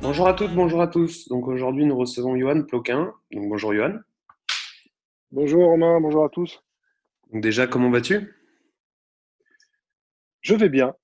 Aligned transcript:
Bonjour 0.00 0.28
à 0.28 0.34
toutes, 0.34 0.54
bonjour 0.54 0.80
à 0.80 0.86
tous. 0.88 1.28
Donc 1.28 1.48
aujourd'hui, 1.48 1.84
nous 1.84 1.96
recevons 1.96 2.36
Johan 2.36 2.62
Ploquin. 2.62 3.12
Donc 3.32 3.48
bonjour 3.48 3.74
Johan. 3.74 3.98
Bonjour 5.32 5.64
Romain, 5.66 6.00
bonjour 6.00 6.24
à 6.24 6.28
tous. 6.28 6.62
Donc 7.32 7.42
déjà, 7.42 7.66
comment 7.66 7.90
vas-tu? 7.90 8.32
Je 10.40 10.54
vais 10.54 10.68
bien. 10.68 10.94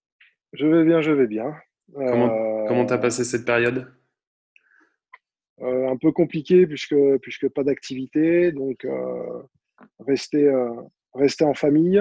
Je 0.52 0.66
vais 0.66 0.84
bien, 0.84 1.00
je 1.00 1.10
vais 1.10 1.26
bien. 1.26 1.54
Comment 1.92 2.86
tu 2.86 2.92
as 2.92 2.98
passé 2.98 3.24
cette 3.24 3.44
période? 3.44 3.92
Euh, 5.60 5.88
Un 5.88 5.96
peu 5.96 6.12
compliqué 6.12 6.66
puisque, 6.66 6.96
puisque 7.20 7.48
pas 7.48 7.64
d'activité. 7.64 8.52
Donc 8.52 8.84
euh, 8.84 9.42
rester, 10.06 10.46
euh, 10.46 10.70
rester 11.14 11.44
en 11.44 11.54
famille, 11.54 12.00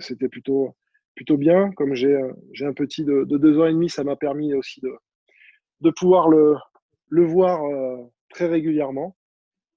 c'était 0.00 0.28
plutôt, 0.28 0.74
plutôt 1.14 1.36
bien. 1.36 1.70
Comme 1.72 1.94
j'ai 1.94 2.16
un 2.16 2.72
petit 2.72 3.04
de, 3.04 3.24
de 3.24 3.36
deux 3.36 3.60
ans 3.60 3.66
et 3.66 3.72
demi, 3.72 3.88
ça 3.90 4.04
m'a 4.04 4.16
permis 4.16 4.54
aussi 4.54 4.80
de, 4.80 4.90
de 5.80 5.90
pouvoir 5.90 6.28
le, 6.28 6.56
le 7.08 7.24
voir 7.24 7.64
euh, 7.64 8.04
très 8.30 8.46
régulièrement. 8.46 9.16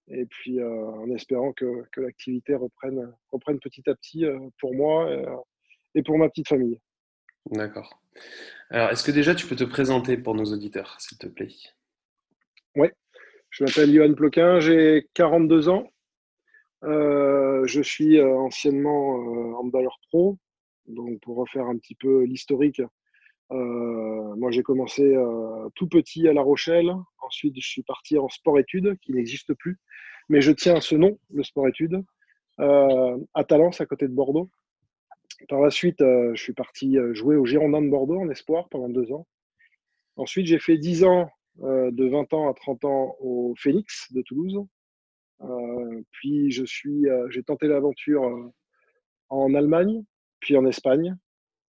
Et 0.07 0.25
puis 0.25 0.59
euh, 0.59 0.85
en 0.85 1.09
espérant 1.11 1.53
que, 1.53 1.85
que 1.91 2.01
l'activité 2.01 2.55
reprenne, 2.55 3.13
reprenne 3.31 3.59
petit 3.59 3.89
à 3.89 3.95
petit 3.95 4.25
euh, 4.25 4.39
pour 4.59 4.73
moi 4.73 5.09
et, 5.95 6.03
pour 6.03 6.17
ma 6.17 6.27
petite 6.29 6.47
famille. 6.47 6.79
D'accord. 7.51 8.01
Alors, 8.69 8.89
est-ce 8.89 9.03
que 9.03 9.11
déjà 9.11 9.35
tu 9.35 9.47
peux 9.47 9.55
te 9.55 9.63
présenter 9.63 10.17
pour 10.17 10.35
nos 10.35 10.45
auditeurs, 10.45 10.99
s'il 10.99 11.17
te 11.17 11.27
plaît? 11.27 11.53
Oui, 12.75 12.89
je 13.49 13.63
m'appelle 13.63 13.93
Johan 13.93 14.13
Ploquin, 14.13 14.59
j'ai 14.59 15.07
42 15.13 15.69
ans. 15.69 15.87
je 16.83 17.81
suis 17.81 18.21
anciennement 18.21 19.15
handballeur 19.59 19.97
pro. 20.09 20.37
Donc, 20.87 21.19
pour 21.21 21.37
refaire 21.37 21.65
un 21.65 21.77
petit 21.77 21.95
peu 21.95 22.23
l'historique, 22.23 22.81
euh, 23.51 24.35
moi, 24.35 24.51
j'ai 24.51 24.63
commencé 24.63 25.03
euh, 25.03 25.69
tout 25.75 25.87
petit 25.87 26.27
à 26.27 26.33
La 26.33 26.41
Rochelle. 26.41 26.93
Ensuite, 27.21 27.55
je 27.57 27.67
suis 27.67 27.83
parti 27.83 28.17
en 28.17 28.29
sport-études, 28.29 28.97
qui 29.01 29.13
n'existe 29.13 29.53
plus. 29.53 29.77
Mais 30.29 30.41
je 30.41 30.51
tiens 30.51 30.75
à 30.75 30.81
ce 30.81 30.95
nom, 30.95 31.19
le 31.33 31.43
sport-études, 31.43 32.01
euh, 32.59 33.17
à 33.33 33.43
Talence, 33.43 33.81
à 33.81 33.85
côté 33.85 34.07
de 34.07 34.13
Bordeaux. 34.13 34.49
Par 35.49 35.59
la 35.59 35.71
suite, 35.71 35.99
je 35.99 36.39
suis 36.41 36.53
parti 36.53 36.97
jouer 37.13 37.35
au 37.35 37.45
Girondins 37.45 37.81
de 37.81 37.89
Bordeaux 37.89 38.19
en 38.19 38.29
espoir 38.29 38.69
pendant 38.69 38.89
deux 38.89 39.11
ans. 39.11 39.25
Ensuite, 40.15 40.45
j'ai 40.45 40.59
fait 40.59 40.77
dix 40.77 41.03
ans, 41.03 41.29
de 41.57 42.09
20 42.09 42.31
ans 42.33 42.47
à 42.47 42.53
30 42.53 42.85
ans, 42.85 43.15
au 43.19 43.55
Phoenix 43.57 44.13
de 44.13 44.21
Toulouse. 44.21 44.63
puis, 46.11 46.51
je 46.51 46.63
suis, 46.63 47.07
j'ai 47.31 47.41
tenté 47.41 47.67
l'aventure 47.67 48.51
en 49.29 49.53
Allemagne, 49.55 50.03
puis 50.41 50.55
en 50.57 50.65
Espagne. 50.67 51.17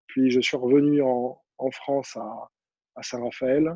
Puis, 0.06 0.30
je 0.30 0.41
suis 0.41 0.58
revenu 0.58 1.00
en, 1.00 1.41
en 1.62 1.70
France 1.70 2.16
à, 2.16 3.02
Saint-Raphaël. 3.02 3.74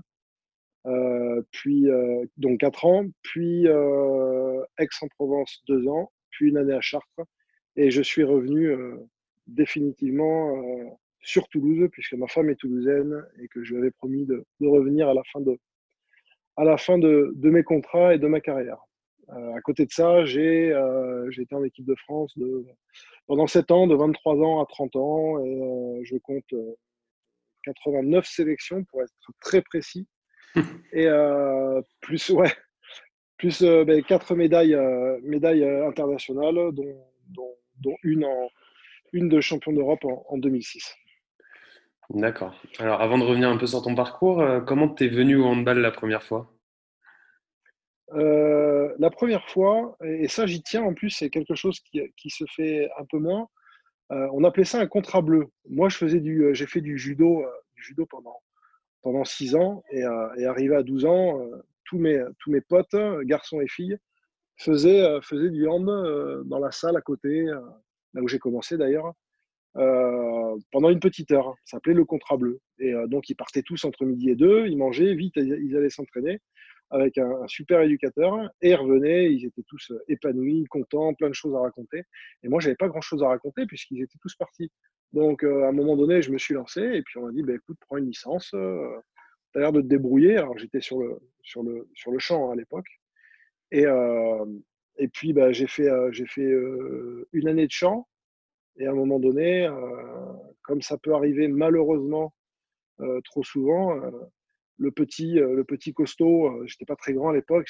Euh, 0.86 1.42
puis 1.50 1.90
euh, 1.90 2.24
donc 2.36 2.60
4 2.60 2.84
ans, 2.84 3.06
puis 3.22 3.66
euh, 3.66 4.62
Aix-en-Provence 4.78 5.62
2 5.68 5.88
ans, 5.88 6.12
puis 6.30 6.48
une 6.48 6.58
année 6.58 6.74
à 6.74 6.80
Chartres. 6.80 7.22
Et 7.76 7.90
je 7.90 8.02
suis 8.02 8.24
revenu 8.24 8.74
définitivement 9.46 10.98
sur 11.20 11.46
Toulouse, 11.48 11.88
puisque 11.92 12.14
ma 12.14 12.26
femme 12.26 12.48
est 12.48 12.54
toulousaine 12.56 13.22
et 13.42 13.48
que 13.48 13.62
je 13.64 13.74
lui 13.74 13.82
avais 13.82 13.90
promis 13.90 14.24
de, 14.24 14.46
revenir 14.62 15.08
à 15.08 15.14
la 15.14 15.22
fin 15.30 15.40
de, 15.40 15.58
à 16.56 16.64
la 16.64 16.78
fin 16.78 16.96
de, 16.96 17.34
mes 17.42 17.62
contrats 17.62 18.14
et 18.14 18.18
de 18.18 18.26
ma 18.28 18.40
carrière. 18.40 18.78
à 19.28 19.60
côté 19.60 19.84
de 19.84 19.92
ça, 19.92 20.24
j'ai 20.24 20.70
été 21.38 21.54
en 21.54 21.64
équipe 21.64 21.84
de 21.84 21.96
France 21.96 22.32
de, 22.38 22.64
pendant 23.26 23.46
7 23.46 23.70
ans, 23.72 23.86
de 23.86 23.94
23 23.94 24.36
ans 24.36 24.62
à 24.62 24.66
30 24.66 24.96
ans, 24.96 25.44
et 25.44 26.00
je 26.04 26.16
compte 26.16 26.54
89 27.66 28.26
sélections 28.26 28.84
pour 28.84 29.02
être 29.02 29.12
très 29.40 29.62
précis. 29.62 30.06
Et 30.92 31.06
euh, 31.06 31.80
plus, 32.00 32.30
ouais, 32.30 32.52
plus 33.36 33.62
euh, 33.62 33.84
ben, 33.84 34.02
quatre 34.02 34.34
médailles, 34.34 34.74
euh, 34.74 35.18
médailles 35.22 35.64
internationales, 35.64 36.72
dont, 36.72 37.06
dont, 37.78 37.96
une, 38.02 38.24
en, 38.24 38.48
une 39.12 39.28
de 39.28 39.40
champion 39.40 39.72
d'Europe 39.72 40.04
en, 40.04 40.38
2006. 40.38 40.94
D'accord. 42.10 42.54
Alors, 42.78 43.00
avant 43.00 43.18
de 43.18 43.24
revenir 43.24 43.48
un 43.48 43.56
peu 43.56 43.66
sur 43.66 43.82
ton 43.82 43.94
parcours, 43.94 44.44
comment 44.64 44.88
tu 44.88 45.04
es 45.04 45.08
venu 45.08 45.36
au 45.36 45.44
handball 45.44 45.80
la 45.80 45.90
première 45.90 46.22
fois? 46.22 46.52
La 48.12 49.10
première 49.10 49.46
fois, 49.50 49.96
et 50.02 50.28
ça 50.28 50.46
j'y 50.46 50.62
tiens 50.62 50.82
en 50.82 50.94
plus, 50.94 51.10
c'est 51.10 51.28
quelque 51.28 51.54
chose 51.54 51.80
qui, 51.80 52.00
qui, 52.16 52.30
se 52.30 52.44
fait 52.54 52.88
un 52.98 53.04
peu 53.10 53.18
moins. 53.18 53.48
On 54.10 54.44
appelait 54.44 54.64
ça 54.64 54.80
un 54.80 54.86
contrat 54.86 55.20
bleu. 55.20 55.46
Moi, 55.68 55.88
je 55.88 55.96
faisais 55.96 56.20
du, 56.20 56.48
j'ai 56.52 56.66
fait 56.66 56.80
du 56.80 56.98
judo 56.98 57.44
judo 57.76 58.06
pendant, 58.06 59.24
6 59.24 59.54
ans 59.54 59.84
et, 59.90 60.02
euh, 60.02 60.48
arrivé 60.48 60.74
à 60.74 60.82
12 60.82 61.04
ans, 61.04 61.40
euh, 61.40 61.62
tous, 61.84 61.98
mes, 61.98 62.60
potes, 62.60 62.96
garçons 63.22 63.60
et 63.60 63.68
filles, 63.68 63.96
faisaient, 64.56 65.02
euh, 65.02 65.20
faisaient 65.20 65.50
du 65.50 65.68
hand 65.68 65.86
dans 66.46 66.58
la 66.58 66.72
salle 66.72 66.96
à 66.96 67.00
côté, 67.00 67.44
là 67.44 68.22
où 68.22 68.26
j'ai 68.26 68.38
commencé 68.38 68.76
d'ailleurs, 68.76 69.12
pendant 69.74 70.90
une 70.90 71.00
petite 71.00 71.30
heure. 71.30 71.54
Ça 71.64 71.76
s'appelait 71.76 71.94
le 71.94 72.04
contrat 72.04 72.36
bleu. 72.36 72.60
Et 72.78 72.92
donc, 73.06 73.28
ils 73.28 73.36
partaient 73.36 73.62
tous 73.62 73.84
entre 73.84 74.04
midi 74.04 74.30
et 74.30 74.34
deux, 74.34 74.66
ils 74.66 74.78
mangeaient, 74.78 75.14
vite, 75.14 75.36
ils 75.36 75.76
allaient 75.76 75.90
s'entraîner 75.90 76.40
avec 76.90 77.18
un, 77.18 77.46
super 77.46 77.80
éducateur 77.82 78.50
et 78.62 78.70
ils 78.70 78.74
revenaient, 78.74 79.32
ils 79.32 79.46
étaient 79.46 79.64
tous 79.66 79.92
épanouis, 80.08 80.64
contents, 80.70 81.14
plein 81.14 81.28
de 81.28 81.34
choses 81.34 81.54
à 81.54 81.60
raconter. 81.60 82.04
Et 82.42 82.48
moi, 82.48 82.60
j'avais 82.60 82.76
pas 82.76 82.88
grand 82.88 83.00
chose 83.00 83.22
à 83.22 83.28
raconter 83.28 83.66
puisqu'ils 83.66 84.02
étaient 84.02 84.18
tous 84.20 84.34
partis. 84.36 84.70
Donc, 85.12 85.44
euh, 85.44 85.64
à 85.64 85.68
un 85.68 85.72
moment 85.72 85.96
donné, 85.96 86.22
je 86.22 86.30
me 86.30 86.38
suis 86.38 86.54
lancé 86.54 86.80
et 86.82 87.02
puis 87.02 87.18
on 87.18 87.26
m'a 87.26 87.32
dit, 87.32 87.42
bah, 87.42 87.54
écoute, 87.54 87.78
prends 87.80 87.96
une 87.96 88.06
licence, 88.06 88.52
euh, 88.54 88.86
tu 89.52 89.58
as 89.58 89.62
l'air 89.62 89.72
de 89.72 89.80
te 89.80 89.86
débrouiller. 89.86 90.36
Alors, 90.36 90.58
j'étais 90.58 90.80
sur 90.80 91.00
le, 91.00 91.18
sur, 91.42 91.62
le, 91.62 91.88
sur 91.94 92.10
le 92.10 92.18
champ 92.18 92.48
hein, 92.48 92.52
à 92.52 92.56
l'époque. 92.56 92.88
Et, 93.70 93.86
euh, 93.86 94.44
et 94.98 95.08
puis, 95.08 95.32
bah, 95.32 95.52
j'ai 95.52 95.66
fait, 95.66 95.88
j'ai 96.12 96.26
fait 96.26 96.50
une 97.32 97.48
année 97.48 97.66
de 97.66 97.72
chant. 97.72 98.08
Et 98.78 98.86
à 98.86 98.90
un 98.90 98.94
moment 98.94 99.18
donné, 99.18 99.68
comme 100.62 100.82
ça 100.82 100.96
peut 100.98 101.14
arriver 101.14 101.48
malheureusement 101.48 102.34
trop 103.24 103.42
souvent, 103.42 104.00
le 104.78 104.90
petit, 104.90 105.34
le 105.34 105.64
petit 105.64 105.92
costaud, 105.92 106.64
j'étais 106.66 106.84
pas 106.84 106.96
très 106.96 107.12
grand 107.14 107.30
à 107.30 107.34
l'époque, 107.34 107.66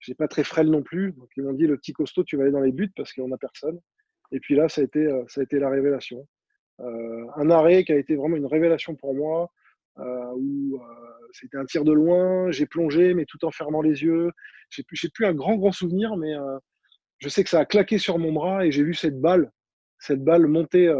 j'ai 0.00 0.14
pas 0.14 0.28
très 0.28 0.44
frêle 0.44 0.68
non 0.68 0.82
plus. 0.82 1.12
Donc 1.12 1.28
ils 1.36 1.42
m'ont 1.42 1.52
dit 1.52 1.66
le 1.66 1.76
petit 1.76 1.92
costaud, 1.92 2.24
tu 2.24 2.36
vas 2.36 2.44
aller 2.44 2.52
dans 2.52 2.60
les 2.60 2.72
buts 2.72 2.92
parce 2.96 3.12
qu'on 3.12 3.28
n'a 3.28 3.38
personne. 3.38 3.78
Et 4.32 4.40
puis 4.40 4.54
là, 4.54 4.68
ça 4.68 4.80
a 4.80 4.84
été, 4.84 5.08
ça 5.28 5.40
a 5.40 5.44
été 5.44 5.58
la 5.58 5.70
révélation. 5.70 6.26
Euh, 6.80 7.26
un 7.36 7.50
arrêt 7.50 7.84
qui 7.84 7.92
a 7.92 7.96
été 7.96 8.14
vraiment 8.14 8.36
une 8.36 8.46
révélation 8.46 8.94
pour 8.94 9.14
moi, 9.14 9.50
euh, 9.98 10.32
où 10.36 10.76
euh, 10.76 11.28
c'était 11.32 11.56
un 11.56 11.64
tir 11.64 11.84
de 11.84 11.92
loin, 11.92 12.50
j'ai 12.50 12.66
plongé, 12.66 13.14
mais 13.14 13.24
tout 13.24 13.44
en 13.44 13.50
fermant 13.50 13.82
les 13.82 14.02
yeux. 14.02 14.30
J'ai 14.70 14.84
plus, 14.84 15.08
plus 15.10 15.26
un 15.26 15.34
grand, 15.34 15.56
grand 15.56 15.72
souvenir, 15.72 16.16
mais 16.16 16.34
je 17.18 17.28
sais 17.28 17.42
que 17.42 17.50
ça 17.50 17.60
a 17.60 17.64
claqué 17.64 17.98
sur 17.98 18.18
mon 18.18 18.32
bras 18.32 18.66
et 18.66 18.70
j'ai 18.70 18.82
vu 18.82 18.94
cette 18.94 19.18
balle, 19.18 19.50
cette 19.98 20.22
balle 20.22 20.46
monter, 20.46 20.92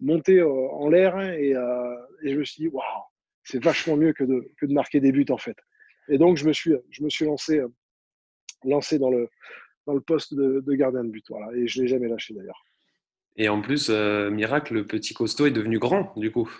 monter 0.00 0.42
en 0.42 0.88
l'air 0.88 1.20
et, 1.20 1.50
et, 1.50 2.32
je 2.32 2.36
me 2.36 2.44
suis 2.44 2.64
dit, 2.64 2.68
waouh, 2.68 2.82
c'est 3.46 3.62
vachement 3.62 3.96
mieux 3.96 4.12
que 4.12 4.24
de, 4.24 4.50
que 4.58 4.66
de 4.66 4.72
marquer 4.72 5.00
des 5.00 5.12
buts 5.12 5.26
en 5.30 5.38
fait. 5.38 5.56
Et 6.08 6.18
donc, 6.18 6.36
je 6.36 6.46
me 6.46 6.52
suis, 6.52 6.74
je 6.90 7.02
me 7.02 7.08
suis 7.08 7.24
lancé, 7.24 7.60
lancé 8.64 8.98
dans, 8.98 9.10
le, 9.10 9.28
dans 9.86 9.94
le 9.94 10.00
poste 10.00 10.34
de, 10.34 10.60
de 10.60 10.74
gardien 10.74 11.04
de 11.04 11.10
but. 11.10 11.24
Voilà, 11.28 11.56
et 11.56 11.66
je 11.66 11.78
ne 11.78 11.84
l'ai 11.84 11.88
jamais 11.88 12.08
lâché 12.08 12.34
d'ailleurs. 12.34 12.64
Et 13.36 13.48
en 13.48 13.60
plus, 13.60 13.88
euh, 13.90 14.30
miracle, 14.30 14.74
le 14.74 14.86
petit 14.86 15.14
costaud 15.14 15.46
est 15.46 15.52
devenu 15.52 15.78
grand, 15.78 16.12
du 16.16 16.32
coup. 16.32 16.50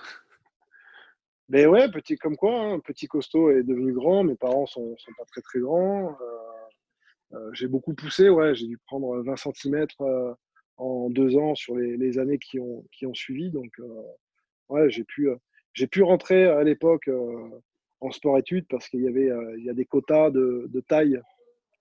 Ben 1.49 1.69
ouais, 1.69 1.91
petit 1.91 2.17
comme 2.17 2.37
quoi, 2.37 2.59
hein, 2.59 2.81
petit 2.81 3.07
costaud 3.07 3.51
est 3.51 3.63
devenu 3.63 3.93
grand. 3.93 4.25
Mes 4.25 4.35
parents 4.35 4.67
sont, 4.67 4.97
sont 4.99 5.13
pas 5.17 5.25
très 5.27 5.41
très 5.43 5.61
grands. 5.61 6.17
Euh, 6.21 7.37
euh, 7.37 7.51
j'ai 7.53 7.69
beaucoup 7.69 7.95
poussé, 7.95 8.29
ouais, 8.29 8.55
j'ai 8.55 8.67
dû 8.67 8.79
prendre 8.79 9.23
20 9.23 9.37
cm 9.37 9.87
en 10.77 11.09
deux 11.09 11.37
ans 11.37 11.55
sur 11.55 11.77
les, 11.77 12.19
années 12.19 12.39
qui 12.39 12.61
ont, 12.61 12.85
qui 12.93 13.07
ont 13.07 13.15
suivi. 13.15 13.51
Donc, 13.51 13.73
ouais, 14.69 14.91
j'ai 14.91 15.05
pu, 15.05 15.31
j'ai 15.77 15.87
pu 15.87 16.03
rentrer 16.03 16.47
à 16.47 16.65
l'époque 16.65 17.09
en 18.01 18.11
sport-études 18.11 18.67
parce 18.69 18.89
qu'il 18.89 19.03
y 19.03 19.09
avait 19.09 19.31
il 19.59 19.65
y 19.65 19.71
a 19.71 19.75
des 19.75 19.85
quotas 19.85 20.31
de, 20.31 20.85
taille 20.89 21.21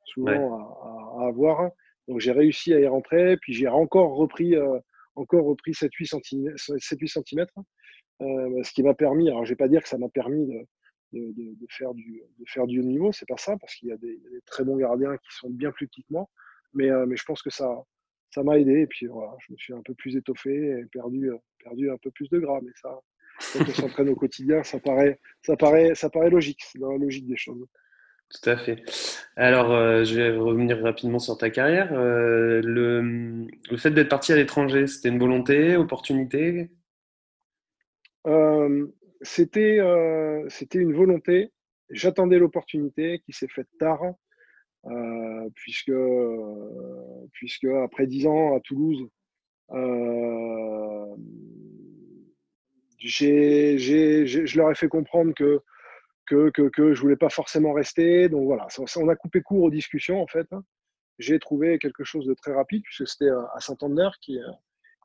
souvent 0.03 1.17
à, 1.17 1.27
avoir. 1.27 1.71
Donc 2.07 2.19
j'ai 2.19 2.33
réussi 2.33 2.73
à 2.73 2.79
y 2.79 2.87
rentrer, 2.87 3.37
puis 3.37 3.53
j'ai 3.53 3.67
encore 3.67 4.15
repris, 4.15 4.55
euh, 4.55 4.77
encore 5.15 5.45
repris 5.45 5.71
7-8 5.71 6.21
cm, 6.21 6.57
7, 6.57 6.99
8 6.99 7.07
cm 7.07 7.45
ce 8.19 8.71
qui 8.71 8.83
m'a 8.83 8.93
permis, 8.93 9.29
alors 9.29 9.43
je 9.45 9.49
vais 9.49 9.55
pas 9.55 9.67
dire 9.67 9.81
que 9.81 9.89
ça 9.89 9.97
m'a 9.97 10.09
permis 10.09 10.45
de, 10.45 10.65
de, 11.13 11.67
faire, 11.69 11.93
du, 11.93 12.21
de 12.37 12.45
faire 12.47 12.67
du 12.67 12.79
haut 12.79 12.83
niveau. 12.83 13.11
C'est 13.11 13.27
pas 13.27 13.37
ça, 13.37 13.57
parce 13.57 13.75
qu'il 13.75 13.89
y, 13.89 13.91
a 13.91 13.97
des 13.97 14.19
très 14.45 14.63
bons 14.63 14.77
gardiens 14.77 15.17
qui 15.17 15.35
sont 15.35 15.49
bien 15.49 15.71
plus 15.71 15.87
petits 15.87 16.03
que 16.03 16.13
moi. 16.13 16.29
Mais, 16.73 16.89
mais 17.07 17.15
je 17.15 17.23
pense 17.25 17.41
que 17.41 17.49
ça 17.49 17.83
ça 18.35 18.43
m'a 18.43 18.59
aidé. 18.59 18.81
Et 18.81 18.87
puis 18.87 19.07
voilà, 19.07 19.33
je 19.39 19.53
me 19.53 19.57
suis 19.57 19.73
un 19.73 19.81
peu 19.81 19.93
plus 19.93 20.15
étoffé 20.15 20.53
et 20.53 20.85
perdu, 20.91 21.31
perdu 21.63 21.89
un 21.89 21.97
peu 21.97 22.11
plus 22.11 22.29
de 22.29 22.39
gras. 22.39 22.59
Mais 22.61 22.71
ça, 22.81 22.99
quand 23.53 23.67
on 23.67 23.73
s'entraîne 23.73 24.09
au 24.09 24.15
quotidien, 24.15 24.63
ça 24.63 24.79
paraît, 24.79 25.19
ça, 25.41 25.55
paraît, 25.55 25.95
ça 25.95 26.09
paraît 26.09 26.29
logique. 26.29 26.61
C'est 26.63 26.79
dans 26.79 26.91
la 26.91 26.97
logique 26.97 27.27
des 27.27 27.37
choses. 27.37 27.65
Tout 28.29 28.49
à 28.49 28.57
fait. 28.57 28.83
Alors, 29.35 29.69
je 30.03 30.15
vais 30.15 30.35
revenir 30.35 30.81
rapidement 30.81 31.19
sur 31.19 31.37
ta 31.37 31.49
carrière. 31.49 31.93
le, 31.93 32.61
le, 32.61 33.77
fait 33.77 33.91
d'être 33.91 34.09
parti 34.09 34.33
à 34.33 34.35
l'étranger, 34.35 34.87
c'était 34.87 35.09
une 35.09 35.19
volonté, 35.19 35.75
opportunité? 35.77 36.71
C'était, 39.21 39.79
c'était 40.49 40.79
une 40.79 40.93
volonté. 40.93 41.51
J'attendais 41.91 42.39
l'opportunité 42.39 43.21
qui 43.25 43.31
s'est 43.31 43.47
faite 43.47 43.69
tard, 43.79 44.01
puisque, 45.53 45.93
puisque 47.31 47.65
après 47.65 48.07
dix 48.07 48.25
ans 48.25 48.55
à 48.55 48.59
Toulouse, 48.59 49.07
j'ai, 52.99 53.77
je 53.77 54.57
leur 54.57 54.71
ai 54.71 54.75
fait 54.75 54.87
comprendre 54.87 55.33
que 55.33 55.61
que, 56.25 56.49
que, 56.49 56.93
je 56.93 57.01
voulais 57.01 57.15
pas 57.15 57.29
forcément 57.29 57.73
rester. 57.73 58.29
Donc 58.29 58.45
voilà, 58.45 58.67
on 58.97 59.09
a 59.09 59.15
coupé 59.15 59.41
court 59.41 59.63
aux 59.63 59.69
discussions 59.69 60.21
en 60.21 60.27
fait. 60.27 60.47
J'ai 61.19 61.39
trouvé 61.39 61.79
quelque 61.79 62.03
chose 62.03 62.25
de 62.25 62.33
très 62.33 62.53
rapide 62.53 62.83
puisque 62.83 63.07
c'était 63.07 63.29
à 63.29 63.59
Saint-André 63.59 64.09
qui, 64.21 64.39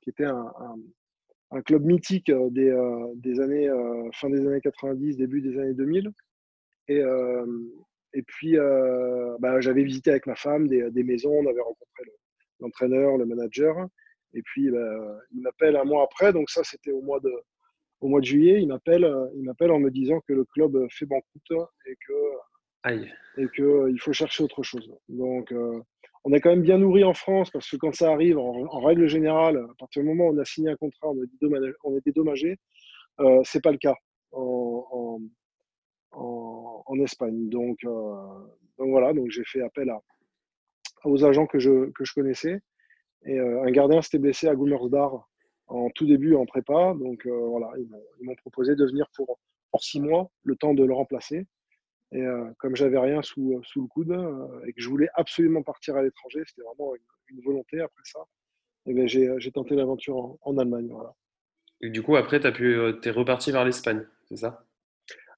qui 0.03 0.11
était 0.11 0.25
un, 0.25 1.63
club 1.65 1.85
mythique 1.85 2.31
euh, 2.31 2.49
des, 2.51 2.71
euh, 2.71 3.13
des 3.17 3.41
années, 3.41 3.69
euh, 3.69 4.09
fin 4.13 4.31
des 4.31 4.47
années 4.47 4.61
90, 4.61 5.17
début 5.17 5.41
des 5.41 5.59
années 5.59 5.75
2000. 5.75 6.11
Et, 6.89 7.03
et 8.15 8.23
puis, 8.23 8.57
bah, 9.39 9.61
j'avais 9.61 9.85
visité 9.85 10.11
avec 10.11 10.27
ma 10.27 10.35
femme 10.35 10.67
des, 10.67 10.91
des 10.91 11.05
maisons, 11.05 11.31
on 11.31 11.49
avait 11.49 11.61
rencontré 11.61 12.03
l'entraîneur, 12.59 13.17
le, 13.17 13.27
manager. 13.27 13.87
Et 14.35 14.43
puis, 14.43 14.69
bah, 14.71 15.21
il 15.31 15.41
m'appelle 15.41 15.77
un 15.77 15.85
mois 15.85 16.03
après, 16.03 16.33
donc 16.33 16.51
ça, 16.51 16.65
c'était 16.65 16.91
au 16.91 17.01
mois 17.01 17.21
de, 17.21 17.31
au 18.01 18.09
mois 18.09 18.21
de 18.21 18.27
juillet. 18.27 18.61
Il 18.61 18.69
m'appelle, 18.69 19.11
il 19.37 19.43
m'appelle 19.43 19.71
en 19.71 19.79
me 19.79 19.91
disant 19.91 20.21
que 20.27 20.33
le 20.33 20.45
club 20.45 20.87
fait 20.91 21.07
banqueroute 21.07 21.69
et 21.87 21.97
que, 22.07 22.13
Aïe. 22.83 23.13
et 23.37 23.47
que 23.49 23.91
il 23.91 24.01
faut 24.01 24.13
chercher 24.13 24.45
autre 24.45 24.63
chose. 24.63 24.93
Donc, 25.09 25.55
on 26.25 26.33
est 26.33 26.41
quand 26.41 26.51
même 26.51 26.63
bien 26.63 26.79
nourri 26.79 27.05
en 27.05 27.15
France 27.15 27.51
parce 27.51 27.69
que 27.69 27.77
quand 27.77 27.95
ça 27.95 28.13
arrive, 28.13 28.39
en, 28.39 28.81
règle 28.81 29.07
générale, 29.07 29.57
à 29.57 29.75
partir 29.79 30.03
du 30.03 30.09
moment 30.09 30.27
où 30.27 30.35
on 30.35 30.39
a 30.39 30.45
signé 30.45 30.71
un 30.71 30.77
contrat, 30.77 31.09
on 31.09 31.23
est 31.23 31.27
dédommagé. 31.41 31.73
On 31.85 31.97
est 31.97 32.05
dédommagé 32.05 32.59
euh, 33.21 33.41
c'est 33.45 33.63
pas 33.63 33.73
le 33.73 33.79
cas 33.79 33.95
en, 34.33 35.19
Espagne. 37.03 37.49
Donc, 37.49 37.79
euh, 37.85 37.89
donc, 38.79 38.91
voilà, 38.91 39.13
donc 39.15 39.31
j'ai 39.31 39.45
fait 39.45 39.63
appel 39.63 39.89
à, 39.89 40.01
aux 41.05 41.25
agents 41.25 41.47
que 41.47 41.59
je, 41.59 41.91
que 41.91 42.05
je 42.05 42.13
connaissais. 42.13 42.61
Et 43.25 43.39
euh, 43.39 43.63
un 43.63 43.71
gardien 43.71 44.03
s'était 44.03 44.19
blessé 44.19 44.49
à 44.49 44.55
Gummersbach 44.55 45.13
en 45.71 45.89
tout 45.91 46.07
début 46.07 46.35
en 46.35 46.47
prépa. 46.47 46.95
Donc 46.95 47.27
voilà, 47.27 47.73
ils 47.79 48.27
m'ont 48.27 48.35
proposé 48.37 48.77
de 48.77 48.85
venir 48.85 49.07
pour, 49.17 49.39
pour 49.71 49.83
six 49.83 50.01
mois, 50.01 50.31
le 50.43 50.57
temps 50.57 50.75
de 50.75 50.85
le 50.85 50.93
remplacer. 50.93 51.47
Et 52.13 52.23
euh, 52.23 52.51
comme 52.59 52.75
j'avais 52.75 52.99
rien 52.99 53.23
sous, 53.23 53.55
euh, 53.55 53.61
sous 53.63 53.83
le 53.83 53.87
coude 53.87 54.11
euh, 54.11 54.65
et 54.67 54.73
que 54.73 54.81
je 54.81 54.89
voulais 54.89 55.09
absolument 55.15 55.63
partir 55.63 55.97
à 55.97 56.03
l'étranger, 56.03 56.43
c'était 56.47 56.63
vraiment 56.63 56.95
une, 56.95 57.41
volonté 57.45 57.81
après 57.81 58.03
ça. 58.03 58.19
Et 58.87 58.93
ben, 58.93 59.07
j'ai 59.07 59.53
tenté 59.53 59.77
l'aventure 59.77 60.37
en, 60.41 60.59
Allemagne. 60.59 60.89
Voilà. 60.91 61.15
Et 61.81 61.91
du 61.91 62.03
coup, 62.03 62.17
après, 62.17 62.41
tu 62.41 62.65
es 63.05 63.11
reparti 63.11 63.53
vers 63.53 63.65
l'Espagne, 63.65 64.05
c'est 64.29 64.39
ça? 64.39 64.65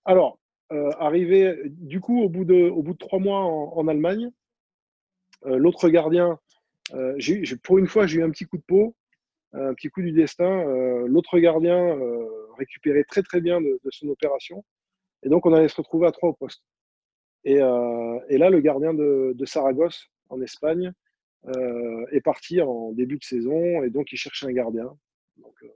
Alors, 0.06 0.38
arrivé, 0.70 1.60
du 1.66 2.00
coup, 2.00 2.22
au 2.22 2.30
bout 2.30 2.46
de, 2.46 2.70
au 2.70 2.82
bout 2.82 2.94
de 2.94 2.98
trois 2.98 3.18
mois 3.18 3.40
en, 3.40 3.86
Allemagne, 3.88 4.30
l'autre 5.44 5.90
gardien, 5.90 6.38
pour 7.62 7.76
une 7.76 7.86
fois, 7.86 8.06
j'ai 8.06 8.20
eu 8.20 8.22
un 8.22 8.30
petit 8.30 8.46
coup 8.46 8.56
de 8.56 8.62
peau, 8.62 8.96
un 9.54 9.74
petit 9.74 9.88
coup 9.88 10.02
du 10.02 10.12
destin. 10.12 10.64
l'autre 11.06 11.38
gardien 11.38 11.98
récupérait 12.58 13.04
très 13.04 13.22
très 13.22 13.40
bien 13.40 13.60
de, 13.60 13.80
de 13.82 13.90
son 13.90 14.08
opération. 14.08 14.64
Et 15.22 15.28
donc, 15.28 15.46
on 15.46 15.52
allait 15.52 15.68
se 15.68 15.76
retrouver 15.76 16.06
à 16.06 16.12
trois 16.12 16.30
au 16.30 16.34
poste. 16.34 16.62
Et, 17.44 17.60
euh, 17.60 18.18
et 18.28 18.38
là, 18.38 18.50
le 18.50 18.60
gardien 18.60 18.94
de, 18.94 19.32
de 19.34 19.44
Saragosse, 19.44 20.08
en 20.28 20.40
Espagne, 20.40 20.92
euh, 21.46 22.06
est 22.12 22.20
parti 22.20 22.60
en 22.60 22.92
début 22.92 23.18
de 23.18 23.24
saison 23.24 23.82
et 23.82 23.90
donc 23.90 24.12
il 24.12 24.16
cherchait 24.16 24.46
un 24.46 24.52
gardien. 24.52 24.96
Donc, 25.38 25.54
euh, 25.64 25.68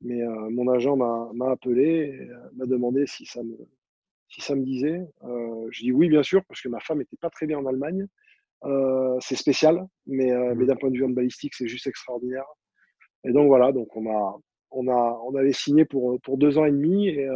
mais 0.00 0.22
euh, 0.22 0.50
mon 0.50 0.68
agent 0.68 0.96
m'a 0.96 1.50
appelé, 1.50 2.28
m'a 2.54 2.66
demandé 2.66 3.06
si 3.06 3.26
ça 3.26 3.42
me, 3.42 3.56
si 4.28 4.40
ça 4.40 4.54
me 4.54 4.64
disait. 4.64 5.00
Euh, 5.24 5.68
je 5.70 5.82
dis 5.82 5.92
oui, 5.92 6.08
bien 6.08 6.22
sûr, 6.22 6.44
parce 6.46 6.60
que 6.60 6.68
ma 6.68 6.80
femme 6.80 6.98
n'était 6.98 7.16
pas 7.16 7.30
très 7.30 7.46
bien 7.46 7.58
en 7.58 7.66
Allemagne. 7.66 8.06
c'est 9.20 9.36
spécial, 9.36 9.86
mais, 10.06 10.32
mais 10.32 10.54
mmh. 10.54 10.66
d'un 10.66 10.76
point 10.76 10.90
de 10.90 10.98
vue 10.98 11.14
balistique, 11.14 11.54
c'est 11.54 11.68
juste 11.68 11.86
extraordinaire. 11.86 12.46
Et 13.24 13.32
donc 13.32 13.48
voilà, 13.48 13.72
donc 13.72 13.94
on 13.96 14.08
a, 14.10 14.38
on 14.70 14.88
a, 14.88 15.20
on 15.24 15.34
avait 15.34 15.52
signé 15.52 15.84
pour, 15.84 16.20
pour 16.20 16.38
deux 16.38 16.58
ans 16.58 16.64
et 16.64 16.70
demi 16.70 17.08
et, 17.08 17.28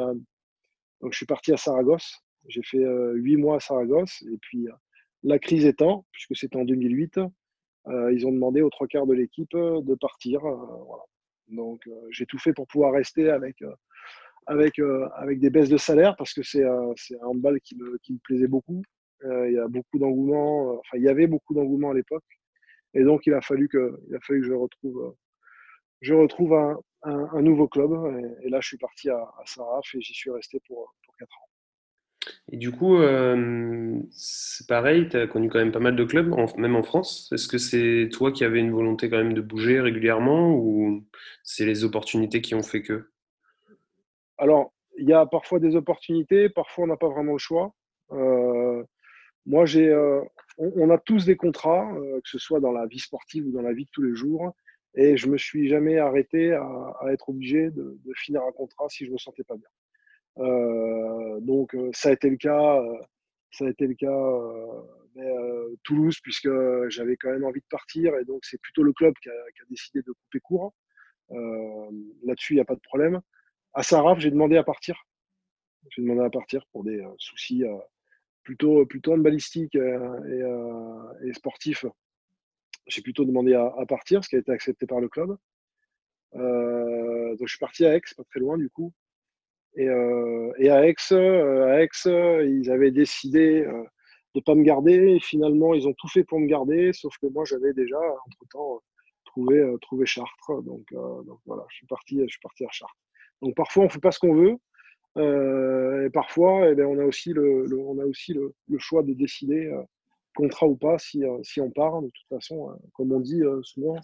donc, 1.03 1.13
je 1.13 1.17
suis 1.17 1.27
parti 1.27 1.53
à 1.53 1.57
Saragosse. 1.57 2.21
J'ai 2.47 2.63
fait 2.63 2.85
euh, 2.85 3.13
huit 3.15 3.37
mois 3.37 3.57
à 3.57 3.61
Saragosse. 3.61 4.23
Et 4.33 4.39
puis, 4.41 4.69
euh, 4.69 4.73
la 5.25 5.39
crise 5.39 5.67
étant, 5.67 6.07
puisque 6.13 6.37
c'était 6.37 6.57
en 6.57 6.65
2008, 6.65 7.19
euh, 7.89 8.13
ils 8.13 8.27
ont 8.27 8.33
demandé 8.33 8.63
aux 8.63 8.71
trois 8.71 8.87
quarts 8.87 9.07
de 9.07 9.15
l'équipe 9.15 9.51
de 9.53 9.95
partir. 9.97 10.41
Donc, 11.49 11.89
j'ai 12.11 12.27
tout 12.27 12.39
fait 12.39 12.53
pour 12.53 12.67
pouvoir 12.69 12.93
rester 12.93 13.29
avec, 13.31 13.63
avec, 14.47 14.81
avec 15.17 15.41
des 15.41 15.51
baisses 15.51 15.69
de 15.69 15.77
salaire 15.77 16.17
parce 16.17 16.33
que 16.33 16.43
c'est 16.43 16.65
un 16.65 16.95
handball 17.23 17.61
qui 17.61 17.77
me, 17.77 17.99
qui 17.99 18.15
me 18.15 18.19
plaisait 18.19 18.47
beaucoup. 18.47 18.83
il 19.25 19.53
y 19.53 19.59
a 19.59 19.69
beaucoup 19.69 19.99
d'engouement. 19.99 20.79
enfin, 20.79 20.97
il 20.97 21.03
y 21.03 21.09
avait 21.09 21.27
beaucoup 21.27 21.55
d'engouement 21.55 21.91
à 21.91 21.95
l'époque. 21.95 22.25
Et 22.95 23.03
donc, 23.03 23.27
il 23.27 23.35
a 23.35 23.41
fallu 23.41 23.69
que, 23.69 24.01
il 24.09 24.15
a 24.15 24.21
fallu 24.21 24.41
que 24.41 24.47
je 24.47 24.53
retrouve, 24.53 25.15
je 26.03 26.15
retrouve 26.15 26.53
un, 26.55 26.79
un, 27.05 27.43
nouveau 27.43 27.69
club. 27.69 27.93
Et, 28.43 28.51
là, 28.51 28.61
je 28.61 28.69
suis 28.69 28.79
parti 28.79 29.09
à, 29.09 29.17
à 29.17 29.43
Saraf 29.47 29.95
et 29.95 30.01
j'y 30.01 30.13
suis 30.13 30.31
resté 30.31 30.61
pour, 30.67 30.95
pour 31.05 31.17
4 31.17 31.29
ans. 31.39 31.49
Et 32.51 32.57
du 32.57 32.71
coup, 32.71 32.97
euh, 32.97 33.99
c'est 34.11 34.69
pareil, 34.69 35.09
tu 35.09 35.17
as 35.17 35.27
connu 35.27 35.49
quand 35.49 35.59
même 35.59 35.73
pas 35.73 35.81
mal 35.81 35.97
de 35.97 36.05
clubs, 36.05 36.33
même 36.57 36.77
en 36.77 36.83
France. 36.83 37.31
Est-ce 37.33 37.49
que 37.49 37.59
c'est 37.59 38.09
toi 38.13 38.31
qui 38.31 38.45
avais 38.45 38.61
une 38.61 38.73
volonté 38.73 39.09
quand 39.09 39.17
même 39.17 39.35
de 39.35 39.41
bouger 39.41 39.81
régulièrement 39.81 40.55
ou 40.55 41.05
c'est 41.43 41.65
les 41.65 41.85
opportunités 41.85 42.41
qui 42.41 42.55
ont 42.55 42.63
fait 42.63 42.83
que? 42.83 43.09
Alors, 44.39 44.73
il 44.99 45.09
y 45.09 45.13
a 45.13 45.27
parfois 45.27 45.59
des 45.59 45.77
opportunités, 45.77 46.49
parfois 46.49 46.85
on 46.85 46.89
n'a 46.89 46.97
pas 46.97 47.09
vraiment 47.09 47.33
le 47.33 47.39
choix. 47.39 47.75
Euh, 48.13 48.85
moi, 49.47 49.65
j'ai, 49.65 49.89
euh, 49.89 50.21
on, 50.59 50.91
a 50.91 50.99
tous 50.99 51.25
des 51.25 51.37
contrats, 51.37 51.91
que 52.23 52.29
ce 52.29 52.39
soit 52.39 52.61
dans 52.61 52.73
la 52.73 52.87
vie 52.87 53.01
sportive 53.01 53.47
ou 53.47 53.53
dans 53.53 53.63
la 53.63 53.73
vie 53.73 53.87
de 53.87 53.91
tous 53.91 54.03
les 54.03 54.15
jours. 54.15 54.55
Et 54.95 55.17
je 55.17 55.27
me 55.29 55.39
suis 55.39 55.69
jamais 55.69 55.99
arrêté 55.99 56.53
à, 56.53 56.95
être 57.11 57.31
obligé 57.31 57.71
de, 57.71 57.99
finir 58.15 58.43
un 58.43 58.53
contrat 58.53 58.89
si 58.89 59.07
je 59.07 59.11
me 59.11 59.19
sentais 59.19 59.45
pas 59.45 59.57
bien. 59.57 59.69
Euh, 60.39 61.41
donc 61.41 61.75
euh, 61.75 61.91
ça 61.93 62.11
a 62.11 62.13
été 62.13 62.29
le 62.31 62.37
cas, 62.37 62.81
euh, 62.81 62.99
ça 63.51 63.67
a 63.67 63.71
été 63.71 63.87
le 63.87 63.95
cas 63.95 64.19
Toulouse 65.83 66.19
puisque 66.23 66.49
j'avais 66.89 67.17
quand 67.17 67.31
même 67.31 67.45
envie 67.45 67.61
de 67.61 67.67
partir 67.69 68.17
et 68.17 68.25
donc 68.25 68.45
c'est 68.47 68.61
plutôt 68.61 68.83
le 68.83 68.95
club 68.95 69.15
qui 69.23 69.29
a, 69.29 69.65
décidé 69.69 70.01
de 70.03 70.13
couper 70.13 70.41
court. 70.41 70.75
Là-dessus 71.31 72.55
il 72.55 72.57
n'y 72.57 72.63
a 72.63 72.67
pas 72.67 72.75
de 72.75 72.81
problème. 72.81 73.21
À 73.75 73.83
Saraf 73.83 74.19
j'ai 74.21 74.31
demandé 74.31 74.57
à 74.57 74.65
partir. 74.65 75.05
J'ai 75.91 76.03
demandé 76.03 76.23
à 76.23 76.31
partir 76.31 76.65
pour 76.73 76.85
des 76.85 77.03
soucis 77.19 77.65
plutôt 78.43 78.87
plutôt 78.87 79.17
balistique 79.19 79.75
et, 79.75 80.43
et 81.25 81.33
sportifs 81.35 81.85
j'ai 82.87 83.03
plutôt 83.03 83.25
demandé 83.25 83.55
à, 83.55 83.87
partir, 83.87 84.25
ce 84.25 84.29
qui 84.29 84.37
a 84.37 84.39
été 84.39 84.53
accepté 84.53 84.87
par 84.87 85.01
le 85.01 85.09
club. 85.09 85.37
Euh, 86.35 87.31
donc 87.37 87.47
je 87.47 87.53
suis 87.53 87.59
parti 87.59 87.85
à 87.85 87.95
Aix, 87.95 88.01
pas 88.17 88.25
très 88.25 88.41
loin 88.41 88.57
du 88.57 88.71
coup. 88.71 88.93
Et, 89.75 89.89
euh, 89.89 90.53
à 90.71 90.87
Aix, 90.87 90.95
euh, 91.13 91.67
à 91.67 91.83
Aix, 91.83 91.89
ils 92.05 92.71
avaient 92.71 92.91
décidé 92.91 93.63
de 93.63 93.85
ne 94.35 94.41
pas 94.41 94.55
me 94.55 94.63
garder. 94.63 95.15
Et 95.15 95.21
finalement, 95.21 95.75
ils 95.75 95.87
ont 95.87 95.95
tout 95.95 96.09
fait 96.09 96.25
pour 96.25 96.41
me 96.41 96.47
garder, 96.47 96.93
sauf 96.93 97.17
que 97.19 97.27
moi, 97.27 97.45
j'avais 97.45 97.73
déjà, 97.73 97.99
entre-temps, 98.27 98.83
trouvé, 99.25 99.75
trouvé 99.81 100.07
Chartres. 100.07 100.63
Donc, 100.63 100.87
voilà, 101.47 101.65
je 101.71 101.77
suis, 101.77 101.87
parti, 101.87 102.21
je 102.21 102.29
suis 102.29 102.41
parti 102.41 102.65
à 102.65 102.71
Chartres. 102.71 102.97
Donc 103.41 103.57
parfois, 103.57 103.85
on 103.85 103.87
ne 103.87 103.93
fait 103.93 104.01
pas 104.01 104.13
ce 104.13 104.19
qu'on 104.19 104.35
veut. 104.35 104.57
et 106.07 106.11
parfois, 106.11 106.71
eh 106.71 106.75
bien, 106.75 106.87
on 106.87 106.99
a 106.99 107.05
aussi 107.05 107.33
le 107.33 108.79
choix 108.79 109.03
de 109.03 109.15
décider 109.15 109.73
contrat 110.35 110.67
ou 110.67 110.77
pas, 110.77 110.99
si, 110.99 111.25
euh, 111.25 111.41
on 111.59 111.71
part. 111.71 112.01
De 112.03 112.09
toute 112.09 112.29
façon, 112.29 112.71
euh, 112.71 112.75
comme 112.95 113.13
on 113.13 113.21
dit 113.21 113.43
euh, 113.43 113.61
souvent, 113.63 113.97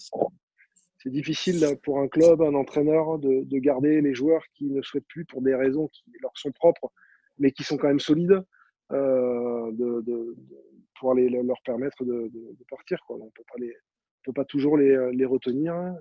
c'est 0.99 1.11
difficile 1.11 1.65
pour 1.83 2.01
un 2.01 2.09
club, 2.09 2.43
un 2.43 2.55
entraîneur 2.55 3.19
de, 3.19 3.45
de, 3.45 3.59
garder 3.59 4.01
les 4.01 4.15
joueurs 4.15 4.43
qui 4.55 4.67
ne 4.67 4.83
souhaitent 4.83 5.07
plus 5.09 5.25
pour 5.25 5.43
des 5.43 5.55
raisons 5.55 5.89
qui 5.89 6.03
leur 6.21 6.37
sont 6.37 6.53
propres, 6.53 6.91
mais 7.39 7.53
qui 7.53 7.63
sont 7.63 7.77
quand 7.77 7.89
même 7.89 8.01
solides, 8.01 8.43
euh, 8.93 9.71
de, 9.73 10.01
de, 10.03 10.37
leur 11.47 11.61
permettre 11.65 12.05
de, 12.05 12.31
partir. 12.69 12.99
On 13.09 13.17
ne 13.17 13.31
peut 14.25 14.33
pas, 14.33 14.45
toujours 14.45 14.77
les, 14.77 15.25
retenir. 15.25 15.95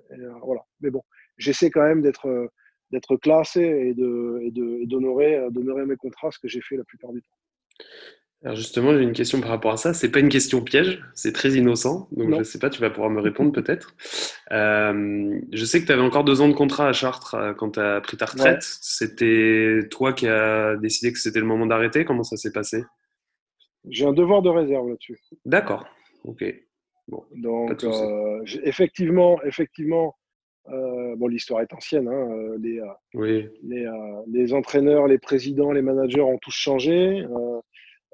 Mais 0.82 0.90
bon, 0.90 1.04
j'essaie 1.38 1.70
quand 1.70 1.84
même 1.84 2.02
d'être 2.02 2.50
d'être 2.90 3.18
classe 3.18 3.58
et 3.58 3.94
d'honorer 3.94 5.86
mes 5.86 5.98
contrats, 5.98 6.32
ce 6.32 6.40
que 6.40 6.48
j'ai 6.48 6.62
fait 6.62 6.78
la 6.78 6.86
plupart 6.86 7.12
du 7.12 7.22
temps. 7.22 7.38
Alors 8.48 8.56
justement, 8.56 8.94
j'ai 8.94 9.04
une 9.04 9.12
question 9.12 9.42
par 9.42 9.50
rapport 9.50 9.74
à 9.74 9.78
ça. 9.78 9.94
C'est 9.94 10.10
pas 10.10 10.22
une 10.22 10.30
question 10.30 10.62
piège, 10.62 11.04
c'est 11.14 11.34
très 11.34 11.50
innocent. 11.50 12.08
Donc 12.12 12.32
je 12.32 12.38
ne 12.38 12.44
sais 12.44 12.60
pas, 12.60 12.70
tu 12.70 12.80
vas 12.80 12.90
pouvoir 12.90 13.10
me 13.10 13.20
répondre 13.20 13.52
peut-être. 13.52 13.94
Euh, 14.54 15.38
je 15.52 15.66
sais 15.66 15.82
que 15.82 15.86
tu 15.86 15.92
avais 15.92 16.02
encore 16.02 16.24
deux 16.24 16.40
ans 16.40 16.48
de 16.48 16.54
contrat 16.54 16.88
à 16.88 16.94
Chartres 16.94 17.36
euh, 17.36 17.54
quand 17.54 17.72
tu 17.72 17.82
as 17.82 18.00
pris 18.00 18.16
ta 18.16 18.26
retraite. 18.26 18.62
C'était 18.62 19.82
toi 19.92 20.14
qui 20.14 20.30
as 20.30 20.78
décidé 20.78 21.12
que 21.12 21.20
c'était 21.20 21.42
le 21.42 21.46
moment 21.46 21.66
d'arrêter. 21.66 22.06
Comment 22.06 22.24
ça 22.24 22.38
s'est 22.38 22.54
passé? 22.54 22.86
J'ai 23.90 24.06
un 24.06 24.14
devoir 24.14 24.42
de 24.42 24.50
réserve 24.50 24.88
là-dessus. 24.88 25.20
D'accord. 25.44 25.86
Ok. 26.24 26.46
Bon, 27.10 27.26
Donc 27.36 27.84
euh, 27.84 28.46
effectivement, 28.64 29.44
effectivement, 29.44 30.16
bon, 30.70 31.28
l'histoire 31.28 31.60
est 31.60 31.74
ancienne. 31.74 32.08
Hein, 32.08 32.56
les, 32.62 32.82
oui. 33.14 33.50
les, 33.64 33.92
les, 34.32 34.54
entraîneurs, 34.54 35.06
les 35.08 35.18
présidents, 35.18 35.74
les 35.74 35.82
managers 35.82 36.22
ont 36.22 36.38
tous 36.38 36.56
changé. 36.56 37.26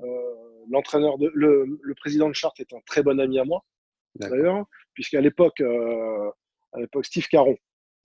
Euh, 0.04 0.36
l'entraîneur, 0.70 1.18
de, 1.18 1.30
le, 1.34 1.80
le, 1.82 1.96
président 1.96 2.28
de 2.28 2.34
Chartres 2.34 2.62
est 2.62 2.74
un 2.74 2.80
très 2.86 3.04
bon 3.04 3.20
ami 3.20 3.40
à 3.40 3.44
moi, 3.44 3.64
d'ailleurs, 4.16 4.66
puisqu'à 4.94 5.22
l'époque, 5.22 5.60
euh, 5.62 6.30
à 6.74 6.80
l'époque, 6.80 7.06
Steve 7.06 7.28
Caron, 7.28 7.58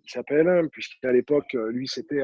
il 0.04 0.10
s'appelle, 0.10 0.68
puisqu'à 0.70 1.12
l'époque, 1.12 1.54
euh, 1.54 1.70
lui, 1.70 1.86
c'était, 1.86 2.22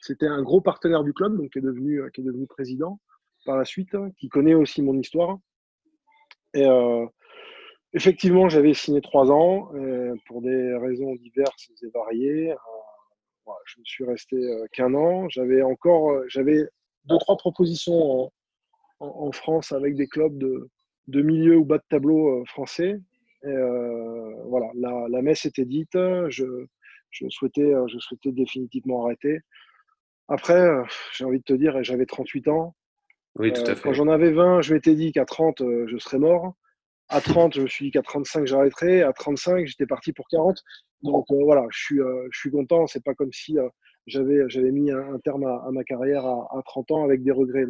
c'était 0.00 0.26
un 0.26 0.42
gros 0.42 0.60
partenaire 0.60 1.02
du 1.02 1.12
club, 1.12 1.36
donc 1.36 1.50
qui 1.50 1.58
est 1.58 1.62
devenu, 1.62 2.00
qui 2.12 2.20
est 2.20 2.24
devenu 2.24 2.46
président 2.46 3.00
par 3.44 3.56
la 3.56 3.64
suite, 3.64 3.96
qui 4.18 4.28
connaît 4.28 4.54
aussi 4.54 4.82
mon 4.82 4.98
histoire. 4.98 5.38
Et 6.54 6.64
euh, 6.64 7.06
effectivement, 7.92 8.48
j'avais 8.48 8.74
signé 8.74 9.00
trois 9.00 9.32
ans 9.32 9.72
pour 10.26 10.42
des 10.42 10.76
raisons 10.76 11.14
diverses 11.16 11.70
et 11.82 11.88
variées. 11.92 12.54
Je 13.66 13.80
ne 13.80 13.84
suis 13.84 14.04
resté 14.04 14.36
qu'un 14.72 14.94
an. 14.94 15.28
J'avais 15.28 15.62
encore, 15.62 16.22
j'avais 16.28 16.68
deux 17.04 17.18
trois 17.18 17.36
propositions 17.36 18.26
en, 18.26 18.32
France 19.32 19.72
avec 19.72 19.94
des 19.94 20.06
clubs 20.06 20.36
de, 20.36 20.68
de, 21.08 21.22
milieu 21.22 21.56
ou 21.56 21.64
bas 21.64 21.78
de 21.78 21.84
tableau 21.88 22.40
euh, 22.40 22.44
français. 22.44 23.00
Et, 23.44 23.48
euh, 23.48 24.34
voilà, 24.46 24.66
la, 24.74 25.06
la, 25.08 25.22
messe 25.22 25.44
était 25.44 25.64
dite. 25.64 25.94
Je, 25.94 26.66
je, 27.10 27.28
souhaitais, 27.28 27.72
je 27.88 27.98
souhaitais 27.98 28.32
définitivement 28.32 29.04
arrêter. 29.04 29.40
Après, 30.28 30.70
j'ai 31.16 31.24
envie 31.24 31.38
de 31.38 31.44
te 31.44 31.52
dire, 31.52 31.82
j'avais 31.82 32.06
38 32.06 32.48
ans. 32.48 32.74
Oui, 33.36 33.52
tout 33.52 33.62
à 33.62 33.74
fait. 33.74 33.82
Quand 33.82 33.92
j'en 33.92 34.08
avais 34.08 34.30
20, 34.30 34.62
je 34.62 34.74
m'étais 34.74 34.94
dit 34.94 35.12
qu'à 35.12 35.24
30, 35.24 35.62
je 35.86 35.96
serais 35.98 36.18
mort. 36.18 36.54
À 37.08 37.20
30, 37.20 37.56
je 37.56 37.62
me 37.62 37.66
suis 37.66 37.86
dit 37.86 37.90
qu'à 37.90 38.02
35, 38.02 38.46
j'arrêterais. 38.46 39.02
À 39.02 39.12
35, 39.12 39.66
j'étais 39.66 39.86
parti 39.86 40.12
pour 40.12 40.28
40. 40.28 40.62
Donc 41.02 41.26
voilà, 41.30 41.66
je 41.70 41.78
suis, 41.78 41.98
je 42.30 42.38
suis 42.38 42.50
content. 42.50 42.86
C'est 42.86 43.02
pas 43.02 43.14
comme 43.14 43.32
si 43.32 43.56
j'avais, 44.06 44.48
j'avais 44.48 44.70
mis 44.70 44.90
un, 44.90 45.18
terme 45.24 45.44
à, 45.44 45.68
ma 45.72 45.84
carrière 45.84 46.24
à, 46.24 46.48
à, 46.52 46.62
30 46.64 46.90
ans 46.92 47.04
avec 47.04 47.22
des 47.22 47.32
regrets. 47.32 47.66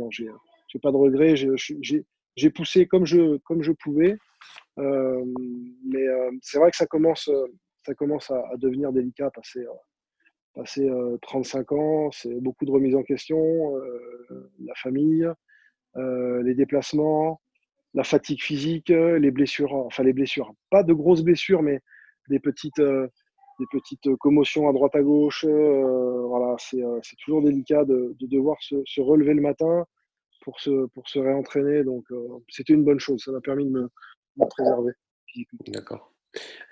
J'ai, 0.73 0.79
pas 0.79 0.93
de 0.93 0.97
regrets. 0.97 1.35
J'ai 1.37 2.51
poussé 2.51 2.87
comme 2.87 3.07
je, 3.07 3.37
comme 3.39 3.63
je 3.63 3.73
pouvais. 3.73 4.17
Euh, 4.79 5.25
mais 5.85 6.07
euh, 6.07 6.31
c'est 6.41 6.59
vrai 6.59 6.71
que 6.71 6.77
ça 6.77 6.87
commence, 6.87 7.31
ça 7.85 7.95
commence 7.95 8.31
à, 8.31 8.43
devenir 8.57 8.93
délicat 8.93 9.31
passer, 9.31 9.65
passer 10.55 10.91
35 11.23 11.73
ans. 11.73 12.11
C'est 12.13 12.41
beaucoup 12.41 12.65
de 12.65 12.71
remises 12.71 12.97
en 12.97 13.03
question, 13.03 13.77
euh, 13.77 14.51
la 14.65 14.75
famille, 14.77 15.29
les 15.97 16.55
déplacements, 16.55 17.41
la 17.95 18.05
fatigue 18.05 18.43
physique, 18.43 18.89
les 18.89 19.31
blessures, 19.31 19.75
enfin 19.75 20.03
les 20.03 20.15
blessures, 20.15 20.55
pas 20.71 20.83
de 20.83 20.95
grosses 20.95 21.23
blessures, 21.23 21.63
mais 21.63 21.81
des 22.29 22.39
petites, 22.39 22.81
des 22.81 23.67
petites 23.71 24.17
commotions 24.17 24.69
à 24.69 24.73
droite 24.73 24.95
à 24.95 25.03
gauche. 25.03 25.45
voilà, 25.45 26.57
c'est 26.59 27.17
toujours 27.23 27.43
délicat 27.43 27.85
de, 27.85 28.17
de 28.19 28.27
devoir 28.27 28.57
se, 28.63 29.01
relever 29.01 29.35
le 29.35 29.43
matin, 29.43 29.85
pour 30.43 30.61
se, 30.61 30.87
pour 30.89 31.09
se 31.09 31.19
réentraîner. 31.19 31.85
Donc, 31.85 32.05
euh, 32.11 32.29
c'était 32.49 32.75
une 32.75 32.85
bonne 32.85 33.01
chose. 33.01 33.23
Ça 33.25 33.33
m'a 33.33 33.41
permis 33.41 33.65
de 33.65 33.71
me, 33.71 33.89
préserver 34.49 34.93
D'accord. 35.69 36.13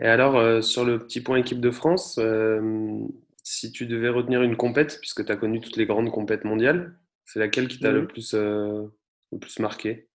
Et 0.01 0.07
alors, 0.07 0.37
euh, 0.37 0.61
sur 0.61 0.85
le 0.85 0.99
petit 0.99 1.23
point 1.23 1.39
équipe 1.39 1.61
de 1.61 1.71
France, 1.71 2.19
euh, 2.19 2.99
si 3.43 3.73
tu 3.73 3.87
devais 3.87 4.09
retenir 4.09 4.43
une 4.43 4.57
compète, 4.57 4.99
puisque 5.01 5.25
tu 5.25 5.33
as 5.33 5.37
connu 5.37 5.61
toutes 5.61 5.77
les 5.77 5.87
grandes 5.87 6.11
compètes 6.11 6.45
mondiales, 6.45 6.99
c'est 7.25 7.39
laquelle 7.39 7.69
qui 7.69 7.79
t'a 7.79 7.93
le, 7.93 8.07
plus, 8.07 8.35
le 8.35 9.39
plus 9.41 9.59
marqué? 9.61 10.09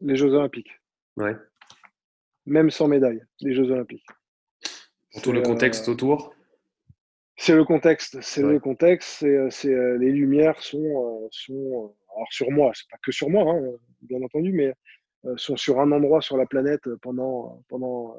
Les 0.00 0.16
Jeux 0.16 0.32
Olympiques. 0.32 0.80
Ouais. 1.16 1.36
Même 2.46 2.70
sans 2.70 2.88
médaille, 2.88 3.22
les 3.40 3.54
Jeux 3.54 3.70
Olympiques. 3.70 4.06
Pour 5.12 5.22
tout 5.22 5.32
le 5.32 5.42
contexte 5.42 5.88
autour? 5.88 6.34
C'est 7.36 7.54
le 7.54 7.64
contexte. 7.64 8.20
C'est 8.20 8.42
le 8.42 8.58
contexte. 8.60 9.24
C'est, 9.50 9.98
les 9.98 10.12
lumières 10.12 10.60
sont, 10.60 11.28
sont 11.30 11.94
alors 12.18 12.32
sur 12.32 12.50
moi, 12.50 12.72
c'est 12.74 12.88
pas 12.90 12.98
que 13.02 13.12
sur 13.12 13.30
moi, 13.30 13.44
hein, 13.44 13.62
bien 14.02 14.20
entendu, 14.22 14.52
mais 14.52 14.74
euh, 15.24 15.36
sont 15.36 15.56
sur 15.56 15.80
un 15.80 15.92
endroit 15.92 16.20
sur 16.20 16.36
la 16.36 16.46
planète 16.46 16.88
pendant, 17.02 17.62
pendant, 17.68 18.16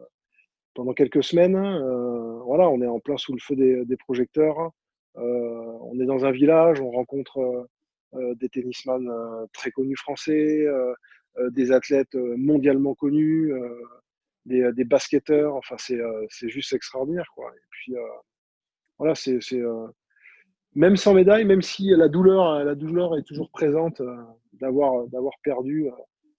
pendant 0.73 0.93
quelques 0.93 1.23
semaines. 1.23 1.55
Euh, 1.55 2.39
voilà, 2.45 2.69
on 2.69 2.81
est 2.81 2.87
en 2.87 2.99
plein 2.99 3.17
sous 3.17 3.33
le 3.33 3.39
feu 3.39 3.55
des, 3.55 3.97
projecteurs. 3.97 4.71
Euh, 5.17 5.77
on 5.81 5.99
est 5.99 6.05
dans 6.05 6.25
un 6.25 6.31
village, 6.31 6.79
on 6.81 6.91
rencontre 6.91 7.67
des 8.13 8.49
tennisman 8.49 9.07
très 9.53 9.71
connus 9.71 9.97
français, 9.97 10.65
des 11.51 11.71
athlètes 11.71 12.15
mondialement 12.15 12.95
connus, 12.95 13.53
des, 14.45 14.71
des 14.73 14.83
basketteurs. 14.85 15.55
Enfin, 15.55 15.75
c'est 15.77 16.49
juste 16.49 16.73
extraordinaire, 16.73 17.29
quoi. 17.35 17.51
Et 17.55 17.65
puis, 17.69 17.93
voilà, 18.97 19.13
c'est 19.15 19.39
même 20.75 20.97
sans 20.97 21.13
médaille, 21.13 21.45
même 21.45 21.61
si 21.61 21.89
la 21.89 22.07
douleur, 22.07 22.63
la 22.63 22.75
douleur 22.75 23.17
est 23.17 23.23
toujours 23.23 23.49
présente 23.49 24.01
euh, 24.01 24.15
d'avoir 24.53 25.07
d'avoir 25.07 25.33
perdu 25.43 25.87
euh, 25.87 25.91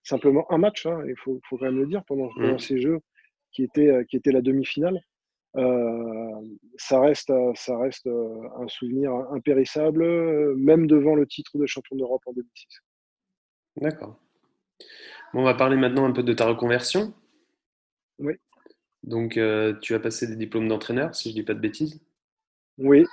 simplement 0.03 0.51
un 0.53 0.59
match, 0.59 0.87
hein, 0.87 1.03
il 1.07 1.17
faut, 1.17 1.41
faut, 1.49 1.59
quand 1.59 1.67
même 1.67 1.79
le 1.79 1.87
dire, 1.87 2.05
pendant, 2.05 2.29
pendant 2.35 2.55
mm. 2.55 2.61
ces 2.61 2.81
Jeux 2.81 3.01
qui 3.53 3.65
étaient, 3.65 3.89
euh, 3.89 4.05
qui 4.05 4.17
était 4.17 4.33
la 4.33 4.41
demi-finale. 4.41 5.01
ça 6.77 7.01
reste, 7.01 7.33
ça 7.55 7.77
reste 7.77 8.07
un 8.07 8.69
souvenir 8.69 9.13
impérissable, 9.33 10.05
même 10.57 10.87
devant 10.87 11.17
le 11.17 11.27
titre 11.27 11.59
de 11.59 11.67
champion 11.67 11.97
d'Europe 11.97 12.23
en 12.27 12.33
2006. 12.33 12.67
D'accord. 13.77 14.17
Bon, 15.33 15.41
on 15.41 15.45
va 15.45 15.55
parler 15.55 15.77
maintenant 15.77 16.07
un 16.07 16.13
peu 16.13 16.23
de 16.23 16.33
ta 16.33 16.47
reconversion. 16.47 17.13
Oui. 18.21 18.35
Donc, 19.03 19.39
tu 19.83 19.95
as 19.95 20.01
passé 20.01 20.29
des 20.29 20.37
diplômes 20.37 20.69
d'entraîneur, 20.69 21.15
si 21.17 21.31
je 21.31 21.35
ne 21.35 21.41
dis 21.41 21.47
pas 21.47 21.55
de 21.55 21.61
bêtises. 21.61 22.01
Oui, 22.79 23.05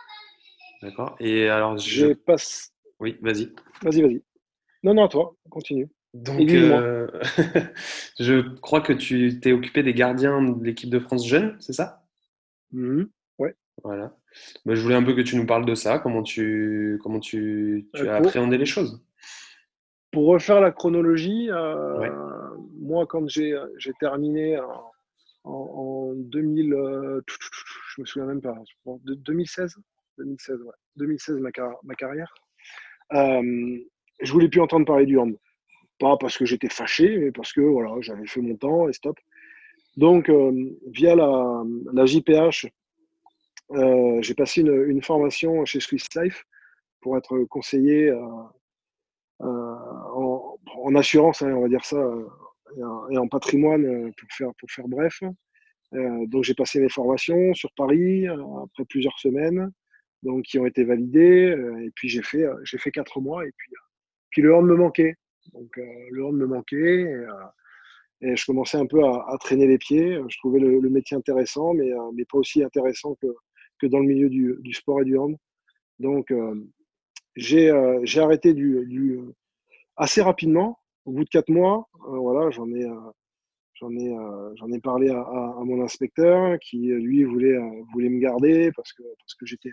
D'accord. 0.82 1.16
Et 1.20 1.50
alors, 1.50 1.78
je 1.78 2.14
passe. 2.14 2.74
Oui, 3.00 3.18
vas-y. 3.22 3.52
Vas-y, 3.84 4.02
vas-y. 4.02 4.22
Non, 4.84 4.94
non, 4.94 5.08
toi, 5.08 5.36
continue. 5.50 5.90
Donc, 6.14 6.50
euh, 6.50 7.08
je 8.20 8.56
crois 8.60 8.82
que 8.82 8.94
tu 8.94 9.40
t'es 9.40 9.52
occupé 9.52 9.84
des 9.84 9.94
gardiens 9.94 10.42
de 10.42 10.64
l'équipe 10.64 10.90
de 10.90 11.00
France 11.00 11.28
jeune, 11.28 11.58
c'est 11.60 11.74
ça? 11.74 12.04
Mmh 12.72 13.04
Ouais. 13.38 13.56
Voilà. 13.84 14.16
Bah, 14.66 14.74
je 14.74 14.82
voulais 14.82 14.96
un 14.96 15.04
peu 15.04 15.14
que 15.14 15.22
tu 15.22 15.36
nous 15.36 15.46
parles 15.46 15.66
de 15.66 15.76
ça, 15.76 16.00
comment 16.00 16.24
tu, 16.24 17.00
comment 17.04 17.20
tu, 17.20 17.88
tu 17.94 18.08
as 18.08 18.16
appréhendé 18.16 18.58
les 18.58 18.66
choses. 18.66 19.04
Pour 20.12 20.28
refaire 20.28 20.62
la 20.62 20.72
chronologie, 20.72 21.50
euh, 21.52 22.10
moi, 22.80 23.06
quand 23.06 23.28
j'ai 23.28 23.54
terminé 24.00 24.60
en, 24.60 24.92
en, 25.44 26.14
2000, 26.16 26.74
euh, 26.74 27.22
je 27.28 28.02
me 28.02 28.06
souviens 28.06 28.28
même 28.28 28.42
pas, 28.42 28.56
2016, 28.86 29.76
2016, 30.18 30.62
ouais. 30.62 30.74
2016 30.98 31.40
ma, 31.40 31.96
carrière. 31.96 32.34
Euh, 33.14 33.78
je 34.22 34.32
voulais 34.32 34.50
plus 34.50 34.62
entendre 34.62 34.86
parler 34.86 35.06
du 35.06 35.18
hand. 35.18 35.38
Pas 36.00 36.18
parce 36.18 36.38
que 36.38 36.46
j'étais 36.46 36.70
fâché, 36.70 37.18
mais 37.18 37.32
parce 37.32 37.54
que 37.54 37.62
voilà, 37.62 37.96
j'avais 38.02 38.28
fait 38.28 38.42
mon 38.42 38.56
temps 38.56 38.88
et 38.88 38.94
stop. 38.94 39.18
Donc, 39.98 40.30
euh, 40.30 40.78
via 40.92 41.16
la, 41.16 42.06
JPH, 42.06 42.68
euh, 43.72 44.22
j'ai 44.22 44.36
passé 44.36 44.62
une, 44.62 45.02
formation 45.02 45.66
chez 45.66 45.80
Swiss 45.80 46.08
Life 46.16 46.46
pour 47.02 47.18
être 47.18 47.40
conseiller 47.46 48.10
euh, 48.10 48.20
en, 49.40 50.58
en, 50.84 50.96
assurance, 50.96 51.42
hein, 51.42 51.52
on 51.52 51.62
va 51.62 51.68
dire 51.68 51.84
ça, 51.84 51.98
et 53.10 53.18
en, 53.18 53.28
patrimoine, 53.28 54.14
pour 54.14 54.30
faire, 54.32 54.52
pour 54.60 54.70
faire 54.70 54.88
bref. 54.88 55.20
donc, 55.92 56.44
j'ai 56.44 56.54
passé 56.54 56.80
mes 56.80 56.90
formations 56.90 57.56
sur 57.56 57.72
Paris 57.76 58.28
après 58.28 58.86
plusieurs 58.86 59.18
semaines 59.18 59.72
donc 60.24 60.44
qui 60.44 60.60
ont 60.60 60.66
été 60.66 60.84
validés. 60.84 61.52
Euh, 61.52 61.86
et 61.86 61.92
puis 61.92 62.10
j'ai 62.10 62.22
fait, 62.22 62.44
euh, 62.44 62.56
j'ai 62.64 62.78
fait 62.78 62.92
quatre 62.92 63.20
mois 63.22 63.46
et 63.46 63.52
puis, 63.58 63.72
euh, 63.74 63.86
puis 64.30 64.42
le 64.42 64.56
hand 64.56 64.66
me 64.66 64.76
manquait. 64.76 65.16
Donc 65.54 65.78
le 65.78 66.26
hand 66.26 66.36
me 66.36 66.46
manquait 66.46 67.10
et, 68.22 68.36
je 68.36 68.46
commençais 68.46 68.78
un 68.78 68.86
peu 68.86 69.06
à, 69.06 69.38
traîner 69.40 69.66
les 69.66 69.78
pieds. 69.78 70.20
Je 70.28 70.38
trouvais 70.40 70.60
le, 70.60 70.90
métier 70.90 71.16
intéressant, 71.16 71.74
mais, 71.74 71.90
mais 72.14 72.26
pas 72.26 72.38
aussi 72.38 72.62
intéressant 72.62 73.16
que, 73.16 73.28
que 73.80 73.88
dans 73.88 74.00
le 74.00 74.08
milieu 74.08 74.30
du, 74.30 74.58
du 74.60 74.74
sport 74.74 75.02
et 75.02 75.06
du 75.06 75.18
hand. 75.18 75.38
Donc 76.00 76.34
j'ai 77.38 77.70
arrêté 78.18 78.54
du, 78.54 79.22
assez 79.96 80.22
rapidement. 80.22 80.80
Au 81.06 81.14
bout 81.14 81.24
de 81.24 81.30
quatre 81.30 81.50
mois, 81.50 81.88
voilà, 82.06 82.50
j'en 82.50 82.70
ai, 82.74 82.86
j'en 83.76 83.92
ai, 83.92 84.76
ai 84.76 84.80
parlé 84.82 85.10
à, 85.10 85.22
à, 85.22 85.64
mon 85.64 85.82
inspecteur 85.82 86.60
qui 86.60 86.88
lui 86.88 87.24
voulait, 87.24 87.58
voulait 87.94 88.10
me 88.10 88.20
garder 88.20 88.74
parce 88.76 88.92
que, 88.92 89.04
parce 89.04 89.36
que 89.36 89.46
j'étais 89.46 89.72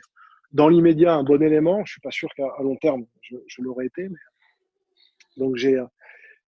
dans 0.54 0.68
l'immédiat 0.68 1.14
un 1.14 1.25
bon 1.25 1.42
élément. 1.42 1.76
Je 1.78 1.82
ne 1.82 1.87
suis 1.87 2.00
pas 2.00 2.11
sûr 2.11 2.30
qu'à 2.34 2.49
long 2.61 2.76
terme, 2.76 3.04
je, 3.20 3.37
l'aurais 3.58 3.87
été. 3.87 4.08
Donc 5.37 5.56
j'ai 5.56 5.78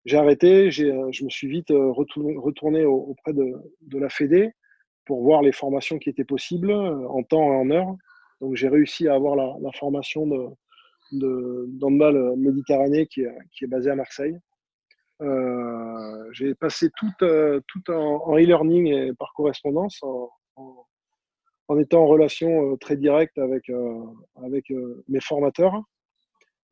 j'ai 0.06 0.16
arrêté, 0.16 0.70
je 0.70 1.24
me 1.24 1.30
suis 1.30 1.48
vite 1.48 1.70
retourné, 1.70 2.36
retourné 2.36 2.84
auprès 2.84 3.32
de, 3.32 3.98
la 3.98 4.08
Fédé 4.08 4.52
pour 5.04 5.22
voir 5.22 5.42
les 5.42 5.50
formations 5.50 5.98
qui 5.98 6.08
étaient 6.08 6.24
possibles 6.24 6.72
en 6.72 7.22
temps 7.24 7.52
et 7.52 7.56
en 7.56 7.70
heure. 7.70 7.96
Donc 8.40 8.54
j'ai 8.54 8.68
réussi 8.68 9.08
à 9.08 9.14
avoir 9.14 9.34
la, 9.34 9.72
formation 9.72 10.26
de, 10.26 10.46
de 11.12 12.36
Méditerranée 12.36 13.06
qui 13.06 13.22
est, 13.22 13.66
basée 13.66 13.90
à 13.90 13.96
Marseille. 13.96 14.38
Euh, 15.22 16.28
j'ai 16.32 16.54
passé 16.54 16.90
tout, 16.96 17.12
euh, 17.22 17.60
tout 17.66 17.90
en 17.90 18.36
e-learning 18.36 18.86
et 18.86 19.12
par 19.14 19.32
correspondance, 19.34 20.00
étant 21.80 22.02
en 22.02 22.06
relation 22.06 22.72
euh, 22.72 22.76
très 22.76 22.96
directe 22.96 23.38
avec, 23.38 23.70
avec 24.36 24.72
mes 25.08 25.20
formateurs, 25.20 25.82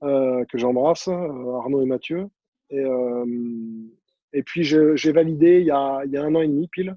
que 0.01 0.59
j'embrasse, 0.59 1.09
Arnaud 1.09 1.83
et 1.83 1.87
Mathieu. 1.87 2.29
Et, 2.71 4.43
puis 4.43 4.65
j'ai 4.65 5.13
validé 5.13 5.61
il 5.61 5.67
y, 5.67 5.71
a, 5.71 6.03
un 6.03 6.35
an 6.35 6.43
et 6.43 6.49
demi 6.49 6.69
pile, 6.69 6.97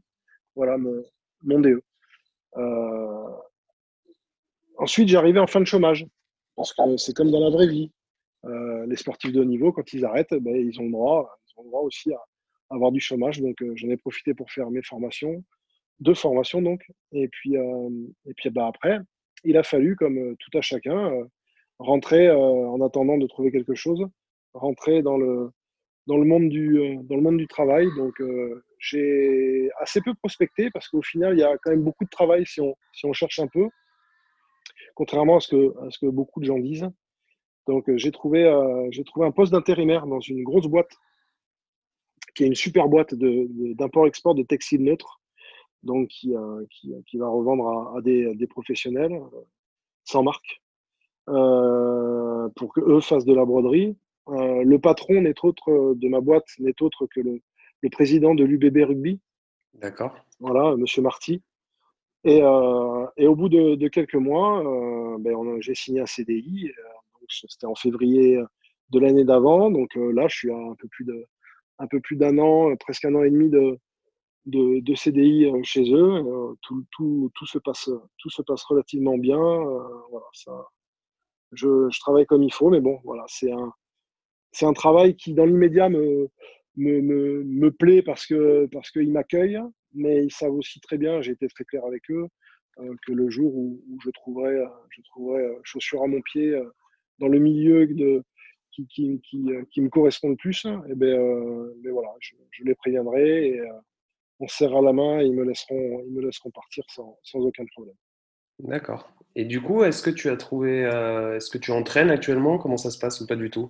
voilà 0.56 0.78
mon, 0.78 1.60
DE. 1.60 1.82
ensuite, 4.78 5.08
j'ai 5.08 5.18
arrivé 5.18 5.40
en 5.40 5.48
fin 5.48 5.62
de 5.62 5.66
chômage, 5.66 6.06
parce 6.56 6.74
que 6.74 6.98
c'est 6.98 7.16
comme 7.16 7.32
dans 7.32 7.40
la 7.40 7.50
vraie 7.50 7.68
vie. 7.68 7.92
Euh, 8.46 8.86
les 8.86 8.96
sportifs 8.96 9.34
de 9.34 9.42
haut 9.42 9.46
niveau, 9.46 9.72
quand 9.72 9.92
ils 9.94 10.06
arrêtent, 10.06 10.34
ben, 10.34 10.56
ils, 10.56 10.80
ont 10.80 10.86
le 10.86 10.92
droit, 10.92 11.40
aussi 11.82 12.14
à 12.14 12.20
avoir 12.70 12.92
du 12.92 13.00
chômage. 13.00 13.42
Donc, 13.42 13.62
euh, 13.62 13.74
j'en 13.76 13.90
ai 13.90 13.98
profité 13.98 14.34
pour 14.34 14.52
faire 14.52 14.70
mes 14.70 14.84
formations, 14.84 15.44
deux 16.00 16.14
formations 16.14 16.62
donc. 16.62 16.86
Et 17.12 17.28
puis, 17.28 17.58
euh, 17.58 17.90
et 18.26 18.34
puis 18.36 18.50
bah, 18.50 18.68
après, 18.68 19.00
il 19.44 19.58
a 19.58 19.64
fallu, 19.64 19.96
comme 19.96 20.36
tout 20.38 20.58
à 20.58 20.62
chacun, 20.62 21.12
rentrer 21.80 22.32
en 22.32 22.82
attendant 22.82 23.18
de 23.18 23.28
trouver 23.28 23.52
quelque 23.52 23.76
chose, 23.76 24.06
rentrer 24.54 25.04
dans 25.04 25.18
le, 25.18 25.52
dans 26.08 26.18
le, 26.18 26.26
monde, 26.26 26.50
du, 26.50 26.98
dans 27.04 27.16
le 27.16 27.22
monde 27.22 27.38
du 27.38 27.48
travail. 27.48 27.88
Donc, 27.98 28.16
j'ai 28.80 29.70
assez 29.80 30.02
peu 30.02 30.14
prospecté 30.16 30.70
parce 30.72 30.88
qu'au 30.88 31.02
final, 31.02 31.38
il 31.38 31.40
y 31.40 31.44
a 31.44 31.56
quand 31.64 31.72
même 31.72 31.84
beaucoup 31.84 32.04
de 32.04 32.10
travail 32.10 32.46
si 32.46 32.62
on, 32.62 32.76
si 32.94 33.06
on 33.06 33.14
cherche 33.14 33.40
un 33.40 33.48
peu, 33.48 33.70
contrairement 34.96 35.38
à 35.38 35.40
ce 35.40 35.50
que, 35.50 35.86
à 35.86 35.92
ce 35.92 36.00
que 36.00 36.08
beaucoup 36.08 36.40
de 36.40 36.46
gens 36.46 36.60
disent. 36.60 36.90
Donc 37.68 37.90
euh, 37.90 37.98
j'ai 37.98 38.12
trouvé, 38.12 38.46
euh, 38.46 38.88
j'ai 38.92 39.04
trouvé 39.04 39.26
un 39.26 39.32
poste 39.32 39.52
d'intérimaire 39.52 40.08
dans 40.08 40.20
une 40.20 40.44
grosse 40.44 40.68
boîte 40.68 40.92
qui 42.34 42.44
est 42.44 42.48
une 42.48 42.56
super 42.56 42.88
boîte 42.88 43.14
d'import-export 43.16 44.36
de, 44.36 44.44
textiles 44.44 44.84
neutres, 44.84 45.22
donc 45.84 46.08
qui, 46.08 46.36
euh, 46.36 46.66
qui, 46.70 47.18
va 47.18 47.28
revendre 47.28 47.96
à, 47.96 48.02
des, 48.02 48.48
professionnels 48.48 49.20
sans 50.04 50.24
marque 50.24 50.62
pour 51.26 52.74
qu'eux 52.74 53.02
fassent 53.02 53.26
de 53.26 53.34
la 53.34 53.46
broderie. 53.46 53.98
le 54.28 54.78
patron 54.78 55.22
n'est 55.22 55.36
autre 55.44 55.96
de 55.96 56.08
ma 56.08 56.22
boîte 56.22 56.48
n'est 56.60 56.82
autre 56.82 57.06
que 57.08 57.20
le, 57.20 57.42
président 57.92 58.36
de 58.36 58.44
l'UBB 58.44 58.78
Rugby. 58.86 59.20
D'accord. 59.76 60.16
Voilà, 60.40 60.76
Monsieur 60.76 61.02
Marty. 61.02 61.42
Et, 62.24 62.40
et, 62.40 63.28
au 63.28 63.36
bout 63.36 63.50
de, 63.50 63.88
quelques 63.88 64.16
mois, 64.16 64.62
ben, 65.20 65.62
j'ai 65.62 65.76
signé 65.76 66.02
un 66.02 66.06
CDI 66.06 66.72
c'était 67.30 67.66
en 67.66 67.76
février 67.76 68.40
de 68.90 69.00
l'année 69.00 69.24
d'avant. 69.24 69.70
Donc 69.70 69.96
euh, 69.98 70.12
là, 70.12 70.28
je 70.28 70.36
suis 70.36 70.52
à 70.52 70.56
un 70.56 70.76
peu 70.76 70.88
plus 70.88 71.06
de 71.06 71.26
un 71.80 71.88
peu 71.88 72.00
plus 72.00 72.16
d'un 72.16 72.40
an, 72.40 72.76
presque 72.78 73.06
un 73.06 73.14
an 73.14 73.24
et 73.24 73.30
demi 73.30 73.50
de, 73.50 73.78
de, 74.48 74.96
CDI 74.96 75.46
euh, 75.46 75.62
chez 75.64 75.92
eux. 75.92 76.14
Euh, 76.16 76.54
tout, 76.62 76.86
tout, 76.92 77.32
tout, 77.36 77.46
se 77.46 77.60
passe, 77.60 77.90
tout 78.18 78.30
se 78.30 78.42
passe 78.42 78.64
relativement 78.64 79.18
bien. 79.18 79.38
voilà, 80.10 80.26
ça, 80.34 80.68
je, 81.54 81.90
je, 81.90 82.00
travaille 82.00 82.26
comme 82.26 82.44
il 82.44 82.54
faut, 82.54 82.70
mais 82.70 82.82
bon, 82.82 83.00
voilà, 83.04 83.24
c'est 83.28 83.52
un, 83.52 83.72
un 84.62 84.74
travail 84.74 85.16
qui, 85.16 85.34
dans 85.34 85.46
l'immédiat, 85.46 85.90
me, 85.90 86.30
me, 86.76 87.02
me, 87.02 87.44
me, 87.44 87.72
plaît 87.72 88.02
parce 88.02 88.26
que 88.26 88.68
parce 88.72 88.92
qu'ils 88.92 89.12
m'accueillent, 89.12 89.62
mais 89.94 90.26
ils 90.26 90.32
savent 90.32 90.54
aussi 90.54 90.80
très 90.82 90.98
bien, 90.98 91.22
j'ai 91.22 91.32
été 91.34 91.48
très 91.48 91.64
clair 91.66 91.86
avec 91.86 92.10
eux, 92.12 92.28
que 93.06 93.12
le 93.12 93.30
jour 93.30 93.56
où, 93.56 93.82
je 94.04 94.10
trouverai, 94.12 94.64
je 94.90 95.02
trouverai 95.04 95.44
chaussures 95.64 96.04
à 96.04 96.08
mon 96.08 96.22
pied 96.22 96.60
dans 97.20 97.28
le 97.28 97.40
milieu 97.40 97.88
de, 97.88 98.24
qui, 98.72 98.88
qui, 98.88 99.22
qui, 99.22 99.52
euh, 99.52 99.64
qui, 99.72 99.82
me 99.82 99.90
correspond 99.90 100.30
le 100.30 100.36
plus, 100.36 100.66
et 100.66 100.70
eh 100.90 100.96
ben, 100.96 101.20
euh, 101.20 101.74
ben 101.84 101.92
voilà, 101.92 102.10
je, 102.20 102.36
les 102.64 102.76
préviendrai 102.76 103.60
euh, 104.42 104.44
on 104.44 104.48
serra 104.48 104.82
la 104.82 104.94
main 104.94 105.20
et 105.20 105.26
ils 105.26 105.34
me 105.34 105.44
laisseront, 105.44 106.04
ils 106.06 106.14
me 106.14 106.22
laisseront 106.22 106.52
partir 106.52 106.84
sans, 106.90 107.18
sans 107.24 107.40
aucun 107.40 107.66
problème. 107.74 107.96
D'accord. 108.60 109.10
Et 109.36 109.46
du 109.46 109.62
coup, 109.62 109.84
est-ce 109.84 110.02
que 110.02 110.10
tu 110.10 110.30
as 110.30 110.38
trouvé, 110.38 110.80
est-ce 111.36 111.52
que 111.52 111.60
tu 111.60 111.72
entraînes 111.72 112.10
actuellement? 112.10 112.58
Comment 112.58 112.78
ça 112.78 112.90
se 112.90 112.98
passe 112.98 113.22
ou 113.22 113.28
pas 113.28 113.36
du 113.36 113.52
tout? 113.52 113.70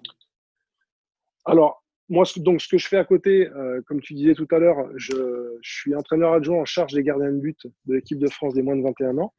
Alors, 1.44 1.84
moi, 2.08 2.24
donc, 2.38 2.62
ce 2.62 2.70
que 2.70 2.78
je 2.78 2.88
fais 2.88 2.96
à 2.96 3.04
côté, 3.04 3.50
comme 3.86 4.00
tu 4.00 4.14
disais 4.14 4.34
tout 4.34 4.48
à 4.50 4.60
l'heure, 4.60 4.78
je, 4.96 5.58
je, 5.62 5.70
suis 5.78 5.94
entraîneur 5.94 6.32
adjoint 6.32 6.62
en 6.62 6.66
charge 6.66 6.94
des 6.94 7.04
gardiens 7.04 7.34
de 7.34 7.40
but 7.40 7.68
de 7.86 7.96
l'équipe 7.96 8.18
de 8.18 8.30
France 8.30 8.54
des 8.54 8.62
moins 8.62 8.78
de 8.78 8.82
21 8.82 9.18
ans. 9.18 9.34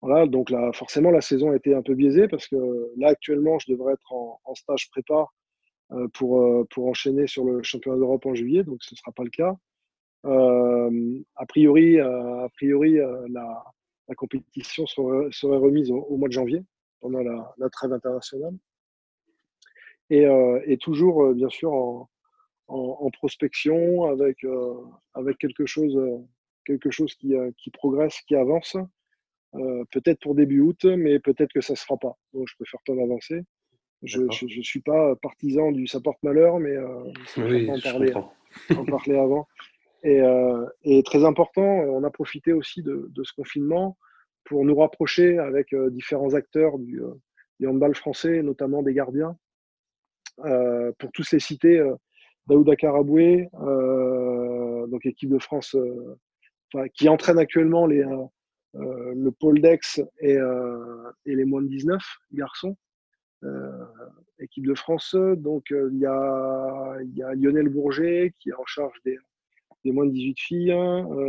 Voilà, 0.00 0.26
donc 0.26 0.50
là, 0.50 0.70
forcément, 0.72 1.10
la 1.10 1.20
saison 1.20 1.50
a 1.50 1.56
été 1.56 1.74
un 1.74 1.82
peu 1.82 1.94
biaisée 1.94 2.28
parce 2.28 2.46
que 2.46 2.56
là, 2.96 3.08
actuellement, 3.08 3.58
je 3.58 3.72
devrais 3.72 3.94
être 3.94 4.12
en, 4.12 4.54
stage 4.54 4.88
prépa 4.90 5.26
euh, 5.92 6.06
pour, 6.14 6.40
euh, 6.40 6.66
pour 6.70 6.86
enchaîner 6.86 7.26
sur 7.26 7.44
le 7.44 7.62
championnat 7.62 7.98
d'Europe 7.98 8.24
en 8.26 8.34
juillet, 8.34 8.62
donc 8.62 8.78
ce 8.82 8.94
ne 8.94 8.96
sera 8.96 9.10
pas 9.12 9.24
le 9.24 9.30
cas. 9.30 9.56
Euh, 10.24 11.20
a 11.36 11.46
priori, 11.46 12.00
a 12.00 12.48
priori 12.54 12.94
la, 12.94 13.64
la, 14.08 14.14
compétition 14.16 14.86
serait, 14.86 15.28
serait 15.30 15.58
remise 15.58 15.90
au, 15.90 16.16
mois 16.16 16.28
de 16.28 16.32
janvier, 16.32 16.62
pendant 17.00 17.22
la, 17.22 17.54
la 17.58 17.68
trêve 17.70 17.92
internationale. 17.92 18.54
Et, 20.10 20.24
et 20.64 20.78
toujours, 20.78 21.34
bien 21.34 21.50
sûr, 21.50 21.72
en, 21.72 22.08
en, 22.68 22.96
en 23.00 23.10
prospection 23.10 24.04
avec, 24.04 24.38
avec 25.14 25.38
quelque 25.38 25.66
chose, 25.66 25.98
quelque 26.64 26.90
chose 26.90 27.14
qui, 27.14 27.34
qui 27.56 27.70
progresse, 27.70 28.20
qui 28.22 28.34
avance. 28.34 28.76
Euh, 29.54 29.84
peut-être 29.90 30.20
pour 30.20 30.34
début 30.34 30.60
août, 30.60 30.84
mais 30.84 31.18
peut-être 31.18 31.52
que 31.52 31.60
ça 31.60 31.72
ne 31.72 31.76
se 31.78 31.84
fera 31.84 31.98
pas. 31.98 32.16
Donc, 32.34 32.46
je 32.48 32.54
préfère 32.56 32.80
pas 32.86 32.92
m'avancer. 32.92 33.44
Je 34.02 34.20
ne 34.20 34.62
suis 34.62 34.80
pas 34.80 35.16
partisan 35.16 35.72
du 35.72 35.86
ça 35.86 36.00
porte 36.00 36.22
malheur, 36.22 36.60
mais 36.60 36.76
euh, 36.76 37.12
oui, 37.38 37.68
en, 37.68 37.80
parler, 37.80 38.12
en 38.14 38.84
parler 38.84 39.16
avant. 39.16 39.48
Et, 40.02 40.20
euh, 40.20 40.64
et, 40.82 41.02
très 41.02 41.24
important, 41.24 41.62
on 41.62 42.04
a 42.04 42.10
profité 42.10 42.52
aussi 42.52 42.82
de, 42.82 43.08
de, 43.10 43.24
ce 43.24 43.32
confinement 43.32 43.96
pour 44.44 44.64
nous 44.64 44.76
rapprocher 44.76 45.38
avec 45.38 45.72
euh, 45.72 45.90
différents 45.90 46.34
acteurs 46.34 46.78
du, 46.78 47.02
euh, 47.02 47.14
du, 47.58 47.66
handball 47.66 47.94
français, 47.94 48.42
notamment 48.42 48.82
des 48.82 48.94
gardiens. 48.94 49.36
pour 50.98 51.12
tous 51.12 51.32
les 51.32 51.40
citer, 51.40 51.82
Daouda 52.46 52.76
Karaboué, 52.76 53.48
donc 53.52 55.04
équipe 55.04 55.30
de 55.30 55.40
France, 55.40 55.76
qui 56.94 57.08
entraîne 57.08 57.38
actuellement 57.38 57.86
les, 57.86 58.04
euh, 58.74 59.14
le 59.14 59.30
pôle 59.32 59.60
d'Aix 59.60 59.80
et, 60.20 60.36
euh, 60.36 61.10
et, 61.24 61.34
les 61.34 61.44
moins 61.44 61.62
de 61.62 61.68
19 61.68 62.02
garçons, 62.32 62.76
euh, 63.44 63.84
équipe 64.38 64.66
de 64.66 64.74
France. 64.74 65.14
Donc 65.14 65.66
il 65.70 65.96
y, 65.96 66.02
y 66.02 67.22
a 67.22 67.34
Lionel 67.34 67.68
Bourget 67.68 68.34
qui 68.38 68.50
est 68.50 68.54
en 68.54 68.66
charge 68.66 68.96
des, 69.04 69.18
des 69.84 69.92
moins 69.92 70.06
de 70.06 70.12
18 70.12 70.40
filles, 70.40 70.74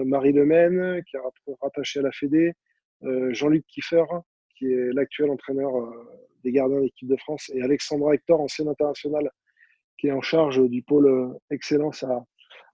Marie 0.05 0.33
Lemaine 0.33 1.03
qui 1.03 1.17
est 1.17 1.19
rattachée 1.61 1.99
à 1.99 2.03
la 2.03 2.11
Fédé, 2.11 2.53
Jean-Luc 3.01 3.65
Kiefer 3.67 4.03
qui 4.55 4.65
est 4.65 4.93
l'actuel 4.93 5.29
entraîneur 5.29 5.71
des 6.43 6.51
gardiens 6.51 6.77
de 6.77 6.83
l'équipe 6.83 7.07
de 7.07 7.15
France, 7.17 7.51
et 7.53 7.61
Alexandra 7.61 8.13
Hector, 8.13 8.39
ancienne 8.39 8.67
internationale, 8.67 9.29
qui 9.97 10.07
est 10.07 10.11
en 10.11 10.21
charge 10.21 10.61
du 10.69 10.81
pôle 10.81 11.37
excellence 11.49 12.03
à, 12.03 12.23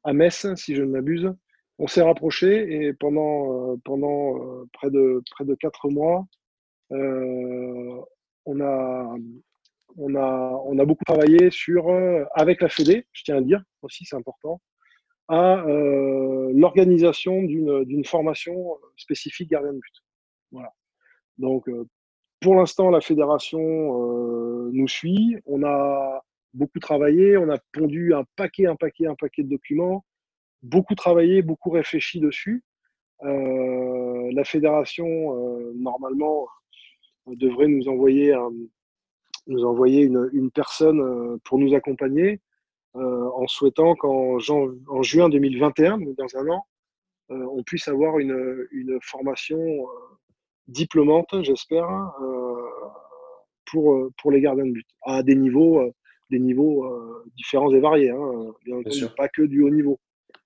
à 0.04 0.14
Metz, 0.14 0.48
si 0.56 0.76
je 0.76 0.84
ne 0.84 0.92
m'abuse. 0.92 1.32
On 1.78 1.88
s'est 1.88 2.02
rapproché 2.02 2.86
et 2.86 2.94
pendant, 2.94 3.74
euh, 3.74 3.76
pendant 3.84 4.38
euh, 4.38 4.66
près, 4.72 4.90
de, 4.90 5.22
près 5.32 5.44
de 5.44 5.56
quatre 5.56 5.90
mois, 5.90 6.26
euh, 6.92 8.02
on, 8.46 8.62
a, 8.62 9.16
on, 9.98 10.16
a, 10.16 10.62
on 10.66 10.80
a 10.80 10.86
beaucoup 10.86 11.04
travaillé 11.04 11.50
sur, 11.50 11.90
avec 12.34 12.62
la 12.62 12.70
Fédé, 12.70 13.08
je 13.12 13.24
tiens 13.24 13.38
à 13.38 13.42
dire 13.42 13.62
aussi, 13.82 14.06
c'est 14.06 14.16
important, 14.16 14.62
à 15.28 15.64
l'organisation 16.54 17.42
d'une 17.44 18.06
formation 18.06 18.78
spécifique 18.96 19.50
gardien 19.50 19.74
de 19.74 19.80
but. 19.80 20.04
Voilà. 20.52 20.72
Donc, 21.38 21.70
pour 22.42 22.56
l'instant, 22.56 22.90
la 22.90 23.02
fédération 23.02 23.60
nous 24.72 24.88
suit. 24.88 25.38
On 25.46 25.64
a 25.64 26.22
beaucoup 26.54 26.80
travaillé, 26.80 27.38
on 27.38 27.50
a 27.50 27.58
pondu 27.74 28.14
un 28.14 28.24
paquet, 28.36 28.68
un 28.68 28.76
paquet, 28.76 29.08
un 29.08 29.16
paquet 29.16 29.44
de 29.44 29.50
documents 29.50 30.06
beaucoup 30.66 30.96
travaillé, 30.96 31.42
beaucoup 31.42 31.70
réfléchi 31.70 32.20
dessus. 32.20 32.64
Euh, 33.24 34.32
la 34.34 34.44
fédération, 34.44 35.08
euh, 35.08 35.74
normalement, 35.76 36.48
devrait 37.28 37.68
nous 37.68 37.88
envoyer, 37.88 38.36
nous 39.48 39.64
envoyer 39.64 40.04
une, 40.04 40.30
une, 40.34 40.52
personne 40.52 41.02
euh, 41.02 41.38
pour 41.44 41.58
nous 41.58 41.74
accompagner 41.74 42.42
en 42.96 43.48
souhaitant 43.48 43.96
qu'en 43.96 44.38
en 44.88 45.04
juin 45.04 45.30
2021, 45.30 45.98
donc 45.98 46.16
dans 46.18 46.38
un 46.38 46.50
an, 46.50 46.66
on 47.30 47.64
puisse 47.64 47.88
avoir 47.88 48.20
une, 48.20 48.68
une 48.72 49.00
formation 49.02 49.60
diplômante, 50.68 51.44
j'espère, 51.44 51.88
pour, 53.70 54.10
pour 54.22 54.32
les 54.32 54.42
gardiens 54.42 54.66
de 54.66 54.72
but, 54.72 54.88
à 55.04 55.24
des 55.24 55.36
niveaux, 55.36 55.82
des 56.30 56.40
niveaux 56.40 56.88
différents 57.36 57.74
et 57.74 57.80
variés. 57.80 58.12
Hein, 58.12 58.54
bien, 58.66 58.80
pas 59.18 59.28
que 59.28 59.42
du 59.42 59.62
haut 59.62 59.70
niveau. 59.70 60.00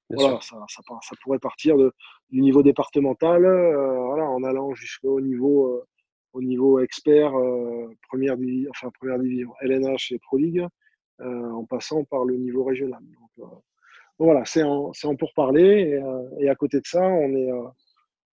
voilà, 0.10 0.40
ça, 0.42 0.58
ça, 0.68 0.82
ça, 1.02 1.16
pourrait 1.22 1.40
partir 1.40 1.78
de, 1.78 1.94
du 2.30 2.42
niveau 2.42 2.64
départemental, 2.64 3.42
voilà, 3.42 4.24
en 4.26 4.44
allant 4.44 4.74
jusqu'au 4.74 5.22
niveau 5.22 5.84
au 6.34 6.42
niveau 6.42 6.80
expert, 6.80 7.32
première, 8.08 8.38
division, 8.38 8.70
enfin, 8.72 8.90
première 9.00 9.20
division, 9.20 9.52
LNH 9.62 10.12
et 10.12 10.20
Pro 10.20 10.38
League, 10.38 10.66
en 11.22 11.66
passant 11.66 12.04
par 12.06 12.26
le 12.26 12.36
niveau 12.38 12.64
régional. 12.64 13.02
Donc, 13.38 13.50
voilà, 14.18 14.44
c'est 14.46 14.64
en, 14.64 14.92
en 15.04 15.16
pourparler. 15.16 16.00
Et, 16.40 16.44
et, 16.44 16.50
à 16.50 16.56
côté 16.56 16.80
de 16.80 16.86
ça, 16.86 17.02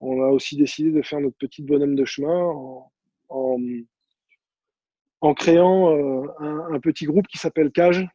on, 0.01 0.23
a 0.23 0.29
aussi 0.29 0.57
décidé 0.57 0.91
de 0.91 1.03
faire 1.03 1.21
notre 1.21 1.37
petite 1.37 1.67
bonhomme 1.67 1.95
de 1.95 2.05
chemin 2.05 2.53
en, 3.29 3.71
créant 5.35 6.33
un, 6.39 6.81
petit 6.81 7.07
groupe 7.07 7.27
qui 7.27 7.39
s'appelle 7.39 7.71
CAGE. 7.71 8.07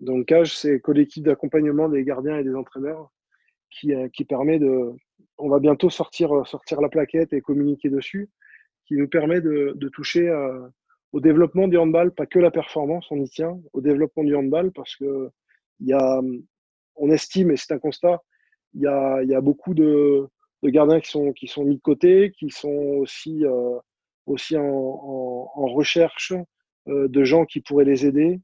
Donc 0.00 0.26
CAGE, 0.26 0.56
c'est 0.56 0.80
collectif 0.80 1.22
d'accompagnement 1.22 1.88
des 1.88 2.04
gardiens 2.04 2.38
et 2.38 2.44
des 2.44 2.54
entraîneurs 2.54 3.10
qui, 3.70 4.24
permet 4.28 4.58
de... 4.58 4.92
On 5.38 5.48
va 5.48 5.60
bientôt 5.60 5.90
sortir, 5.90 6.32
la 6.32 6.88
plaquette 6.88 7.32
et 7.32 7.40
communiquer 7.40 7.90
dessus 7.90 8.28
qui 8.86 8.94
nous 8.94 9.08
permet 9.08 9.40
de, 9.40 9.88
toucher 9.92 10.28
euh, 10.28 10.66
au 11.12 11.20
développement 11.20 11.68
du 11.68 11.78
handball, 11.78 12.12
pas 12.12 12.26
que 12.26 12.38
la 12.38 12.50
performance, 12.50 13.06
on 13.10 13.20
y 13.20 13.28
tient, 13.28 13.58
au 13.72 13.80
développement 13.80 14.24
du 14.24 14.34
handball, 14.34 14.72
parce 14.72 14.96
que 14.96 15.30
y 15.80 15.92
a, 15.92 16.20
on 16.96 17.10
estime, 17.10 17.50
et 17.50 17.56
c'est 17.56 17.72
un 17.72 17.78
constat, 17.78 18.20
il 18.74 18.82
y 18.82 18.86
a, 18.86 19.22
y 19.22 19.34
a, 19.34 19.40
beaucoup 19.40 19.74
de, 19.74 20.28
gardiens 20.64 21.00
qui 21.00 21.10
sont, 21.10 21.32
qui 21.32 21.46
sont 21.46 21.64
mis 21.64 21.76
de 21.76 21.80
côté, 21.80 22.32
qui 22.32 22.50
sont 22.50 22.68
aussi, 22.68 23.44
euh, 23.44 23.78
aussi 24.26 24.56
en, 24.56 25.44
recherche 25.54 26.32
euh, 26.88 27.08
de 27.08 27.24
gens 27.24 27.44
qui 27.44 27.60
pourraient 27.60 27.84
les 27.84 28.06
aider. 28.06 28.40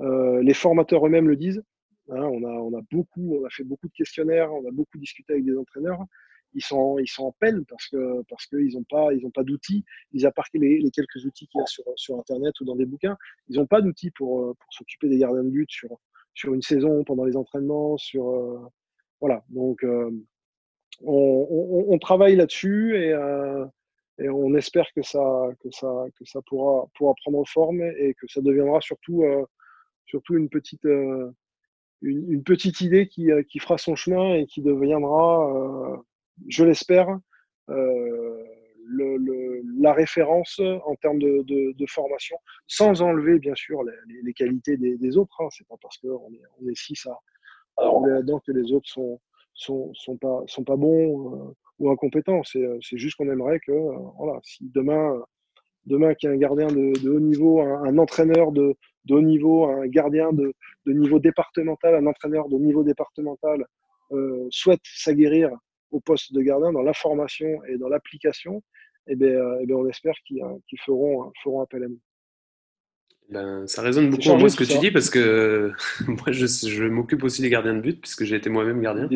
les 0.00 0.54
formateurs 0.54 1.06
eux-mêmes 1.06 1.28
le 1.28 1.36
disent. 1.36 1.62
Hein, 2.10 2.22
on, 2.22 2.44
a, 2.44 2.50
on, 2.50 2.76
a 2.76 2.82
beaucoup, 2.92 3.38
on 3.40 3.46
a 3.46 3.50
fait 3.50 3.64
beaucoup 3.64 3.88
de 3.88 3.94
questionnaires, 3.94 4.52
on 4.52 4.68
a 4.68 4.70
beaucoup 4.70 4.98
discuté 4.98 5.32
avec 5.32 5.44
des 5.46 5.56
entraîneurs 5.56 6.04
ils 6.54 6.62
sont, 6.62 6.98
ils 6.98 7.08
sont 7.08 7.24
en 7.24 7.32
peine 7.32 7.64
parce 7.66 7.88
que 7.88 8.22
parce 8.28 8.46
qu'ils 8.46 8.74
n'ont 8.74 8.84
pas, 8.84 9.12
ils 9.12 9.26
ont 9.26 9.30
pas 9.30 9.42
d'outils. 9.42 9.84
Ils 10.12 10.28
part 10.34 10.46
les, 10.54 10.78
les 10.78 10.90
quelques 10.90 11.24
outils 11.24 11.48
qu'il 11.48 11.60
y 11.60 11.62
a 11.62 11.66
sur, 11.66 11.84
sur 11.96 12.18
Internet 12.18 12.58
ou 12.60 12.64
dans 12.64 12.76
des 12.76 12.86
bouquins, 12.86 13.16
ils 13.48 13.56
n'ont 13.58 13.66
pas 13.66 13.80
d'outils 13.80 14.10
pour, 14.12 14.40
euh, 14.40 14.54
pour 14.54 14.72
s'occuper 14.72 15.08
des 15.08 15.18
gardiens 15.18 15.44
de 15.44 15.50
but 15.50 15.70
sur, 15.70 15.98
sur 16.34 16.54
une 16.54 16.62
saison, 16.62 17.04
pendant 17.04 17.24
les 17.24 17.36
entraînements, 17.36 17.96
sur 17.96 18.28
euh, 18.30 18.60
voilà. 19.20 19.44
Donc 19.48 19.82
euh, 19.84 20.10
on, 21.02 21.98
travaille 21.98 22.36
là-dessus 22.36 22.96
et, 22.96 23.10
et 24.18 24.28
on 24.28 24.54
espère 24.54 24.86
que 24.94 25.02
ça 25.02 25.48
que 25.60 25.70
ça 25.70 26.04
que 26.18 26.24
ça 26.24 26.40
pourra 26.46 26.86
pourra 26.94 27.14
prendre 27.22 27.46
forme 27.48 27.80
et 27.80 28.14
que 28.14 28.28
ça 28.28 28.40
deviendra 28.42 28.80
surtout 28.80 29.24
surtout 30.06 30.36
une 30.36 30.48
petite 30.48 30.86
une, 32.02 32.44
petite 32.44 32.80
idée 32.80 33.08
qui, 33.08 33.30
qui 33.48 33.58
fera 33.58 33.78
son 33.78 33.96
chemin 33.96 34.34
et 34.34 34.46
qui 34.46 34.60
deviendra 34.60 36.04
je 36.48 36.64
l'espère, 36.64 37.18
euh, 37.70 38.44
la 39.78 39.92
référence 39.92 40.60
en 40.84 40.94
termes 40.96 41.18
de, 41.18 41.86
formation, 41.88 42.36
sans 42.66 43.02
enlever 43.02 43.38
bien 43.38 43.54
sûr 43.54 43.82
les, 44.22 44.32
qualités 44.34 44.76
des, 44.76 45.16
autres. 45.16 45.40
Hein. 45.40 45.48
C'est 45.50 45.66
pas 45.66 45.76
parce 45.80 45.98
qu'on 45.98 46.32
est, 46.32 46.42
on 46.60 46.68
est 46.68 46.76
six 46.76 47.06
à, 47.06 47.18
à 47.76 47.84
là-dedans 48.06 48.40
que 48.46 48.52
les 48.52 48.72
autres 48.72 48.88
sont, 48.88 49.20
sont, 49.54 50.16
pas, 50.20 50.42
sont 50.46 50.64
pas 50.64 50.76
bons 50.76 51.32
euh, 51.32 51.54
ou 51.78 51.90
incompétents. 51.90 52.42
C'est, 52.44 52.64
c'est 52.82 52.98
juste 52.98 53.16
qu'on 53.16 53.30
aimerait 53.30 53.60
que, 53.60 53.72
euh, 53.72 53.96
voilà, 54.18 54.40
si 54.42 54.70
demain, 54.74 55.22
demain 55.86 56.14
qu'il 56.14 56.28
y 56.28 56.32
a 56.32 56.34
un 56.34 56.38
gardien 56.38 56.66
de, 56.68 57.08
haut 57.08 57.20
niveau, 57.20 57.60
un, 57.60 57.98
entraîneur 57.98 58.52
de, 58.52 58.76
haut 59.10 59.22
niveau, 59.22 59.66
un 59.66 59.86
gardien 59.86 60.32
de, 60.32 60.54
de 60.86 60.92
niveau 60.92 61.18
départemental, 61.18 61.94
un 61.94 62.06
entraîneur 62.06 62.48
de 62.48 62.56
niveau 62.56 62.82
départemental 62.82 63.66
euh, 64.12 64.46
souhaite 64.50 64.80
s'aguerrir 64.84 65.50
au 65.94 66.00
poste 66.00 66.32
de 66.32 66.42
gardien, 66.42 66.72
dans 66.72 66.82
la 66.82 66.92
formation 66.92 67.64
et 67.66 67.78
dans 67.78 67.88
l'application, 67.88 68.62
et 69.06 69.12
eh 69.12 69.16
bien, 69.16 69.28
euh, 69.28 69.58
eh 69.62 69.66
bien, 69.66 69.76
on 69.76 69.88
espère 69.88 70.14
qu'ils 70.26 70.42
euh, 70.42 70.78
feront, 70.84 71.30
feront 71.42 71.60
appel 71.60 71.84
à 71.84 71.88
nous. 71.88 72.00
Ben, 73.30 73.66
ça 73.66 73.80
résonne 73.82 74.10
beaucoup 74.10 74.28
en 74.28 74.38
moi 74.38 74.48
ce 74.50 74.56
que 74.56 74.64
tu 74.64 74.78
dis 74.78 74.90
parce 74.90 75.08
que 75.08 75.72
moi 76.06 76.30
je, 76.30 76.44
je 76.44 76.84
m'occupe 76.84 77.22
aussi 77.22 77.40
des 77.40 77.48
gardiens 77.48 77.74
de 77.74 77.80
but 77.80 77.98
puisque 78.00 78.24
j'ai 78.24 78.36
été 78.36 78.50
moi-même 78.50 78.82
gardien. 78.82 79.08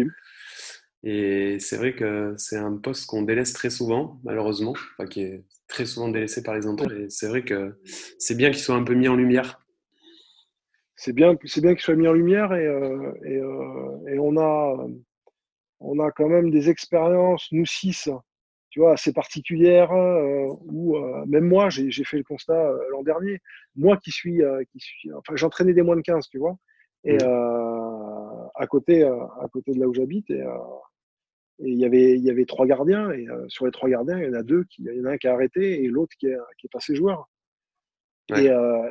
Et 1.04 1.58
c'est 1.60 1.76
vrai 1.76 1.94
que 1.94 2.34
c'est 2.38 2.56
un 2.56 2.76
poste 2.76 3.06
qu'on 3.06 3.22
délaisse 3.22 3.52
très 3.52 3.70
souvent, 3.70 4.18
malheureusement, 4.24 4.72
enfin, 4.72 5.06
qui 5.06 5.22
est 5.22 5.44
très 5.68 5.84
souvent 5.84 6.08
délaissé 6.08 6.42
par 6.42 6.54
les 6.54 6.66
entraîneurs. 6.66 6.98
Et 6.98 7.10
c'est 7.10 7.28
vrai 7.28 7.44
que 7.44 7.78
c'est 8.18 8.36
bien 8.36 8.50
qu'il 8.50 8.60
soit 8.60 8.74
un 8.74 8.82
peu 8.82 8.94
mis 8.94 9.08
en 9.08 9.14
lumière. 9.14 9.60
C'est 10.96 11.12
bien, 11.12 11.36
c'est 11.44 11.60
bien 11.60 11.74
qu'il 11.74 11.82
soit 11.82 11.94
mis 11.94 12.08
en 12.08 12.12
lumière 12.12 12.52
et, 12.54 12.66
euh, 12.66 13.12
et, 13.24 14.14
et, 14.14 14.18
on 14.18 14.36
a, 14.38 14.88
on 15.80 15.98
a 16.00 16.10
quand 16.10 16.28
même 16.28 16.50
des 16.50 16.70
expériences, 16.70 17.48
nous 17.52 17.66
six, 17.66 18.08
tu 18.70 18.80
vois, 18.80 18.92
assez 18.92 19.12
particulières, 19.12 19.92
euh, 19.92 20.46
où 20.66 20.96
euh, 20.96 21.24
même 21.26 21.44
moi, 21.44 21.68
j'ai 21.70 22.04
fait 22.04 22.18
le 22.18 22.24
constat 22.24 22.54
euh, 22.54 22.78
l'an 22.90 23.02
dernier, 23.02 23.40
moi 23.76 23.96
qui 23.96 24.10
suis, 24.10 24.42
qui 24.70 24.80
suis 24.80 25.12
enfin, 25.14 25.36
j'entraînais 25.36 25.72
des 25.72 25.82
moins 25.82 25.96
de 25.96 26.02
15, 26.02 26.28
tu 26.28 26.38
vois, 26.38 26.56
et 27.04 27.16
mmh. 27.16 28.50
à 28.54 28.66
côté, 28.66 29.04
à 29.04 29.46
côté 29.52 29.72
de 29.72 29.80
là 29.80 29.86
où 29.86 29.94
j'habite, 29.94 30.30
et 30.30 30.44
il 31.60 31.78
y 31.78 31.84
avait 31.84 32.16
il 32.16 32.22
y 32.22 32.30
avait 32.30 32.44
trois 32.44 32.66
gardiens 32.66 33.10
et 33.10 33.26
sur 33.48 33.66
les 33.66 33.72
trois 33.72 33.88
gardiens 33.88 34.16
il 34.16 34.26
y 34.26 34.28
en 34.28 34.34
a 34.34 34.44
deux 34.44 34.62
qui 34.70 34.84
il 34.84 34.94
y 34.94 35.00
en 35.00 35.06
a 35.06 35.12
un 35.14 35.16
qui 35.16 35.26
a 35.26 35.32
arrêté 35.32 35.82
et 35.82 35.88
l'autre 35.88 36.14
qui 36.16 36.26
est 36.26 36.36
qui 36.56 36.66
est 36.66 36.72
passé 36.72 36.94
joueur. 36.94 37.28
Et, 38.36 38.46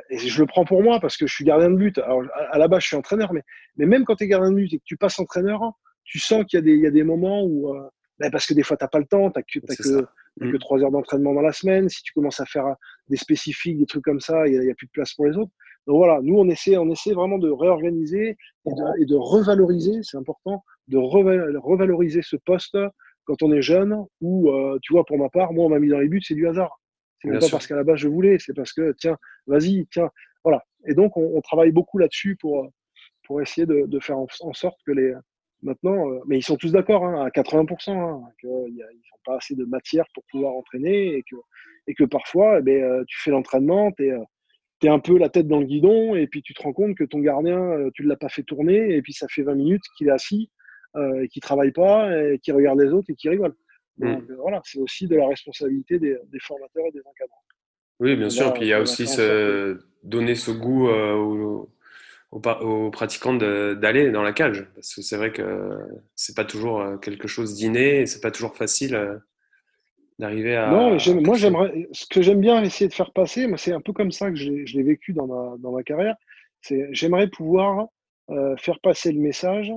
et, 0.09 0.17
je 0.17 0.41
le 0.41 0.47
prends 0.47 0.65
pour 0.65 0.81
moi 0.81 0.99
parce 0.99 1.15
que 1.15 1.27
je 1.27 1.33
suis 1.33 1.45
gardien 1.45 1.69
de 1.69 1.75
but. 1.75 1.97
Alors 1.99 2.23
à, 2.33 2.57
la 2.57 2.67
base 2.67 2.81
je 2.81 2.87
suis 2.87 2.97
entraîneur 2.97 3.31
mais 3.31 3.43
mais 3.77 3.85
même 3.85 4.03
quand 4.03 4.15
tu 4.15 4.25
es 4.25 4.27
gardien 4.27 4.51
de 4.51 4.55
but 4.55 4.73
et 4.73 4.79
que 4.79 4.83
tu 4.83 4.97
passes 4.97 5.19
entraîneur 5.19 5.61
tu 6.07 6.19
sens 6.19 6.45
qu'il 6.45 6.65
y, 6.67 6.79
y, 6.79 6.87
a 6.87 6.91
des 6.91 7.03
moments 7.03 7.43
où, 7.43 7.73
euh, 7.75 7.87
ben 8.19 8.31
parce 8.31 8.47
que 8.47 8.53
des 8.53 8.63
fois, 8.63 8.77
tu 8.77 8.83
n'as 8.83 8.87
pas 8.87 8.99
le 8.99 9.05
temps, 9.05 9.29
tu 9.29 9.59
n'as 9.59 9.75
que, 9.75 9.83
que, 9.83 10.51
que 10.51 10.57
3 10.57 10.77
mm. 10.77 10.83
heures 10.83 10.91
d'entraînement 10.91 11.33
dans 11.33 11.41
la 11.41 11.51
semaine. 11.51 11.89
Si 11.89 12.01
tu 12.01 12.13
commences 12.13 12.39
à 12.39 12.45
faire 12.45 12.75
des 13.09 13.17
spécifiques, 13.17 13.77
des 13.77 13.85
trucs 13.85 14.03
comme 14.03 14.21
ça, 14.21 14.47
il 14.47 14.59
n'y 14.59 14.71
a, 14.71 14.75
plus 14.75 14.87
de 14.87 14.91
place 14.91 15.13
pour 15.13 15.25
les 15.27 15.37
autres. 15.37 15.51
Donc 15.85 15.97
voilà, 15.97 16.19
nous, 16.21 16.37
on 16.37 16.47
essaie, 16.49 16.77
on 16.77 16.89
essaie 16.89 17.13
vraiment 17.13 17.37
de 17.37 17.49
réorganiser 17.49 18.37
et 18.65 18.69
de, 18.69 19.01
et 19.01 19.05
de 19.05 19.15
revaloriser, 19.15 19.99
c'est 20.01 20.17
important, 20.17 20.63
de 20.87 20.97
revaloriser 20.97 22.21
ce 22.23 22.35
poste 22.35 22.77
quand 23.25 23.43
on 23.43 23.51
est 23.51 23.61
jeune, 23.61 23.95
ou, 24.21 24.49
euh, 24.49 24.79
tu 24.81 24.93
vois, 24.93 25.05
pour 25.05 25.17
ma 25.17 25.29
part, 25.29 25.53
moi, 25.53 25.65
on 25.65 25.69
m'a 25.69 25.79
mis 25.79 25.89
dans 25.89 25.99
les 25.99 26.07
buts, 26.07 26.21
c'est 26.21 26.33
du 26.33 26.47
hasard. 26.47 26.79
C'est 27.21 27.29
pas 27.29 27.49
parce 27.51 27.67
qu'à 27.67 27.75
la 27.75 27.83
base, 27.83 27.97
je 27.97 28.07
voulais, 28.07 28.37
c'est 28.39 28.53
parce 28.53 28.71
que, 28.71 28.93
tiens, 28.97 29.17
vas-y, 29.47 29.85
tiens, 29.91 30.09
voilà. 30.43 30.63
Et 30.87 30.93
donc, 30.93 31.17
on, 31.17 31.35
on 31.35 31.41
travaille 31.41 31.71
beaucoup 31.71 31.97
là-dessus 31.97 32.37
pour, 32.39 32.69
pour 33.25 33.41
essayer 33.41 33.67
de, 33.67 33.85
de 33.85 33.99
faire 33.99 34.17
en, 34.17 34.27
en, 34.41 34.53
sorte 34.53 34.77
que 34.85 34.91
les, 34.93 35.13
Maintenant, 35.63 36.11
euh, 36.11 36.19
mais 36.27 36.37
ils 36.37 36.43
sont 36.43 36.55
tous 36.55 36.71
d'accord 36.71 37.05
hein, 37.05 37.25
à 37.25 37.29
80%, 37.29 37.91
hein, 37.91 38.21
qu'ils 38.39 38.49
n'ont 38.49 39.21
pas 39.25 39.37
assez 39.37 39.55
de 39.55 39.65
matière 39.65 40.05
pour 40.13 40.23
pouvoir 40.29 40.53
entraîner 40.53 41.15
et 41.15 41.23
que, 41.23 41.35
et 41.87 41.95
que 41.95 42.03
parfois, 42.03 42.59
eh 42.59 42.61
ben, 42.61 42.83
euh, 42.83 43.03
tu 43.07 43.19
fais 43.21 43.31
l'entraînement, 43.31 43.91
tu 43.91 44.07
es, 44.07 44.13
es, 44.83 44.89
un 44.89 44.99
peu 44.99 45.17
la 45.17 45.29
tête 45.29 45.47
dans 45.47 45.59
le 45.59 45.65
guidon 45.65 46.15
et 46.15 46.27
puis 46.27 46.43
tu 46.43 46.53
te 46.53 46.61
rends 46.61 46.73
compte 46.73 46.95
que 46.95 47.03
ton 47.03 47.19
gardien, 47.19 47.59
euh, 47.59 47.89
tu 47.95 48.03
ne 48.03 48.09
l'as 48.09 48.17
pas 48.17 48.29
fait 48.29 48.43
tourner 48.43 48.95
et 48.95 49.01
puis 49.01 49.13
ça 49.13 49.27
fait 49.29 49.41
20 49.41 49.55
minutes 49.55 49.83
qu'il 49.97 50.07
est 50.07 50.11
assis 50.11 50.51
euh, 50.95 51.23
et 51.23 51.27
qu'il 51.27 51.39
ne 51.39 51.47
travaille 51.47 51.71
pas 51.71 52.15
et 52.15 52.37
qu'il 52.39 52.53
regarde 52.53 52.79
les 52.79 52.91
autres 52.91 53.09
et 53.09 53.15
qu'il 53.15 53.31
rigole. 53.31 53.55
Mmh. 53.97 54.13
Donc 54.13 54.31
voilà, 54.39 54.61
c'est 54.63 54.79
aussi 54.79 55.07
de 55.07 55.15
la 55.15 55.27
responsabilité 55.27 55.97
des, 55.97 56.15
des, 56.27 56.39
formateurs 56.39 56.85
et 56.87 56.91
des 56.91 57.01
encadrants. 57.03 57.41
Oui, 57.99 58.15
bien 58.15 58.29
sûr. 58.29 58.53
Puis 58.53 58.65
il 58.65 58.67
y 58.67 58.73
a 58.73 58.79
aussi 58.79 59.07
ce, 59.07 59.79
donner 60.03 60.35
ce 60.35 60.51
goût 60.51 60.89
euh, 60.89 61.65
aux, 62.31 62.91
pratiquants 62.91 63.33
d'aller 63.33 64.11
dans 64.11 64.23
la 64.23 64.33
cage. 64.33 64.67
Parce 64.75 64.93
que 64.93 65.01
c'est 65.01 65.17
vrai 65.17 65.31
que 65.31 65.77
c'est 66.15 66.35
pas 66.35 66.45
toujours 66.45 66.81
euh, 66.81 66.97
quelque 66.97 67.27
chose 67.27 67.55
d'inné 67.55 68.05
c'est 68.05 68.21
pas 68.21 68.31
toujours 68.31 68.55
facile 68.55 68.95
euh, 68.95 69.17
d'arriver 70.19 70.55
à. 70.55 70.69
Non, 70.69 70.97
moi 71.21 71.37
j'aimerais. 71.37 71.87
Ce 71.91 72.05
que 72.05 72.21
j'aime 72.21 72.41
bien 72.41 72.61
essayer 72.63 72.87
de 72.87 72.93
faire 72.93 73.11
passer, 73.11 73.47
c'est 73.57 73.73
un 73.73 73.81
peu 73.81 73.93
comme 73.93 74.11
ça 74.11 74.29
que 74.29 74.35
je 74.35 74.49
l'ai 74.49 74.83
vécu 74.83 75.13
dans 75.13 75.27
ma, 75.27 75.55
dans 75.59 75.71
ma 75.71 75.83
carrière. 75.83 76.15
C'est 76.61 76.87
j'aimerais 76.91 77.27
pouvoir 77.27 77.87
euh, 78.29 78.55
faire 78.57 78.79
passer 78.81 79.11
le 79.11 79.19
message 79.19 79.71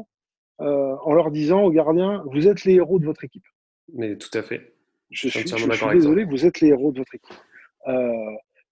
en 0.59 1.15
leur 1.15 1.31
disant 1.31 1.63
aux 1.63 1.71
gardiens 1.71 2.23
vous 2.27 2.47
êtes 2.47 2.65
les 2.65 2.75
héros 2.75 2.99
de 2.99 3.07
votre 3.07 3.25
équipe. 3.25 3.47
Mais 3.95 4.19
tout 4.19 4.37
à 4.37 4.43
fait. 4.43 4.75
Je 5.09 5.29
suis, 5.29 5.41
je, 5.41 5.57
suis 5.57 5.89
désolé, 5.95 6.25
vous 6.25 6.45
êtes 6.45 6.61
les 6.61 6.69
héros 6.69 6.93
de 6.93 6.99
votre 6.99 7.15
équipe. 7.15 7.35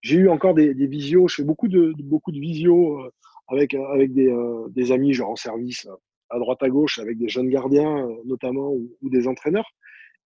J'ai 0.03 0.17
eu 0.17 0.29
encore 0.29 0.53
des, 0.53 0.75
des 0.75 0.87
visios, 0.87 1.29
je 1.29 1.37
fais 1.37 1.45
beaucoup 1.45 1.67
de, 1.67 1.95
beaucoup 1.99 2.31
de 2.31 2.39
visios 2.39 3.11
avec, 3.49 3.75
avec 3.75 4.13
des, 4.13 4.29
euh, 4.29 4.69
des, 4.69 4.93
amis, 4.93 5.13
genre 5.13 5.31
en 5.31 5.37
service, 5.37 5.87
euh, 5.87 5.95
à 6.31 6.39
droite 6.39 6.63
à 6.63 6.69
gauche, 6.69 6.99
avec 6.99 7.19
des 7.19 7.29
jeunes 7.29 7.49
gardiens 7.49 8.07
euh, 8.07 8.15
notamment 8.25 8.71
ou, 8.71 9.11
des 9.11 9.27
entraîneurs. 9.27 9.71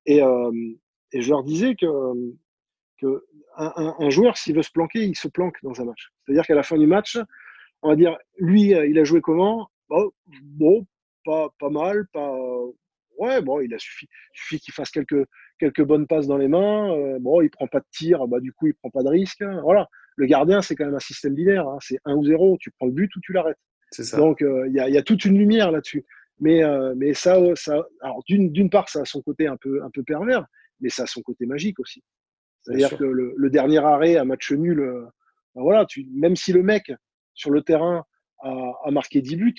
Et, 0.07 0.19
et, 0.19 1.23
je 1.23 1.31
leur 1.31 1.45
disais 1.45 1.77
que, 1.77 1.87
que 3.01 3.25
un, 3.57 4.11
joueur, 4.11 4.37
s'il 4.37 4.57
veut 4.57 4.63
se 4.63 4.73
planquer, 4.73 5.05
il 5.05 5.15
se 5.15 5.29
planque 5.29 5.59
dans 5.63 5.81
un 5.81 5.85
match. 5.85 6.11
C'est-à-dire 6.25 6.45
qu'à 6.45 6.57
la 6.57 6.65
fin 6.65 6.77
du 6.77 6.89
match, 6.89 7.19
on 7.83 7.91
va 7.91 7.97
dire, 7.97 8.19
lui, 8.39 8.71
il 8.71 8.99
a 8.99 9.05
joué 9.05 9.21
comment? 9.21 9.69
Oh, 9.91 10.13
Bon, 10.43 10.85
pas, 11.25 11.51
pas 11.61 11.71
mal, 11.71 12.09
pas, 12.13 12.35
Ouais, 13.19 13.41
bon, 13.41 13.61
il 13.61 13.73
a 13.75 13.79
suffi, 13.79 14.09
suffit 14.33 14.59
qu'il 14.59 14.75
fasse 14.75 14.91
quelques, 14.91 15.27
quelques 15.59 15.83
bonnes 15.83 16.07
passes 16.07 16.27
dans 16.27 16.39
les 16.39 16.49
mains. 16.49 16.93
Euh, 16.93 17.19
bon, 17.21 17.41
il 17.41 17.51
prend 17.51 17.67
pas 17.67 17.81
de 17.81 17.87
tir, 17.93 18.27
bah, 18.27 18.41
du 18.41 18.53
coup, 18.53 18.67
il 18.67 18.75
prend 18.75 18.91
pas 18.91 19.03
de 19.03 19.09
risque. 19.09 19.43
Voilà. 19.63 19.89
Le 20.17 20.27
gardien, 20.27 20.63
c'est 20.63 20.75
quand 20.77 20.85
même 20.85 20.95
un 20.95 21.01
système 21.01 21.35
binaire. 21.35 21.67
Hein. 21.67 21.79
C'est 21.81 21.99
1 22.05 22.15
ou 22.15 22.25
0. 22.25 22.57
Tu 22.61 22.71
prends 22.71 22.87
le 22.87 22.93
but 22.93 23.15
ou 23.17 23.21
tu 23.21 23.33
l'arrêtes. 23.33 23.59
Ça. 23.91 24.17
Donc, 24.17 24.43
euh, 24.43 24.67
il 24.69 24.75
y, 24.75 24.81
a, 24.81 24.89
y, 24.89 24.97
a, 24.97 25.03
toute 25.03 25.25
une 25.25 25.39
lumière 25.39 25.71
là-dessus. 25.71 26.05
Mais, 26.41 26.65
euh, 26.65 26.95
mais 26.97 27.13
ça, 27.13 27.39
ça 27.55 27.87
alors 28.01 28.23
d'une 28.27 28.71
part, 28.71 28.89
ça 28.89 29.03
a 29.03 29.05
son 29.05 29.21
côté 29.23 29.47
un 29.47 29.57
peu, 29.57 29.83
un 29.85 29.91
peu 29.91 30.03
pervers, 30.03 30.47
mais 30.81 30.89
ça 30.89 31.03
a 31.03 31.07
son 31.07 31.21
côté 31.21 31.47
magique 31.47 31.79
aussi. 31.79 32.03
C'est-à-dire 32.63 32.97
que 32.97 33.05
le, 33.05 33.35
le, 33.37 33.51
dernier 33.51 33.79
arrêt 33.79 34.17
à 34.17 34.25
match 34.25 34.51
nul, 34.51 34.79
ben 35.55 35.63
voilà, 35.63 35.85
tu, 35.85 36.07
même 36.15 36.37
si 36.37 36.53
le 36.53 36.63
mec 36.63 36.91
sur 37.35 37.51
le 37.51 37.63
terrain 37.63 38.05
a, 38.43 38.73
a 38.85 38.91
marqué 38.91 39.21
10 39.21 39.37
buts, 39.37 39.55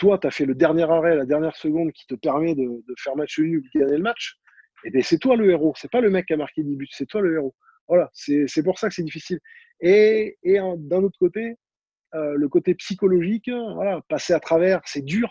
toi, 0.00 0.18
tu 0.18 0.26
as 0.26 0.30
fait 0.30 0.46
le 0.46 0.54
dernier 0.54 0.90
arrêt, 0.90 1.14
la 1.14 1.26
dernière 1.26 1.54
seconde 1.54 1.92
qui 1.92 2.06
te 2.06 2.14
permet 2.14 2.54
de, 2.54 2.64
de 2.64 2.94
faire 2.98 3.14
match 3.16 3.38
nul, 3.38 3.62
de 3.74 3.80
gagner 3.80 3.96
le 3.96 4.02
match, 4.02 4.38
et 4.82 4.88
eh 4.88 4.90
bien 4.90 5.02
c'est 5.02 5.18
toi 5.18 5.36
le 5.36 5.50
héros. 5.50 5.74
C'est 5.76 5.90
pas 5.90 6.00
le 6.00 6.08
mec 6.08 6.26
qui 6.26 6.32
a 6.32 6.38
marqué 6.38 6.62
10 6.62 6.76
buts, 6.76 6.88
c'est 6.90 7.06
toi 7.06 7.20
le 7.20 7.34
héros. 7.34 7.54
Voilà, 7.90 8.08
c'est 8.14 8.62
pour 8.62 8.78
ça 8.78 8.88
que 8.88 8.94
c'est 8.94 9.02
difficile. 9.02 9.40
Et, 9.80 10.38
et 10.44 10.58
d'un 10.76 11.02
autre 11.02 11.18
côté, 11.18 11.56
euh, 12.14 12.34
le 12.36 12.48
côté 12.48 12.74
psychologique, 12.76 13.50
voilà, 13.74 14.00
passer 14.08 14.32
à 14.32 14.38
travers, 14.38 14.80
c'est 14.84 15.04
dur. 15.04 15.28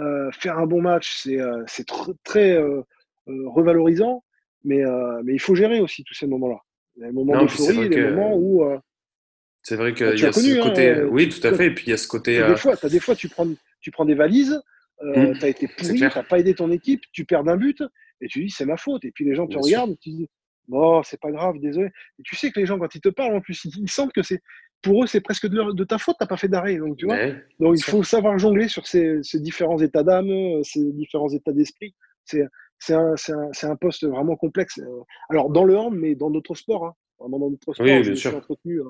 Euh, 0.00 0.30
faire 0.32 0.58
un 0.58 0.66
bon 0.66 0.82
match, 0.82 1.22
c'est 1.22 1.40
euh, 1.40 1.64
tr 1.86 2.10
très 2.24 2.58
revalorisant, 3.26 4.24
mais, 4.64 4.82
mais 5.22 5.34
il 5.34 5.40
faut 5.40 5.54
gérer 5.54 5.80
aussi 5.80 6.02
tous 6.02 6.14
ces 6.14 6.26
moments-là. 6.26 6.58
Les 6.96 7.12
moments 7.12 7.40
d'euphorie, 7.40 7.88
les 7.88 8.10
moments 8.10 8.36
où 8.36 8.64
c'est 9.62 9.76
vrai 9.76 9.94
qu'il 9.94 10.06
y 10.18 10.24
a 10.24 10.32
ce 10.32 10.60
côté. 10.60 10.90
Hein, 10.90 11.08
oui, 11.10 11.28
tout 11.28 11.44
à 11.46 11.52
fait. 11.52 11.66
Et 11.66 11.74
puis 11.74 11.86
il 11.86 11.90
y 11.90 11.92
a 11.92 11.96
ce 11.96 12.08
côté. 12.08 12.44
Des 12.46 12.56
fois, 12.56 12.74
as 12.80 12.88
des 12.88 13.00
fois 13.00 13.14
tu, 13.14 13.28
prends, 13.28 13.48
tu 13.80 13.92
prends 13.92 14.04
des 14.04 14.14
valises, 14.14 14.60
mmh. 15.02 15.38
tu 15.38 15.44
as 15.44 15.48
été 15.48 15.68
pourri, 15.68 15.94
tu 15.94 16.02
n'as 16.02 16.22
pas 16.24 16.40
aidé 16.40 16.54
ton 16.54 16.72
équipe, 16.72 17.02
tu 17.12 17.24
perds 17.24 17.44
d'un 17.44 17.56
but, 17.56 17.82
et 18.20 18.26
tu 18.28 18.44
dis 18.44 18.50
c'est 18.50 18.64
ma 18.64 18.76
faute. 18.76 19.04
Et 19.04 19.12
puis 19.12 19.24
les 19.24 19.34
gens 19.36 19.46
te 19.46 19.56
regardent, 19.56 19.92
et 19.92 19.96
tu 19.96 20.10
dis 20.10 20.28
bon, 20.68 21.02
c'est 21.02 21.20
pas 21.20 21.30
grave, 21.30 21.58
désolé. 21.58 21.88
Et 22.18 22.22
tu 22.24 22.36
sais 22.36 22.50
que 22.50 22.60
les 22.60 22.66
gens, 22.66 22.78
quand 22.78 22.94
ils 22.94 23.00
te 23.00 23.08
parlent, 23.08 23.36
en 23.36 23.40
plus, 23.40 23.64
ils, 23.64 23.90
sentent 23.90 24.12
que 24.12 24.22
c'est 24.22 24.40
pour 24.82 25.04
eux, 25.04 25.06
c'est 25.06 25.20
presque 25.20 25.46
de, 25.46 25.72
de, 25.72 25.84
ta 25.84 25.98
faute, 25.98 26.16
tu 26.18 26.24
n'as 26.24 26.28
pas 26.28 26.36
fait 26.36 26.48
d'arrêt. 26.48 26.76
Donc, 26.76 26.96
tu 26.96 27.06
vois 27.06 27.16
donc 27.58 27.76
il 27.76 27.82
faut 27.82 28.02
savoir 28.02 28.38
jongler 28.38 28.68
sur 28.68 28.86
ces, 28.86 29.22
ces 29.22 29.40
différents 29.40 29.78
états 29.78 30.02
d'âme, 30.02 30.62
ces 30.62 30.92
différents 30.92 31.30
états 31.30 31.52
d'esprit. 31.52 31.94
C'est 32.24 32.44
c'est 32.78 32.92
un, 32.92 33.14
un, 33.30 33.50
un, 33.70 33.76
poste 33.76 34.04
vraiment 34.04 34.36
complexe. 34.36 34.78
Alors, 35.30 35.48
dans 35.48 35.64
le 35.64 35.78
hand, 35.78 35.94
mais 35.96 36.14
dans 36.14 36.30
d'autres 36.30 36.54
sports. 36.54 36.84
Hein. 36.84 36.94
Vraiment 37.18 37.38
dans 37.38 37.50
d'autres 37.50 37.62
sports, 37.62 37.86
oui, 37.86 38.04
je, 38.04 38.10
me 38.10 38.14
suis 38.14 38.28
entretenu, 38.28 38.82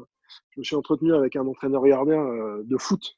je 0.50 0.60
me 0.60 0.64
suis 0.64 0.74
entretenu 0.74 1.14
avec 1.14 1.36
un 1.36 1.46
entraîneur 1.46 1.84
gardien 1.84 2.26
de 2.64 2.76
foot 2.76 3.16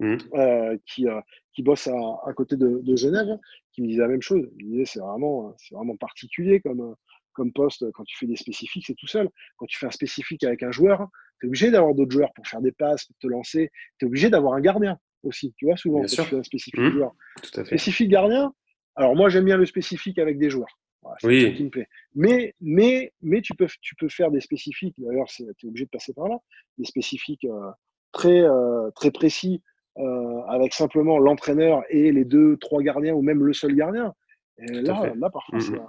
Mmh. 0.00 0.16
Euh, 0.34 0.76
qui, 0.86 1.06
euh, 1.08 1.20
qui 1.54 1.62
bosse 1.62 1.86
à, 1.86 1.94
à 2.26 2.32
côté 2.32 2.56
de, 2.56 2.80
de, 2.82 2.96
Genève, 2.96 3.38
qui 3.72 3.80
me 3.80 3.86
disait 3.86 4.02
la 4.02 4.08
même 4.08 4.22
chose. 4.22 4.44
Il 4.58 4.66
me 4.66 4.70
disait 4.72 4.84
c'est 4.86 4.98
vraiment, 4.98 5.54
c'est 5.56 5.74
vraiment 5.74 5.96
particulier 5.96 6.60
comme, 6.60 6.96
comme 7.34 7.52
poste 7.52 7.84
quand 7.92 8.04
tu 8.04 8.16
fais 8.16 8.26
des 8.26 8.36
spécifiques, 8.36 8.84
c'est 8.86 8.94
tout 8.94 9.06
seul. 9.06 9.28
Quand 9.56 9.66
tu 9.66 9.78
fais 9.78 9.86
un 9.86 9.90
spécifique 9.90 10.44
avec 10.44 10.62
un 10.62 10.70
joueur, 10.70 11.08
tu 11.40 11.46
es 11.46 11.48
obligé 11.48 11.70
d'avoir 11.70 11.94
d'autres 11.94 12.12
joueurs 12.12 12.32
pour 12.34 12.46
faire 12.46 12.60
des 12.60 12.72
passes, 12.72 13.04
pour 13.04 13.16
te 13.18 13.26
lancer. 13.26 13.70
Tu 13.98 14.04
es 14.04 14.08
obligé 14.08 14.30
d'avoir 14.30 14.54
un 14.54 14.60
gardien 14.60 14.98
aussi, 15.22 15.54
tu 15.56 15.66
vois, 15.66 15.76
souvent 15.76 16.00
quand 16.00 16.06
tu 16.06 16.22
fais 16.22 16.36
un 16.36 16.42
spécifique 16.42 16.80
mmh. 16.80 16.90
joueur. 16.90 17.12
Tout 17.42 17.60
à 17.60 17.64
fait. 17.64 17.76
Spécifique 17.76 18.10
gardien, 18.10 18.52
alors 18.94 19.16
moi 19.16 19.28
j'aime 19.28 19.44
bien 19.44 19.56
le 19.56 19.66
spécifique 19.66 20.18
avec 20.18 20.38
des 20.38 20.50
joueurs. 20.50 20.78
Voilà, 21.02 21.18
oui. 21.24 21.54
qui 21.54 21.64
me 21.64 21.68
plaît. 21.68 21.88
Mais, 22.14 22.54
mais, 22.62 23.12
mais 23.20 23.42
tu, 23.42 23.54
peux, 23.54 23.66
tu 23.82 23.94
peux 23.94 24.08
faire 24.08 24.30
des 24.30 24.40
spécifiques, 24.40 24.94
d'ailleurs 24.96 25.26
tu 25.26 25.44
es 25.44 25.68
obligé 25.68 25.84
de 25.84 25.90
passer 25.90 26.14
par 26.14 26.28
là, 26.28 26.38
des 26.78 26.86
spécifiques 26.86 27.44
euh, 27.44 27.70
très, 28.12 28.40
euh, 28.40 28.90
très 28.94 29.10
précis 29.10 29.62
euh, 29.98 30.40
avec 30.48 30.72
simplement 30.72 31.18
l'entraîneur 31.18 31.82
et 31.90 32.10
les 32.10 32.24
deux, 32.24 32.56
trois 32.56 32.82
gardiens 32.82 33.14
ou 33.14 33.22
même 33.22 33.44
le 33.44 33.52
seul 33.52 33.74
gardien. 33.74 34.14
Et 34.58 34.66
là, 34.66 35.12
là, 35.16 35.30
parfois, 35.30 35.58
mmh 35.58 35.86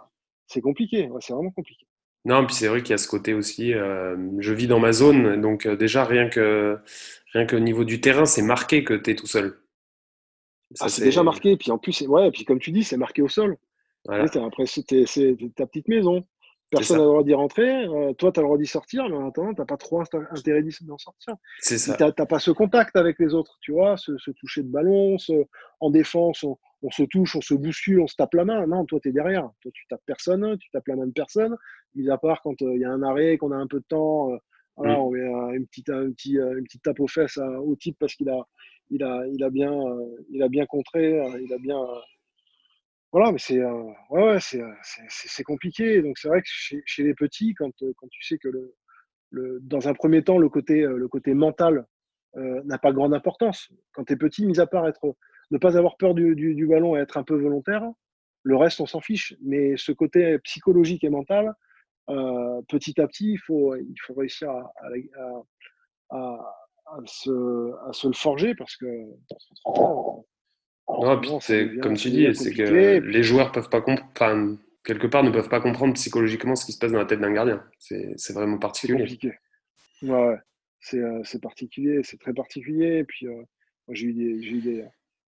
c'est 0.47 0.62
compliqué. 0.62 1.10
c'est 1.19 1.34
vraiment 1.34 1.51
compliqué. 1.51 1.86
Non, 2.25 2.43
puis 2.45 2.55
c'est 2.55 2.67
vrai 2.67 2.81
qu'il 2.81 2.89
y 2.89 2.93
a 2.93 2.97
ce 2.97 3.08
côté 3.08 3.34
aussi. 3.34 3.73
Euh, 3.73 4.17
je 4.39 4.53
vis 4.53 4.67
dans 4.67 4.79
ma 4.79 4.91
zone, 4.91 5.39
donc 5.41 5.67
euh, 5.67 5.75
déjà 5.75 6.03
rien 6.03 6.27
que 6.27 6.79
rien 7.34 7.45
qu'au 7.45 7.60
niveau 7.60 7.84
du 7.84 8.01
terrain, 8.01 8.25
c'est 8.25 8.41
marqué 8.41 8.84
que 8.84 8.95
tu 8.95 9.12
es 9.12 9.15
tout 9.15 9.27
seul. 9.27 9.60
Ah, 10.79 10.89
c'est 10.89 11.03
déjà 11.03 11.21
marqué. 11.21 11.51
Et 11.51 11.58
puis 11.58 11.69
en 11.71 11.77
plus, 11.77 12.01
ouais, 12.01 12.31
puis 12.31 12.43
comme 12.43 12.60
tu 12.60 12.71
dis, 12.71 12.84
c'est 12.84 12.97
marqué 12.97 13.21
au 13.21 13.27
sol. 13.27 13.58
Voilà. 14.05 14.25
Après, 14.45 14.65
c'est 14.65 14.86
ta 15.55 15.67
petite 15.67 15.88
maison. 15.88 16.25
Personne 16.71 16.97
n'a 16.97 17.03
le 17.03 17.10
droit 17.10 17.23
d'y 17.23 17.34
rentrer. 17.34 17.86
Euh, 17.86 18.13
toi, 18.13 18.31
tu 18.31 18.39
as 18.39 18.41
le 18.41 18.47
droit 18.47 18.58
d'y 18.58 18.65
sortir, 18.65 19.08
mais 19.08 19.15
en 19.15 19.29
attendant, 19.29 19.53
tu 19.53 19.62
n'as 19.62 19.65
pas 19.65 19.77
trop 19.77 20.01
intérêt 20.01 20.63
d'en 20.81 20.97
sortir. 20.97 21.36
C'est 21.60 21.77
ça. 21.77 21.95
Tu 21.95 22.03
n'as 22.03 22.25
pas 22.25 22.39
ce 22.39 22.51
contact 22.51 22.95
avec 22.95 23.19
les 23.19 23.34
autres, 23.34 23.58
tu 23.62 23.71
vois, 23.71 23.97
ce, 23.97 24.31
toucher 24.31 24.63
de 24.63 24.69
ballon, 24.69 25.17
en 25.79 25.89
défense, 25.91 26.43
on, 26.43 26.58
se 26.91 27.04
touche, 27.04 27.36
on 27.36 27.41
se 27.41 27.54
bouscule, 27.54 28.02
on 28.02 28.08
se 28.08 28.15
tape 28.15 28.34
la 28.34 28.45
main. 28.45 28.67
Non, 28.67 28.86
toi, 28.86 29.00
tu 29.02 29.10
es 29.10 29.12
derrière. 29.12 29.50
Toi, 29.62 29.71
tu 29.74 29.86
tapes 29.88 30.04
personne, 30.06 30.58
tu 30.58 30.69
tapes 30.71 30.88
la 30.88 30.95
main 30.95 31.08
de 31.08 31.13
personne, 31.13 31.56
mis 31.95 32.10
à 32.10 32.17
part 32.17 32.41
quand 32.41 32.62
euh, 32.62 32.76
il 32.76 32.82
y 32.82 32.86
a 32.86 32.91
un 32.91 33.04
arrêt, 33.04 33.38
qu'on 33.38 33.52
a 33.52 33.58
un 33.58 33.67
peu 33.67 33.80
de 33.80 33.86
temps. 33.88 34.34
Euh, 34.34 34.38
voilà, 34.78 34.95
mm. 34.95 35.02
on 35.02 35.12
met 35.12 35.56
une, 35.56 35.67
petite, 35.67 35.89
un 35.89 36.12
petit, 36.12 36.36
une 36.36 36.63
petite 36.63 36.84
tape 36.84 37.00
aux 37.00 37.08
fesses 37.08 37.38
au 37.38 37.76
type 37.76 37.98
parce 38.00 38.13
qu'il 38.15 38.30
a, 38.30 38.45
il 38.89 39.04
a, 39.04 39.26
il 39.28 39.43
a, 39.43 39.50
bien, 39.50 39.71
il 40.30 40.43
a 40.43 40.50
bien 40.50 40.65
contré, 40.65 41.21
il 41.41 41.54
a 41.54 41.58
bien 41.58 41.80
voilà, 43.15 43.32
mais 43.32 43.38
c'est 43.39 43.62
euh, 43.62 43.84
ouais, 44.10 44.24
ouais, 44.24 44.39
c'est, 44.41 44.62
euh, 44.62 44.74
c'est, 45.08 45.43
compliqué. 45.43 46.02
Donc 46.02 46.17
c'est 46.17 46.28
vrai 46.28 46.41
que 46.41 46.48
chez, 46.50 46.84
chez, 46.86 47.02
les 47.02 47.13
petits, 47.13 47.54
quand, 47.54 47.71
euh, 47.82 47.93
quand 47.95 48.10
tu 48.10 48.21
sais 48.21 48.38
que 48.38 48.50
le, 48.50 48.76
le, 49.30 49.60
dans 49.62 49.88
un 49.88 49.93
premier 49.93 50.21
temps, 50.21 50.38
le 50.38 50.50
côté, 50.50 50.82
le 50.82 51.08
côté 51.08 51.34
mental 51.34 51.86
euh, 52.36 52.62
n'a 52.65 52.78
pas 52.78 52.91
grande 52.91 53.13
importance. 53.13 53.69
Quand 53.93 54.04
tu 54.04 54.12
es 54.12 54.15
petit, 54.17 54.45
mis 54.45 54.60
à 54.60 54.67
part 54.67 54.86
être, 54.86 55.15
ne 55.51 55.58
pas 55.58 55.77
avoir 55.77 55.97
peur 55.97 56.13
du, 56.13 56.36
du, 56.36 56.55
du, 56.55 56.67
ballon 56.67 56.95
et 56.95 56.99
être 56.99 57.17
un 57.17 57.23
peu 57.23 57.36
volontaire, 57.36 57.84
le 58.43 58.55
reste, 58.55 58.79
on 58.81 58.86
s'en 58.86 59.01
fiche. 59.01 59.36
Mais 59.41 59.75
ce 59.77 59.91
côté 59.91 60.38
psychologique 60.39 61.03
et 61.03 61.10
mental, 61.10 61.53
euh, 62.10 62.62
petit 62.69 62.99
à 63.01 63.08
petit, 63.08 63.34
il 63.34 63.39
faut, 63.39 63.75
il 63.75 63.95
faut 64.05 64.13
réussir 64.13 64.49
à, 64.49 64.73
à, 64.81 66.17
à, 66.17 66.55
à 66.86 66.99
se, 67.05 67.71
à 67.88 67.93
se 67.93 68.08
le 68.08 68.13
forger 68.13 68.53
parce 68.55 68.75
que 68.75 68.86
non, 70.88 71.19
puis 71.19 71.31
c'est 71.41 71.77
comme 71.79 71.95
tu 71.95 72.10
dis, 72.10 72.34
c'est 72.36 72.53
que 72.53 72.99
les 72.99 73.23
joueurs 73.23 73.51
peuvent 73.51 73.69
pas 73.69 73.81
comprendre, 73.81 74.58
quelque 74.84 75.08
part 75.08 75.23
ne 75.23 75.31
peuvent 75.31 75.49
pas 75.49 75.60
comprendre 75.60 75.93
psychologiquement 75.95 76.55
ce 76.55 76.65
qui 76.65 76.73
se 76.73 76.77
passe 76.77 76.91
dans 76.91 76.99
la 76.99 77.05
tête 77.05 77.19
d'un 77.19 77.34
gardien. 77.34 77.63
C'est 77.79 78.34
vraiment 78.34 78.60
particulier. 78.60 78.99
C'est 78.99 79.03
compliqué. 79.03 79.34
Ouais, 80.03 80.38
euh, 80.93 81.21
c'est 81.23 81.41
particulier, 81.41 82.01
c'est 82.03 82.19
très 82.19 82.34
particulier. 82.34 82.99
Et 82.99 83.03
puis, 83.03 83.27
euh, 83.27 83.43
j'ai 83.89 84.08
eu 84.08 84.13
des, 84.13 84.47
eu 84.47 84.62
des 84.62 84.86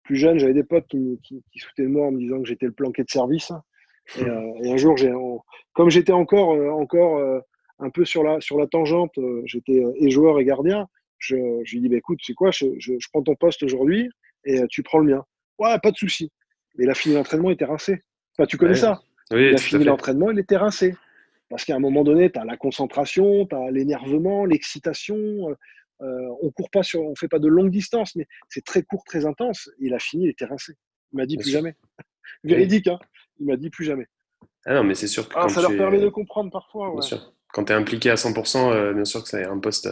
plus 0.07 0.15
jeunes, 0.15 0.39
j'avais 0.39 0.53
des 0.53 0.63
potes 0.63 0.87
qui, 0.87 1.19
qui, 1.21 1.43
qui 1.51 1.59
sautaient 1.59 1.83
de 1.83 1.89
moi 1.89 2.07
en 2.07 2.11
me 2.11 2.19
disant 2.19 2.41
que 2.41 2.47
j'étais 2.47 2.65
le 2.65 2.71
planqué 2.71 3.03
de 3.03 3.09
service. 3.09 3.51
Et, 4.17 4.23
euh, 4.23 4.63
et 4.63 4.71
un 4.71 4.77
jour, 4.77 4.95
j'ai, 4.95 5.11
comme 5.73 5.89
j'étais 5.89 6.13
encore, 6.13 6.49
encore 6.79 7.21
un 7.79 7.89
peu 7.89 8.05
sur 8.05 8.23
la, 8.23 8.39
sur 8.39 8.57
la 8.57 8.67
tangente, 8.67 9.19
j'étais 9.45 9.83
et 9.97 10.09
joueur 10.09 10.39
et 10.39 10.45
gardien. 10.45 10.87
Je, 11.19 11.35
je 11.63 11.73
lui 11.73 11.81
dis, 11.81 11.89
bah, 11.89 11.97
écoute, 11.97 12.19
c'est 12.23 12.33
quoi, 12.33 12.51
je, 12.51 12.65
je, 12.79 12.93
je 12.97 13.07
prends 13.11 13.21
ton 13.21 13.35
poste 13.35 13.63
aujourd'hui 13.63 14.09
et 14.45 14.61
tu 14.69 14.81
prends 14.81 14.99
le 14.99 15.13
mien. 15.13 15.25
Ouais, 15.59 15.77
pas 15.83 15.91
de 15.91 15.97
souci. 15.97 16.31
Mais 16.77 16.85
il 16.85 16.89
a 16.89 16.93
fini 16.93 17.15
l'entraînement, 17.15 17.49
il 17.49 17.53
était 17.53 17.65
rincé. 17.65 18.01
Enfin, 18.37 18.45
tu 18.45 18.57
connais 18.57 18.75
ça 18.75 19.01
oui, 19.31 19.49
Il 19.49 19.55
a 19.55 19.57
fini 19.57 19.83
l'entraînement, 19.83 20.31
il 20.31 20.39
était 20.39 20.57
rincé. 20.57 20.95
Parce 21.49 21.65
qu'à 21.65 21.75
un 21.75 21.79
moment 21.79 22.03
donné, 22.03 22.31
tu 22.31 22.39
as 22.39 22.45
la 22.45 22.57
concentration, 22.57 23.45
tu 23.45 23.55
as 23.55 23.71
l'énervement, 23.71 24.45
l'excitation. 24.45 25.17
Euh, 26.01 26.05
euh, 26.05 26.35
on 26.41 26.51
court 26.51 26.69
pas 26.69 26.83
sur, 26.83 27.01
on 27.01 27.15
fait 27.15 27.27
pas 27.27 27.39
de 27.39 27.47
longue 27.47 27.71
distance, 27.71 28.15
mais 28.15 28.27
c'est 28.49 28.63
très 28.63 28.83
court, 28.83 29.03
très 29.05 29.25
intense. 29.25 29.69
il 29.79 29.93
a 29.93 29.99
fini, 29.99 30.25
il 30.25 30.29
était 30.29 30.45
rincé. 30.45 30.73
Il 31.13 31.17
m'a 31.17 31.25
dit 31.25 31.37
plus 31.37 31.49
jamais. 31.49 31.75
Véridique, 32.43 32.87
hein 32.87 32.99
il 33.39 33.47
m'a 33.47 33.55
dit 33.55 33.69
plus 33.69 33.85
jamais. 33.85 34.07
Ah 34.65 34.73
non, 34.73 34.83
mais 34.83 34.95
c'est 34.95 35.07
sûr 35.07 35.29
que 35.29 35.33
ah, 35.37 35.47
ça 35.47 35.61
leur 35.61 35.75
permet 35.75 35.99
de 35.99 36.09
comprendre 36.09 36.51
parfois. 36.51 36.91
Bien 36.91 37.01
sûr. 37.01 37.33
Quand 37.53 37.65
tu 37.65 37.71
es 37.71 37.75
impliqué 37.75 38.09
à 38.09 38.15
100%, 38.15 38.71
euh, 38.71 38.93
bien 38.93 39.05
sûr 39.05 39.23
que 39.23 39.29
c'est 39.29 39.45
un 39.45 39.59
poste 39.59 39.89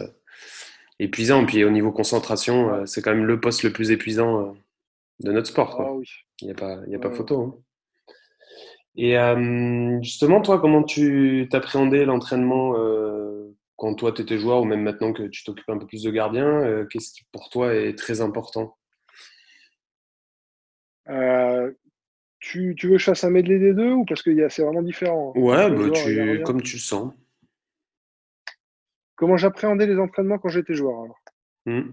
épuisant. 0.98 1.46
Puis 1.46 1.64
au 1.64 1.70
niveau 1.70 1.92
concentration, 1.92 2.84
c'est 2.86 3.02
quand 3.02 3.14
même 3.14 3.24
le 3.24 3.40
poste 3.40 3.62
le 3.62 3.72
plus 3.72 3.90
épuisant 3.90 4.54
de 5.20 5.32
notre 5.32 5.48
sport. 5.48 5.80
Ah 5.80 5.92
il 6.42 6.46
n'y 6.46 6.52
a 6.52 6.54
pas, 6.54 6.80
il 6.86 6.92
y 6.92 6.96
a 6.96 6.98
pas 6.98 7.10
photo. 7.10 7.40
Hein. 7.40 7.62
Et 8.96 9.18
euh, 9.18 10.00
justement, 10.02 10.40
toi, 10.40 10.58
comment 10.58 10.82
tu 10.82 11.48
t'appréhendais 11.50 12.04
l'entraînement 12.04 12.74
euh, 12.78 13.54
quand 13.76 13.94
toi 13.94 14.12
tu 14.12 14.22
étais 14.22 14.38
joueur 14.38 14.62
ou 14.62 14.64
même 14.64 14.82
maintenant 14.82 15.12
que 15.12 15.24
tu 15.24 15.44
t'occupes 15.44 15.68
un 15.68 15.78
peu 15.78 15.86
plus 15.86 16.02
de 16.02 16.10
gardien 16.10 16.46
euh, 16.46 16.86
Qu'est-ce 16.86 17.12
qui 17.12 17.24
pour 17.32 17.50
toi 17.50 17.74
est 17.74 17.96
très 17.96 18.20
important? 18.20 18.76
Tu, 22.40 22.74
tu, 22.76 22.86
veux 22.86 22.94
que 22.94 22.98
je 22.98 23.04
fasse 23.04 23.24
un 23.24 23.30
medley 23.30 23.58
des 23.58 23.74
deux 23.74 23.92
ou 23.92 24.04
parce 24.04 24.22
que 24.22 24.48
c'est 24.48 24.62
vraiment 24.62 24.82
différent 24.82 25.32
hein? 25.34 25.40
Ouais, 25.40 25.70
bah, 25.70 25.90
tu, 25.90 26.42
comme 26.44 26.62
tu 26.62 26.76
le 26.76 26.80
sens. 26.80 27.12
Comment 29.16 29.36
j'appréhendais 29.36 29.86
les 29.86 29.98
entraînements 29.98 30.38
quand 30.38 30.50
j'étais 30.50 30.74
joueur 30.74 31.02
alors? 31.02 31.18
Mmh. 31.64 31.92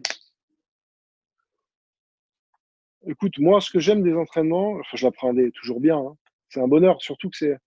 Écoute, 3.08 3.40
moi, 3.40 3.62
ce 3.62 3.72
que 3.72 3.80
j'aime 3.80 4.04
des 4.04 4.14
entraînements, 4.14 4.74
enfin, 4.74 4.96
je 4.96 5.06
l'appréhendais 5.06 5.52
toujours 5.52 5.80
bien. 5.80 5.98
Hein. 5.98 6.16
C'est 6.50 6.62
un 6.62 6.68
bonheur, 6.68 7.02
surtout 7.02 7.30
que 7.30 7.38
c'est, 7.38 7.58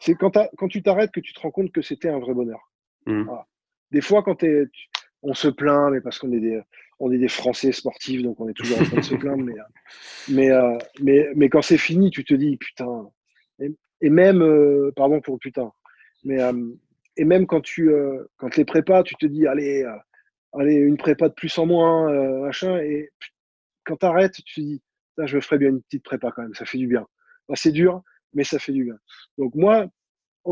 c'est 0.00 0.14
quand, 0.14 0.38
quand 0.58 0.68
tu 0.68 0.82
t'arrêtes 0.82 1.12
que 1.12 1.20
tu 1.20 1.32
te 1.32 1.40
rends 1.40 1.50
compte 1.50 1.72
que 1.72 1.82
c'était 1.82 2.08
un 2.08 2.18
vrai 2.18 2.34
bonheur. 2.34 2.70
Mmh. 3.06 3.30
Des 3.90 4.00
fois, 4.00 4.22
quand 4.22 4.44
on 5.22 5.34
se 5.34 5.48
plaint, 5.48 5.92
mais 5.92 6.00
parce 6.00 6.18
qu'on 6.18 6.32
est 6.32 6.40
des, 6.40 6.60
on 6.98 7.10
est 7.12 7.18
des 7.18 7.28
Français 7.28 7.72
sportifs, 7.72 8.22
donc 8.22 8.40
on 8.40 8.48
est 8.48 8.54
toujours 8.54 8.80
en 8.80 8.84
train 8.84 8.96
de 8.96 9.02
se 9.02 9.14
plaindre. 9.14 9.44
Mais, 9.44 9.54
mais, 10.28 10.50
mais, 11.00 11.28
mais, 11.34 11.48
quand 11.48 11.62
c'est 11.62 11.78
fini, 11.78 12.10
tu 12.10 12.24
te 12.24 12.34
dis, 12.34 12.56
putain. 12.56 13.08
Et, 14.00 14.10
même, 14.10 14.44
pardon 14.94 15.20
pour 15.20 15.38
putain, 15.38 15.72
mais 16.24 16.38
et 17.16 17.24
même 17.24 17.46
quand 17.46 17.62
tu 17.62 17.90
quand 18.36 18.56
les 18.56 18.66
prépas, 18.66 19.02
tu 19.02 19.14
te 19.14 19.24
dis, 19.24 19.46
allez, 19.46 19.86
allez, 20.52 20.74
une 20.74 20.98
prépa 20.98 21.28
de 21.28 21.34
plus 21.34 21.56
en 21.58 21.64
moins, 21.66 22.12
machin, 22.42 22.78
et 22.78 23.10
quand 23.84 23.96
tu 23.96 24.06
arrêtes, 24.06 24.34
tu 24.34 24.42
te 24.42 24.60
dis, 24.60 24.82
je 25.24 25.36
me 25.36 25.40
ferais 25.40 25.58
bien 25.58 25.70
une 25.70 25.82
petite 25.82 26.04
prépa 26.04 26.30
quand 26.30 26.42
même, 26.42 26.54
ça 26.54 26.66
fait 26.66 26.78
du 26.78 26.86
bien. 26.86 27.06
c'est 27.54 27.72
dur, 27.72 28.02
mais 28.34 28.44
ça 28.44 28.58
fait 28.58 28.72
du 28.72 28.84
bien. 28.84 28.98
Donc 29.38 29.54
moi, 29.54 29.86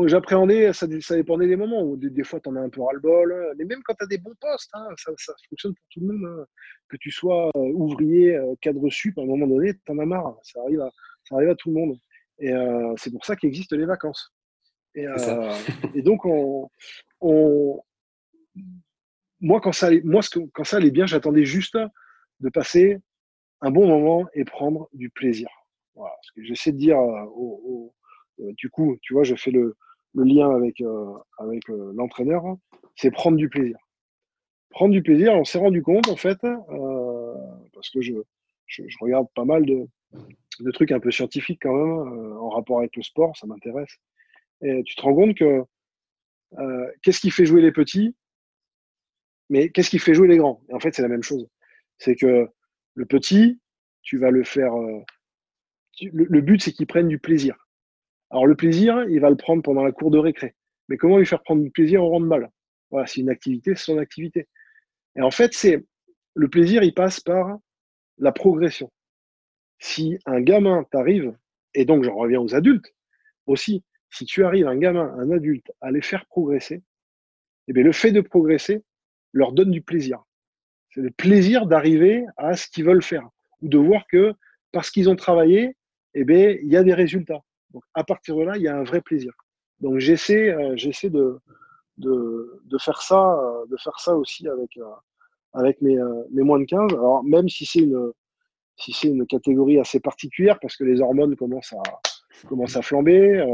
j'appréhendais, 0.05 0.73
ça, 0.73 0.87
ça, 1.01 1.15
dépendait 1.15 1.47
des 1.47 1.55
moments 1.55 1.81
où 1.81 1.95
des, 1.95 2.23
fois 2.23 2.39
tu 2.39 2.49
en 2.49 2.55
as 2.55 2.61
un 2.61 2.69
peu 2.69 2.81
ras-le-bol, 2.81 3.53
mais 3.57 3.65
même 3.65 3.81
quand 3.83 3.93
tu 3.93 4.03
as 4.03 4.07
des 4.07 4.17
bons 4.17 4.35
postes, 4.39 4.69
hein, 4.73 4.87
ça, 4.97 5.33
fonctionne 5.49 5.73
pour 5.73 5.85
tout 5.89 5.99
le 6.01 6.07
monde. 6.07 6.25
Hein. 6.25 6.45
Que 6.89 6.97
tu 6.97 7.11
sois 7.11 7.49
euh, 7.55 7.71
ouvrier, 7.73 8.35
euh, 8.35 8.53
cadre 8.61 8.89
sup, 8.89 9.17
à 9.17 9.21
un 9.21 9.25
moment 9.25 9.47
donné, 9.47 9.73
tu 9.73 9.91
en 9.91 9.99
as 9.99 10.05
marre. 10.05 10.37
Ça 10.43 10.59
arrive 10.61 10.81
à, 10.81 10.91
ça 11.23 11.35
arrive 11.35 11.49
à 11.49 11.55
tout 11.55 11.69
le 11.69 11.75
monde. 11.75 11.97
Et 12.39 12.51
euh, 12.51 12.93
c'est 12.97 13.11
pour 13.11 13.25
ça 13.25 13.35
qu'existent 13.35 13.75
les 13.77 13.85
vacances. 13.85 14.33
Et, 14.93 15.05
et 15.93 16.01
donc, 16.01 16.25
on, 16.25 16.69
on, 17.19 17.81
moi, 19.41 19.59
quand 19.61 19.73
ça, 19.73 19.89
moi, 20.03 20.21
quand 20.53 20.63
ça 20.63 20.77
allait 20.77 20.91
bien, 20.91 21.05
j'attendais 21.05 21.43
juste 21.43 21.77
de 22.39 22.49
passer 22.49 22.99
un 23.61 23.71
bon 23.71 23.87
moment 23.87 24.27
et 24.33 24.45
prendre 24.45 24.89
du 24.93 25.09
plaisir. 25.09 25.49
Voilà, 25.95 26.15
ce 26.21 26.31
que 26.33 26.43
j'essaie 26.43 26.71
de 26.71 26.77
dire 26.77 26.97
au, 26.97 27.93
du 28.37 28.69
coup, 28.69 28.97
tu 29.01 29.13
vois, 29.13 29.23
je 29.23 29.35
fais 29.35 29.51
le, 29.51 29.75
le 30.15 30.23
lien 30.23 30.49
avec, 30.49 30.81
avec 31.37 31.67
l'entraîneur, 31.67 32.43
c'est 32.95 33.11
prendre 33.11 33.37
du 33.37 33.49
plaisir 33.49 33.77
prendre 34.75 34.91
du 34.91 35.01
plaisir. 35.01 35.33
On 35.33 35.45
s'est 35.45 35.57
rendu 35.57 35.81
compte, 35.81 36.07
en 36.09 36.17
fait, 36.17 36.37
euh, 36.43 37.33
parce 37.73 37.89
que 37.89 38.01
je, 38.01 38.13
je, 38.67 38.83
regarde 38.99 39.27
pas 39.33 39.45
mal 39.45 39.65
de, 39.65 39.87
de, 40.59 40.71
trucs 40.71 40.91
un 40.91 40.99
peu 40.99 41.11
scientifiques 41.11 41.61
quand 41.61 41.73
même, 41.73 42.13
euh, 42.13 42.39
en 42.39 42.49
rapport 42.49 42.79
avec 42.79 42.95
le 42.95 43.01
sport, 43.01 43.35
ça 43.37 43.47
m'intéresse. 43.47 43.97
Et 44.61 44.83
tu 44.83 44.95
te 44.95 45.01
rends 45.01 45.15
compte 45.15 45.35
que 45.35 45.63
euh, 46.59 46.91
qu'est-ce 47.01 47.21
qui 47.21 47.31
fait 47.31 47.45
jouer 47.45 47.61
les 47.61 47.71
petits, 47.71 48.15
mais 49.49 49.69
qu'est-ce 49.69 49.89
qui 49.89 49.99
fait 49.99 50.13
jouer 50.13 50.27
les 50.27 50.37
grands? 50.37 50.61
Et 50.69 50.73
en 50.73 50.79
fait, 50.79 50.93
c'est 50.93 51.01
la 51.01 51.07
même 51.07 51.23
chose. 51.23 51.47
C'est 51.97 52.15
que 52.15 52.49
le 52.95 53.05
petit, 53.05 53.61
tu 54.01 54.17
vas 54.17 54.29
le 54.29 54.43
faire. 54.43 54.73
le, 56.01 56.41
but, 56.41 56.61
c'est 56.61 56.73
qu'il 56.73 56.87
prenne 56.87 57.07
du 57.07 57.19
plaisir. 57.19 57.64
Alors, 58.35 58.47
le 58.47 58.55
plaisir, 58.57 59.05
il 59.07 59.21
va 59.21 59.29
le 59.29 59.37
prendre 59.37 59.63
pendant 59.63 59.81
la 59.81 59.93
cour 59.93 60.11
de 60.11 60.17
récré. 60.17 60.55
Mais 60.89 60.97
comment 60.97 61.19
lui 61.19 61.25
faire 61.25 61.41
prendre 61.41 61.63
du 61.63 61.71
plaisir 61.71 62.03
au 62.03 62.13
handball 62.13 62.49
Voilà, 62.91 63.07
c'est 63.07 63.21
une 63.21 63.29
activité, 63.29 63.75
c'est 63.75 63.85
son 63.85 63.97
activité. 63.97 64.49
Et 65.15 65.21
en 65.21 65.31
fait, 65.31 65.53
c'est 65.53 65.85
le 66.33 66.49
plaisir, 66.49 66.83
il 66.83 66.93
passe 66.93 67.21
par 67.21 67.57
la 68.17 68.33
progression. 68.33 68.91
Si 69.79 70.19
un 70.25 70.41
gamin 70.41 70.83
t'arrive, 70.91 71.33
et 71.75 71.85
donc 71.85 72.03
j'en 72.03 72.13
reviens 72.13 72.41
aux 72.41 72.53
adultes 72.53 72.93
aussi, 73.45 73.85
si 74.09 74.25
tu 74.25 74.43
arrives 74.43 74.67
un 74.67 74.75
gamin, 74.75 75.15
un 75.17 75.31
adulte, 75.31 75.71
à 75.79 75.89
les 75.91 76.01
faire 76.01 76.25
progresser, 76.25 76.83
eh 77.69 77.73
bien, 77.73 77.85
le 77.85 77.93
fait 77.93 78.11
de 78.11 78.19
progresser 78.19 78.83
leur 79.31 79.53
donne 79.53 79.71
du 79.71 79.81
plaisir. 79.81 80.21
C'est 80.89 80.99
le 80.99 81.11
plaisir 81.11 81.67
d'arriver 81.67 82.25
à 82.35 82.57
ce 82.57 82.67
qu'ils 82.67 82.83
veulent 82.83 83.01
faire, 83.01 83.29
ou 83.61 83.69
de 83.69 83.77
voir 83.77 84.05
que 84.07 84.33
parce 84.73 84.91
qu'ils 84.91 85.09
ont 85.09 85.15
travaillé, 85.15 85.77
eh 86.15 86.25
bien, 86.25 86.49
il 86.61 86.69
y 86.69 86.75
a 86.75 86.83
des 86.83 86.93
résultats. 86.93 87.41
Donc 87.75 87.83
à 87.93 88.05
partir 88.05 88.37
de 88.37 88.43
là, 88.43 88.53
il 88.55 88.61
y 88.61 88.69
a 88.69 88.77
un 88.77 88.85
vrai 88.85 89.01
plaisir. 89.01 89.33
Donc 89.81 89.99
j'essaie, 89.99 90.49
euh, 90.49 90.77
j'essaie 90.77 91.09
de, 91.09 91.37
de, 91.97 92.61
de, 92.63 92.77
faire 92.77 93.01
ça, 93.01 93.37
euh, 93.37 93.65
de 93.69 93.75
faire 93.75 93.99
ça 93.99 94.15
aussi 94.15 94.47
avec, 94.47 94.77
euh, 94.77 94.85
avec 95.51 95.81
mes, 95.81 95.97
mes 96.31 96.43
moins 96.43 96.59
de 96.59 96.63
15. 96.63 96.93
Alors, 96.93 97.21
même 97.25 97.49
si 97.49 97.65
c'est 97.65 97.79
une, 97.79 98.13
si 98.77 98.93
c'est 98.93 99.09
une 99.09 99.27
catégorie 99.27 99.77
assez 99.77 99.99
particulière, 99.99 100.57
parce 100.61 100.77
que 100.77 100.85
les 100.85 101.01
hormones 101.01 101.35
commencent 101.35 101.73
à, 101.73 102.47
commencent 102.47 102.77
à 102.77 102.81
flamber, 102.81 103.45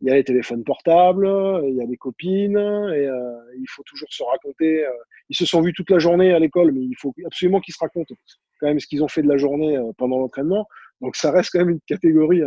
il 0.00 0.08
y 0.08 0.10
a 0.10 0.14
les 0.16 0.24
téléphones 0.24 0.64
portables, 0.64 1.28
il 1.68 1.76
y 1.76 1.82
a 1.82 1.86
des 1.86 1.96
copines, 1.96 2.58
et 2.58 3.08
il 3.56 3.66
faut 3.68 3.82
toujours 3.84 4.12
se 4.12 4.22
raconter. 4.24 4.84
ils 5.28 5.36
se 5.36 5.46
sont 5.46 5.60
vus 5.60 5.72
toute 5.72 5.90
la 5.90 5.98
journée 5.98 6.32
à 6.32 6.38
l'école, 6.40 6.72
mais 6.72 6.82
il 6.82 6.96
faut 6.96 7.14
absolument 7.24 7.60
qu'ils 7.60 7.74
se 7.74 7.80
racontent 7.80 8.14
quand 8.60 8.66
même 8.66 8.80
ce 8.80 8.86
qu'ils 8.86 9.02
ont 9.02 9.08
fait 9.08 9.22
de 9.22 9.28
la 9.28 9.36
journée 9.36 9.76
pendant 9.96 10.18
l'entraînement. 10.18 10.66
Donc 11.00 11.16
ça 11.16 11.32
reste 11.32 11.50
quand 11.52 11.60
même 11.60 11.70
une 11.70 11.80
catégorie 11.80 12.42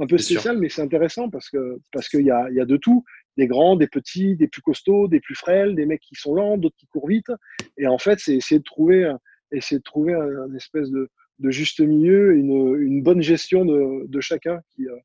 un 0.00 0.06
peu 0.06 0.18
spéciale, 0.18 0.58
mais 0.58 0.68
c'est 0.68 0.82
intéressant 0.82 1.28
parce 1.28 1.50
que 1.50 1.78
parce 1.92 2.08
qu'il 2.08 2.24
y 2.24 2.30
a, 2.30 2.50
y 2.50 2.60
a 2.60 2.64
de 2.64 2.76
tout 2.76 3.04
des 3.36 3.46
grands, 3.46 3.76
des 3.76 3.86
petits, 3.86 4.36
des 4.36 4.48
plus 4.48 4.62
costauds, 4.62 5.08
des 5.08 5.20
plus 5.20 5.34
frêles, 5.34 5.74
des 5.74 5.86
mecs 5.86 6.00
qui 6.00 6.14
sont 6.14 6.34
lents, 6.34 6.58
d'autres 6.58 6.76
qui 6.76 6.86
courent 6.86 7.08
vite. 7.08 7.30
Et 7.78 7.86
en 7.86 7.98
fait, 7.98 8.18
c'est 8.18 8.34
essayer 8.34 8.58
de 8.58 8.64
trouver, 8.64 9.12
essayer 9.52 9.78
de 9.78 9.84
trouver 9.84 10.14
un, 10.14 10.54
espèce 10.54 10.90
de, 10.90 11.08
juste 11.44 11.80
milieu, 11.80 12.34
une, 12.34 12.76
une 12.82 13.02
bonne 13.02 13.22
gestion 13.22 13.64
de, 13.64 14.06
de 14.06 14.20
chacun 14.20 14.60
qui, 14.74 14.86
euh, 14.86 14.96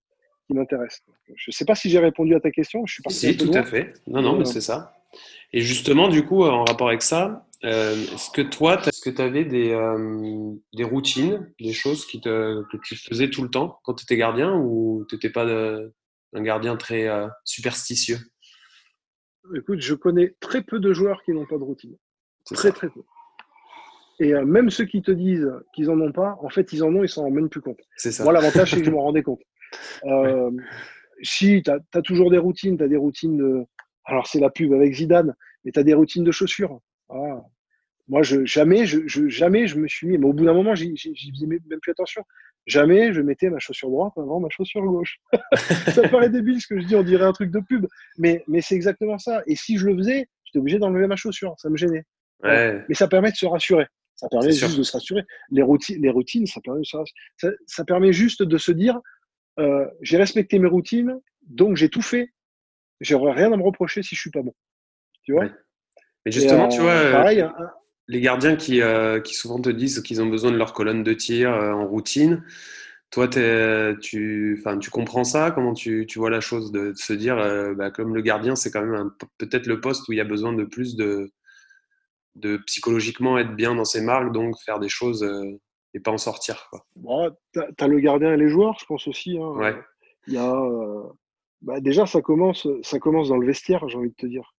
qui 0.48 0.54
m'intéresse. 0.54 1.02
Je 1.36 1.50
ne 1.50 1.52
sais 1.54 1.66
pas 1.66 1.76
si 1.76 1.90
j'ai 1.90 2.00
répondu 2.00 2.36
à 2.36 2.40
ta 2.40 2.52
question. 2.52 2.86
Je 2.86 2.94
suis 2.94 3.04
parti 3.04 3.18
si, 3.18 3.38
tout 3.38 3.52
à 3.54 3.64
fait. 3.64 3.94
Non, 4.08 4.22
non, 4.22 4.34
mais 4.34 4.42
euh, 4.42 4.46
c'est 4.46 4.62
ça. 4.62 4.94
Et 5.54 5.62
justement, 5.62 6.10
du 6.10 6.26
coup, 6.26 6.44
en 6.44 6.66
rapport 6.66 6.90
avec 6.90 7.02
ça, 7.02 7.48
euh, 7.66 7.96
est-ce 7.96 8.30
que 8.30 8.42
toi, 8.42 8.82
est-ce 8.86 9.02
que 9.02 9.10
tu 9.10 9.22
avais 9.22 9.44
des, 9.44 9.76
des 10.74 10.84
routines, 10.84 11.52
des 11.60 11.74
choses 11.74 12.06
qui 12.06 12.22
te, 12.22 12.64
que 12.72 12.78
tu 12.84 12.96
faisais 12.96 13.30
tout 13.30 13.44
le 13.44 13.50
temps 13.50 13.80
quand 13.84 13.96
tu 13.96 14.04
étais 14.04 14.18
gardien 14.18 14.54
ou 14.56 15.06
tu 15.10 15.16
n'étais 15.16 15.30
pas 15.30 15.46
de, 15.46 15.94
un 16.36 16.44
gardien 16.44 16.76
très 16.76 17.08
euh, 17.08 17.28
superstitieux? 17.44 18.18
Écoute, 19.56 19.80
je 19.80 19.94
connais 19.94 20.36
très 20.40 20.62
peu 20.62 20.80
de 20.80 20.94
joueurs 20.94 21.24
qui 21.24 21.32
n'ont 21.32 21.46
pas 21.46 21.58
de 21.58 21.64
routine. 21.64 21.96
Très, 22.46 22.72
très 22.72 22.90
peu. 22.90 23.02
Et 24.20 24.34
euh, 24.34 24.46
même 24.46 24.70
ceux 24.70 24.86
qui 24.86 25.02
te 25.02 25.12
disent 25.12 25.52
qu'ils 25.74 25.88
n'en 25.88 26.00
ont 26.00 26.12
pas, 26.12 26.38
en 26.42 26.50
fait, 26.50 26.74
ils 26.74 26.84
en 26.84 26.94
ont, 26.96 27.04
ils 27.04 27.10
s'en 27.10 27.24
rendent 27.24 27.36
même 27.36 27.50
plus 27.50 27.62
compte. 27.62 27.80
C'est 27.98 28.12
ça. 28.12 28.24
Moi, 28.24 28.34
l'avantage, 28.34 28.72
c'est 28.72 28.80
que 28.80 28.86
je 28.86 28.92
m'en 28.92 29.02
rendais 29.04 29.24
compte. 29.24 29.42
Euh, 30.06 30.52
si, 31.22 31.64
tu 31.64 31.72
as, 31.72 32.02
toujours 32.02 32.32
des 32.32 32.38
routines, 32.38 32.78
tu 32.78 32.84
as 32.84 32.88
des 32.88 32.98
routines 32.98 33.38
de. 33.38 33.66
Alors, 34.06 34.28
c'est 34.28 34.40
la 34.40 34.50
pub 34.50 34.74
avec 34.74 34.94
Zidane, 34.94 35.36
mais 35.64 35.72
tu 35.72 35.80
as 35.80 35.84
des 35.84 35.94
routines 35.94 36.24
de 36.24 36.32
chaussures. 36.32 36.80
Moi, 38.08 38.22
je, 38.22 38.46
jamais, 38.46 38.86
je, 38.86 39.00
jamais 39.28 39.68
je 39.68 39.78
me 39.78 39.88
suis 39.88 40.08
mis, 40.08 40.18
mais 40.18 40.28
au 40.28 40.34
bout 40.34 40.46
d'un 40.46 40.54
moment, 40.54 40.76
j'y 40.76 40.96
faisais 40.96 41.48
même 41.48 41.80
plus 41.82 41.92
attention. 41.92 42.24
Jamais 42.68 43.14
je 43.14 43.22
mettais 43.22 43.50
ma 43.50 43.60
chaussure 43.60 43.90
droite 43.90 44.14
avant 44.18 44.40
ma 44.40 44.50
chaussure 44.50 44.84
gauche. 44.84 45.18
ça 45.94 46.08
paraît 46.08 46.30
débile 46.30 46.62
ce 46.62 46.68
que 46.68 46.80
je 46.80 46.86
dis, 46.86 46.96
on 46.96 47.04
dirait 47.04 47.26
un 47.26 47.34
truc 47.34 47.52
de 47.52 47.60
pub, 47.60 47.86
mais, 48.18 48.44
mais 48.48 48.62
c'est 48.62 48.76
exactement 48.76 49.18
ça. 49.18 49.44
Et 49.48 49.56
si 49.56 49.78
je 49.78 49.88
le 49.88 49.96
faisais, 49.96 50.28
j'étais 50.44 50.60
obligé 50.60 50.80
d'enlever 50.80 51.08
ma 51.08 51.16
chaussure, 51.16 51.54
ça 51.58 51.70
me 51.70 51.78
gênait. 51.78 52.06
Mais 52.44 52.94
ça 52.94 53.08
permet 53.08 53.32
de 53.32 53.36
se 53.36 53.46
rassurer. 53.46 53.86
Ça 54.16 54.30
permet 54.30 54.52
juste 54.52 54.78
de 54.78 54.84
se 54.84 54.94
rassurer. 54.94 55.24
Les 55.52 55.62
routines, 55.62 56.02
les 56.02 56.10
routines 56.10 56.48
ça, 56.48 56.62
permet 56.62 56.84
ça, 56.86 57.04
ça, 57.68 57.84
permet 57.86 58.14
juste 58.14 58.44
de 58.44 58.58
se 58.58 58.72
dire 58.72 59.00
euh, 59.60 59.86
j'ai 60.02 60.18
respecté 60.18 60.58
mes 60.58 60.68
routines, 60.68 61.20
donc 61.42 61.76
j'ai 61.76 61.90
tout 61.90 62.02
fait. 62.02 62.30
J'aurais 63.02 63.34
rien 63.34 63.52
à 63.52 63.58
me 63.58 63.64
reprocher 63.64 64.04
si 64.04 64.16
je 64.16 64.22
suis 64.22 64.32
pas 64.32 64.42
bon. 64.42 64.54
Tu 65.24 65.34
vois? 65.34 65.50
Mais 66.26 66.32
justement, 66.32 66.70
tu 66.70 66.80
vois. 66.80 66.92
Euh, 66.92 67.52
les 68.08 68.22
gardiens 68.22 68.56
qui, 68.56 68.82
euh, 68.82 69.20
qui 69.20 69.34
souvent 69.34 69.60
te 69.60 69.70
disent 69.70 70.02
qu'ils 70.02 70.22
ont 70.22 70.28
besoin 70.28 70.52
de 70.52 70.58
leur 70.58 70.74
colonne 70.74 71.04
de 71.04 71.14
tir 71.14 71.54
euh, 71.54 71.72
en 71.72 71.88
routine. 71.88 72.44
Toi, 73.12 73.28
tu, 73.28 74.62
tu 74.82 74.90
comprends 74.92 75.24
ça? 75.24 75.52
Comment 75.52 75.74
tu, 75.74 76.06
tu, 76.06 76.20
vois 76.20 76.30
la 76.30 76.42
chose 76.42 76.72
de, 76.72 76.94
se 76.96 77.14
dire, 77.14 77.38
euh, 77.38 77.74
bah, 77.74 77.90
comme 77.90 78.14
le 78.14 78.22
gardien, 78.22 78.56
c'est 78.56 78.72
quand 78.72 78.86
même 78.86 79.12
peut-être 79.38 79.68
le 79.68 79.80
poste 79.80 80.08
où 80.08 80.14
il 80.14 80.18
y 80.18 80.22
a 80.22 80.26
besoin 80.26 80.54
de 80.54 80.66
plus 80.66 80.96
de, 80.96 81.32
de 82.36 82.58
psychologiquement 82.58 83.38
être 83.38 83.56
bien 83.56 83.74
dans 83.74 83.86
ses 83.86 84.02
marques, 84.02 84.34
donc 84.34 84.56
faire 84.66 84.80
des 84.80 84.90
choses 84.90 85.26
et 85.94 86.00
pas 86.02 86.12
en 86.12 86.18
sortir. 86.18 86.68
Quoi. 86.70 87.32
tu 87.54 87.60
as, 87.78 87.88
le 87.88 88.00
gardien 88.00 88.34
et 88.34 88.38
les 88.38 88.50
joueurs, 88.50 88.78
je 88.80 88.86
pense 88.86 89.08
aussi. 89.08 89.38
Hein. 89.38 89.52
Ouais. 89.56 89.76
Il 90.28 90.34
y 90.34 90.38
a, 90.38 90.54
bah, 91.62 91.80
déjà, 91.80 92.06
ça 92.06 92.22
commence, 92.22 92.68
ça 92.82 93.00
commence 93.00 93.30
dans 93.30 93.38
le 93.38 93.48
vestiaire, 93.48 93.88
j'ai 93.88 93.98
envie 93.98 94.10
de 94.10 94.16
te 94.16 94.26
dire. 94.26 94.54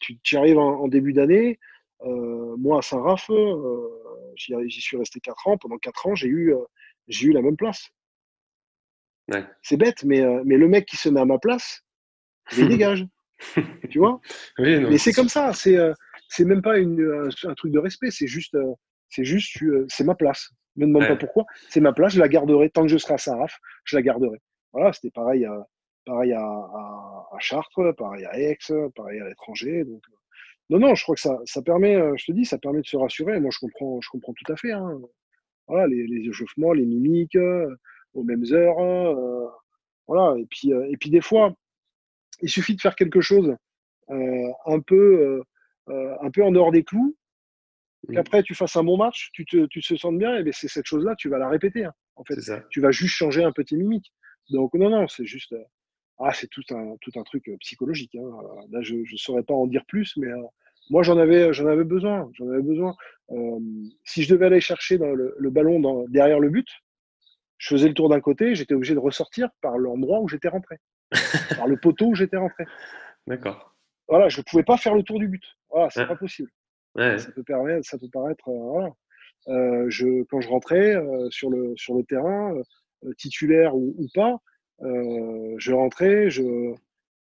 tu, 0.00 0.20
tu 0.20 0.36
arrives 0.36 0.58
en 0.58 0.86
début 0.86 1.12
d'année, 1.12 1.58
euh, 2.02 2.56
moi, 2.56 2.78
à 2.78 2.82
Saint-Raph, 2.82 3.30
euh, 3.30 3.88
j'y 4.36 4.80
suis 4.80 4.96
resté 4.96 5.20
4 5.20 5.48
ans. 5.48 5.58
Pendant 5.58 5.78
4 5.78 6.06
ans, 6.06 6.14
j'ai 6.14 6.28
eu, 6.28 6.54
euh, 6.54 6.64
j'ai 7.08 7.28
eu 7.28 7.32
la 7.32 7.42
même 7.42 7.56
place. 7.56 7.90
C'est 9.62 9.76
bête, 9.76 10.02
mais, 10.02 10.24
mais 10.44 10.56
le 10.56 10.66
mec 10.66 10.86
qui 10.86 10.96
se 10.96 11.08
met 11.08 11.20
à 11.20 11.24
ma 11.24 11.38
place, 11.38 11.84
il 12.56 12.66
dégage. 12.68 13.06
tu 13.88 13.98
vois? 13.98 14.20
Mais 14.58 14.98
c'est 14.98 15.12
comme 15.12 15.28
ça. 15.28 15.52
C'est 15.52 15.76
c'est 16.28 16.44
même 16.44 16.62
pas 16.62 16.78
une, 16.78 17.30
un, 17.44 17.54
truc 17.54 17.70
de 17.72 17.78
respect. 17.78 18.10
C'est 18.10 18.26
juste, 18.26 18.56
c'est 19.08 19.24
juste, 19.24 19.56
c'est 19.88 20.02
ma 20.02 20.16
place. 20.16 20.50
Ne 20.74 20.86
me 20.86 20.94
demande 20.94 21.06
pas 21.06 21.16
pourquoi. 21.16 21.44
C'est 21.68 21.80
ma 21.80 21.92
place. 21.92 22.14
Je 22.14 22.18
la 22.18 22.28
garderai 22.28 22.70
tant 22.70 22.82
que 22.82 22.88
je 22.88 22.98
serai 22.98 23.14
à 23.14 23.18
Saint-Raph. 23.18 23.56
Je 23.84 23.94
la 23.94 24.02
garderai. 24.02 24.38
Voilà, 24.72 24.92
c'était 24.92 25.12
pareil, 25.12 25.46
pareil 26.04 26.32
à, 26.32 26.42
à, 26.42 27.28
à, 27.32 27.38
Chartres, 27.38 27.94
pareil 27.96 28.24
à 28.26 28.36
Aix, 28.36 28.58
pareil 28.96 29.20
à 29.20 29.28
l'étranger. 29.28 29.84
Donc, 29.84 30.02
non, 30.70 30.78
non, 30.78 30.94
je 30.94 31.02
crois 31.02 31.16
que 31.16 31.20
ça, 31.20 31.38
ça 31.44 31.62
permet, 31.62 31.96
euh, 31.96 32.14
je 32.16 32.26
te 32.26 32.32
dis, 32.32 32.44
ça 32.44 32.56
permet 32.58 32.80
de 32.80 32.86
se 32.86 32.96
rassurer. 32.96 33.40
Moi, 33.40 33.50
je 33.52 33.58
comprends, 33.58 34.00
je 34.00 34.08
comprends 34.08 34.32
tout 34.32 34.52
à 34.52 34.56
fait. 34.56 34.72
Hein. 34.72 35.00
Voilà, 35.66 35.86
les, 35.88 36.06
les, 36.06 36.28
échauffements, 36.28 36.72
les 36.72 36.86
mimiques, 36.86 37.36
euh, 37.36 37.68
aux 38.14 38.22
mêmes 38.22 38.44
heures. 38.52 38.78
Euh, 38.78 39.48
voilà, 40.06 40.38
et 40.38 40.46
puis, 40.46 40.70
et 40.70 40.96
puis 40.96 41.10
des 41.10 41.20
fois, 41.20 41.54
il 42.42 42.48
suffit 42.48 42.74
de 42.74 42.80
faire 42.80 42.94
quelque 42.96 43.20
chose 43.20 43.54
un 44.08 44.80
peu, 44.80 45.40
un 45.88 46.30
peu 46.32 46.42
en 46.42 46.50
dehors 46.50 46.72
des 46.72 46.82
clous. 46.82 47.16
mmh. 48.08 48.14
qu'après 48.14 48.42
tu 48.42 48.54
fasses 48.54 48.76
un 48.76 48.84
bon 48.84 48.96
match, 48.96 49.30
tu 49.32 49.44
te, 49.44 49.66
tu 49.66 49.80
te 49.80 49.94
sens 49.96 50.14
bien, 50.14 50.36
et 50.36 50.42
bien 50.42 50.52
c'est 50.52 50.68
cette 50.68 50.86
chose-là, 50.86 51.14
tu 51.16 51.28
vas 51.28 51.38
la 51.38 51.48
répéter. 51.48 51.84
Hein, 51.84 51.94
en 52.16 52.24
fait, 52.24 52.36
tu 52.70 52.80
vas 52.80 52.90
juste 52.90 53.14
changer 53.14 53.44
un 53.44 53.52
petit 53.52 53.76
mimique. 53.76 54.12
Donc 54.50 54.74
non, 54.74 54.90
non, 54.90 55.06
c'est 55.08 55.26
juste, 55.26 55.54
ah, 56.20 56.32
c'est 56.34 56.48
tout 56.48 56.62
un, 56.70 56.96
tout 57.00 57.12
un 57.16 57.22
truc 57.22 57.48
euh, 57.48 57.56
psychologique. 57.58 58.14
Hein. 58.14 58.30
Là, 58.70 58.80
je 58.82 58.96
ne 58.96 59.16
saurais 59.16 59.42
pas 59.42 59.54
en 59.54 59.66
dire 59.66 59.84
plus, 59.86 60.16
mais 60.16 60.28
euh, 60.28 60.42
moi 60.90 61.02
j'en 61.02 61.18
avais, 61.18 61.52
j'en 61.52 61.66
avais 61.66 61.84
besoin. 61.84 62.30
J'en 62.34 62.48
avais 62.48 62.62
besoin. 62.62 62.94
si 64.04 64.22
je 64.22 64.34
devais 64.34 64.46
aller 64.46 64.60
chercher 64.60 64.98
dans 64.98 65.12
le, 65.12 65.50
ballon 65.50 65.80
dans, 65.80 66.04
derrière 66.08 66.40
le 66.40 66.50
but, 66.50 66.68
je 67.58 67.68
faisais 67.68 67.88
le 67.88 67.94
tour 67.94 68.08
d'un 68.08 68.20
côté, 68.20 68.54
j'étais 68.54 68.74
obligé 68.74 68.94
de 68.94 68.98
ressortir 68.98 69.48
par 69.60 69.78
l'endroit 69.78 70.20
où 70.20 70.28
j'étais 70.28 70.48
rentré, 70.48 70.76
par 71.56 71.66
le 71.66 71.76
poteau 71.76 72.06
où 72.06 72.14
j'étais 72.14 72.36
rentré. 72.36 72.64
D'accord. 73.26 73.74
Voilà, 74.08 74.28
je 74.28 74.40
ne 74.40 74.44
pouvais 74.44 74.64
pas 74.64 74.76
faire 74.76 74.94
le 74.94 75.02
tour 75.02 75.18
du 75.18 75.28
but. 75.28 75.44
Voilà, 75.70 75.88
c'est 75.90 76.06
pas 76.06 76.16
possible. 76.16 76.50
Ça 76.96 77.30
peut 77.34 77.44
paraître, 77.44 77.86
ça 77.86 77.98
peut 77.98 78.08
paraître 78.12 78.50
euh, 79.48 79.86
je, 79.88 80.24
quand 80.24 80.40
je 80.40 80.48
rentrais 80.48 80.96
euh, 80.96 81.30
sur, 81.30 81.50
le, 81.50 81.72
sur 81.76 81.94
le 81.94 82.04
terrain, 82.04 82.54
titulaire 83.16 83.74
ou, 83.74 84.06
pas, 84.14 84.38
je 84.82 85.72
rentrais, 85.72 86.30
je, 86.30 86.74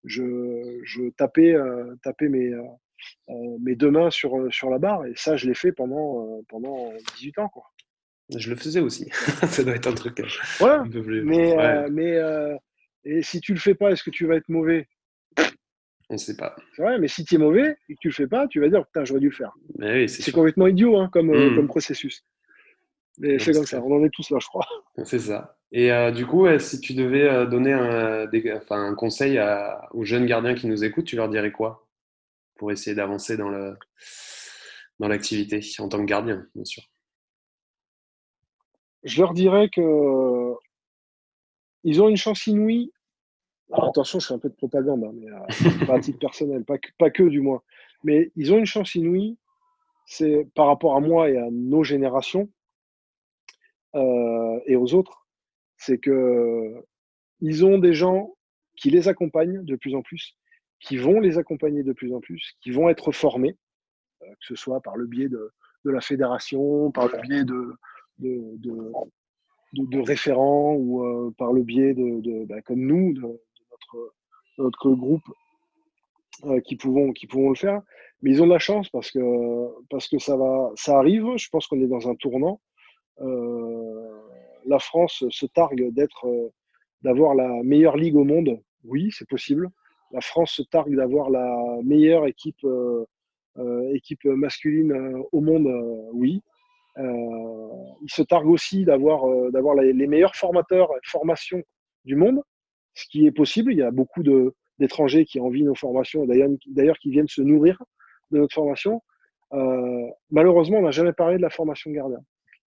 je, 0.04 0.80
je 0.84 1.10
tapais, 1.10 1.54
tapais 2.02 2.28
mes, 2.28 2.52
mes 3.60 3.74
deux 3.74 3.90
mains 3.90 4.10
sur, 4.10 4.52
sur 4.52 4.70
la 4.70 4.78
barre. 4.78 5.06
Et 5.06 5.14
ça, 5.16 5.36
je 5.36 5.46
l'ai 5.46 5.54
fait 5.54 5.72
pendant, 5.72 6.42
pendant 6.48 6.92
18 7.16 7.38
ans. 7.38 7.48
Quoi. 7.48 7.64
Je 8.36 8.50
le 8.50 8.56
faisais 8.56 8.80
aussi. 8.80 9.08
ça 9.48 9.62
doit 9.62 9.74
être 9.74 9.86
un 9.86 9.94
truc 9.94 10.18
ouais, 10.18 10.68
un 10.68 10.88
peu 10.88 11.02
plus. 11.02 11.22
Mais, 11.22 11.56
mais 11.90 12.20
et 13.06 13.22
si 13.22 13.40
tu 13.40 13.54
le 13.54 13.60
fais 13.60 13.74
pas, 13.74 13.92
est-ce 13.92 14.02
que 14.02 14.10
tu 14.10 14.26
vas 14.26 14.34
être 14.34 14.48
mauvais? 14.48 14.88
On 16.08 16.14
ne 16.14 16.18
sait 16.18 16.36
pas. 16.36 16.54
C'est 16.74 16.82
vrai, 16.82 16.98
mais 16.98 17.08
si 17.08 17.24
tu 17.24 17.36
es 17.36 17.38
mauvais 17.38 17.76
et 17.88 17.94
que 17.94 17.98
tu 18.00 18.08
le 18.08 18.12
fais 18.12 18.26
pas, 18.26 18.48
tu 18.48 18.60
vas 18.60 18.68
dire 18.68 18.84
putain, 18.84 19.04
j'aurais 19.04 19.20
dû 19.20 19.28
le 19.28 19.34
faire. 19.34 19.52
c'est 20.08 20.32
complètement 20.32 20.66
idiot 20.66 20.96
hein, 20.96 21.08
comme, 21.12 21.30
euh, 21.30 21.50
hmm. 21.50 21.56
comme 21.56 21.68
processus. 21.68 22.24
Mais 23.18 23.38
c'est 23.38 23.52
comme 23.52 23.66
ça, 23.66 23.82
on 23.82 23.96
en 23.96 24.04
est 24.04 24.10
tous 24.10 24.30
là, 24.30 24.38
je 24.40 24.46
crois. 24.46 24.66
C'est 25.04 25.18
ça. 25.18 25.58
Et 25.72 25.90
euh, 25.92 26.10
du 26.10 26.26
coup, 26.26 26.46
si 26.58 26.80
tu 26.80 26.94
devais 26.94 27.28
euh, 27.28 27.46
donner 27.46 27.72
un, 27.72 28.28
un 28.70 28.94
conseil 28.94 29.40
aux 29.92 30.04
jeunes 30.04 30.26
gardiens 30.26 30.54
qui 30.54 30.66
nous 30.66 30.84
écoutent, 30.84 31.06
tu 31.06 31.16
leur 31.16 31.28
dirais 31.28 31.52
quoi? 31.52 31.86
Pour 32.56 32.72
essayer 32.72 32.94
d'avancer 32.94 33.36
dans 33.36 33.48
le 33.48 33.76
dans 34.98 35.08
l'activité 35.08 35.60
en 35.78 35.88
tant 35.88 35.98
que 35.98 36.04
gardien, 36.04 36.46
bien 36.54 36.64
sûr 36.64 36.82
Je 39.02 39.20
leur 39.20 39.34
dirais 39.34 39.68
que 39.68 40.54
ils 41.84 42.00
ont 42.00 42.08
une 42.08 42.16
chance 42.16 42.46
inouïe 42.46 42.92
attention, 43.72 44.20
je 44.20 44.26
fais 44.26 44.34
un 44.34 44.38
peu 44.38 44.48
de 44.48 44.54
propagande, 44.54 45.04
hein, 45.04 45.12
mais 45.14 45.30
euh, 45.30 45.86
pas 45.86 45.96
à 45.96 46.00
titre 46.00 46.18
personnel, 46.18 46.64
pas 46.64 46.78
que, 46.78 46.88
pas 46.98 47.10
que 47.10 47.22
du 47.22 47.40
moins. 47.40 47.62
Mais 48.04 48.30
ils 48.36 48.52
ont 48.52 48.58
une 48.58 48.66
chance 48.66 48.94
inouïe, 48.94 49.36
c'est 50.06 50.46
par 50.54 50.66
rapport 50.66 50.96
à 50.96 51.00
moi 51.00 51.30
et 51.30 51.36
à 51.36 51.48
nos 51.50 51.82
générations 51.82 52.48
euh, 53.96 54.60
et 54.66 54.76
aux 54.76 54.94
autres, 54.94 55.26
c'est 55.76 55.98
que 55.98 56.74
ils 57.40 57.64
ont 57.64 57.78
des 57.78 57.94
gens 57.94 58.34
qui 58.76 58.90
les 58.90 59.08
accompagnent 59.08 59.64
de 59.64 59.76
plus 59.76 59.94
en 59.94 60.02
plus, 60.02 60.36
qui 60.80 60.98
vont 60.98 61.18
les 61.20 61.38
accompagner 61.38 61.82
de 61.82 61.92
plus 61.92 62.12
en 62.14 62.20
plus, 62.20 62.56
qui 62.60 62.70
vont 62.70 62.88
être 62.88 63.10
formés, 63.12 63.56
euh, 64.22 64.26
que 64.26 64.46
ce 64.46 64.54
soit 64.54 64.80
par 64.80 64.96
le 64.96 65.06
biais 65.06 65.28
de, 65.28 65.50
la 65.84 66.00
fédération, 66.00 66.90
par 66.90 67.06
le 67.08 67.20
biais 67.22 67.44
de, 67.44 67.72
de, 68.18 70.00
référents 70.00 70.74
ou 70.74 71.04
euh, 71.04 71.32
par 71.38 71.52
le 71.52 71.62
biais 71.62 71.94
de, 71.94 72.44
bah, 72.46 72.60
comme 72.62 72.80
nous, 72.80 73.14
de, 73.14 73.22
notre, 74.58 74.90
groupe 74.90 75.22
qui, 76.64 76.76
pouvons, 76.76 77.12
qui 77.12 77.26
pouvons 77.26 77.50
le 77.50 77.54
faire. 77.54 77.80
Mais 78.20 78.32
ils 78.32 78.42
ont 78.42 78.46
de 78.46 78.52
la 78.52 78.58
chance 78.58 78.88
parce 78.88 79.10
que, 79.12 79.20
parce 79.88 80.08
que 80.08 80.18
ça, 80.18 80.36
va, 80.36 80.72
ça 80.74 80.98
arrive. 80.98 81.36
Je 81.36 81.48
pense 81.50 81.68
qu'on 81.68 81.80
est 81.80 81.86
dans 81.86 82.08
un 82.08 82.16
tournant. 82.16 82.60
Euh, 83.20 84.10
la 84.66 84.78
France 84.78 85.24
se 85.30 85.46
targue 85.46 85.92
d'être, 85.92 86.26
euh, 86.26 86.52
d'avoir 87.02 87.34
la 87.34 87.62
meilleure 87.62 87.96
ligue 87.96 88.16
au 88.16 88.24
monde. 88.24 88.60
Oui, 88.84 89.10
c'est 89.12 89.28
possible. 89.28 89.68
La 90.12 90.20
France 90.20 90.52
se 90.52 90.62
targue 90.62 90.94
d'avoir 90.94 91.30
la 91.30 91.78
meilleure 91.82 92.26
équipe, 92.26 92.64
équipe 93.92 94.24
masculine 94.24 95.24
au 95.32 95.40
monde. 95.40 95.66
oui. 96.12 96.40
ils 96.96 98.10
se 98.10 98.22
targuent 98.22 98.50
aussi 98.50 98.84
d'avoir, 98.84 99.50
d'avoir 99.50 99.74
les 99.74 100.06
meilleurs 100.06 100.36
formateurs, 100.36 100.90
formations 101.04 101.60
du 102.04 102.14
monde 102.14 102.40
ce 102.96 103.06
qui 103.06 103.26
est 103.26 103.32
possible. 103.32 103.72
Il 103.72 103.78
y 103.78 103.82
a 103.82 103.92
beaucoup 103.92 104.22
d'étrangers 104.78 105.24
qui 105.24 105.38
envient 105.38 105.62
nos 105.62 105.74
formations, 105.74 106.26
d'ailleurs 106.26 106.98
qui 106.98 107.10
viennent 107.10 107.28
se 107.28 107.42
nourrir 107.42 107.80
de 108.32 108.38
notre 108.38 108.54
formation. 108.54 109.02
Euh, 109.52 110.08
malheureusement, 110.30 110.78
on 110.78 110.82
n'a 110.82 110.90
jamais 110.90 111.12
parlé 111.12 111.36
de 111.36 111.42
la 111.42 111.50
formation 111.50 111.90
gardien. 111.92 112.18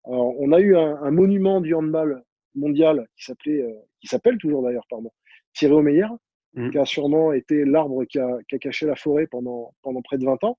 Alors, 0.06 0.40
on 0.40 0.52
a 0.52 0.60
eu 0.60 0.76
un, 0.76 1.10
monument 1.10 1.60
du 1.60 1.74
handball 1.74 2.22
mondial 2.54 3.06
qui 3.16 3.24
s'appelait, 3.24 3.62
euh, 3.62 3.74
qui 4.00 4.06
s'appelle 4.06 4.38
toujours 4.38 4.62
d'ailleurs, 4.62 4.86
pardon, 4.88 5.10
Thierry 5.54 5.74
Omeyer, 5.74 6.06
mmh. 6.54 6.70
qui 6.70 6.78
a 6.78 6.84
sûrement 6.84 7.32
été 7.32 7.64
l'arbre 7.64 8.04
qui 8.04 8.18
a, 8.18 8.38
caché 8.60 8.86
la 8.86 8.96
forêt 8.96 9.26
pendant, 9.26 9.74
pendant 9.82 10.02
près 10.02 10.18
de 10.18 10.24
20 10.24 10.44
ans. 10.44 10.58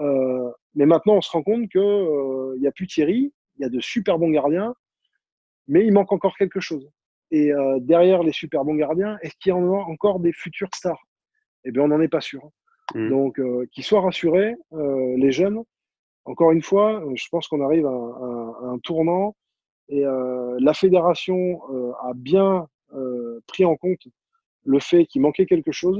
Euh, 0.00 0.50
mais 0.74 0.86
maintenant, 0.86 1.16
on 1.16 1.20
se 1.20 1.30
rend 1.30 1.42
compte 1.42 1.68
qu'il 1.68 2.60
n'y 2.60 2.66
a 2.66 2.72
plus 2.72 2.86
Thierry, 2.86 3.32
il 3.58 3.62
y 3.62 3.64
a 3.64 3.68
de 3.68 3.80
super 3.80 4.18
bons 4.18 4.30
gardiens, 4.30 4.74
mais 5.66 5.84
il 5.84 5.92
manque 5.92 6.12
encore 6.12 6.36
quelque 6.36 6.60
chose. 6.60 6.88
Et 7.30 7.52
euh, 7.52 7.78
derrière 7.80 8.22
les 8.22 8.32
super 8.32 8.64
bons 8.64 8.74
gardiens, 8.74 9.18
est-ce 9.22 9.34
qu'il 9.38 9.50
y 9.50 9.52
en 9.52 9.72
a 9.72 9.76
encore 9.76 10.20
des 10.20 10.32
futurs 10.32 10.74
stars? 10.74 11.02
Eh 11.64 11.70
bien, 11.70 11.82
on 11.82 11.88
n'en 11.88 12.00
est 12.00 12.08
pas 12.08 12.20
sûr. 12.20 12.50
Mmh. 12.94 13.08
Donc, 13.10 13.38
euh, 13.38 13.66
qu'ils 13.72 13.84
soient 13.84 14.00
rassurés, 14.00 14.54
euh, 14.72 15.14
les 15.16 15.30
jeunes. 15.30 15.62
Encore 16.28 16.52
une 16.52 16.62
fois, 16.62 17.02
je 17.14 17.26
pense 17.30 17.48
qu'on 17.48 17.64
arrive 17.64 17.86
à, 17.86 17.90
un 17.90 18.78
tournant 18.80 19.34
et 19.88 20.02
la 20.02 20.74
fédération 20.74 21.60
a 22.02 22.12
bien 22.14 22.68
pris 23.46 23.64
en 23.64 23.76
compte 23.76 24.06
le 24.64 24.78
fait 24.78 25.06
qu'il 25.06 25.22
manquait 25.22 25.46
quelque 25.46 25.72
chose. 25.72 25.98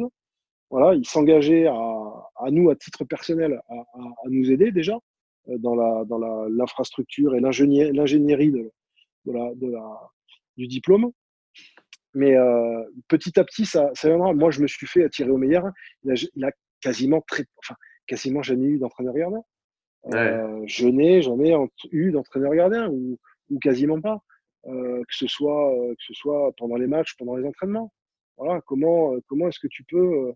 Voilà, 0.70 0.94
il 0.94 1.06
s'engageait 1.06 1.66
à, 1.66 2.50
nous, 2.50 2.68
à 2.68 2.76
titre 2.76 3.04
personnel, 3.04 3.58
à, 3.70 4.28
nous 4.28 4.50
aider 4.50 4.70
déjà 4.70 4.98
dans 5.46 5.74
la 5.74 6.04
dans 6.04 6.18
l'infrastructure 6.18 7.34
et 7.34 7.40
l'ingénierie 7.40 8.52
de, 8.52 8.70
la, 9.32 9.50
du 10.58 10.66
diplôme. 10.66 11.10
Mais 12.14 12.36
euh, 12.36 12.84
petit 13.08 13.38
à 13.38 13.44
petit, 13.44 13.64
ça, 13.64 13.90
ça, 13.94 14.08
viendra. 14.08 14.34
Moi, 14.34 14.50
je 14.50 14.60
me 14.60 14.66
suis 14.66 14.86
fait 14.86 15.04
attirer 15.04 15.30
au 15.30 15.36
meilleur. 15.36 15.64
Il 16.04 16.44
a, 16.44 16.50
quasiment 16.80 17.20
très, 17.22 17.44
enfin, 17.58 17.74
quasiment 18.06 18.42
jamais 18.42 18.66
eu 18.66 18.78
d'entraîneur 18.78 19.14
gardien. 19.14 19.42
Euh, 20.14 20.62
je 20.66 20.86
n'ai 20.86 21.22
jamais 21.22 21.54
eu 21.90 22.10
d'entraîneur 22.10 22.54
gardien 22.54 22.88
ou, 22.88 23.18
ou, 23.50 23.58
quasiment 23.58 24.00
pas. 24.00 24.22
Euh, 24.66 25.02
que 25.04 25.14
ce 25.14 25.26
soit 25.26 25.72
que 25.90 26.04
ce 26.04 26.14
soit 26.14 26.52
pendant 26.56 26.76
les 26.76 26.86
matchs, 26.86 27.14
pendant 27.16 27.36
les 27.36 27.46
entraînements. 27.46 27.92
Voilà. 28.36 28.60
Comment 28.62 29.14
comment 29.26 29.48
est-ce 29.48 29.60
que 29.60 29.68
tu 29.68 29.84
peux 29.84 30.32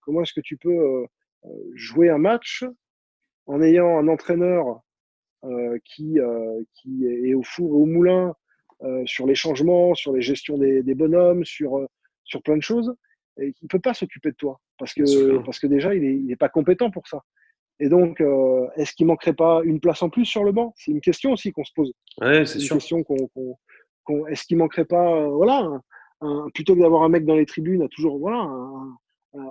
comment 0.00 0.22
est-ce 0.22 0.34
que 0.34 0.40
tu 0.40 0.56
peux 0.56 1.06
jouer 1.74 2.10
un 2.10 2.18
match 2.18 2.64
en 3.46 3.62
ayant 3.62 3.98
un 3.98 4.08
entraîneur 4.08 4.80
qui, 5.84 6.18
qui 6.74 7.06
est 7.06 7.34
au 7.34 7.42
four 7.42 7.70
et 7.70 7.82
au 7.82 7.86
moulin 7.86 8.34
euh, 8.84 9.02
sur 9.06 9.26
les 9.26 9.36
changements, 9.36 9.94
sur 9.94 10.12
les 10.12 10.22
gestions 10.22 10.58
des, 10.58 10.94
bonhommes, 10.94 11.44
sur, 11.44 11.78
euh, 11.78 11.86
sur 12.24 12.42
plein 12.42 12.56
de 12.56 12.62
choses. 12.62 12.92
Et 13.38 13.46
il 13.46 13.54
ne 13.62 13.68
peut 13.68 13.78
pas 13.78 13.94
s'occuper 13.94 14.30
de 14.30 14.36
toi 14.36 14.60
parce 14.76 14.92
que, 14.92 15.38
parce 15.44 15.60
que 15.60 15.68
déjà, 15.68 15.94
il 15.94 16.26
n'est 16.26 16.36
pas 16.36 16.48
compétent 16.48 16.90
pour 16.90 17.06
ça. 17.06 17.22
Et 17.82 17.88
donc, 17.88 18.20
euh, 18.20 18.66
est-ce 18.76 18.92
qu'il 18.92 19.06
manquerait 19.06 19.32
pas 19.32 19.60
une 19.64 19.80
place 19.80 20.02
en 20.02 20.08
plus 20.08 20.24
sur 20.24 20.44
le 20.44 20.52
banc? 20.52 20.72
C'est 20.76 20.92
une 20.92 21.00
question 21.00 21.32
aussi 21.32 21.50
qu'on 21.50 21.64
se 21.64 21.72
pose. 21.74 21.92
Ouais, 22.20 22.46
c'est 22.46 22.60
sûr. 22.60 22.76
Question 22.76 23.02
qu'on, 23.02 24.26
est-ce 24.28 24.44
qu'il 24.44 24.56
manquerait 24.56 24.84
pas, 24.84 25.28
voilà, 25.28 25.68
plutôt 26.54 26.76
que 26.76 26.80
d'avoir 26.80 27.02
un 27.02 27.08
mec 27.08 27.24
dans 27.24 27.34
les 27.34 27.46
tribunes, 27.46 27.82
à 27.82 27.88
toujours, 27.88 28.18
voilà. 28.18 28.48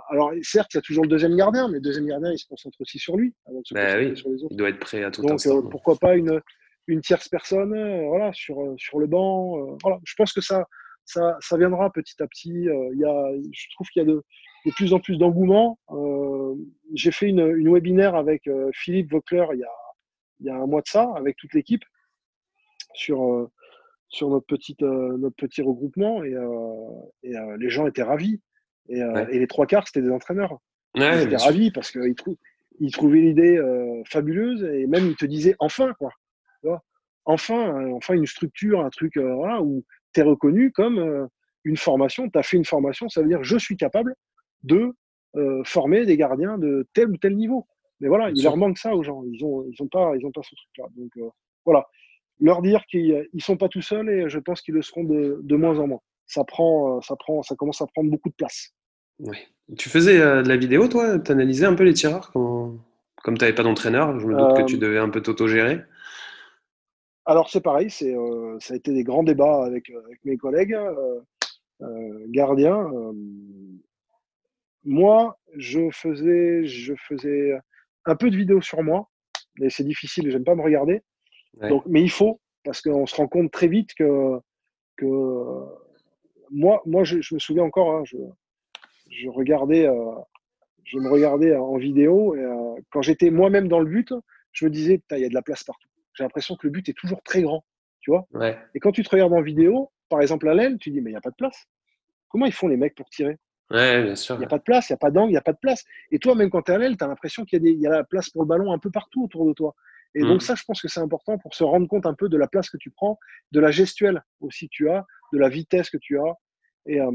alors 0.10 0.32
certes, 0.44 0.74
il 0.74 0.78
y 0.78 0.80
a 0.80 0.82
toujours 0.82 1.04
le 1.04 1.10
deuxième 1.10 1.36
gardien, 1.36 1.68
mais 1.68 1.76
le 1.76 1.82
deuxième 1.82 2.06
gardien, 2.06 2.32
il 2.32 2.38
se 2.38 2.48
concentre 2.48 2.80
aussi 2.80 3.00
sur 3.00 3.18
lui 3.18 3.34
bah 3.72 3.98
oui, 3.98 4.14
Il 4.50 4.58
doit 4.58 4.70
être 4.70 4.80
prêt 4.80 5.04
à 5.04 5.12
tout 5.12 5.24
donc, 5.24 5.42
pourquoi 5.70 5.96
pas 5.98 6.16
une, 6.16 6.42
une 6.88 7.02
tierce 7.02 7.28
personne 7.28 7.74
euh, 7.74 8.08
voilà, 8.08 8.32
sur, 8.34 8.62
euh, 8.62 8.76
sur 8.78 9.00
le 9.00 9.08
banc. 9.08 9.58
Euh, 9.58 9.78
voilà. 9.82 10.00
Je 10.04 10.14
pense 10.16 10.34
que 10.34 10.42
ça, 10.42 10.66
ça, 11.06 11.38
ça 11.40 11.58
viendra 11.58 11.92
petit 11.92 12.22
à 12.22 12.28
petit. 12.28 12.68
Il 12.94 12.98
y 12.98 13.06
a, 13.06 13.32
je 13.52 13.66
trouve 13.76 13.88
qu'il 13.88 14.02
y 14.02 14.06
a 14.06 14.08
de, 14.08 14.24
de, 14.66 14.72
plus 14.72 14.94
en 14.94 15.00
plus 15.00 15.18
d'engouement. 15.18 15.80
J'ai 16.94 17.12
fait 17.12 17.28
une, 17.28 17.56
une, 17.58 17.74
webinaire 17.74 18.16
avec 18.16 18.50
Philippe 18.74 19.12
Vaucler 19.12 19.46
il 19.54 19.60
y, 19.60 19.64
a, 19.64 19.72
il 20.40 20.46
y 20.48 20.50
a 20.50 20.56
un 20.56 20.66
mois 20.66 20.82
de 20.82 20.88
ça, 20.88 21.12
avec 21.16 21.38
toute 21.38 21.54
l'équipe, 21.54 21.84
sur, 22.94 23.50
sur 24.10 24.30
notre, 24.30 24.46
petite, 24.46 24.82
notre 24.82 25.36
petit 25.36 25.62
regroupement. 25.62 26.24
Et, 26.24 26.36
et 27.24 27.34
les 27.58 27.70
gens 27.70 27.88
étaient 27.88 28.04
ravis. 28.04 28.42
Et, 28.90 29.00
et 29.00 29.40
les 29.40 29.48
trois 29.48 29.66
quarts, 29.66 29.88
c'était 29.88 30.02
des 30.02 30.12
entraîneurs. 30.12 30.58
ils 30.96 31.04
étaient 31.04 31.38
ravis 31.38 31.72
parce 31.72 31.92
qu'ils 31.92 32.16
ils 32.80 32.92
trouvaient 32.92 33.22
l'idée 33.22 33.62
fabuleuse 34.06 34.64
et 34.64 34.88
même 34.88 35.06
ils 35.08 35.16
te 35.16 35.26
disaient 35.26 35.56
enfin 35.60 35.94
quoi 35.98 36.12
enfin, 37.26 37.76
euh, 37.76 37.94
enfin 37.94 38.14
une 38.14 38.26
structure, 38.26 38.82
un 38.82 38.90
truc 38.90 39.18
euh, 39.18 39.60
où 39.60 39.84
tu 40.14 40.20
es 40.20 40.24
reconnu 40.24 40.72
comme 40.72 41.00
euh, 41.00 41.28
une 41.64 41.78
formation, 41.78 42.30
tu 42.30 42.38
as 42.38 42.44
fait 42.44 42.58
une 42.58 42.66
formation, 42.66 43.10
ça 43.10 43.22
veut 43.22 43.28
dire 43.28 43.44
je 43.44 43.58
suis 43.58 43.78
capable 43.78 44.16
de 44.64 44.94
former 45.64 46.06
des 46.06 46.18
gardiens 46.18 46.58
de 46.58 46.88
tel 46.94 47.10
ou 47.10 47.18
tel 47.18 47.36
niveau. 47.36 47.66
Mais 48.00 48.08
voilà, 48.08 48.32
il 48.32 48.44
leur 48.44 48.58
manque 48.58 48.78
ça 48.78 48.96
aux 48.96 49.04
gens. 49.04 49.24
Ils 49.32 49.46
ont, 49.46 49.64
ils 49.72 49.82
ont 49.82 49.88
pas, 49.88 50.14
ils 50.18 50.26
ont 50.26 50.32
pas 50.32 50.42
ce 50.44 50.56
truc-là. 50.56 50.86
Donc 50.96 51.12
voilà, 51.66 51.88
leur 52.40 52.62
dire 52.62 52.84
qu'ils 52.90 53.28
ne 53.34 53.40
sont 53.40 53.58
pas 53.58 53.70
tout 53.70 53.82
seuls 53.82 54.10
et 54.10 54.30
je 54.30 54.40
pense 54.40 54.62
qu'ils 54.62 54.74
le 54.74 54.82
seront 54.82 55.04
de, 55.04 55.40
de, 55.44 55.56
moins 55.56 55.80
en 55.80 55.88
moins. 55.88 56.02
Ça 56.26 56.44
prend, 56.44 57.00
ça 57.02 57.16
prend, 57.16 57.44
ça 57.44 57.56
commence 57.56 57.82
à 57.82 57.88
prendre 57.88 58.10
beaucoup 58.10 58.30
de 58.30 58.36
place. 58.36 58.72
Oui. 59.20 59.38
Tu 59.78 59.88
faisais 59.90 60.18
de 60.18 60.48
la 60.48 60.58
vidéo, 60.58 60.88
toi? 60.88 61.20
Tu 61.20 61.32
analysais 61.32 61.66
un 61.66 61.76
peu 61.76 61.84
les 61.84 61.94
tireurs? 61.94 62.32
Comme 62.32 63.38
tu 63.38 63.44
n'avais 63.44 63.54
pas 63.54 63.64
d'entraîneur, 63.64 64.20
je 64.20 64.26
me 64.26 64.36
doute 64.36 64.58
que 64.58 64.66
tu 64.66 64.78
devais 64.78 64.98
un 64.98 65.10
peu 65.10 65.22
t'auto-gérer. 65.22 65.82
Alors 67.26 67.50
c'est 67.50 67.62
pareil, 67.62 67.92
c'est, 67.92 68.16
ça 68.60 68.74
a 68.74 68.78
été 68.78 68.92
des 68.94 69.04
grands 69.04 69.24
débats 69.24 69.64
avec, 69.64 69.92
avec 69.92 70.26
mes 70.26 70.38
collègues 70.38 70.76
gardiens. 72.30 72.90
Moi, 74.84 75.38
je 75.56 75.90
faisais, 75.92 76.66
je 76.66 76.94
faisais 77.08 77.54
un 78.06 78.16
peu 78.16 78.30
de 78.30 78.36
vidéos 78.36 78.62
sur 78.62 78.84
moi, 78.84 79.10
mais 79.60 79.70
c'est 79.70 79.84
difficile, 79.84 80.30
j'aime 80.32 80.44
pas 80.44 80.56
me 80.56 80.64
regarder. 80.64 81.02
Donc, 81.62 81.84
mais 81.86 82.02
il 82.02 82.10
faut, 82.10 82.40
parce 82.64 82.82
qu'on 82.82 83.06
se 83.06 83.16
rend 83.16 83.28
compte 83.28 83.52
très 83.52 83.68
vite 83.68 83.94
que, 83.94 84.40
que 84.98 85.06
moi, 86.50 86.82
moi 86.86 87.04
je, 87.04 87.18
me 87.18 87.40
souviens 87.40 87.64
encore, 87.64 87.92
hein, 87.92 88.04
je, 88.06 88.18
je, 89.10 89.28
regardais, 89.28 89.88
je 90.86 90.98
me 90.98 91.10
regardais 91.10 91.56
en 91.56 91.78
vidéo, 91.78 92.36
et 92.36 92.82
quand 92.90 93.02
j'étais 93.02 93.30
moi-même 93.30 93.68
dans 93.68 93.80
le 93.80 93.86
but, 93.86 94.14
je 94.54 94.66
me 94.66 94.70
disais, 94.70 95.02
il 95.12 95.20
y 95.20 95.26
a 95.26 95.30
de 95.30 95.34
la 95.34 95.42
place 95.42 95.64
partout 95.64 95.92
j'ai 96.14 96.24
l'impression 96.24 96.56
que 96.56 96.68
le 96.68 96.72
but 96.72 96.88
est 96.90 96.94
toujours 96.94 97.22
très 97.24 97.42
grand, 97.42 97.64
tu 98.00 98.12
vois. 98.12 98.28
Et 98.74 98.80
quand 98.80 98.92
tu 98.92 99.04
te 99.04 99.10
regardes 99.10 99.34
en 99.34 99.42
vidéo, 99.42 99.92
par 100.10 100.22
exemple 100.22 100.48
à 100.50 100.54
l'aile, 100.54 100.78
tu 100.78 100.92
dis, 100.92 101.02
mais 101.02 101.12
il 101.12 101.14
n'y 101.14 101.18
a 101.18 101.22
pas 101.22 101.30
de 101.30 101.36
place. 101.36 101.66
Comment 102.30 102.46
ils 102.46 102.54
font 102.54 102.68
les 102.68 102.78
mecs 102.78 102.96
pour 102.96 103.10
tirer? 103.10 103.38
Ouais, 103.72 104.04
bien 104.04 104.16
sûr. 104.16 104.36
Il 104.36 104.40
n'y 104.40 104.46
a 104.46 104.50
pas 104.50 104.58
de 104.58 104.64
place, 104.64 104.90
il 104.90 104.94
n'y 104.94 104.96
a 104.96 104.98
pas 104.98 105.12
d'angle, 105.12 105.30
il 105.30 105.34
n'y 105.34 105.38
a 105.38 105.42
pas 105.42 105.54
de 105.54 105.60
place. 105.60 105.84
Et 106.12 106.20
toi, 106.20 106.36
même 106.36 106.50
quand 106.50 106.64
tu 106.64 106.72
es 106.72 106.76
à 106.76 106.78
l'aile, 106.78 106.98
tu 106.98 107.04
as 107.04 107.08
l'impression 107.08 107.46
qu'il 107.46 107.66
y, 107.66 107.88
a 107.88 107.90
la 107.90 108.04
place 108.04 108.30
pour 108.30 108.44
le 108.44 108.48
ballon 108.48 108.72
un 108.74 108.80
peu 108.80 108.92
partout 108.92 109.24
autour 109.24 109.46
de 109.46 109.54
toi. 109.54 109.76
Et 110.14 110.22
donc 110.22 110.38
mm. 110.38 110.42
ça, 110.42 110.56
je 110.56 110.64
pense 110.66 110.82
que 110.82 110.88
c'est 110.88 111.00
important 111.00 111.38
pour 111.38 111.56
se 111.56 111.64
rendre 111.64 111.88
compte 111.88 112.06
un 112.06 112.14
peu 112.14 112.28
de 112.28 112.38
la 112.38 112.48
place 112.48 112.70
que 112.70 112.78
tu 112.78 112.92
prends, 112.92 113.18
de 113.52 113.60
la 113.60 113.72
gestuelle 113.72 114.24
aussi 114.42 114.68
que 114.68 114.74
tu 114.74 114.90
as, 114.90 115.06
de 115.32 115.40
la 115.40 115.50
vitesse 115.50 115.90
que 115.90 115.98
tu 115.98 116.20
as. 116.20 116.34
Et, 116.86 117.00
euh, 117.00 117.12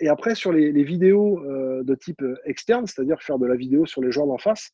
et 0.00 0.08
après, 0.08 0.34
sur 0.34 0.52
les, 0.52 0.84
vidéos 0.84 1.42
euh, 1.44 1.82
de 1.82 1.94
type 1.94 2.22
externe, 2.44 2.86
c'est-à-dire 2.86 3.22
faire 3.22 3.38
de 3.38 3.46
la 3.46 3.56
vidéo 3.56 3.86
sur 3.86 4.02
les 4.02 4.12
joueurs 4.12 4.26
d'en 4.26 4.38
face, 4.38 4.72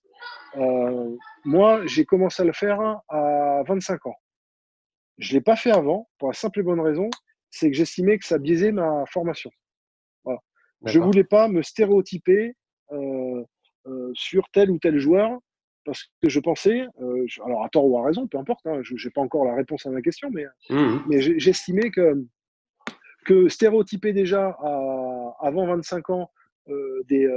euh, 0.57 1.17
moi, 1.45 1.87
j'ai 1.87 2.05
commencé 2.05 2.43
à 2.43 2.45
le 2.45 2.53
faire 2.53 2.81
à 3.09 3.63
25 3.67 4.07
ans. 4.07 4.17
Je 5.19 5.33
ne 5.33 5.39
l'ai 5.39 5.43
pas 5.43 5.57
fait 5.57 5.71
avant, 5.71 6.09
pour 6.19 6.29
la 6.29 6.35
simple 6.35 6.61
et 6.61 6.63
bonne 6.63 6.81
raison, 6.81 7.09
c'est 7.51 7.71
que 7.71 7.77
j'estimais 7.77 8.19
que 8.19 8.27
ça 8.27 8.39
biaisait 8.39 8.73
ma 8.73 9.05
formation. 9.07 9.51
Je 10.85 10.99
ne 10.99 11.05
voulais 11.05 11.25
pas 11.25 11.49
me 11.49 11.63
stéréotyper 11.63 12.55
euh, 12.93 13.45
euh, 13.87 14.11
sur 14.15 14.49
tel 14.53 14.71
ou 14.71 14.79
tel 14.79 14.99
joueur, 14.99 15.39
parce 15.85 16.05
que 16.23 16.29
je 16.29 16.39
pensais, 16.41 16.87
alors 17.45 17.65
à 17.65 17.69
tort 17.69 17.87
ou 17.87 17.99
à 17.99 18.05
raison, 18.05 18.29
peu 18.29 18.39
importe, 18.39 18.65
hein, 18.67 18.81
je 18.83 18.95
n'ai 18.95 19.11
pas 19.13 19.21
encore 19.21 19.45
la 19.45 19.55
réponse 19.55 19.85
à 19.87 19.91
ma 19.91 20.01
question, 20.01 20.31
mais, 20.31 20.45
mmh. 20.71 20.99
mais 21.09 21.21
j'estimais 21.21 21.91
que, 21.91 22.25
que 23.25 23.49
stéréotyper 23.49 24.13
déjà 24.13 24.57
à, 24.61 25.37
avant 25.41 25.67
25 25.67 26.11
ans 26.11 26.31
des, 27.09 27.29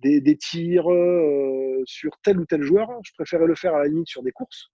des, 0.00 0.36
tirs 0.36 0.90
euh, 0.90 1.82
sur 1.84 2.18
tel 2.22 2.38
ou 2.38 2.46
tel 2.46 2.62
joueur. 2.62 2.88
Je 3.04 3.12
préférais 3.14 3.46
le 3.46 3.54
faire 3.54 3.74
à 3.74 3.80
la 3.80 3.88
limite 3.88 4.08
sur 4.08 4.22
des 4.22 4.32
courses, 4.32 4.70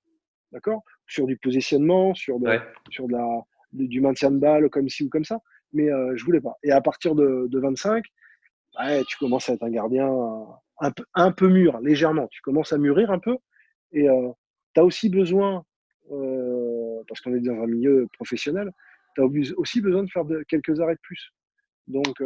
d'accord? 0.53 0.83
Sur 1.07 1.27
du 1.27 1.37
positionnement, 1.37 2.15
sur, 2.15 2.39
de, 2.39 2.59
sur 2.91 3.07
de 3.07 3.13
la, 3.13 3.27
du 3.73 4.01
maintien 4.01 4.31
de 4.31 4.39
balle, 4.39 4.69
comme 4.71 4.89
ci 4.89 5.05
ou 5.05 5.09
comme 5.09 5.25
ça. 5.25 5.41
Mais 5.75 5.91
euh, 5.91 6.17
je 6.17 6.25
voulais 6.25 6.41
pas. 6.41 6.55
Et 6.63 6.73
à 6.73 6.81
partir 6.81 7.15
de, 7.15 7.47
de 7.49 7.59
25, 7.59 8.05
tu 9.07 9.17
commences 9.19 9.49
à 9.51 9.55
être 9.55 9.63
un 9.63 9.71
gardien 9.71 10.11
un 10.81 10.91
peu, 10.91 11.05
un 11.15 11.31
peu 11.31 11.49
mûr, 11.49 11.79
légèrement. 11.81 12.27
Tu 12.29 12.41
commences 12.41 12.73
à 12.73 12.79
mûrir 12.79 13.11
un 13.11 13.19
peu. 13.19 13.37
Et 13.93 14.09
euh, 14.09 14.31
tu 14.75 14.81
as 14.81 14.85
aussi 14.85 15.09
besoin, 15.11 15.65
parce 16.09 17.21
qu'on 17.21 17.35
est 17.35 17.41
dans 17.41 17.63
un 17.63 17.67
milieu 17.67 18.09
professionnel, 18.15 18.73
tu 19.15 19.23
as 19.23 19.25
aussi 19.57 19.81
besoin 19.81 20.03
de 20.03 20.11
faire 20.11 20.25
de, 20.25 20.43
quelques 20.49 20.81
arrêts 20.81 20.95
de 20.95 21.01
plus. 21.03 21.31
Donc, 21.87 22.21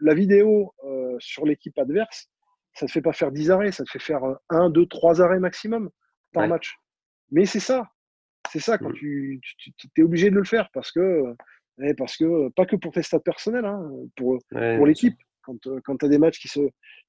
la 0.00 0.14
vidéo 0.14 0.74
euh, 0.84 1.16
sur 1.18 1.44
l'équipe 1.46 1.78
adverse, 1.78 2.28
ça 2.74 2.86
ne 2.86 2.88
te 2.88 2.92
fait 2.92 3.02
pas 3.02 3.12
faire 3.12 3.32
10 3.32 3.50
arrêts, 3.50 3.72
ça 3.72 3.84
te 3.84 3.90
fait 3.90 3.98
faire 3.98 4.22
1, 4.48 4.70
2, 4.70 4.86
3 4.86 5.22
arrêts 5.22 5.40
maximum 5.40 5.90
par 6.32 6.48
match. 6.48 6.76
Mais 7.30 7.44
c'est 7.44 7.60
ça. 7.60 7.88
C'est 8.50 8.60
ça 8.60 8.78
quand 8.78 8.90
mm. 8.90 8.94
tu, 8.94 9.40
es 9.96 10.02
obligé 10.02 10.30
de 10.30 10.36
le 10.36 10.44
faire 10.44 10.70
parce 10.72 10.90
que, 10.92 11.34
eh, 11.82 11.94
parce 11.94 12.16
que 12.16 12.48
pas 12.50 12.66
que 12.66 12.76
pour 12.76 12.92
tes 12.92 13.02
stats 13.02 13.20
personnels, 13.20 13.64
hein, 13.64 13.90
pour, 14.16 14.38
pour 14.50 14.86
l'équipe. 14.86 15.16
Quand, 15.42 15.66
euh, 15.68 15.80
quand 15.84 15.96
tu 15.96 16.04
as 16.04 16.08
des 16.08 16.18
matchs 16.18 16.38
qui, 16.38 16.48
se, 16.48 16.60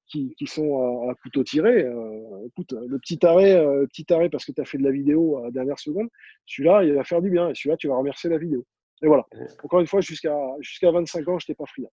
qui, 0.06 0.34
qui 0.38 0.46
sont 0.46 1.08
à, 1.10 1.14
couteau 1.16 1.44
tiré, 1.44 1.84
euh, 1.84 2.46
écoute, 2.46 2.72
le 2.72 2.98
petit 2.98 3.24
arrêt, 3.26 3.62
petit 3.88 4.10
arrêt 4.10 4.30
parce 4.30 4.46
que 4.46 4.52
tu 4.52 4.60
as 4.60 4.64
fait 4.64 4.78
de 4.78 4.84
la 4.84 4.90
vidéo 4.90 5.36
à 5.36 5.42
la 5.44 5.50
dernière 5.50 5.78
seconde, 5.78 6.08
celui-là, 6.46 6.82
il 6.82 6.94
va 6.94 7.04
faire 7.04 7.20
du 7.20 7.28
bien. 7.28 7.50
Et 7.50 7.54
celui-là, 7.54 7.76
tu 7.76 7.88
vas 7.88 7.96
remercier 7.96 8.30
la 8.30 8.38
vidéo. 8.38 8.64
Et 9.02 9.06
voilà. 9.06 9.26
Encore 9.62 9.80
une 9.80 9.86
fois, 9.86 10.00
jusqu'à 10.00 10.34
jusqu'à 10.60 10.90
25 10.90 11.28
ans, 11.28 11.38
je 11.38 11.44
n'étais 11.44 11.54
pas 11.54 11.66
friand. 11.66 11.90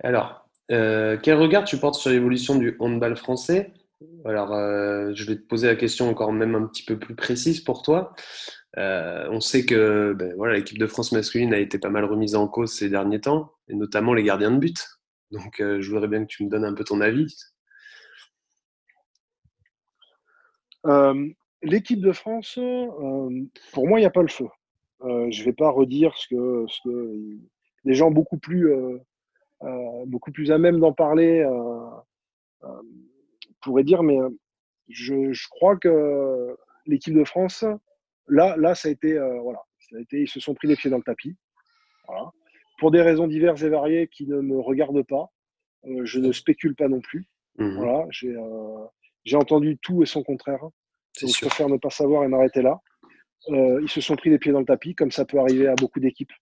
Alors, 0.00 0.48
euh, 0.70 1.16
quel 1.22 1.38
regard 1.38 1.64
tu 1.64 1.78
portes 1.78 1.96
sur 1.96 2.10
l'évolution 2.10 2.56
du 2.56 2.76
handball 2.78 3.16
français? 3.16 3.72
Alors, 4.24 4.52
euh, 4.52 5.12
je 5.14 5.24
vais 5.24 5.36
te 5.36 5.46
poser 5.46 5.66
la 5.66 5.76
question 5.76 6.08
encore 6.08 6.32
même 6.32 6.54
un 6.54 6.66
petit 6.66 6.84
peu 6.84 6.98
plus 6.98 7.14
précise 7.14 7.60
pour 7.60 7.82
toi. 7.82 8.14
Euh, 8.76 9.26
on 9.30 9.40
sait 9.40 9.64
que 9.64 10.12
ben, 10.12 10.34
voilà, 10.36 10.54
l'équipe 10.54 10.78
de 10.78 10.86
France 10.86 11.12
masculine 11.12 11.54
a 11.54 11.58
été 11.58 11.78
pas 11.78 11.88
mal 11.88 12.04
remise 12.04 12.34
en 12.34 12.46
cause 12.48 12.72
ces 12.72 12.90
derniers 12.90 13.20
temps, 13.20 13.52
et 13.68 13.74
notamment 13.74 14.14
les 14.14 14.22
gardiens 14.22 14.50
de 14.50 14.58
but. 14.58 14.86
Donc, 15.30 15.56
je 15.58 15.90
voudrais 15.90 16.08
bien 16.08 16.22
que 16.22 16.28
tu 16.28 16.44
me 16.44 16.48
donnes 16.48 16.64
un 16.64 16.74
peu 16.74 16.84
ton 16.84 17.00
avis. 17.00 17.34
L'équipe 21.62 22.00
de 22.00 22.12
France, 22.12 22.58
pour 23.72 23.88
moi, 23.88 23.98
il 23.98 24.02
n'y 24.02 24.06
a 24.06 24.10
pas 24.10 24.22
le 24.22 24.28
feu. 24.28 24.46
je 25.02 25.06
ne 25.06 25.44
vais 25.44 25.52
pas 25.52 25.70
redire 25.70 26.16
ce 26.16 26.28
que, 26.28 26.64
ce 26.68 26.80
que 26.88 27.14
les 27.84 27.94
gens 27.94 28.10
beaucoup 28.10 28.38
plus 28.38 28.72
euh, 29.64 30.04
beaucoup 30.06 30.30
plus 30.30 30.52
à 30.52 30.58
même 30.58 30.78
d'en 30.78 30.92
parler, 30.92 31.40
euh, 31.40 31.90
euh, 32.62 32.82
pourrait 33.60 33.82
dire, 33.82 34.02
mais 34.02 34.18
je 34.88 35.48
crois 35.48 35.76
que 35.76 36.56
l'équipe 36.86 37.14
de 37.14 37.24
France, 37.24 37.64
là, 38.28 38.56
là, 38.56 38.74
ça 38.74 38.88
a 38.88 38.90
été, 38.90 39.18
voilà, 39.42 39.60
ça 39.78 39.96
a 39.96 40.00
été, 40.00 40.22
ils 40.22 40.28
se 40.28 40.40
sont 40.40 40.54
pris 40.54 40.68
les 40.68 40.76
pieds 40.76 40.90
dans 40.90 40.98
le 40.98 41.02
tapis. 41.02 41.36
Voilà. 42.06 42.30
Pour 42.78 42.90
des 42.90 43.02
raisons 43.02 43.26
diverses 43.26 43.62
et 43.62 43.68
variées 43.68 44.08
qui 44.08 44.26
ne 44.26 44.40
me 44.40 44.58
regardent 44.58 45.06
pas, 45.06 45.30
je 46.04 46.18
ne 46.18 46.32
spécule 46.32 46.74
pas 46.74 46.88
non 46.88 47.00
plus. 47.00 47.26
Mmh 47.58 47.76
voilà, 47.76 48.06
j'ai 48.10 48.34
euh, 48.36 49.36
entendu 49.38 49.78
tout 49.78 50.02
et 50.02 50.06
son 50.06 50.22
contraire. 50.22 50.60
Donc, 50.60 50.72
je 51.34 51.40
préfère 51.40 51.68
ne 51.68 51.76
pas 51.76 51.90
savoir 51.90 52.22
et 52.22 52.28
m'arrêter 52.28 52.62
là. 52.62 52.78
Euh, 53.48 53.80
ils 53.82 53.88
se 53.88 54.00
sont 54.00 54.14
pris 54.14 54.30
les 54.30 54.38
pieds 54.38 54.52
dans 54.52 54.60
le 54.60 54.66
tapis, 54.66 54.94
comme 54.94 55.10
ça 55.10 55.24
peut 55.24 55.38
arriver 55.38 55.66
à 55.66 55.74
beaucoup 55.74 55.98
d'équipes. 55.98 56.32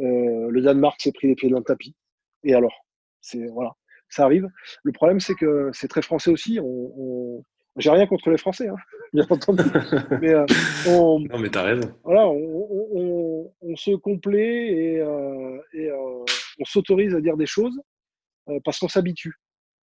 Euh, 0.00 0.50
le 0.50 0.60
Danemark 0.60 1.00
s'est 1.00 1.12
pris 1.12 1.28
les 1.28 1.34
pieds 1.34 1.48
dans 1.48 1.58
le 1.58 1.64
tapis. 1.64 1.96
Et 2.44 2.54
alors? 2.54 2.74
C'est 3.22 3.46
voilà, 3.46 3.72
ça 4.08 4.24
arrive. 4.24 4.48
Le 4.82 4.92
problème, 4.92 5.18
c'est 5.18 5.34
que 5.34 5.70
c'est 5.72 5.88
très 5.88 6.02
français 6.02 6.30
aussi. 6.30 6.60
On, 6.62 7.42
J'ai 7.76 7.90
rien 7.90 8.06
contre 8.06 8.30
les 8.30 8.38
Français, 8.38 8.68
hein, 8.68 8.76
bien 9.12 9.26
entendu. 9.28 9.62
mais 10.20 10.34
euh, 10.34 10.46
on, 10.88 11.20
non, 11.30 11.38
mais 11.38 11.50
t'as 11.50 11.62
raison. 11.62 11.92
Voilà, 12.04 12.28
on, 12.28 13.50
se 13.76 13.94
complaît 13.96 14.72
et, 14.72 15.00
euh, 15.00 15.58
euh, 15.74 16.24
on 16.58 16.64
s'autorise 16.64 17.14
à 17.14 17.20
dire 17.20 17.36
des 17.36 17.46
choses 17.46 17.78
parce 18.64 18.78
qu'on 18.78 18.88
s'habitue. 18.88 19.34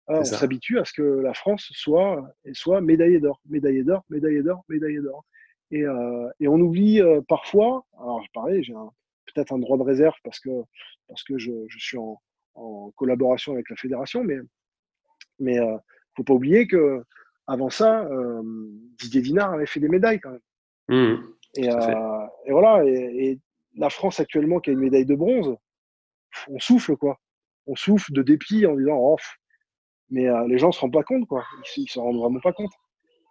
on 0.07 0.25
s'habitue 0.25 0.79
à 0.79 0.85
ce 0.85 0.93
que 0.93 1.03
la 1.03 1.35
France 1.35 1.69
soit, 1.73 2.25
soit 2.53 2.81
médaillée 2.81 3.21
d'or, 3.21 3.41
médaillée 3.47 3.83
d'or, 3.83 4.05
médaillée 4.09 4.43
d'or, 4.43 4.65
médaillée 4.69 5.01
d'or. 5.01 5.25
Et, 5.71 5.83
et, 6.41 6.49
on 6.49 6.61
oublie 6.61 7.03
parfois, 7.29 7.85
alors 7.99 8.23
pareil, 8.33 8.63
j'ai 8.63 8.75
peut-être 9.35 9.53
un 9.53 9.59
droit 9.59 9.77
de 9.77 9.83
réserve 9.83 10.15
parce 10.23 10.39
que, 10.39 10.51
parce 11.09 11.25
que 11.25 11.37
je, 11.37 11.51
je 11.69 11.79
suis 11.79 11.99
en, 11.99 12.21
en 12.55 12.93
collaboration 12.97 13.53
avec 13.53 13.69
la 13.69 13.77
fédération, 13.77 14.23
mais 14.23 14.39
mais 15.39 15.59
euh, 15.59 15.77
faut 16.17 16.25
pas 16.25 16.35
oublier 16.35 16.67
que 16.67 17.03
avant 17.47 17.71
ça, 17.71 18.05
euh, 18.05 18.43
Didier 18.99 19.21
Dinard 19.21 19.53
avait 19.53 19.67
fait 19.67 19.81
des 19.81 19.89
médailles 19.89 20.21
quand 20.21 20.31
même. 20.31 20.41
Mmh. 20.89 21.23
Euh, 21.59 22.27
et, 22.47 22.53
voilà, 22.53 22.85
et, 22.85 23.39
la 23.77 23.91
France 23.91 24.21
actuellement 24.21 24.61
qui 24.61 24.71
a 24.71 24.73
une 24.73 24.79
médaille 24.81 25.07
de 25.07 25.17
bronze, 25.17 25.57
on 26.49 26.59
souffle 26.61 26.97
quoi. 26.97 27.19
On 27.67 27.75
souffle 27.75 28.13
de 28.13 28.23
dépit 28.23 28.67
en 28.67 28.77
disant 28.77 28.97
oh, 28.99 29.17
mais 30.11 30.27
les 30.47 30.59
gens 30.59 30.71
se 30.71 30.81
rendent 30.81 30.93
pas 30.93 31.03
compte 31.03 31.27
quoi. 31.27 31.45
Ils, 31.77 31.83
ne 31.83 31.89
se 31.89 31.99
rendent 31.99 32.19
vraiment 32.19 32.41
pas 32.41 32.53
compte. 32.53 32.73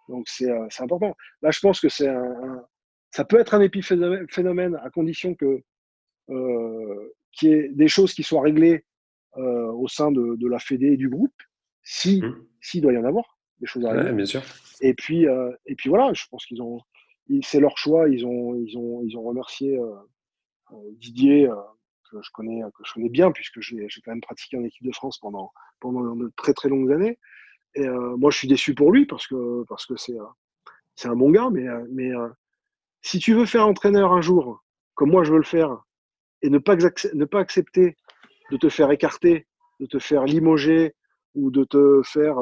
Donc 0.09 0.27
c'est 0.27 0.51
important. 0.79 1.15
Là, 1.41 1.51
je 1.51 1.59
pense 1.61 1.79
que 1.79 1.87
c'est 1.87 2.09
un, 2.09 2.65
ça 3.11 3.23
peut 3.23 3.39
être 3.39 3.53
un 3.53 3.61
épiphénomène 3.61 4.75
à 4.83 4.89
condition 4.89 5.33
que 5.35 5.63
qu'il 7.31 7.49
y 7.49 7.53
ait 7.53 7.69
des 7.69 7.87
choses 7.87 8.13
qui 8.13 8.23
soient 8.23 8.41
réglées 8.41 8.83
euh, 9.37 9.71
au 9.71 9.87
sein 9.87 10.11
de, 10.11 10.35
de, 10.35 10.47
la 10.47 10.59
Fédé 10.59 10.87
et 10.87 10.97
du 10.97 11.09
groupe, 11.09 11.33
si 11.83 12.21
mmh. 12.21 12.45
s'il 12.61 12.81
doit 12.81 12.93
y 12.93 12.97
en 12.97 13.05
avoir 13.05 13.37
des 13.59 13.67
choses 13.67 13.83
bien 13.83 14.25
sûr. 14.25 14.41
Et 14.81 14.93
puis 14.93 15.27
euh, 15.27 15.51
et 15.65 15.75
puis 15.75 15.89
voilà, 15.89 16.13
je 16.13 16.23
pense 16.29 16.45
qu'ils 16.45 16.61
ont 16.61 16.81
c'est 17.41 17.59
leur 17.59 17.77
choix, 17.77 18.09
ils 18.09 18.25
ont 18.25 18.55
ils 18.55 18.77
ont 18.77 19.01
ils 19.03 19.17
ont 19.17 19.23
remercié 19.23 19.77
euh, 19.79 20.75
Didier 20.93 21.49
que 22.09 22.17
je 22.21 22.29
connais 22.33 22.61
que 22.61 22.83
je 22.85 22.93
connais 22.93 23.09
bien 23.09 23.31
puisque 23.31 23.61
j'ai 23.61 23.87
quand 24.03 24.11
même 24.11 24.21
pratiqué 24.21 24.57
en 24.57 24.63
équipe 24.63 24.85
de 24.85 24.91
France 24.91 25.19
pendant 25.19 25.51
pendant 25.79 26.15
de 26.15 26.31
très 26.35 26.53
très 26.53 26.69
longues 26.69 26.91
années. 26.91 27.19
Et 27.75 27.87
moi, 27.87 28.29
je 28.29 28.37
suis 28.37 28.47
déçu 28.47 28.75
pour 28.75 28.91
lui 28.91 29.05
parce 29.07 29.25
que 29.27 29.63
parce 29.67 29.85
que 29.85 29.95
c'est 29.95 30.17
c'est 30.95 31.07
un 31.07 31.15
bon 31.15 31.31
gars, 31.31 31.49
mais 31.51 31.65
mais 31.91 32.11
si 33.01 33.19
tu 33.19 33.33
veux 33.33 33.45
faire 33.45 33.67
entraîneur 33.67 34.13
un 34.13 34.21
jour, 34.21 34.63
comme 34.95 35.11
moi 35.11 35.23
je 35.23 35.31
veux 35.31 35.37
le 35.37 35.43
faire, 35.43 35.83
et 36.41 36.49
ne 36.49 36.57
pas, 36.57 36.75
ne 36.75 37.25
pas 37.25 37.39
accepter 37.39 37.95
de 38.51 38.57
te 38.57 38.69
faire 38.69 38.91
écarter, 38.91 39.47
de 39.79 39.85
te 39.85 39.99
faire 39.99 40.25
limoger 40.25 40.95
ou 41.35 41.51
de 41.51 41.63
te 41.63 42.01
faire 42.03 42.37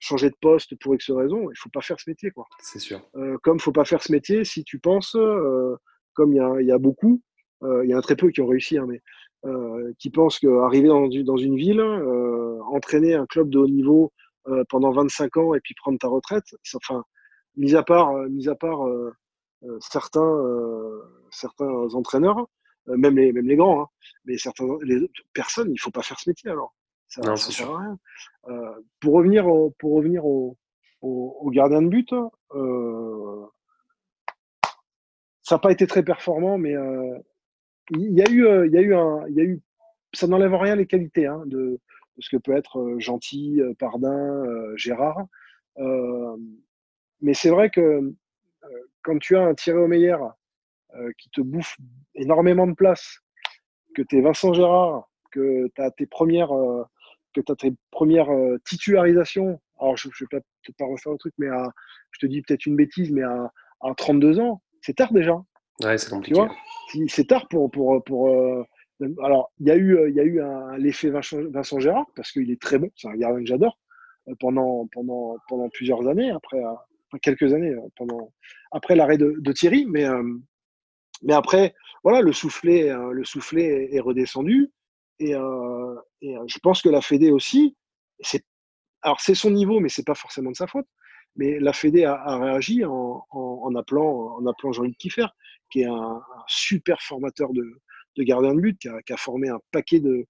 changer 0.00 0.30
de 0.30 0.36
poste 0.40 0.74
pour 0.80 0.94
X 0.94 1.10
raison, 1.10 1.50
il 1.50 1.56
faut 1.56 1.68
pas 1.68 1.82
faire 1.82 2.00
ce 2.00 2.10
métier. 2.10 2.30
quoi. 2.30 2.46
C'est 2.58 2.78
sûr. 2.78 3.00
Euh, 3.16 3.36
comme 3.42 3.58
il 3.58 3.62
faut 3.62 3.72
pas 3.72 3.84
faire 3.84 4.02
ce 4.02 4.10
métier 4.10 4.44
si 4.44 4.64
tu 4.64 4.78
penses, 4.78 5.14
euh, 5.14 5.76
comme 6.14 6.32
il 6.32 6.36
y 6.36 6.40
a, 6.40 6.60
y 6.60 6.72
a, 6.72 6.78
beaucoup, 6.78 7.22
euh, 7.62 7.84
il 7.84 7.90
y 7.90 7.94
en 7.94 7.98
a 7.98 8.02
très 8.02 8.16
peu 8.16 8.30
qui 8.30 8.40
ont 8.40 8.46
réussi, 8.46 8.78
hein, 8.78 8.86
mais 8.88 9.00
euh, 9.44 9.92
qui 9.98 10.10
pensent 10.10 10.38
qu'arriver 10.38 10.88
dans, 10.88 11.08
dans, 11.08 11.36
une 11.36 11.56
ville, 11.56 11.80
euh, 11.80 12.58
entraîner 12.64 13.14
un 13.14 13.26
club 13.26 13.50
de 13.50 13.58
haut 13.58 13.68
niveau 13.68 14.12
pendant 14.68 14.90
25 14.90 15.36
ans 15.36 15.54
et 15.54 15.60
puis 15.60 15.74
prendre 15.74 15.98
ta 15.98 16.08
retraite, 16.08 16.56
enfin, 16.74 17.04
mis 17.56 17.76
à 17.76 17.82
part, 17.82 18.12
mis 18.30 18.48
à 18.48 18.56
part 18.56 18.80
certains, 19.80 20.42
certains 21.30 21.94
entraîneurs, 21.94 22.48
même 22.86 23.16
les, 23.16 23.32
même 23.32 23.46
les 23.46 23.54
grands, 23.54 23.82
hein, 23.82 23.86
mais 24.24 24.38
certaines 24.38 24.76
les 24.82 25.08
personnes, 25.34 25.70
il 25.70 25.78
faut 25.78 25.90
pas 25.90 26.02
faire 26.02 26.18
ce 26.18 26.28
métier 26.28 26.50
alors. 26.50 26.74
Ça, 27.10 27.22
non, 27.22 27.34
ça 27.34 27.50
sert 27.50 27.70
à 27.70 27.78
rien. 27.78 27.98
Euh, 28.48 28.74
pour 29.00 29.14
revenir, 29.14 29.46
au, 29.48 29.70
pour 29.78 29.94
revenir 29.96 30.24
au, 30.24 30.56
au, 31.02 31.36
au 31.40 31.50
gardien 31.50 31.82
de 31.82 31.88
but, 31.88 32.12
euh, 32.54 33.46
ça 35.42 35.56
n'a 35.56 35.58
pas 35.58 35.72
été 35.72 35.88
très 35.88 36.04
performant, 36.04 36.56
mais 36.56 36.74
euh, 36.76 37.18
il 37.90 38.12
y 38.12 38.22
a 38.22 38.30
eu, 38.30 38.66
il 38.66 38.72
y 38.72 38.78
a 38.78 38.80
eu 38.80 38.94
un, 38.94 39.26
il 39.26 39.34
y 39.34 39.40
a 39.40 39.44
eu, 39.44 39.60
ça 40.14 40.28
n'enlève 40.28 40.54
rien 40.54 40.76
les 40.76 40.86
qualités 40.86 41.26
hein, 41.26 41.42
de, 41.46 41.58
de, 41.58 42.20
ce 42.20 42.30
que 42.30 42.36
peut 42.36 42.56
être 42.56 42.96
Gentil, 42.98 43.60
Pardin, 43.80 44.44
Gérard. 44.76 45.26
mais 47.20 47.34
c'est 47.34 47.50
vrai 47.50 47.70
que 47.70 48.14
quand 49.02 49.18
tu 49.18 49.36
as 49.36 49.42
un 49.42 49.54
au 49.74 49.88
meilleur 49.88 50.34
qui 51.18 51.30
te 51.30 51.40
bouffe 51.40 51.76
énormément 52.14 52.68
de 52.68 52.74
place, 52.74 53.18
que 53.96 54.02
tu 54.02 54.18
es 54.18 54.20
Vincent 54.20 54.52
Gérard, 54.52 55.08
que 55.32 55.68
tu 55.74 55.82
as 55.82 55.90
tes 55.90 56.06
premières, 56.06 56.52
que 57.34 57.40
tu 57.40 57.52
as 57.52 57.56
tes 57.56 57.72
premières 57.90 58.30
euh, 58.30 58.58
titularisations, 58.64 59.60
alors 59.78 59.96
je 59.96 60.08
ne 60.08 60.12
vais 60.20 60.26
peut-être 60.30 60.76
pas 60.76 60.86
refaire 60.86 61.12
le 61.12 61.18
truc, 61.18 61.34
mais 61.38 61.48
à, 61.48 61.70
je 62.12 62.18
te 62.20 62.26
dis 62.26 62.42
peut-être 62.42 62.66
une 62.66 62.76
bêtise, 62.76 63.10
mais 63.10 63.22
à, 63.22 63.50
à 63.80 63.94
32 63.94 64.40
ans, 64.40 64.62
c'est 64.82 64.94
tard 64.94 65.12
déjà. 65.12 65.40
Ouais, 65.82 65.96
c'est 65.98 66.10
compliqué. 66.10 66.40
C'est 67.08 67.26
tard 67.26 67.48
pour. 67.48 67.70
pour, 67.70 68.02
pour 68.04 68.28
euh, 68.28 68.64
alors, 69.22 69.50
il 69.60 69.66
y 69.66 69.70
a 69.70 69.76
eu, 69.76 70.12
y 70.12 70.20
a 70.20 70.24
eu 70.24 70.42
l'effet 70.78 71.08
Vincent, 71.08 71.38
Vincent, 71.50 71.80
Gérard, 71.80 72.04
parce 72.14 72.32
qu'il 72.32 72.50
est 72.50 72.60
très 72.60 72.78
bon, 72.78 72.90
c'est 72.96 73.08
un 73.08 73.16
gardien 73.16 73.40
que 73.40 73.46
j'adore, 73.46 73.78
euh, 74.28 74.34
pendant, 74.38 74.86
pendant, 74.92 75.36
pendant 75.48 75.70
plusieurs 75.70 76.06
années, 76.06 76.30
après, 76.30 76.58
quelques 77.22 77.54
années, 77.54 77.74
pendant, 77.96 78.30
après 78.72 78.96
l'arrêt 78.96 79.16
de, 79.16 79.36
de, 79.38 79.52
Thierry, 79.52 79.86
mais, 79.86 80.04
mais 81.22 81.32
après, 81.32 81.74
voilà, 82.04 82.20
le 82.20 82.34
soufflet, 82.34 82.92
le 83.10 83.24
soufflet 83.24 83.88
est 83.90 84.00
redescendu. 84.00 84.70
Et, 85.20 85.34
euh, 85.34 85.94
euh, 86.24 86.44
je 86.46 86.58
pense 86.60 86.82
que 86.82 86.88
la 86.88 87.02
Fédé 87.02 87.30
aussi, 87.30 87.76
c'est, 88.20 88.44
alors 89.02 89.20
c'est 89.20 89.34
son 89.34 89.50
niveau, 89.50 89.78
mais 89.78 89.90
c'est 89.90 90.06
pas 90.06 90.14
forcément 90.14 90.50
de 90.50 90.56
sa 90.56 90.66
faute. 90.66 90.86
Mais 91.36 91.60
la 91.60 91.72
Fédé 91.72 92.04
a, 92.04 92.38
réagi 92.38 92.84
en, 92.84 93.74
appelant, 93.76 94.36
en 94.36 94.46
appelant 94.46 94.72
Jean-Luc 94.72 94.96
Kiffer, 94.96 95.26
qui 95.70 95.82
est 95.82 95.86
un, 95.86 96.20
super 96.48 97.00
formateur 97.02 97.52
de, 97.52 97.62
de 98.16 98.22
gardien 98.24 98.54
de 98.54 98.60
but, 98.60 98.78
qui 98.80 99.12
a, 99.12 99.16
formé 99.16 99.48
un 99.48 99.60
paquet 99.70 100.00
de, 100.00 100.26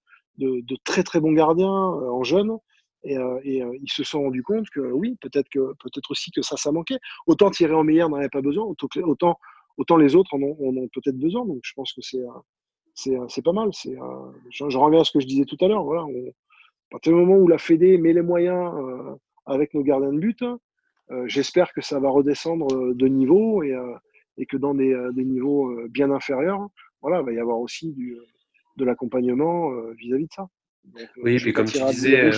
très 0.83 1.03
très 1.03 1.19
bons 1.19 1.33
gardiens 1.33 1.67
euh, 1.67 2.11
en 2.11 2.23
jeunes. 2.23 2.57
Et, 3.03 3.15
ils 3.15 3.91
se 3.91 4.03
sont 4.03 4.21
rendus 4.21 4.43
compte 4.43 4.69
que 4.69 4.79
oui, 4.79 5.17
peut-être 5.21 5.49
que 5.49 5.73
peut-être 5.79 6.11
aussi 6.11 6.29
que 6.31 6.43
ça, 6.43 6.55
ça 6.55 6.71
manquait. 6.71 6.99
Autant 7.25 7.49
en 7.49 7.83
meilleur 7.83 8.09
n'en 8.09 8.17
avait 8.17 8.29
pas 8.29 8.41
besoin, 8.41 8.63
autant, 8.65 9.39
autant 9.77 9.97
les 9.97 10.15
autres 10.15 10.35
en 10.35 10.41
ont, 10.43 10.55
ont 10.59 10.87
peut-être 10.93 11.17
besoin. 11.17 11.45
Donc 11.45 11.61
je 11.63 11.73
pense 11.73 11.93
que 11.93 12.01
c'est 12.01 12.21
c'est 12.93 13.43
pas 13.43 13.53
mal. 13.53 13.69
C'est, 13.73 13.97
euh, 13.97 14.31
je, 14.49 14.69
je, 14.69 14.77
reviens 14.77 15.01
à 15.01 15.03
ce 15.03 15.11
que 15.11 15.19
je 15.19 15.27
disais 15.27 15.45
tout 15.45 15.57
à 15.61 15.67
l'heure. 15.67 15.83
Voilà, 15.83 16.03
on, 16.05 16.31
à 16.91 16.95
partir 16.95 17.13
du 17.13 17.19
moment 17.19 17.37
où 17.37 17.47
la 17.47 17.57
Fédé 17.57 17.97
met 17.97 18.11
les 18.11 18.21
moyens 18.21 18.69
euh, 18.75 19.15
avec 19.45 19.73
nos 19.73 19.81
gardiens 19.81 20.11
de 20.11 20.19
but, 20.19 20.43
euh, 20.43 21.23
j'espère 21.25 21.71
que 21.71 21.79
ça 21.79 22.01
va 22.01 22.09
redescendre 22.09 22.93
de 22.93 23.07
niveau 23.07 23.63
et, 23.63 23.71
euh, 23.71 23.93
et 24.37 24.45
que 24.45 24.57
dans 24.57 24.73
des, 24.75 24.93
des, 25.13 25.23
niveaux 25.23 25.73
bien 25.87 26.11
inférieurs, 26.11 26.67
voilà, 27.01 27.21
il 27.21 27.25
va 27.25 27.31
y 27.31 27.39
avoir 27.39 27.61
aussi 27.61 27.93
du, 27.93 28.17
de 28.75 28.83
l'accompagnement 28.83 29.71
vis-à-vis 29.97 30.27
de 30.27 30.33
ça. 30.33 30.47
Donc, 30.83 31.07
oui, 31.23 31.35
et 31.35 31.37
puis 31.37 31.53
comme 31.53 31.65
tu 31.65 31.79
disais, 31.85 32.29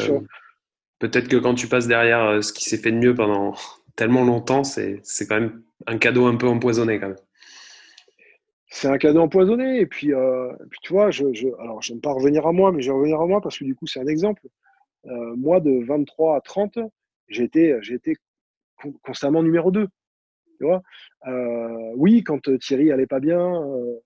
peut-être 0.99 1.27
que 1.27 1.37
quand 1.37 1.55
tu 1.55 1.67
passes 1.67 1.87
derrière 1.87 2.43
ce 2.43 2.53
qui 2.53 2.63
s'est 2.65 2.77
fait 2.77 2.91
de 2.91 2.97
mieux 2.97 3.15
pendant 3.15 3.55
tellement 3.95 4.23
longtemps, 4.23 4.63
c'est 4.63 5.01
quand 5.27 5.39
même 5.39 5.63
un 5.87 5.97
cadeau 5.97 6.27
un 6.27 6.35
peu 6.35 6.47
empoisonné 6.47 6.99
quand 6.99 7.07
même 7.07 7.17
c'est 8.73 8.87
un 8.87 8.97
cadeau 8.97 9.21
empoisonné. 9.21 9.79
Et 9.79 9.85
puis, 9.85 10.13
euh, 10.13 10.51
puis 10.71 10.79
tu 10.81 10.93
vois, 10.93 11.11
je, 11.11 11.31
je, 11.33 11.47
alors 11.59 11.81
je 11.81 11.93
n'aime 11.93 12.01
pas 12.01 12.11
revenir 12.11 12.47
à 12.47 12.51
moi, 12.51 12.71
mais 12.71 12.81
je 12.81 12.89
vais 12.89 12.97
revenir 12.97 13.21
à 13.21 13.27
moi 13.27 13.39
parce 13.39 13.57
que 13.59 13.63
du 13.63 13.75
coup, 13.75 13.85
c'est 13.85 13.99
un 13.99 14.07
exemple. 14.07 14.47
Euh, 15.05 15.35
moi, 15.35 15.59
de 15.59 15.85
23 15.85 16.37
à 16.37 16.41
30, 16.41 16.79
j'ai 17.27 17.43
été, 17.43 17.75
constamment 19.03 19.43
numéro 19.43 19.69
2. 19.69 19.87
Tu 20.57 20.65
vois? 20.65 20.81
Euh, 21.27 21.91
oui, 21.95 22.23
quand 22.23 22.41
Thierry 22.59 22.91
allait 22.91 23.05
pas 23.05 23.19
bien, 23.19 23.39
euh, 23.39 23.99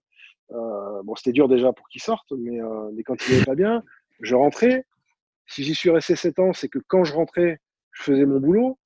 euh, 0.52 1.02
bon, 1.04 1.16
c'était 1.16 1.32
dur 1.32 1.48
déjà 1.48 1.72
pour 1.72 1.88
qu'il 1.88 2.02
sorte, 2.02 2.32
mais, 2.38 2.62
euh, 2.62 2.92
mais 2.94 3.04
quand 3.04 3.16
il 3.26 3.36
allait 3.36 3.46
pas 3.46 3.56
bien, 3.56 3.84
je 4.20 4.36
rentrais. 4.36 4.86
Si 5.46 5.64
j'y 5.64 5.76
suis 5.76 5.90
resté 5.90 6.18
7 6.18 6.40
ans, 6.40 6.52
c'est 6.52 6.68
que 6.68 6.80
quand 6.88 7.06
je 7.06 7.14
rentrais, 7.14 7.62
je 7.94 8.04
faisais 8.04 8.26
mon 8.26 8.42
boulot. 8.42 8.78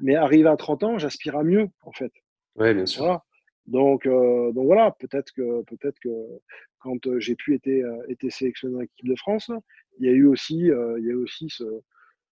Mais 0.00 0.16
arrivé 0.16 0.48
à 0.50 0.56
30 0.56 0.82
ans, 0.84 0.98
j'aspire 0.98 1.36
à 1.36 1.44
mieux, 1.44 1.68
en 1.82 1.92
fait. 1.92 2.12
Oui, 2.56 2.74
bien 2.74 2.84
sûr. 2.84 3.04
Voilà. 3.04 3.24
Donc, 3.70 4.04
euh, 4.06 4.50
donc 4.52 4.66
voilà, 4.66 4.90
peut-être 4.98 5.32
que, 5.32 5.62
peut-être 5.62 5.98
que 6.00 6.10
quand 6.80 7.06
euh, 7.06 7.20
j'ai 7.20 7.36
pu 7.36 7.54
être, 7.54 7.68
euh, 7.68 8.02
été 8.08 8.28
sélectionné 8.28 8.74
dans 8.74 8.80
l'équipe 8.80 9.08
de 9.08 9.14
France, 9.16 9.50
il 10.00 10.06
y 10.06 10.08
a 10.08 10.12
eu 10.12 10.26
aussi, 10.26 10.70
euh, 10.70 10.98
il 10.98 11.06
y 11.06 11.12
a 11.12 11.16
aussi 11.16 11.48
ce, 11.48 11.64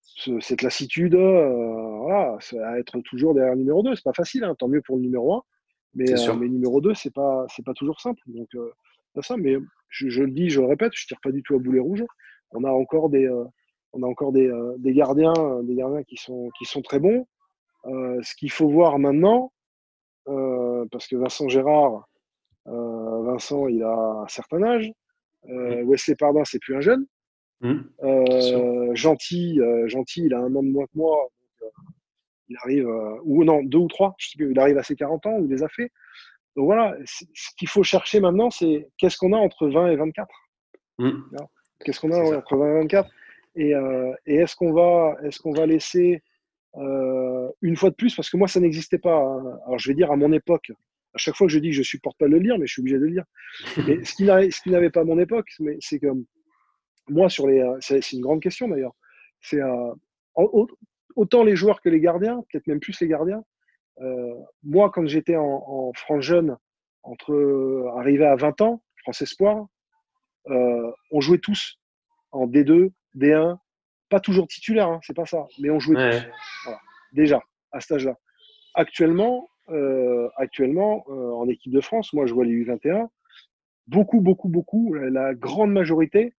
ce, 0.00 0.40
cette 0.40 0.62
lassitude 0.62 1.14
euh, 1.14 1.98
voilà, 2.00 2.38
à 2.64 2.78
être 2.80 2.98
toujours 3.02 3.34
derrière 3.34 3.54
le 3.54 3.60
numéro 3.60 3.84
2. 3.84 3.94
C'est 3.94 4.02
pas 4.04 4.12
facile, 4.12 4.42
hein, 4.42 4.56
tant 4.58 4.66
mieux 4.66 4.82
pour 4.82 4.96
le 4.96 5.02
numéro 5.02 5.34
1. 5.34 5.42
Mais, 5.94 6.28
euh, 6.28 6.34
mais 6.34 6.48
numéro 6.48 6.80
2, 6.80 6.94
c'est 6.94 7.14
pas, 7.14 7.46
c'est 7.54 7.64
pas 7.64 7.74
toujours 7.74 8.00
simple. 8.00 8.20
Donc, 8.26 8.48
ça, 9.22 9.36
mais 9.36 9.56
je, 9.88 10.08
je, 10.08 10.22
le 10.22 10.30
dis, 10.30 10.50
je 10.50 10.60
le 10.60 10.66
répète, 10.66 10.92
je 10.94 11.06
tire 11.06 11.20
pas 11.22 11.30
du 11.30 11.42
tout 11.42 11.54
à 11.54 11.58
boulet 11.58 11.80
rouge. 11.80 12.04
On 12.50 12.64
a 12.64 12.70
encore 12.70 13.10
des, 13.10 13.28
on 13.92 14.02
a 14.02 14.06
encore 14.06 14.32
des, 14.32 14.50
des 14.78 14.92
gardiens, 14.92 15.32
des 15.62 15.74
gardiens 15.74 16.02
qui 16.02 16.16
sont, 16.16 16.50
qui 16.58 16.64
sont 16.66 16.82
très 16.82 17.00
bons. 17.00 17.26
ce 17.84 18.34
qu'il 18.36 18.50
faut 18.50 18.68
voir 18.68 18.98
maintenant, 18.98 19.52
parce 20.90 21.06
que 21.06 21.16
Vincent 21.16 21.48
Gérard, 21.48 22.08
euh, 22.66 23.22
Vincent, 23.22 23.68
il 23.68 23.82
a 23.82 24.22
un 24.22 24.28
certain 24.28 24.62
âge. 24.62 24.92
Euh, 25.48 25.82
mmh. 25.82 25.88
Wesley 25.88 26.16
Pardin, 26.16 26.44
c'est 26.44 26.58
plus 26.58 26.76
un 26.76 26.80
jeune. 26.80 27.06
Mmh. 27.60 28.94
Gentil, 28.94 29.60
Gentil, 29.86 30.24
il 30.26 30.34
a 30.34 30.38
un 30.38 30.54
an 30.54 30.62
de 30.62 30.70
moins 30.70 30.86
que 30.86 30.96
moi. 30.96 31.28
Donc, 31.60 31.72
il 32.48 32.56
arrive, 32.62 32.88
ou 33.24 33.44
non, 33.44 33.62
deux 33.62 33.78
ou 33.78 33.88
trois, 33.88 34.14
je 34.18 34.28
sais 34.28 34.36
plus, 34.36 34.52
il 34.52 34.58
arrive 34.58 34.78
à 34.78 34.82
ses 34.82 34.96
40 34.96 35.26
ans, 35.26 35.36
ou 35.38 35.44
il 35.44 35.50
les 35.50 35.62
a 35.62 35.68
fait. 35.68 35.90
Donc 36.58 36.66
voilà, 36.66 36.96
ce 37.06 37.50
qu'il 37.56 37.68
faut 37.68 37.84
chercher 37.84 38.18
maintenant, 38.18 38.50
c'est 38.50 38.88
qu'est-ce 38.98 39.16
qu'on 39.16 39.32
a 39.32 39.36
entre 39.36 39.68
20 39.68 39.92
et 39.92 39.96
24 39.96 40.28
mmh. 40.98 41.12
Qu'est-ce 41.84 42.00
qu'on 42.00 42.10
a 42.10 42.36
entre 42.36 42.56
20 42.56 42.66
et 42.66 42.80
24 42.80 43.10
Et, 43.54 43.74
euh, 43.76 44.12
et 44.26 44.36
est-ce 44.38 44.56
qu'on 44.56 44.72
va, 44.72 45.16
est 45.22 45.38
qu'on 45.38 45.52
va 45.52 45.66
laisser 45.66 46.20
euh, 46.78 47.50
une 47.62 47.76
fois 47.76 47.90
de 47.90 47.94
plus, 47.94 48.14
parce 48.14 48.30
que 48.30 48.36
moi, 48.36 48.48
ça 48.48 48.60
n'existait 48.60 48.98
pas. 48.98 49.16
Hein. 49.16 49.58
Alors, 49.66 49.78
je 49.78 49.88
vais 49.88 49.94
dire 49.94 50.10
à 50.10 50.16
mon 50.16 50.32
époque, 50.32 50.70
à 51.14 51.18
chaque 51.18 51.34
fois 51.34 51.46
que 51.46 51.52
je 51.52 51.58
dis 51.58 51.70
que 51.70 51.76
je 51.76 51.82
supporte 51.82 52.18
pas 52.18 52.26
de 52.26 52.32
le 52.32 52.38
lire, 52.38 52.58
mais 52.58 52.66
je 52.66 52.72
suis 52.72 52.82
obligé 52.82 52.96
de 52.96 53.04
le 53.04 53.08
lire. 53.08 53.24
Mais 53.86 54.04
ce 54.04 54.62
qui 54.62 54.70
n'avait 54.70 54.90
pas 54.90 55.00
à 55.00 55.04
mon 55.04 55.18
époque, 55.18 55.50
c'est 55.80 55.98
que 55.98 56.08
moi, 57.08 57.28
sur 57.28 57.46
les, 57.46 57.64
c'est 57.80 58.12
une 58.12 58.20
grande 58.20 58.42
question 58.42 58.68
d'ailleurs. 58.68 58.94
C'est 59.40 59.60
euh, 59.60 59.92
autant 61.16 61.42
les 61.42 61.56
joueurs 61.56 61.80
que 61.80 61.88
les 61.88 62.00
gardiens, 62.00 62.42
peut-être 62.50 62.66
même 62.66 62.80
plus 62.80 63.00
les 63.00 63.08
gardiens. 63.08 63.42
Euh, 64.00 64.34
moi, 64.62 64.90
quand 64.90 65.06
j'étais 65.06 65.36
en, 65.36 65.64
en 65.66 65.92
France 65.92 66.22
jeune, 66.22 66.56
entre 67.02 67.32
euh, 67.32 67.90
arrivé 67.96 68.24
à 68.24 68.36
20 68.36 68.60
ans, 68.60 68.82
France 69.02 69.22
Espoir, 69.22 69.66
euh, 70.48 70.90
on 71.10 71.20
jouait 71.20 71.38
tous 71.38 71.78
en 72.30 72.46
D2, 72.46 72.90
D1, 73.16 73.58
pas 74.08 74.20
toujours 74.20 74.46
titulaire, 74.46 74.88
hein, 74.88 75.00
c'est 75.02 75.16
pas 75.16 75.26
ça, 75.26 75.46
mais 75.58 75.70
on 75.70 75.78
jouait 75.78 75.96
ouais. 75.96 76.10
tous. 76.10 76.26
Voilà. 76.64 76.80
Déjà, 77.12 77.42
à 77.72 77.80
cet 77.80 77.92
âge-là. 77.92 78.16
Actuellement, 78.74 79.48
euh, 79.70 80.28
actuellement 80.36 81.04
euh, 81.08 81.32
en 81.32 81.48
équipe 81.48 81.72
de 81.72 81.80
France, 81.80 82.12
moi 82.12 82.26
je 82.26 82.34
vois 82.34 82.44
les 82.44 82.52
U21, 82.52 83.08
beaucoup, 83.86 84.20
beaucoup, 84.20 84.48
beaucoup, 84.48 84.94
la 84.94 85.34
grande 85.34 85.72
majorité 85.72 86.34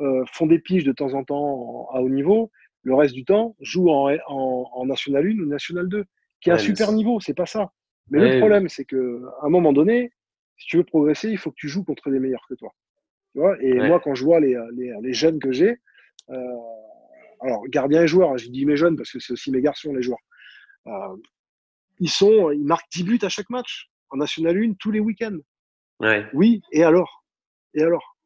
euh, 0.00 0.24
font 0.32 0.46
des 0.46 0.58
piges 0.58 0.84
de 0.84 0.92
temps 0.92 1.14
en 1.14 1.24
temps 1.24 1.88
à 1.92 2.00
haut 2.00 2.08
niveau. 2.08 2.50
Le 2.82 2.94
reste 2.94 3.14
du 3.14 3.24
temps, 3.24 3.56
jouent 3.60 3.90
en, 3.90 4.14
en, 4.26 4.70
en 4.72 4.86
National 4.86 5.26
1 5.26 5.38
ou 5.38 5.46
National 5.46 5.88
2, 5.88 6.04
qui 6.40 6.50
est 6.50 6.52
ouais, 6.52 6.58
un 6.58 6.62
super 6.62 6.92
niveau, 6.92 7.18
c'est 7.20 7.34
pas 7.34 7.46
ça. 7.46 7.72
Mais 8.10 8.18
ouais, 8.18 8.34
le 8.34 8.38
problème, 8.40 8.68
c'est 8.68 8.84
qu'à 8.84 8.96
un 9.42 9.48
moment 9.48 9.72
donné, 9.72 10.10
si 10.58 10.66
tu 10.66 10.76
veux 10.76 10.84
progresser, 10.84 11.30
il 11.30 11.38
faut 11.38 11.50
que 11.50 11.56
tu 11.56 11.68
joues 11.68 11.84
contre 11.84 12.10
des 12.10 12.20
meilleurs 12.20 12.44
que 12.48 12.54
toi. 12.54 12.70
Tu 13.32 13.40
vois 13.40 13.56
et 13.62 13.74
moi, 13.74 14.00
quand 14.00 14.14
je 14.14 14.24
vois 14.24 14.38
les, 14.40 14.54
les, 14.74 14.92
les 15.00 15.12
jeunes 15.14 15.38
que 15.38 15.50
j'ai, 15.50 15.78
euh, 16.30 16.36
alors 17.44 17.62
gardiens 17.68 18.02
et 18.02 18.08
joueurs, 18.08 18.36
je 18.38 18.48
dis 18.48 18.64
mes 18.66 18.76
jeunes 18.76 18.96
parce 18.96 19.10
que 19.12 19.18
c'est 19.20 19.32
aussi 19.32 19.50
mes 19.50 19.60
garçons, 19.60 19.92
les 19.92 20.02
joueurs. 20.02 20.18
Euh, 20.86 21.16
ils 22.00 22.10
sont, 22.10 22.50
ils 22.50 22.64
marquent 22.64 22.90
10 22.92 23.04
buts 23.04 23.18
à 23.22 23.28
chaque 23.28 23.50
match 23.50 23.88
en 24.10 24.16
National 24.16 24.56
1 24.56 24.72
tous 24.78 24.90
les 24.90 25.00
week-ends. 25.00 25.38
Ouais. 26.00 26.26
Oui, 26.32 26.60
et 26.72 26.82
alors? 26.82 27.24
Et 27.74 27.82
alors? 27.82 28.16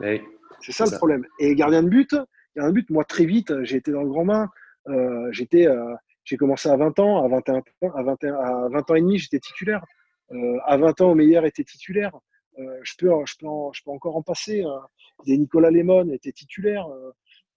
Ouais. 0.00 0.22
C'est 0.60 0.72
ça 0.72 0.84
le 0.84 0.90
problème. 0.98 1.26
Et 1.38 1.54
gardien 1.54 1.82
de 1.82 1.88
but, 1.88 2.14
gardien 2.56 2.68
de 2.70 2.74
but, 2.74 2.90
moi 2.90 3.04
très 3.04 3.24
vite, 3.24 3.52
j'ai 3.64 3.76
été 3.76 3.90
dans 3.92 4.02
le 4.02 4.08
grand 4.08 4.24
bain. 4.24 4.48
Euh, 4.88 5.28
j'étais, 5.32 5.66
euh, 5.66 5.94
j'ai 6.24 6.36
commencé 6.36 6.68
à 6.68 6.76
20 6.76 6.98
ans, 6.98 7.24
à 7.24 7.28
21, 7.28 7.56
ans- 7.58 7.94
à 7.94 8.02
21, 8.02 8.34
à 8.34 8.68
20 8.68 8.90
ans 8.90 8.94
et 8.94 9.00
demi, 9.00 9.18
j'étais 9.18 9.40
titulaire. 9.40 9.84
Euh, 10.32 10.58
à 10.64 10.76
20 10.76 11.00
ans, 11.00 11.14
meilleur 11.14 11.44
était 11.44 11.64
titulaire. 11.64 12.12
Je 12.56 12.94
peux, 12.98 13.08
je 13.26 13.34
peux, 13.38 13.46
en- 13.48 13.72
je 13.72 13.82
peux 13.82 13.90
encore 13.90 14.16
en 14.16 14.22
passer. 14.22 14.62
hein. 14.62 14.80
Des 15.26 15.36
Nicolas 15.36 15.70
Lemon 15.70 16.08
étaient 16.12 16.32
titulaires. 16.32 16.86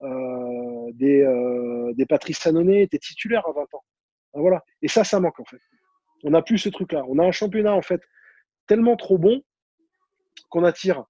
Euh, 0.02 0.92
des, 0.94 1.22
euh, 1.22 1.92
des 1.94 2.06
Patrice 2.06 2.38
Sanoné 2.38 2.82
étaient 2.82 2.98
titulaires 2.98 3.46
à 3.48 3.52
20 3.52 3.62
ans. 3.74 3.84
Voilà. 4.34 4.62
Et 4.82 4.88
ça, 4.88 5.02
ça 5.04 5.18
manque 5.18 5.40
en 5.40 5.44
fait. 5.44 5.58
On 6.24 6.30
n'a 6.30 6.42
plus 6.42 6.58
ce 6.58 6.68
truc-là. 6.68 7.04
On 7.08 7.18
a 7.18 7.24
un 7.24 7.32
championnat 7.32 7.74
en 7.74 7.82
fait 7.82 8.00
tellement 8.66 8.96
trop 8.96 9.18
bon 9.18 9.42
qu'on 10.50 10.64
attire 10.64 11.04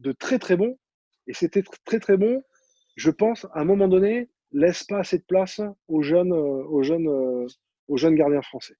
de 0.00 0.12
très 0.12 0.38
très 0.38 0.56
bons. 0.56 0.76
Et 1.26 1.32
c'était 1.34 1.60
tr- 1.60 1.76
très 1.84 2.00
très 2.00 2.16
bon. 2.16 2.42
Je 2.96 3.10
pense 3.10 3.44
à 3.52 3.60
un 3.60 3.64
moment 3.64 3.86
donné 3.88 4.28
laisse 4.52 4.82
pas 4.82 4.98
assez 4.98 5.18
de 5.18 5.24
place 5.24 5.60
aux 5.88 6.02
jeunes, 6.02 6.32
euh, 6.32 6.64
aux 6.64 6.82
jeunes, 6.82 7.06
aux 7.88 7.96
jeunes 7.96 8.14
gardiens 8.16 8.42
français. 8.42 8.74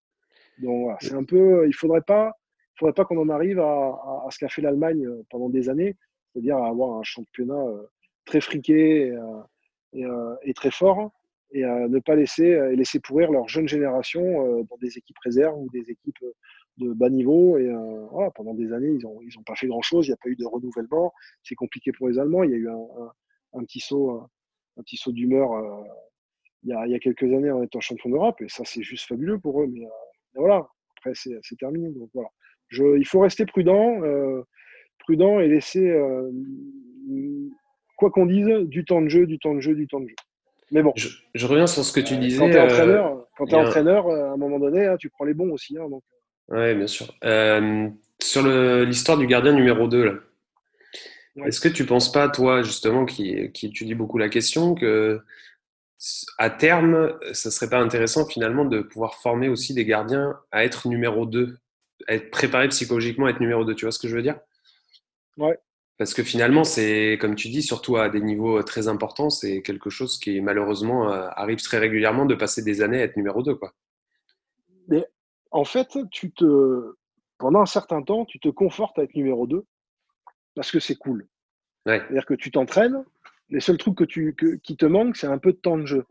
Donc 0.58 0.82
voilà, 0.84 0.98
c'est 1.00 1.14
un 1.14 1.24
peu. 1.24 1.66
Il 1.68 1.74
faudrait 1.74 2.00
pas, 2.02 2.32
faudrait 2.76 2.94
pas 2.94 3.04
qu'on 3.04 3.18
en 3.18 3.28
arrive 3.28 3.60
à, 3.60 3.64
à- 3.66 4.26
ce 4.30 4.38
qu'a 4.38 4.48
fait 4.48 4.62
l'Allemagne 4.62 5.06
pendant 5.30 5.48
des 5.48 5.68
années, 5.68 5.96
c'est-à-dire 6.32 6.56
à 6.56 6.68
avoir 6.68 6.98
un 6.98 7.02
championnat 7.04 7.62
très 8.28 8.40
friqué 8.40 9.06
et, 9.06 9.10
euh, 9.10 9.40
euh, 9.96 10.36
et 10.42 10.54
très 10.54 10.70
fort, 10.70 11.10
et 11.50 11.64
euh, 11.64 11.88
ne 11.88 11.98
pas 11.98 12.14
laisser 12.14 12.44
et 12.44 12.76
laisser 12.76 13.00
pourrir 13.00 13.30
leur 13.32 13.48
jeune 13.48 13.68
génération 13.68 14.22
euh, 14.22 14.62
dans 14.68 14.76
des 14.76 14.98
équipes 14.98 15.18
réserves 15.24 15.58
ou 15.58 15.68
des 15.70 15.90
équipes 15.90 16.22
euh, 16.22 16.32
de 16.76 16.92
bas 16.92 17.10
niveau. 17.10 17.58
Et 17.58 17.68
euh, 17.68 18.30
pendant 18.34 18.54
des 18.54 18.72
années, 18.72 18.92
ils 18.98 19.06
ont 19.06 19.18
ils 19.22 19.38
ont 19.38 19.42
pas 19.42 19.56
fait 19.56 19.66
grand-chose. 19.66 20.06
Il 20.06 20.10
n'y 20.10 20.14
a 20.14 20.22
pas 20.22 20.28
eu 20.28 20.36
de 20.36 20.44
renouvellement. 20.46 21.12
C'est 21.42 21.54
compliqué 21.54 21.90
pour 21.92 22.08
les 22.08 22.18
Allemands. 22.18 22.44
Il 22.44 22.50
y 22.50 22.54
a 22.54 22.58
eu 22.58 22.68
un, 22.68 23.64
petit 23.64 23.80
saut, 23.80 24.10
un, 24.76 24.82
saut 24.94 25.12
d'humeur 25.12 25.52
euh, 25.52 25.82
il, 26.64 26.70
y 26.70 26.72
a, 26.72 26.86
il 26.86 26.92
y 26.92 26.94
a 26.94 26.98
quelques 26.98 27.24
années 27.24 27.50
en 27.50 27.62
étant 27.62 27.80
champion 27.80 28.10
d'Europe, 28.10 28.40
et 28.40 28.48
ça 28.48 28.64
c'est 28.64 28.82
juste 28.82 29.06
fabuleux 29.08 29.38
pour 29.38 29.62
eux. 29.62 29.66
Mais, 29.66 29.84
euh, 29.84 29.88
voilà, 30.34 30.66
après 30.96 31.12
c'est 31.14 31.56
terminé. 31.58 31.88
Donc 31.90 32.10
voilà, 32.14 32.28
Je, 32.68 32.98
il 32.98 33.06
faut 33.06 33.20
rester 33.20 33.46
prudent, 33.46 34.02
euh, 34.02 34.42
prudent 35.00 35.40
et 35.40 35.48
laisser, 35.48 35.88
euh, 35.88 36.30
quoi 37.98 38.10
qu'on 38.10 38.24
dise, 38.26 38.48
du 38.62 38.84
temps 38.86 39.02
de 39.02 39.08
jeu, 39.08 39.26
du 39.26 39.38
temps 39.38 39.54
de 39.54 39.60
jeu, 39.60 39.74
du 39.74 39.86
temps 39.86 40.00
de 40.00 40.08
jeu. 40.08 40.14
Mais 40.70 40.82
bon, 40.82 40.92
Je, 40.96 41.08
je 41.34 41.46
reviens 41.46 41.66
sur 41.66 41.84
ce 41.84 41.92
que 41.92 42.00
tu 42.00 42.14
euh, 42.14 42.18
disais. 42.18 42.38
quand 42.38 42.48
tu 42.50 42.56
es 42.56 42.60
euh, 42.60 42.64
entraîneur, 42.64 43.26
quand 43.36 43.52
un- 43.52 43.56
entraîneur, 43.58 44.06
euh, 44.08 44.30
à 44.30 44.32
un 44.32 44.36
moment 44.36 44.58
donné, 44.58 44.86
hein, 44.86 44.96
tu 44.96 45.10
prends 45.10 45.24
les 45.24 45.34
bons 45.34 45.50
aussi. 45.50 45.76
hein, 45.76 45.88
donc. 45.88 46.02
Ouais, 46.48 46.74
bien 46.74 46.86
sûr. 46.86 47.14
Euh, 47.24 47.88
sur 48.22 48.42
l'histoire 48.86 49.18
du 49.18 49.26
gardien 49.26 49.52
numéro 49.52 49.86
2, 49.88 50.04
là. 50.04 50.12
Ouais. 51.36 51.48
Est-ce 51.48 51.60
que 51.60 51.68
tu 51.68 51.84
penses 51.86 52.10
pas, 52.10 52.28
toi, 52.28 52.62
justement, 52.62 53.04
qui, 53.04 53.52
qui 53.52 53.66
étudie 53.66 53.94
beaucoup 53.94 54.18
la 54.18 54.28
question, 54.28 54.74
que 54.74 55.20
à 56.38 56.50
terme, 56.50 57.18
ça 57.32 57.50
serait 57.50 57.68
pas 57.70 57.78
intéressant 57.80 58.24
finalement 58.26 58.64
de 58.64 58.80
pouvoir 58.80 59.16
former 59.16 59.48
aussi 59.48 59.74
des 59.74 59.84
gardiens 59.84 60.38
à 60.52 60.64
être 60.64 60.88
numéro 60.88 61.26
2, 61.26 61.58
à 62.06 62.14
être 62.14 62.30
préparés 62.30 62.68
psychologiquement 62.68 63.26
à 63.26 63.30
être 63.30 63.40
numéro 63.40 63.64
2, 63.64 63.74
tu 63.74 63.84
vois 63.84 63.92
ce 63.92 63.98
que 63.98 64.08
je 64.08 64.14
veux 64.16 64.22
dire? 64.22 64.38
Ouais. 65.36 65.58
Parce 65.98 66.14
que 66.14 66.22
finalement, 66.22 66.62
c'est, 66.62 67.18
comme 67.20 67.34
tu 67.34 67.48
dis, 67.48 67.62
surtout 67.62 67.96
à 67.96 68.08
des 68.08 68.20
niveaux 68.20 68.62
très 68.62 68.86
importants, 68.86 69.30
c'est 69.30 69.62
quelque 69.62 69.90
chose 69.90 70.18
qui 70.18 70.40
malheureusement 70.40 71.12
euh, 71.12 71.28
arrive 71.34 71.60
très 71.60 71.78
régulièrement 71.78 72.24
de 72.24 72.36
passer 72.36 72.62
des 72.62 72.82
années 72.82 73.00
à 73.00 73.04
être 73.04 73.16
numéro 73.16 73.42
2, 73.42 73.56
quoi. 73.56 73.72
Mais 74.86 75.04
en 75.50 75.64
fait, 75.64 75.98
tu 76.12 76.30
te, 76.30 76.94
pendant 77.36 77.60
un 77.60 77.66
certain 77.66 78.02
temps, 78.02 78.24
tu 78.24 78.38
te 78.38 78.48
confortes 78.48 78.98
à 78.98 79.02
être 79.02 79.14
numéro 79.16 79.46
2 79.48 79.64
parce 80.54 80.70
que 80.70 80.78
c'est 80.78 80.94
cool. 80.94 81.26
Ouais. 81.84 81.98
C'est-à-dire 81.98 82.26
que 82.26 82.34
tu 82.34 82.52
t'entraînes, 82.52 83.04
les 83.50 83.60
seuls 83.60 83.78
trucs 83.78 83.96
que 83.96 84.04
tu, 84.04 84.34
que- 84.34 84.54
qui 84.56 84.76
te 84.76 84.86
manquent, 84.86 85.16
c'est 85.16 85.26
un 85.26 85.38
peu 85.38 85.52
de 85.52 85.58
temps 85.58 85.78
de 85.78 85.86
jeu. 85.86 86.04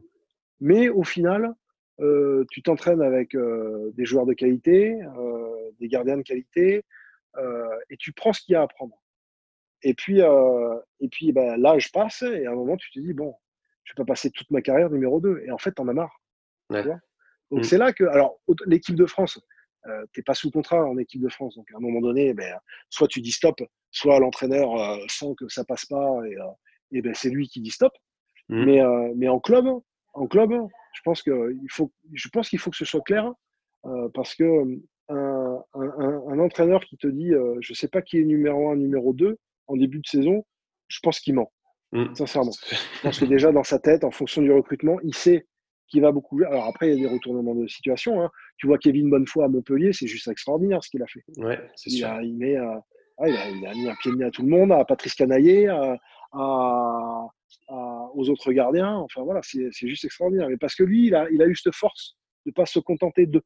Mais 0.59 0.89
au 0.89 1.03
final, 1.03 1.53
euh, 2.01 2.43
tu 2.51 2.61
t'entraînes 2.61 3.01
avec 3.01 3.35
euh, 3.35 3.91
des 3.95 4.05
joueurs 4.05 4.25
de 4.25 4.33
qualité, 4.33 5.01
euh, 5.01 5.71
des 5.79 5.88
gardiens 5.88 6.17
de 6.17 6.23
qualité, 6.23 6.83
euh, 7.38 7.69
et 7.89 7.95
tu 7.97 8.11
prends 8.11 8.33
ce 8.33 8.41
qu'il 8.41 8.53
y 8.53 8.55
a 8.55 8.61
à 8.61 8.63
apprendre. 8.63 9.01
Et 9.84 9.93
puis, 9.93 10.21
euh, 10.21 10.75
et 10.99 11.07
puis 11.07 11.32
ben, 11.32 11.55
l'âge 11.61 11.91
passe, 11.91 12.21
et 12.23 12.45
à 12.45 12.51
un 12.51 12.55
moment, 12.55 12.78
tu 12.78 12.89
te 12.91 12.99
dis, 12.99 13.13
bon, 13.13 13.36
je 13.84 13.93
vais 13.93 14.03
pas 14.03 14.05
passer 14.13 14.32
toute 14.32 14.49
ma 14.51 14.61
carrière 14.61 14.89
numéro 14.89 15.19
2. 15.19 15.43
Et 15.45 15.51
en 15.51 15.57
fait, 15.57 15.71
t'en 15.71 15.88
as 15.88 15.93
marre. 15.93 16.19
Ouais. 16.69 16.82
Tu 16.82 16.88
vois? 16.88 16.99
Donc 17.51 17.59
Mm. 17.61 17.63
c'est 17.63 17.78
là 17.78 17.93
que, 17.93 18.03
alors, 18.03 18.39
l'équipe 18.65 18.95
de 18.95 19.05
France, 19.05 19.39
euh, 19.86 20.05
t'es 20.13 20.21
pas 20.21 20.34
sous 20.34 20.51
contrat 20.51 20.84
en 20.86 20.97
équipe 20.97 21.21
de 21.21 21.30
France. 21.30 21.55
Donc 21.55 21.71
à 21.73 21.78
un 21.78 21.80
moment 21.80 22.01
donné, 22.01 22.34
ben, 22.34 22.57
soit 22.89 23.07
tu 23.07 23.21
dis 23.21 23.32
stop, 23.32 23.61
soit 23.91 24.19
l'entraîneur 24.19 24.75
euh, 24.75 24.97
sent 25.07 25.34
que 25.38 25.47
ça 25.47 25.63
passe 25.63 25.86
pas, 25.86 26.19
et, 26.28 26.36
et 26.97 27.01
ben, 27.01 27.13
c'est 27.13 27.30
lui 27.30 27.47
qui 27.47 27.61
dit 27.61 27.71
stop. 27.71 27.93
Mm. 28.49 28.65
Mais, 28.65 28.82
mais 29.15 29.28
en 29.30 29.39
club, 29.39 29.65
en 30.13 30.28
club, 30.28 30.51
je 30.93 31.01
pense 31.05 31.21
que 31.21 31.55
il 31.61 31.71
faut, 31.71 31.93
je 32.13 32.28
pense 32.30 32.49
qu'il 32.49 32.59
faut 32.59 32.71
que 32.71 32.78
ce 32.78 32.86
soit 32.86 33.01
clair, 33.01 33.32
parce 34.13 34.34
que 34.36 34.63
un, 35.09 35.63
un- 35.73 36.39
entraîneur 36.39 36.84
qui 36.84 36.97
te 36.97 37.07
dit, 37.07 37.32
je 37.61 37.73
sais 37.73 37.88
pas 37.88 38.01
qui 38.01 38.19
est 38.19 38.23
numéro 38.25 38.69
un, 38.71 38.75
numéro 38.75 39.13
2 39.13 39.38
en 39.68 39.76
début 39.78 39.99
de 39.99 40.07
saison, 40.07 40.45
je 40.88 40.99
pense 41.01 41.20
qu'il 41.20 41.36
ment, 41.36 41.51
Mm. 41.93 42.13
sincèrement. 42.15 42.51
Je 42.97 43.01
pense 43.01 43.20
que 43.20 43.26
déjà 43.26 43.51
dans 43.53 43.63
sa 43.63 43.80
tête, 43.80 44.03
en 44.03 44.11
fonction 44.11 44.41
du 44.41 44.51
recrutement, 44.51 44.97
il 45.03 45.13
sait 45.15 45.45
qu'il 45.88 46.01
va 46.01 46.11
beaucoup. 46.11 46.41
Alors 46.43 46.65
après, 46.65 46.89
il 46.89 46.95
y 46.95 47.05
a 47.05 47.07
des 47.07 47.13
retournements 47.13 47.55
de 47.55 47.65
situation. 47.68 48.22
hein. 48.22 48.30
Tu 48.57 48.68
vois 48.68 48.78
Kevin 48.78 49.09
Bonnefoy 49.09 49.45
à 49.45 49.47
Montpellier, 49.47 49.93
c'est 49.93 50.05
juste 50.07 50.28
extraordinaire 50.28 50.84
ce 50.84 50.89
qu'il 50.89 51.01
a 51.01 51.07
fait. 51.07 51.24
Ouais, 51.38 51.57
c'est 51.78 51.89
sûr. 51.89 52.07
a, 52.09 52.22
il, 52.22 52.36
met, 52.36 52.57
euh, 52.57 52.76
ah, 53.20 53.30
il, 53.30 53.36
a, 53.38 53.49
il 53.49 53.65
a 53.65 53.74
mis 53.74 53.89
un 53.89 53.95
pied 54.01 54.11
de 54.11 54.18
nez 54.18 54.26
à 54.26 54.32
tout 54.32 54.41
le 54.41 54.49
monde, 54.49 54.74
à 54.74 54.84
Patrice 54.84 55.13
Canaillé, 55.15 55.68
à, 55.70 55.95
à- 56.34 57.28
à- 57.70 58.09
aux 58.13 58.30
autres 58.30 58.51
gardiens. 58.51 58.95
Enfin 58.97 59.22
voilà, 59.24 59.39
c'est 59.43 59.70
c'est 59.72 59.88
juste 59.88 60.03
extraordinaire. 60.03 60.49
Mais 60.49 60.57
parce 60.57 60.76
que 60.76 60.84
lui, 60.84 61.07
il 61.07 61.15
a, 61.15 61.30
il 61.32 61.41
a 61.41 61.45
eu 61.47 61.55
cette 61.55 61.74
force 61.76 62.18
de 62.45 62.49
ne 62.49 62.53
pas 62.53 62.65
se 62.65 62.80
contenter 62.80 63.26
d'eux. 63.28 63.43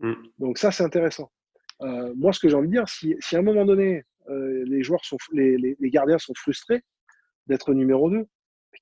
Mm. 0.00 0.14
Donc 0.38 0.58
ça, 0.58 0.72
c'est 0.72 0.82
intéressant. 0.82 1.30
Euh, 1.82 2.12
moi, 2.16 2.32
ce 2.32 2.40
que 2.40 2.48
j'ai 2.48 2.56
envie 2.56 2.68
de 2.68 2.72
dire, 2.72 2.88
si, 2.88 3.14
si 3.20 3.36
à 3.36 3.38
un 3.38 3.42
moment 3.42 3.64
donné, 3.64 4.02
euh, 4.28 4.64
les 4.66 4.82
joueurs 4.82 5.04
sont, 5.04 5.16
les, 5.32 5.56
les- 5.56 5.76
les 5.78 5.90
gardiens 5.90 6.18
sont 6.18 6.34
frustrés 6.34 6.82
d'être 7.46 7.72
numéro 7.74 8.10
2, 8.10 8.26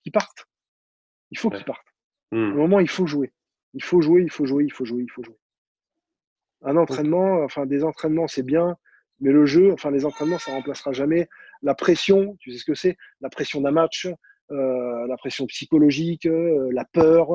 qu'ils 0.03 0.12
partent. 0.12 0.47
Il 1.30 1.38
faut 1.38 1.51
Ouais. 1.51 1.57
qu'ils 1.57 1.64
partent. 1.66 1.86
Mm. 2.32 2.36
À 2.36 2.47
un 2.47 2.55
moment, 2.55 2.80
il 2.80 2.88
faut 2.88 3.07
jouer. 3.07 3.32
Il 3.74 3.82
faut 3.82 4.01
jouer, 4.01 4.22
il 4.22 4.30
faut 4.30 4.47
jouer, 4.47 4.64
il 4.64 4.72
faut 4.72 4.84
jouer, 4.84 5.03
il 5.03 5.11
faut 5.11 5.22
jouer. 5.22 5.36
Un 6.62 6.76
entraînement, 6.76 7.42
enfin 7.45 7.66
des 7.66 7.84
entraînements, 7.84 8.26
c'est 8.28 8.42
bien, 8.45 8.76
mais 9.20 9.30
le 9.32 9.45
jeu, 9.47 9.72
enfin 9.72 9.90
les 9.90 10.05
entraînements, 10.07 10.38
ça 10.38 10.53
remplacera 10.53 10.92
jamais 10.92 11.28
la 11.62 11.74
pression. 11.74 12.36
Tu 12.40 12.53
sais 12.53 12.59
ce 12.59 12.64
que 12.64 12.74
c'est 12.74 12.97
La 13.20 13.28
pression 13.28 13.61
d'un 13.61 13.70
match, 13.72 14.07
euh, 14.51 15.07
la 15.07 15.16
pression 15.16 15.47
psychologique, 15.47 16.26
euh, 16.26 16.70
la 16.72 16.84
peur, 16.86 17.28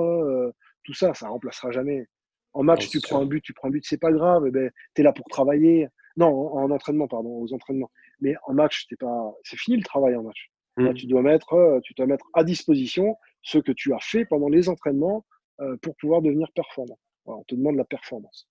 tout 0.84 0.94
ça, 0.94 1.14
ça 1.14 1.28
remplacera 1.30 1.72
jamais. 1.72 2.08
En 2.54 2.64
match, 2.64 2.86
Non, 2.86 2.90
tu 2.90 3.00
prends 3.02 3.18
sûr. 3.18 3.18
un 3.20 3.26
but, 3.26 3.42
tu 3.42 3.54
prends 3.54 3.68
un 3.68 3.72
but, 3.72 3.86
c'est 3.86 4.00
pas 4.00 4.12
grave. 4.12 4.44
Eh 4.48 4.52
ben, 4.52 4.72
tu 4.96 5.02
es 5.02 5.04
là 5.04 5.14
pour 5.14 5.26
travailler. 5.28 5.88
Non, 6.20 6.28
en, 6.28 6.64
en 6.66 6.72
entraînement, 6.72 7.08
pardon, 7.08 7.30
aux 7.42 7.54
entraînements. 7.54 7.90
Mais 8.22 8.36
en 8.46 8.54
match, 8.54 8.86
t'es 8.88 8.96
pas, 8.96 9.34
c'est 9.44 9.58
fini 9.58 9.78
le 9.78 9.84
travail 9.84 10.16
en 10.16 10.24
match. 10.24 10.52
Là, 10.78 10.92
Mm. 10.92 10.94
tu 10.94 11.08
dois 11.08 11.22
mettre, 11.22 11.54
euh, 11.54 11.80
tu 11.84 11.94
dois 11.96 12.06
mettre 12.06 12.26
à 12.34 12.44
disposition 12.44 13.16
ce 13.42 13.58
que 13.58 13.72
tu 13.72 13.94
as 13.94 14.00
fait 14.00 14.26
pendant 14.26 14.48
les 14.50 14.70
entraînements 14.70 15.26
euh, 15.62 15.76
pour 15.82 15.96
pouvoir 15.98 16.22
devenir 16.22 16.48
performant. 16.54 17.00
Voilà, 17.26 17.40
on 17.40 17.44
te 17.46 17.56
demande 17.56 17.76
la 17.76 17.84
performance. 17.86 18.48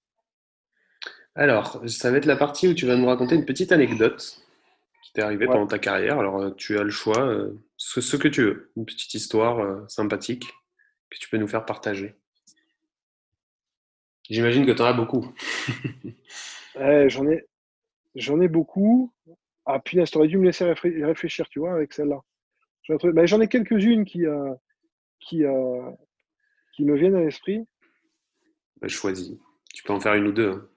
Alors, 1.34 1.82
ça 1.86 2.10
va 2.10 2.16
être 2.18 2.26
la 2.26 2.36
partie 2.36 2.68
où 2.68 2.74
tu 2.74 2.84
vas 2.86 2.96
nous 2.96 3.06
raconter 3.06 3.34
une 3.36 3.44
petite 3.46 3.70
anecdote 3.72 4.40
qui 5.04 5.12
t'est 5.12 5.22
arrivée 5.22 5.46
Ouais. 5.46 5.52
pendant 5.52 5.66
ta 5.68 5.78
carrière. 5.78 6.18
Alors, 6.18 6.38
euh, 6.40 6.50
tu 6.50 6.76
as 6.78 6.82
le 6.82 6.90
choix, 6.90 7.20
euh, 7.20 7.56
ce, 7.76 8.00
ce 8.00 8.16
que 8.16 8.28
tu 8.28 8.42
veux, 8.42 8.72
une 8.76 8.84
petite 8.84 9.14
histoire 9.14 9.60
euh, 9.60 9.86
sympathique 9.88 10.44
que 11.10 11.18
tu 11.18 11.28
peux 11.30 11.36
nous 11.38 11.48
faire 11.48 11.64
partager. 11.64 12.14
J'imagine 14.28 14.66
que 14.66 14.72
tu 14.72 14.82
en 14.82 14.86
as 14.86 14.92
beaucoup. 14.92 15.32
Eh, 16.80 17.08
j'en 17.08 17.26
ai, 17.28 17.44
j'en 18.18 18.40
ai 18.40 18.48
beaucoup. 18.48 19.12
Ah 19.66 19.80
punaise, 19.80 20.10
t'aurais 20.10 20.28
dû 20.28 20.38
me 20.38 20.44
laisser 20.44 20.64
réfléchir, 20.64 21.48
tu 21.48 21.58
vois, 21.58 21.74
avec 21.74 21.92
celle-là. 21.92 22.20
J'en 23.26 23.40
ai 23.40 23.48
quelques-unes 23.48 24.04
qui, 24.04 24.24
euh, 24.26 24.54
qui, 25.20 25.44
euh, 25.44 25.90
qui 26.74 26.84
me 26.84 26.96
viennent 26.96 27.16
à 27.16 27.20
l'esprit. 27.20 27.66
Bah, 28.80 28.88
choisis. 28.88 29.36
Tu 29.74 29.82
peux 29.82 29.92
en 29.92 30.00
faire 30.00 30.14
une 30.14 30.28
ou 30.28 30.32
deux. 30.32 30.50
hein. 30.52 30.68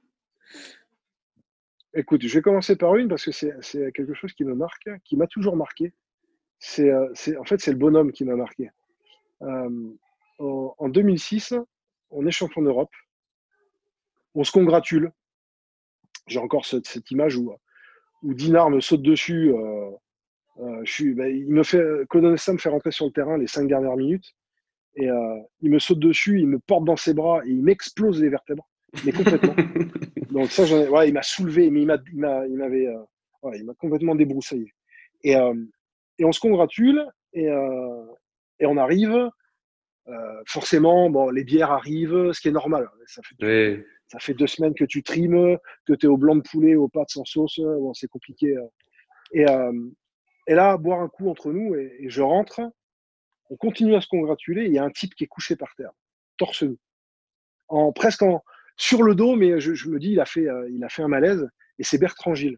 Écoute, 1.94 2.22
je 2.26 2.34
vais 2.34 2.42
commencer 2.42 2.76
par 2.78 2.96
une 2.96 3.08
parce 3.10 3.26
que 3.26 3.32
c'est 3.32 3.92
quelque 3.94 4.14
chose 4.14 4.34
qui 4.34 4.46
me 4.46 4.56
marque, 4.56 4.90
qui 5.04 5.18
m'a 5.18 5.28
toujours 5.28 5.56
marqué. 5.58 5.94
C'est, 6.60 6.90
euh, 6.90 7.10
c'est- 7.14 7.38
en 7.38 7.44
fait, 7.44 7.60
c'est 7.60 7.72
le 7.72 7.78
bonhomme 7.78 8.12
qui 8.12 8.24
m'a 8.24 8.36
marqué. 8.36 8.70
Euh, 9.42 9.90
en, 10.40 10.76
en 10.78 10.90
2006, 10.90 11.54
on 12.10 12.26
est 12.26 12.32
champion 12.32 12.62
d'Europe. 12.62 12.92
On 14.36 14.44
se 14.44 14.52
congratule. 14.52 15.12
J'ai 16.28 16.40
encore 16.40 16.66
cette, 16.66 16.88
cette 16.88 17.10
image 17.12 17.36
où, 17.38 17.54
où 18.24 18.34
Dinard 18.34 18.70
me 18.70 18.80
saute 18.80 19.02
dessus. 19.02 19.52
euh, 19.54 19.90
euh, 20.60 20.82
je 20.84 20.92
suis, 20.92 21.14
ben, 21.14 21.34
il 21.34 21.50
me 21.50 21.64
fait, 21.64 21.82
me 21.84 22.58
fait 22.58 22.70
rentrer 22.70 22.92
sur 22.92 23.06
le 23.06 23.12
terrain 23.12 23.38
les 23.38 23.48
cinq 23.48 23.68
dernières 23.68 23.96
minutes. 23.98 24.34
Et 24.96 25.08
il 25.62 25.72
me 25.72 25.80
saute 25.80 26.00
dessus, 26.00 26.40
il 26.42 26.48
me 26.48 26.60
porte 26.60 26.84
dans 26.84 26.98
ses 26.98 27.14
bras 27.14 27.42
et 27.46 27.50
il 27.50 27.64
m'explose 27.64 28.22
les 28.22 28.28
vertèbres, 28.28 28.68
mais 29.06 29.14
complètement. 29.14 29.56
Donc 30.32 30.52
ça, 30.52 30.64
ouais, 30.90 31.08
il 31.08 31.14
m'a 31.14 31.24
soulevé, 31.24 31.70
mais 31.70 31.82
il 31.84 31.88
m'a, 31.88 31.96
il 32.46 32.58
m'avait, 32.58 32.90
ouais, 33.42 33.58
il 33.58 33.64
m'a 33.64 33.74
complètement 33.76 34.16
débroussaillé. 34.16 34.74
Et, 35.24 35.32
et 35.32 36.26
on 36.26 36.32
se 36.34 36.42
congratule 36.42 37.06
et, 37.32 37.46
et 38.60 38.66
on 38.66 38.76
arrive. 38.76 39.30
forcément, 40.46 41.10
bon, 41.10 41.30
les 41.30 41.46
bières 41.46 41.72
arrivent, 41.72 42.34
ce 42.34 42.42
qui 42.42 42.50
est 42.50 42.52
normal. 42.52 42.90
Ça 43.08 43.22
fait, 43.24 43.36
ça 44.12 44.20
fait 44.20 44.34
deux 44.34 44.48
semaines 44.48 44.74
que 44.74 44.84
tu 44.84 45.04
trimes, 45.04 45.58
que 45.86 45.94
tu 45.94 46.06
es 46.06 46.10
au 46.10 46.18
blanc 46.18 46.36
de 46.36 46.42
poulet, 46.42 46.76
aux 46.76 46.90
pâtes 46.90 47.12
sans 47.12 47.24
sauce. 47.24 47.62
C'est 47.94 48.10
compliqué. 48.10 48.56
Et, 49.34 49.46
et 50.48 50.54
là, 50.54 50.78
boire 50.78 51.00
un 51.00 51.08
coup 51.08 51.30
entre 51.30 51.52
nous, 51.52 51.76
et, 51.76 52.10
je 52.10 52.22
rentre, 52.22 52.62
on 53.50 53.56
continue 53.56 53.96
à 53.96 54.02
se 54.02 54.08
congratuler, 54.08 54.66
il 54.66 54.74
y 54.74 54.80
a 54.80 54.84
un 54.84 54.90
type 54.90 55.16
qui 55.16 55.24
est 55.24 55.28
couché 55.28 55.56
par 55.56 55.74
terre, 55.76 55.92
torse 56.38 56.64
nu, 56.64 56.78
presque 57.96 58.24
en, 58.24 58.44
sur 58.76 59.04
le 59.04 59.16
dos, 59.16 59.36
mais 59.36 59.60
je, 59.60 59.90
me 59.90 60.00
dis, 60.00 60.12
il 60.12 60.20
a 60.20 60.26
fait, 60.26 60.48
euh, 60.48 60.70
il 60.72 60.84
a 60.84 60.90
fait 60.90 61.04
un 61.04 61.08
malaise, 61.08 61.48
et 61.80 61.84
c'est 61.84 61.98
Bertrand 61.98 62.34
Gilles. 62.34 62.58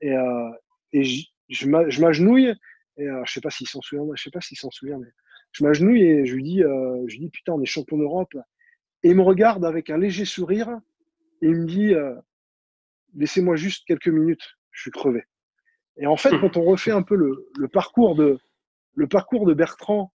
Et, 0.00 0.12
euh, 0.12 0.50
je, 0.92 1.66
m'agenouille, 2.00 2.54
et 2.96 3.08
euh, 3.08 3.22
je 3.24 3.32
sais 3.32 3.40
pas 3.40 3.50
s'il 3.50 3.68
s'en 3.68 3.80
souvient, 3.80 4.04
je 4.14 4.22
sais 4.22 4.30
pas 4.30 4.40
s'il 4.40 4.58
s'en 4.58 4.70
souvient, 4.70 4.98
mais 4.98 5.08
je 5.52 5.64
m'agenouille 5.64 6.02
et 6.02 6.24
je 6.24 6.34
lui 6.34 6.42
dis, 6.42 6.60
je 6.60 7.12
lui 7.12 7.18
dis, 7.18 7.28
putain, 7.28 7.52
on 7.52 7.60
est 7.60 7.66
champion 7.66 7.98
d'Europe. 7.98 8.34
Et 9.02 9.10
il 9.10 9.16
me 9.16 9.22
regarde 9.22 9.64
avec 9.64 9.90
un 9.90 9.98
léger 9.98 10.24
sourire, 10.24 10.68
et 11.40 11.48
il 11.48 11.56
me 11.56 11.66
dit, 11.66 11.94
laissez-moi 13.14 13.56
juste 13.56 13.84
quelques 13.86 14.08
minutes, 14.08 14.56
je 14.70 14.82
suis 14.82 14.90
crevé. 14.90 15.24
Et 15.96 16.06
en 16.06 16.16
fait, 16.16 16.38
quand 16.40 16.56
on 16.56 16.62
refait 16.62 16.92
un 16.92 17.02
peu 17.02 17.16
le, 17.16 17.48
le, 17.58 17.68
parcours, 17.68 18.14
de, 18.14 18.38
le 18.94 19.06
parcours 19.08 19.44
de 19.44 19.54
Bertrand 19.54 20.12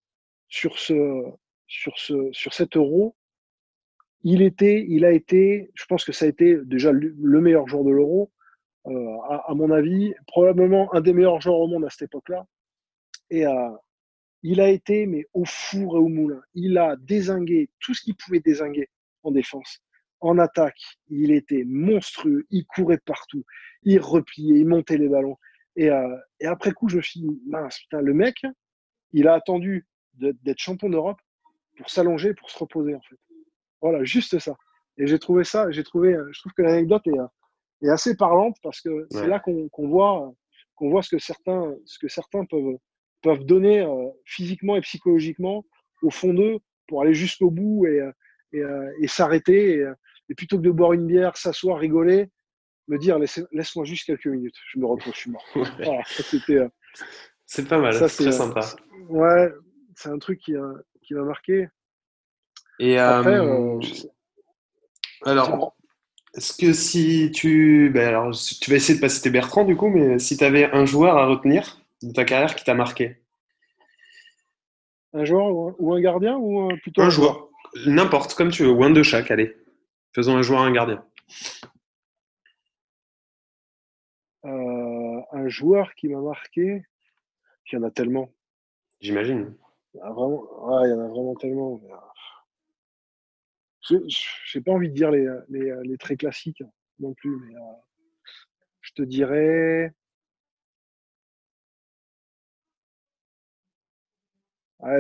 sur, 0.47 0.77
ce, 0.77 1.23
sur, 1.67 1.97
ce, 1.97 2.29
sur 2.31 2.53
cet 2.53 2.77
euro, 2.77 3.15
il, 4.23 4.41
était, 4.41 4.85
il 4.87 5.03
a 5.03 5.11
été, 5.11 5.71
je 5.73 5.85
pense 5.85 6.05
que 6.05 6.11
ça 6.11 6.25
a 6.25 6.27
été 6.27 6.57
déjà 6.63 6.91
le 6.91 7.41
meilleur 7.41 7.67
joueur 7.67 7.83
de 7.83 7.91
l'euro, 7.91 8.31
euh, 8.87 9.17
à, 9.47 9.53
mon 9.55 9.71
avis, 9.71 10.13
probablement 10.27 10.93
un 10.93 11.01
des 11.01 11.13
meilleurs 11.13 11.41
joueurs 11.41 11.59
au 11.59 11.67
monde 11.67 11.85
à 11.85 11.89
cette 11.89 12.03
époque-là. 12.03 12.45
Et 13.31 13.45
euh, 13.45 13.69
il 14.47 14.61
a 14.61 14.69
été, 14.69 15.07
mais 15.07 15.25
au 15.33 15.43
four 15.43 15.95
et 15.95 15.99
au 15.99 16.07
moulin. 16.07 16.39
Il 16.53 16.77
a 16.77 16.95
désingué 16.97 17.67
tout 17.79 17.95
ce 17.95 18.03
qu'il 18.03 18.15
pouvait 18.15 18.41
désinguer 18.41 18.89
en 19.23 19.31
défense. 19.31 19.79
En 20.19 20.37
attaque, 20.37 20.79
il 21.09 21.31
était 21.31 21.63
monstrueux, 21.65 22.45
il 22.51 22.63
courait 22.67 22.99
partout, 22.99 23.43
il 23.81 23.99
repliait, 23.99 24.59
il 24.59 24.67
montait 24.67 24.99
les 24.99 25.09
ballons. 25.09 25.37
Euh, 25.79 26.17
et, 26.39 26.45
après 26.45 26.73
coup, 26.73 26.89
je 26.89 26.97
me 26.97 27.01
suis 27.01 27.21
dit, 27.21 27.41
mince, 27.47 27.79
putain, 27.79 28.01
le 28.01 28.13
mec, 28.13 28.35
il 29.13 29.27
a 29.27 29.33
attendu 29.33 29.87
d'être 30.13 30.59
champion 30.59 30.89
d'Europe 30.89 31.19
pour 31.77 31.89
s'allonger, 31.89 32.35
pour 32.35 32.51
se 32.51 32.59
reposer, 32.59 32.93
en 32.93 33.01
fait. 33.01 33.17
Voilà, 33.81 34.03
juste 34.03 34.37
ça. 34.37 34.55
Et 34.99 35.07
j'ai 35.07 35.17
trouvé 35.17 35.43
ça, 35.43 35.71
j'ai 35.71 35.83
trouvé, 35.83 36.15
je 36.31 36.39
trouve 36.39 36.53
que 36.53 36.61
l'anecdote 36.61 37.07
est, 37.07 37.87
est, 37.87 37.89
assez 37.89 38.15
parlante 38.15 38.57
parce 38.61 38.79
que 38.79 39.07
c'est 39.09 39.27
là 39.27 39.39
qu'on 39.39 39.87
voit, 39.87 40.31
qu'on 40.75 40.91
voit 40.91 41.01
ce 41.01 41.09
que 41.09 41.17
certains, 41.17 41.75
ce 41.85 41.97
que 41.97 42.07
certains 42.07 42.45
peuvent, 42.45 42.77
peuvent 43.25 43.43
donner 43.43 43.81
euh, 43.81 44.09
physiquement 44.23 44.75
et 44.75 44.81
psychologiquement 44.81 45.65
au 46.03 46.11
fond 46.11 46.33
d'eux 46.33 46.59
pour 46.87 47.01
aller 47.01 47.15
jusqu'au 47.15 47.49
bout 47.49 47.87
et, 47.87 48.07
et, 48.53 48.59
euh, 48.59 48.91
et 49.01 49.07
s'arrêter. 49.07 49.79
Et, 49.79 49.85
et, 50.29 50.35
plutôt 50.35 50.57
que 50.57 50.61
de 50.63 50.69
boire 50.71 50.93
une 50.93 51.07
bière, 51.07 51.35
s'asseoir, 51.35 51.79
rigoler, 51.79 52.29
me 52.87 52.97
dire 52.97 53.17
laisse-moi 53.51 53.85
juste 53.85 54.05
quelques 54.05 54.27
minutes, 54.27 54.55
je 54.71 54.79
me 54.79 54.85
repose, 54.85 55.13
je 55.13 55.19
suis 55.19 55.31
mort. 55.31 55.45
Euh, 55.57 56.69
c'est 57.47 57.67
pas 57.67 57.79
mal, 57.79 57.93
c'est 57.93 58.07
très 58.07 58.27
euh, 58.27 58.31
sympa. 58.31 58.61
Ouais, 59.09 59.51
c'est 59.95 60.09
un 60.09 60.19
truc 60.19 60.39
qui, 60.39 60.53
qui 61.03 61.13
m'a 61.13 61.23
marqué. 61.23 61.67
Et 62.79 62.99
euh, 62.99 63.79
alors, 65.25 65.75
est-ce 66.35 66.53
que 66.57 66.73
si 66.73 67.31
tu. 67.31 67.89
Ben 67.93 68.07
alors, 68.07 68.31
tu 68.33 68.69
vas 68.69 68.77
essayer 68.77 68.95
de 68.95 69.01
passer 69.01 69.21
tes 69.21 69.29
Bertrand 69.29 69.63
du 69.63 69.75
coup, 69.75 69.89
mais 69.89 70.19
si 70.19 70.37
tu 70.37 70.43
avais 70.43 70.65
un 70.71 70.85
joueur 70.85 71.17
à 71.17 71.27
retenir 71.27 71.84
de 72.07 72.13
ta 72.13 72.25
carrière 72.25 72.55
qui 72.55 72.63
t'a 72.63 72.73
marqué 72.73 73.17
Un 75.13 75.25
joueur 75.25 75.75
ou 75.79 75.93
un 75.93 75.99
gardien 75.99 76.37
ou 76.37 76.69
plutôt 76.77 77.01
un, 77.01 77.09
joueur, 77.09 77.49
N'importe, 77.85 78.33
comme 78.35 78.51
tu 78.51 78.63
veux, 78.63 78.71
ou 78.71 78.83
un 78.83 78.89
de 78.89 79.03
chaque, 79.03 79.31
allez. 79.31 79.55
Faisons 80.13 80.37
un 80.37 80.41
joueur, 80.41 80.61
un 80.61 80.71
gardien. 80.71 81.05
un 84.43 85.47
joueur 85.47 85.93
qui 85.95 86.07
m'a 86.07 86.21
marqué, 86.21 86.85
il 87.71 87.75
y 87.75 87.77
en 87.77 87.83
a 87.83 87.91
tellement. 87.91 88.31
J'imagine. 89.01 89.55
Il, 89.93 89.99
y 89.99 90.01
en 90.01 90.99
a 90.99 91.07
vraiment 91.07 91.35
tellement. 91.35 91.81
Je 93.81 93.95
n'ai 93.95 94.63
pas 94.63 94.71
envie 94.71 94.89
de 94.89 94.93
dire 94.93 95.11
les, 95.11 95.27
les, 95.49 95.97
très 95.97 96.15
classiques 96.15 96.63
non 96.99 97.13
plus, 97.13 97.37
mais 97.37 97.55
euh, 97.55 97.73
je 98.81 98.93
te 98.93 99.01
dirais. 99.01 99.93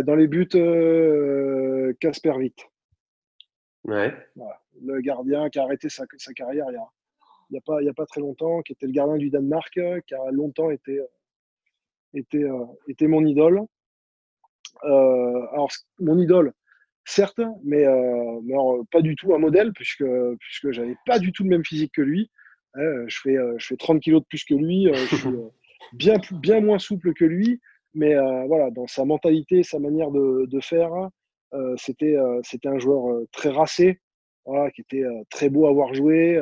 Dans 0.03 0.15
les 0.15 0.27
buts, 0.27 0.47
euh, 0.55 1.93
Casper 1.99 2.31
Witt. 2.31 2.57
Ouais. 3.83 4.13
Le 4.81 4.99
gardien 5.01 5.49
qui 5.49 5.59
a 5.59 5.63
arrêté 5.63 5.89
sa, 5.89 6.05
sa 6.17 6.33
carrière 6.33 6.65
il 6.69 6.73
y 6.73 6.77
a, 6.77 6.89
il 7.49 7.53
n'y 7.53 7.57
a, 7.59 7.61
pas, 7.61 7.79
a 7.79 7.93
pas 7.93 8.05
très 8.05 8.21
longtemps, 8.21 8.61
qui 8.61 8.73
était 8.73 8.87
le 8.87 8.91
gardien 8.91 9.17
du 9.17 9.29
Danemark, 9.29 9.77
euh, 9.77 9.99
qui 10.07 10.15
a 10.15 10.31
longtemps 10.31 10.71
été, 10.71 10.99
euh, 10.99 11.07
été, 12.13 12.43
euh, 12.43 12.65
était 12.87 13.07
mon 13.07 13.25
idole. 13.25 13.61
alors, 14.81 15.69
mon 15.99 16.17
idole, 16.19 16.53
certes, 17.05 17.41
mais, 17.63 17.85
pas 18.91 19.01
du 19.01 19.15
tout 19.15 19.33
un 19.33 19.39
modèle, 19.39 19.71
puisque, 19.73 20.05
puisque 20.39 20.71
j'avais 20.71 20.95
pas 21.05 21.19
du 21.19 21.31
tout 21.31 21.43
le 21.43 21.49
même 21.49 21.65
physique 21.65 21.93
que 21.93 22.01
lui. 22.01 22.29
je, 22.75 23.19
fais, 23.21 23.37
je 23.57 23.65
fais 23.65 23.77
30 23.77 24.01
kilos 24.01 24.21
de 24.21 24.27
plus 24.27 24.43
que 24.43 24.55
lui, 24.55 24.89
je 24.93 25.15
suis 25.15 25.29
bien, 25.93 26.15
bien 26.31 26.61
moins 26.61 26.79
souple 26.79 27.13
que 27.13 27.25
lui, 27.25 27.61
mais 27.95 28.13
voilà, 28.47 28.69
dans 28.71 28.87
sa 28.87 29.05
mentalité, 29.05 29.63
sa 29.63 29.79
manière 29.79 30.11
de, 30.11 30.45
de 30.45 30.59
faire, 30.59 30.91
c'était 31.77 32.15
c'était 32.43 32.67
un 32.67 32.79
joueur 32.79 33.25
très 33.31 33.49
racé, 33.49 33.99
voilà, 34.45 34.69
qui 34.71 34.81
était 34.81 35.03
très 35.29 35.49
beau 35.49 35.65
à 35.67 35.71
voir 35.71 35.93
jouer, 35.93 36.39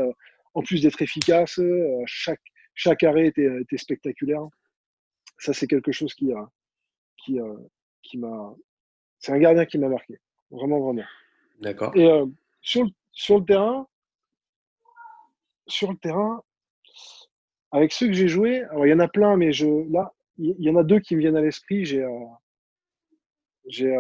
en 0.53 0.61
plus 0.61 0.81
d'être 0.81 1.01
efficace, 1.01 1.59
euh, 1.59 2.03
chaque, 2.05 2.41
chaque 2.75 3.03
arrêt 3.03 3.27
était, 3.27 3.49
était 3.61 3.77
spectaculaire. 3.77 4.45
Ça, 5.39 5.53
c'est 5.53 5.67
quelque 5.67 5.91
chose 5.91 6.13
qui, 6.13 6.31
qui, 7.17 7.39
euh, 7.39 7.57
qui 8.01 8.17
m'a. 8.17 8.53
C'est 9.19 9.31
un 9.31 9.39
gardien 9.39 9.65
qui 9.65 9.77
m'a 9.77 9.89
marqué. 9.89 10.19
Vraiment, 10.51 10.79
vraiment. 10.79 11.03
D'accord. 11.59 11.95
Et 11.95 12.05
euh, 12.05 12.25
sur, 12.61 12.83
le, 12.83 12.89
sur 13.11 13.39
le 13.39 13.45
terrain, 13.45 13.87
sur 15.67 15.91
le 15.91 15.97
terrain, 15.97 16.43
avec 17.71 17.91
ceux 17.91 18.07
que 18.07 18.13
j'ai 18.13 18.27
joués, 18.27 18.63
alors 18.63 18.85
il 18.85 18.89
y 18.89 18.93
en 18.93 18.99
a 18.99 19.07
plein, 19.07 19.35
mais 19.37 19.51
je, 19.51 19.91
là, 19.91 20.13
il 20.37 20.55
y, 20.59 20.69
en 20.69 20.75
a 20.75 20.83
deux 20.83 20.99
qui 20.99 21.15
me 21.15 21.21
viennent 21.21 21.35
à 21.35 21.41
l'esprit. 21.41 21.85
J'ai 21.85 22.05
j'ai 23.67 23.95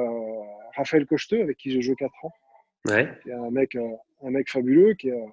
Raphaël 0.75 1.05
Cocheteux, 1.05 1.41
avec 1.41 1.57
qui 1.57 1.71
j'ai 1.71 1.81
joué 1.81 1.95
4 1.95 2.11
ans. 2.25 2.31
Ouais. 2.85 3.09
un 3.31 3.49
mec, 3.49 3.75
un 3.75 4.29
mec 4.29 4.49
fabuleux 4.49 4.93
qui 4.95 5.09
est 5.09 5.23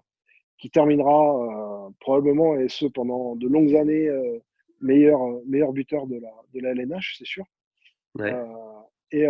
qui 0.61 0.71
terminera 0.71 1.87
euh, 1.87 1.91
probablement, 2.01 2.57
et 2.57 2.69
ce 2.69 2.85
pendant 2.87 3.35
de 3.35 3.49
longues 3.49 3.75
années, 3.75 4.09
euh, 4.09 4.39
meilleur, 4.81 5.19
meilleur 5.47 5.73
buteur 5.73 6.07
de 6.07 6.21
la, 6.21 6.31
de 6.53 6.61
la 6.61 6.73
LNH, 6.73 7.17
c'est 7.19 7.27
sûr. 7.27 7.45
Euh, 8.21 8.45
et, 9.11 9.27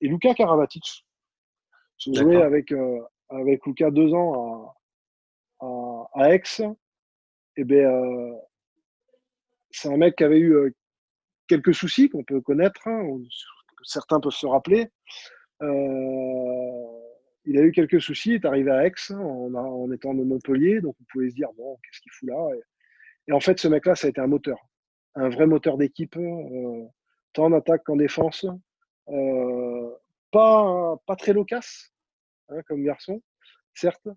et 0.00 0.08
Luca 0.08 0.34
Karabatic. 0.34 1.04
J'ai 1.98 2.14
joué 2.14 2.36
avec, 2.42 2.72
avec 3.28 3.66
Luca 3.66 3.90
deux 3.90 4.14
ans 4.14 4.74
à, 5.60 5.66
à, 5.66 6.10
à 6.14 6.34
Aix. 6.34 6.42
Et 7.56 7.64
ben, 7.64 8.38
c'est 9.70 9.92
un 9.92 9.98
mec 9.98 10.16
qui 10.16 10.24
avait 10.24 10.38
eu 10.38 10.74
quelques 11.50 11.74
soucis 11.74 12.08
qu'on 12.08 12.22
peut 12.22 12.40
connaître, 12.40 12.86
hein, 12.86 13.02
que 13.76 13.82
certains 13.82 14.20
peuvent 14.20 14.32
se 14.32 14.46
rappeler. 14.46 14.88
Euh, 15.62 15.68
il 17.44 17.58
a 17.58 17.62
eu 17.62 17.72
quelques 17.72 18.00
soucis, 18.00 18.30
il 18.30 18.34
est 18.36 18.46
arrivé 18.46 18.70
à 18.70 18.86
Aix 18.86 18.92
en, 19.10 19.52
en 19.52 19.90
étant 19.90 20.14
de 20.14 20.22
Montpellier, 20.22 20.80
donc 20.80 20.94
on 21.00 21.04
pouvait 21.10 21.28
se 21.28 21.34
dire, 21.34 21.48
bon, 21.56 21.76
qu'est-ce 21.82 22.00
qu'il 22.00 22.12
fout 22.12 22.28
là 22.28 22.50
et, 23.26 23.32
en 23.32 23.40
fait, 23.40 23.58
ce 23.60 23.68
mec-là, 23.68 23.94
ça 23.94 24.06
a 24.06 24.10
été 24.10 24.20
un 24.20 24.26
moteur, 24.26 24.58
un 25.14 25.28
vrai 25.28 25.46
moteur 25.46 25.76
d'équipe, 25.76 26.16
euh, 26.16 26.84
tant 27.32 27.46
en 27.46 27.52
attaque 27.52 27.84
qu'en 27.84 27.96
défense. 27.96 28.46
Euh, 29.08 29.90
pas, 30.30 30.96
pas 31.06 31.16
très 31.16 31.32
loquace 31.32 31.92
hein, 32.48 32.60
comme 32.66 32.82
garçon, 32.84 33.22
certes, 33.74 34.08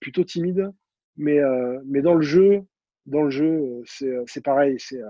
plutôt 0.00 0.24
timide, 0.24 0.70
mais, 1.16 1.38
mais 1.86 2.02
dans 2.02 2.14
le 2.14 2.22
jeu, 2.22 2.62
dans 3.06 3.22
le 3.22 3.30
jeu, 3.30 3.82
c'est 3.84 4.44
pareil. 4.44 4.76
C'est, 4.78 5.00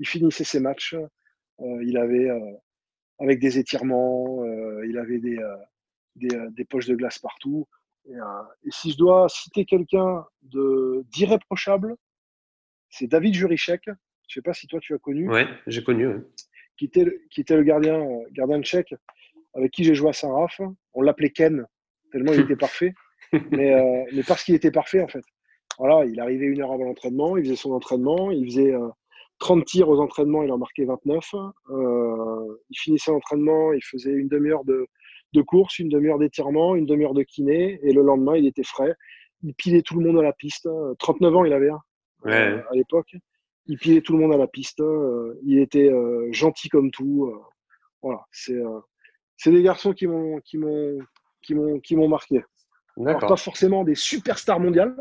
il 0.00 0.08
finissait 0.08 0.44
ses 0.44 0.58
matchs. 0.58 0.96
il 1.60 1.96
avait 1.96 2.28
avec 3.20 3.38
des 3.38 3.58
étirements, 3.58 4.44
il 4.84 4.98
avait 4.98 5.18
des, 5.18 5.38
euh, 6.16 6.50
des, 6.50 6.64
poches 6.64 6.86
de 6.86 6.94
glace 6.94 7.18
partout. 7.18 7.66
Euh, 8.08 8.42
et, 8.64 8.70
si 8.70 8.92
je 8.92 8.96
dois 8.96 9.28
citer 9.28 9.64
quelqu'un 9.64 10.24
d'irréprochable, 10.42 11.94
c'est 12.88 13.06
David 13.06 13.34
Jurichek. 13.34 13.82
Je 13.86 13.90
ne 13.90 13.94
sais 14.34 14.42
pas 14.42 14.52
si 14.52 14.66
toi 14.66 14.80
tu 14.80 14.94
as 14.94 14.98
connu. 14.98 15.30
Oui, 15.30 15.42
j'ai 15.66 15.82
connu. 15.82 16.08
Qui, 16.76 16.86
était, 16.86 17.06
qui 17.30 17.40
était 17.40 17.56
le 17.56 17.62
gardien, 17.62 18.00
euh, 18.00 18.24
gardien 18.32 18.62
tchèque 18.62 18.94
avec 19.54 19.72
qui 19.72 19.84
j'ai 19.84 19.94
joué 19.94 20.10
à 20.10 20.12
Saint-Raph. 20.12 20.60
On 20.94 21.02
l'appelait 21.02 21.30
Ken, 21.30 21.66
tellement 22.12 22.32
il 22.32 22.40
était 22.40 22.56
parfait. 22.56 22.94
Mais, 23.50 23.74
euh, 23.74 24.04
mais 24.12 24.22
parce 24.22 24.44
qu'il 24.44 24.54
était 24.54 24.70
parfait, 24.70 25.00
en 25.00 25.08
fait. 25.08 25.24
Voilà, 25.78 26.04
il 26.04 26.20
arrivait 26.20 26.46
une 26.46 26.60
heure 26.60 26.72
avant 26.72 26.84
l'entraînement, 26.84 27.36
il 27.36 27.44
faisait 27.44 27.56
son 27.56 27.72
entraînement, 27.72 28.30
il 28.30 28.44
faisait 28.46 28.74
30 29.40 29.64
tirs 29.64 29.88
aux 29.88 30.00
entraînements, 30.00 30.42
il 30.42 30.52
en 30.52 30.58
marquait 30.58 30.84
29. 30.84 31.34
il 31.70 32.78
finissait 32.78 33.10
l'entraînement, 33.10 33.72
il 33.72 33.82
faisait 33.82 34.12
une 34.12 34.28
demi-heure 34.28 34.64
de, 34.64 34.86
de 35.32 35.42
course, 35.42 35.78
une 35.78 35.88
demi-heure 35.88 36.18
d'étirement, 36.18 36.76
une 36.76 36.86
demi-heure 36.86 37.14
de 37.14 37.22
kiné, 37.22 37.80
et 37.82 37.92
le 37.92 38.02
lendemain, 38.02 38.36
il 38.36 38.46
était 38.46 38.62
frais. 38.62 38.94
Il 39.42 39.54
pilait 39.54 39.82
tout 39.82 39.98
le 39.98 40.06
monde 40.06 40.18
à 40.18 40.22
la 40.22 40.32
piste. 40.32 40.68
39 40.98 41.36
ans, 41.36 41.44
il 41.44 41.52
avait 41.52 41.70
un 41.70 41.80
à 42.24 42.74
l'époque 42.74 43.16
il 43.70 43.78
pilait 43.78 44.00
tout 44.00 44.12
le 44.12 44.18
monde 44.18 44.34
à 44.34 44.36
la 44.36 44.48
piste. 44.48 44.80
Euh, 44.80 45.38
il 45.44 45.60
était 45.60 45.90
euh, 45.90 46.28
gentil 46.32 46.68
comme 46.68 46.90
tout. 46.90 47.26
Euh, 47.26 47.40
voilà, 48.02 48.26
c'est 48.32 48.60
c'est 49.36 49.52
des 49.52 49.62
garçons 49.62 49.92
qui 49.92 50.06
m'ont 50.06 50.40
qui 50.40 50.58
m'ont 50.58 50.98
qui 51.42 51.54
m'ont 51.54 51.78
qui 51.78 51.96
m'ont 51.96 52.08
marqué. 52.08 52.42
pas 52.96 53.36
forcément 53.36 53.84
des 53.84 53.94
superstars 53.94 54.58
mondiales. 54.58 54.96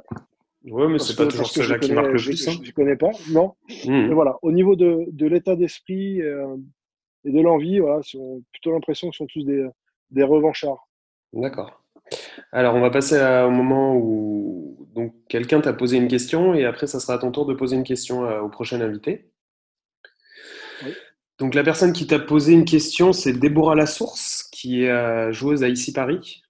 Oui, 0.65 0.87
mais 0.89 0.99
c'est 0.99 1.15
pas 1.15 1.25
toujours 1.25 1.47
ceux-là 1.47 1.79
qui 1.79 1.93
marquent 1.93 2.07
le 2.07 2.21
plus. 2.21 2.47
Hein. 2.47 2.53
Je 2.61 2.67
ne 2.67 2.73
connais 2.73 2.97
pas, 2.97 3.11
non. 3.31 3.53
Hmm. 3.85 4.07
Mais 4.07 4.13
voilà, 4.13 4.37
au 4.41 4.51
niveau 4.51 4.75
de, 4.75 5.05
de 5.07 5.25
l'état 5.25 5.55
d'esprit 5.55 6.19
et 6.19 7.31
de 7.31 7.41
l'envie, 7.41 7.79
voilà, 7.79 8.01
ont 8.15 8.43
plutôt 8.51 8.71
l'impression 8.71 9.09
que 9.09 9.15
ce 9.15 9.19
sont 9.19 9.27
tous 9.27 9.45
des, 9.45 9.65
des 10.11 10.23
revanchards. 10.23 10.87
D'accord. 11.33 11.83
Alors, 12.51 12.75
on 12.75 12.81
va 12.81 12.89
passer 12.89 13.15
au 13.45 13.51
moment 13.51 13.95
où 13.95 14.87
donc 14.93 15.13
quelqu'un 15.29 15.61
t'a 15.61 15.73
posé 15.73 15.97
une 15.97 16.07
question 16.07 16.53
et 16.53 16.65
après, 16.65 16.87
ça 16.87 16.99
sera 16.99 17.13
à 17.13 17.17
ton 17.19 17.31
tour 17.31 17.45
de 17.45 17.53
poser 17.53 17.75
une 17.75 17.83
question 17.83 18.25
euh, 18.25 18.41
au 18.41 18.49
prochain 18.49 18.81
invité. 18.81 19.31
Donc, 21.37 21.55
la 21.55 21.63
personne 21.63 21.93
qui 21.93 22.05
t'a 22.05 22.19
posé 22.19 22.51
une 22.51 22.65
question, 22.65 23.13
c'est 23.13 23.31
Déborah 23.31 23.75
Lassource, 23.75 24.49
qui 24.51 24.83
est 24.83 24.89
euh, 24.89 25.31
joueuse 25.31 25.63
à 25.63 25.69
Ici 25.69 25.93
Paris, 25.93 26.41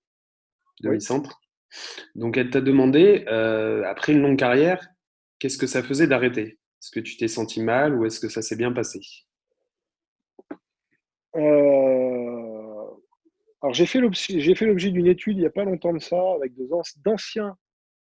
demi-centre. 0.82 1.42
Donc, 2.16 2.38
elle 2.38 2.50
t'a 2.50 2.62
demandé, 2.62 3.26
euh, 3.28 3.84
après 3.86 4.14
une 4.14 4.22
longue 4.22 4.40
carrière, 4.40 4.88
qu'est-ce 5.40 5.58
que 5.58 5.68
ça 5.68 5.84
faisait 5.84 6.08
d'arrêter? 6.08 6.60
Est-ce 6.82 6.92
que 6.92 7.00
tu 7.00 7.18
t'es 7.18 7.28
senti 7.28 7.62
mal 7.62 7.96
ou 7.96 8.06
est-ce 8.06 8.20
que 8.20 8.30
ça 8.30 8.42
s'est 8.42 8.56
bien 8.56 8.72
passé? 8.72 9.02
Alors 13.62 13.74
j'ai 13.74 13.86
fait 13.86 14.00
l'objet 14.00 14.90
d'une 14.90 15.08
étude 15.08 15.38
il 15.38 15.42
n'y 15.42 15.46
a 15.46 15.52
pas 15.52 15.66
longtemps 15.66 15.94
de 15.94 16.00
ça 16.00 16.20
avec 16.36 16.54
d'anciens 17.04 17.56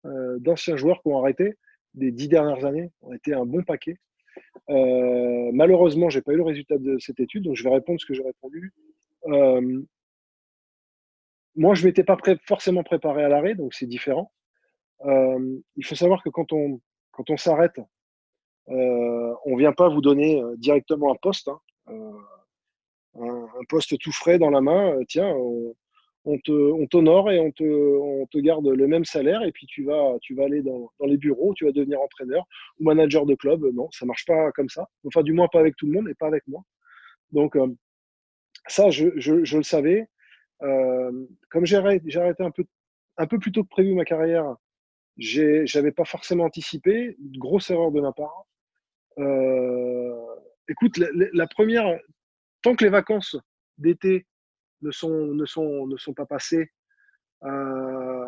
euh, 0.06 0.38
d'anciens 0.40 0.76
joueurs 0.76 1.00
qui 1.02 1.08
ont 1.08 1.18
arrêté 1.18 1.54
des 1.94 2.10
dix 2.10 2.28
dernières 2.28 2.64
années. 2.64 2.90
On 3.02 3.12
été 3.12 3.34
un 3.34 3.44
bon 3.44 3.62
paquet. 3.62 3.98
Euh, 4.70 5.50
malheureusement, 5.52 6.10
j'ai 6.10 6.22
pas 6.22 6.32
eu 6.32 6.36
le 6.36 6.42
résultat 6.42 6.78
de 6.78 6.98
cette 6.98 7.20
étude, 7.20 7.44
donc 7.44 7.56
je 7.56 7.62
vais 7.62 7.70
répondre 7.70 8.00
ce 8.00 8.06
que 8.06 8.14
j'ai 8.14 8.22
répondu. 8.22 8.72
Euh, 9.26 9.82
moi, 11.56 11.74
je 11.74 11.84
m'étais 11.86 12.04
pas 12.04 12.16
forcément 12.46 12.82
préparé 12.82 13.24
à 13.24 13.28
l'arrêt, 13.28 13.54
donc 13.54 13.74
c'est 13.74 13.86
différent. 13.86 14.32
Euh, 15.04 15.58
il 15.76 15.84
faut 15.84 15.94
savoir 15.94 16.22
que 16.22 16.30
quand 16.30 16.52
on 16.52 16.80
quand 17.10 17.28
on 17.28 17.36
s'arrête, 17.36 17.78
euh, 18.68 19.34
on 19.44 19.56
vient 19.56 19.72
pas 19.72 19.88
vous 19.88 20.00
donner 20.00 20.42
directement 20.56 21.12
un 21.12 21.16
poste. 21.16 21.48
Hein 21.48 21.60
un, 23.18 23.64
poste 23.68 23.98
tout 23.98 24.12
frais 24.12 24.38
dans 24.38 24.50
la 24.50 24.60
main, 24.60 24.94
euh, 24.94 25.04
tiens, 25.06 25.28
on, 25.28 25.74
on 26.24 26.86
t'honore 26.86 27.30
et 27.30 27.40
on 27.40 27.50
te, 27.50 27.64
on 27.64 28.26
te 28.26 28.38
garde 28.38 28.66
le 28.66 28.86
même 28.86 29.04
salaire 29.04 29.42
et 29.42 29.52
puis 29.52 29.66
tu 29.66 29.84
vas, 29.84 30.16
tu 30.20 30.34
vas 30.34 30.44
aller 30.44 30.62
dans, 30.62 30.90
dans 31.00 31.06
les 31.06 31.16
bureaux, 31.16 31.52
tu 31.54 31.64
vas 31.64 31.72
devenir 31.72 32.00
entraîneur 32.00 32.44
ou 32.78 32.84
manager 32.84 33.26
de 33.26 33.34
club. 33.34 33.64
Non, 33.74 33.88
ça 33.90 34.06
marche 34.06 34.24
pas 34.24 34.52
comme 34.52 34.68
ça. 34.68 34.88
Enfin, 35.06 35.22
du 35.22 35.32
moins 35.32 35.48
pas 35.48 35.60
avec 35.60 35.76
tout 35.76 35.86
le 35.86 35.92
monde 35.92 36.08
et 36.08 36.14
pas 36.14 36.28
avec 36.28 36.46
moi. 36.46 36.62
Donc, 37.32 37.56
euh, 37.56 37.66
ça, 38.68 38.90
je, 38.90 39.08
je, 39.16 39.56
le 39.56 39.62
savais. 39.62 40.06
Euh, 40.62 41.26
comme 41.50 41.66
j'ai 41.66 41.76
arrêté, 41.76 42.16
arrêté, 42.16 42.42
un 42.42 42.50
peu, 42.50 42.64
un 43.16 43.26
peu 43.26 43.38
plus 43.38 43.52
tôt 43.52 43.64
que 43.64 43.68
prévu 43.68 43.94
ma 43.94 44.04
carrière, 44.04 44.56
j'avais 45.16 45.92
pas 45.92 46.04
forcément 46.04 46.44
anticipé. 46.44 47.16
grosse 47.36 47.70
erreur 47.70 47.90
de 47.90 48.00
ma 48.00 48.12
part. 48.12 48.46
Euh, 49.18 50.14
écoute, 50.68 50.96
la, 50.96 51.08
la, 51.32 51.46
première, 51.46 51.98
tant 52.62 52.74
que 52.74 52.84
les 52.84 52.90
vacances 52.90 53.36
d'été 53.78 54.26
ne 54.82 54.90
sont, 54.90 55.26
ne, 55.26 55.44
sont, 55.44 55.86
ne 55.86 55.96
sont 55.96 56.14
pas 56.14 56.26
passées, 56.26 56.70
euh, 57.44 58.26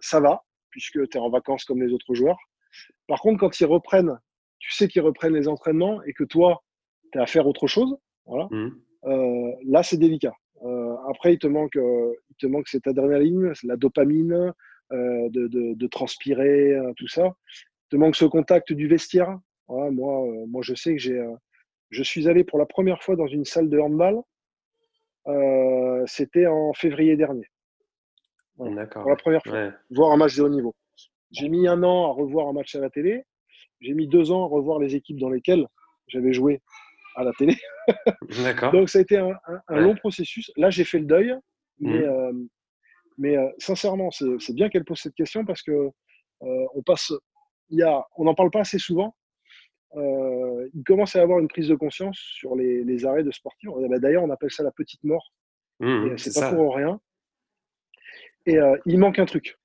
ça 0.00 0.20
va, 0.20 0.44
puisque 0.70 1.08
tu 1.08 1.18
es 1.18 1.20
en 1.20 1.30
vacances 1.30 1.64
comme 1.64 1.82
les 1.82 1.92
autres 1.92 2.14
joueurs. 2.14 2.38
Par 3.06 3.20
contre, 3.20 3.40
quand 3.40 3.60
ils 3.60 3.66
reprennent, 3.66 4.18
tu 4.58 4.72
sais 4.72 4.88
qu'ils 4.88 5.02
reprennent 5.02 5.34
les 5.34 5.48
entraînements 5.48 6.02
et 6.02 6.12
que 6.12 6.24
toi, 6.24 6.62
tu 7.12 7.18
es 7.18 7.22
à 7.22 7.26
faire 7.26 7.46
autre 7.46 7.66
chose, 7.66 7.96
voilà, 8.26 8.48
mmh. 8.50 8.80
euh, 9.04 9.52
là, 9.66 9.82
c'est 9.82 9.96
délicat. 9.96 10.34
Euh, 10.64 10.96
après, 11.08 11.34
il 11.34 11.38
te, 11.38 11.46
manque, 11.46 11.76
il 11.76 12.36
te 12.38 12.46
manque 12.46 12.68
cette 12.68 12.86
adrénaline, 12.86 13.52
la 13.64 13.76
dopamine, 13.76 14.52
de, 14.90 15.74
de, 15.74 15.86
transpirer, 15.86 16.76
tout 16.96 17.08
ça. 17.08 17.26
Il 17.26 17.88
te 17.90 17.96
manque 17.96 18.16
ce 18.16 18.24
contact 18.24 18.72
du 18.72 18.88
vestiaire. 18.88 19.38
moi, 19.68 19.90
moi, 20.46 20.62
je 20.62 20.74
sais 20.74 20.92
que 20.92 20.98
j'ai 20.98 21.22
je 21.90 22.02
suis 22.02 22.28
allé 22.28 22.44
pour 22.44 22.58
la 22.58 22.66
première 22.66 23.02
fois 23.02 23.16
dans 23.16 23.26
une 23.26 23.44
salle 23.44 23.68
de 23.70 23.78
handball. 23.78 24.20
Euh, 25.26 26.04
c'était 26.06 26.46
en 26.46 26.72
février 26.72 27.16
dernier. 27.16 27.46
D'accord. 28.58 29.02
Pour 29.02 29.10
la 29.10 29.16
première 29.16 29.42
fois. 29.42 29.72
Voir 29.90 30.12
un 30.12 30.16
match 30.16 30.36
de 30.36 30.42
haut 30.42 30.48
niveau. 30.48 30.74
J'ai 31.30 31.48
mis 31.48 31.68
un 31.68 31.82
an 31.82 32.10
à 32.10 32.12
revoir 32.12 32.48
un 32.48 32.52
match 32.52 32.74
à 32.74 32.80
la 32.80 32.90
télé. 32.90 33.24
J'ai 33.80 33.94
mis 33.94 34.08
deux 34.08 34.30
ans 34.32 34.44
à 34.44 34.48
revoir 34.48 34.78
les 34.78 34.94
équipes 34.94 35.18
dans 35.18 35.30
lesquelles 35.30 35.66
j'avais 36.08 36.32
joué 36.32 36.60
à 37.18 37.24
la 37.24 37.32
télé. 37.32 37.56
D'accord. 38.42 38.72
Donc 38.72 38.88
ça 38.88 38.98
a 38.98 39.02
été 39.02 39.18
un, 39.18 39.32
long 39.68 39.94
processus. 39.94 40.50
Là, 40.56 40.70
j'ai 40.70 40.84
fait 40.84 40.98
le 40.98 41.06
deuil. 41.06 41.34
Mais, 41.80 41.98
mmh. 41.98 42.02
euh, 42.02 42.32
mais 43.18 43.36
euh, 43.36 43.48
sincèrement, 43.58 44.10
c'est 44.10 44.54
bien 44.54 44.68
qu'elle 44.68 44.84
pose 44.84 44.98
cette 44.98 45.14
question 45.14 45.44
parce 45.44 45.62
que 45.62 45.90
on 46.40 46.82
passe. 46.82 47.12
Il 47.70 47.78
y 47.78 47.82
a, 47.82 48.02
on 48.16 48.24
n'en 48.24 48.34
parle 48.34 48.50
pas 48.50 48.60
assez 48.60 48.78
souvent, 48.78 49.14
euh, 49.96 50.68
il 50.74 50.84
commence 50.84 51.16
à 51.16 51.22
avoir 51.22 51.38
une 51.38 51.48
prise 51.48 51.68
de 51.68 51.74
conscience 51.74 52.18
sur 52.18 52.54
les, 52.54 52.84
les 52.84 53.06
arrêts 53.06 53.24
de 53.24 53.30
sportifs. 53.30 53.68
Bah, 53.88 53.98
d'ailleurs, 53.98 54.22
on 54.22 54.30
appelle 54.30 54.50
ça 54.50 54.62
la 54.62 54.70
petite 54.70 55.02
mort. 55.04 55.32
Mmh, 55.80 56.16
c'est 56.16 56.38
pas 56.38 56.52
pour 56.52 56.76
rien. 56.76 57.00
Et 58.46 58.56
euh, 58.58 58.76
il 58.86 58.98
manque 58.98 59.18
un 59.18 59.26
truc. 59.26 59.56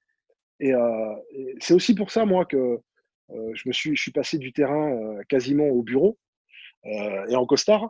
Et, 0.60 0.74
euh, 0.74 1.16
c'est 1.60 1.74
aussi 1.74 1.96
pour 1.96 2.12
ça, 2.12 2.26
moi, 2.26 2.46
que 2.46 2.80
euh, 3.32 3.52
je, 3.54 3.68
me 3.68 3.74
suis, 3.74 3.96
je 3.96 4.02
suis 4.02 4.12
passé 4.12 4.38
du 4.38 4.54
terrain 4.54 4.92
euh, 4.92 5.24
quasiment 5.28 5.68
au 5.68 5.82
bureau 5.82 6.18
et 6.86 7.36
en 7.36 7.46
costard 7.46 7.90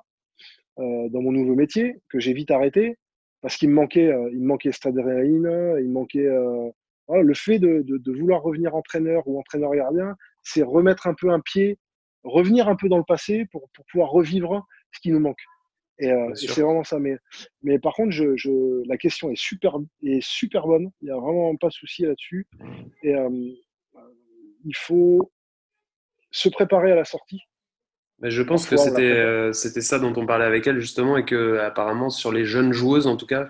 dans 0.77 1.21
mon 1.21 1.31
nouveau 1.31 1.55
métier, 1.55 2.01
que 2.09 2.19
j'ai 2.19 2.33
vite 2.33 2.51
arrêté 2.51 2.97
parce 3.41 3.57
qu'il 3.57 3.69
me 3.69 3.75
manquait, 3.75 4.11
il 4.31 4.39
me 4.39 4.47
manquait 4.47 4.71
cette 4.71 4.85
adrénaline, 4.85 5.77
il 5.79 5.87
me 5.87 5.93
manquait 5.93 6.29
le 7.09 7.33
fait 7.33 7.59
de, 7.59 7.81
de, 7.81 7.97
de, 7.97 8.11
vouloir 8.11 8.41
revenir 8.41 8.75
entraîneur 8.75 9.27
ou 9.27 9.39
entraîneur 9.39 9.71
gardien, 9.73 10.15
c'est 10.41 10.63
remettre 10.63 11.07
un 11.07 11.13
peu 11.13 11.29
un 11.29 11.39
pied 11.39 11.77
revenir 12.23 12.67
un 12.67 12.75
peu 12.75 12.89
dans 12.89 12.97
le 12.97 13.03
passé 13.03 13.45
pour, 13.51 13.69
pour 13.73 13.85
pouvoir 13.85 14.09
revivre 14.09 14.65
ce 14.91 14.99
qui 15.01 15.11
nous 15.11 15.19
manque. 15.19 15.41
Et, 15.99 16.11
euh, 16.11 16.33
c'est 16.35 16.61
vraiment 16.61 16.83
ça. 16.83 16.99
Mais, 16.99 17.17
mais 17.61 17.79
par 17.79 17.93
contre, 17.93 18.11
je, 18.11 18.35
je, 18.35 18.87
la 18.87 18.97
question 18.97 19.29
est 19.29 19.37
super, 19.37 19.77
est 20.01 20.23
super 20.23 20.65
bonne. 20.65 20.89
Il 21.01 21.05
n'y 21.05 21.11
a 21.11 21.17
vraiment 21.17 21.55
pas 21.55 21.67
de 21.67 21.73
souci 21.73 22.03
là-dessus. 22.03 22.47
Et 23.03 23.13
euh, 23.15 23.29
il 24.65 24.75
faut 24.75 25.31
se 26.31 26.49
préparer 26.49 26.91
à 26.91 26.95
la 26.95 27.05
sortie. 27.05 27.41
Mais 28.19 28.31
je 28.31 28.41
pense 28.41 28.67
que 28.67 28.77
c'était 28.77 29.01
euh, 29.01 29.51
c'était 29.51 29.81
ça 29.81 29.99
dont 29.99 30.13
on 30.15 30.25
parlait 30.25 30.45
avec 30.45 30.65
elle 30.67 30.79
justement 30.79 31.17
et 31.17 31.25
que 31.25 31.57
apparemment 31.57 32.09
sur 32.09 32.31
les 32.31 32.45
jeunes 32.45 32.71
joueuses 32.71 33.07
en 33.07 33.17
tout 33.17 33.25
cas 33.25 33.49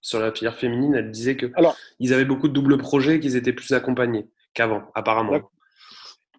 sur 0.00 0.20
la 0.20 0.32
filière 0.32 0.56
féminine, 0.56 0.94
elle 0.94 1.10
disait 1.10 1.36
que 1.36 1.50
Alors, 1.54 1.76
ils 1.98 2.12
avaient 2.12 2.26
beaucoup 2.26 2.46
de 2.46 2.52
doubles 2.52 2.76
projets, 2.76 3.20
qu'ils 3.20 3.36
étaient 3.36 3.54
plus 3.54 3.72
accompagnés 3.72 4.28
qu'avant 4.52 4.90
apparemment. 4.94 5.50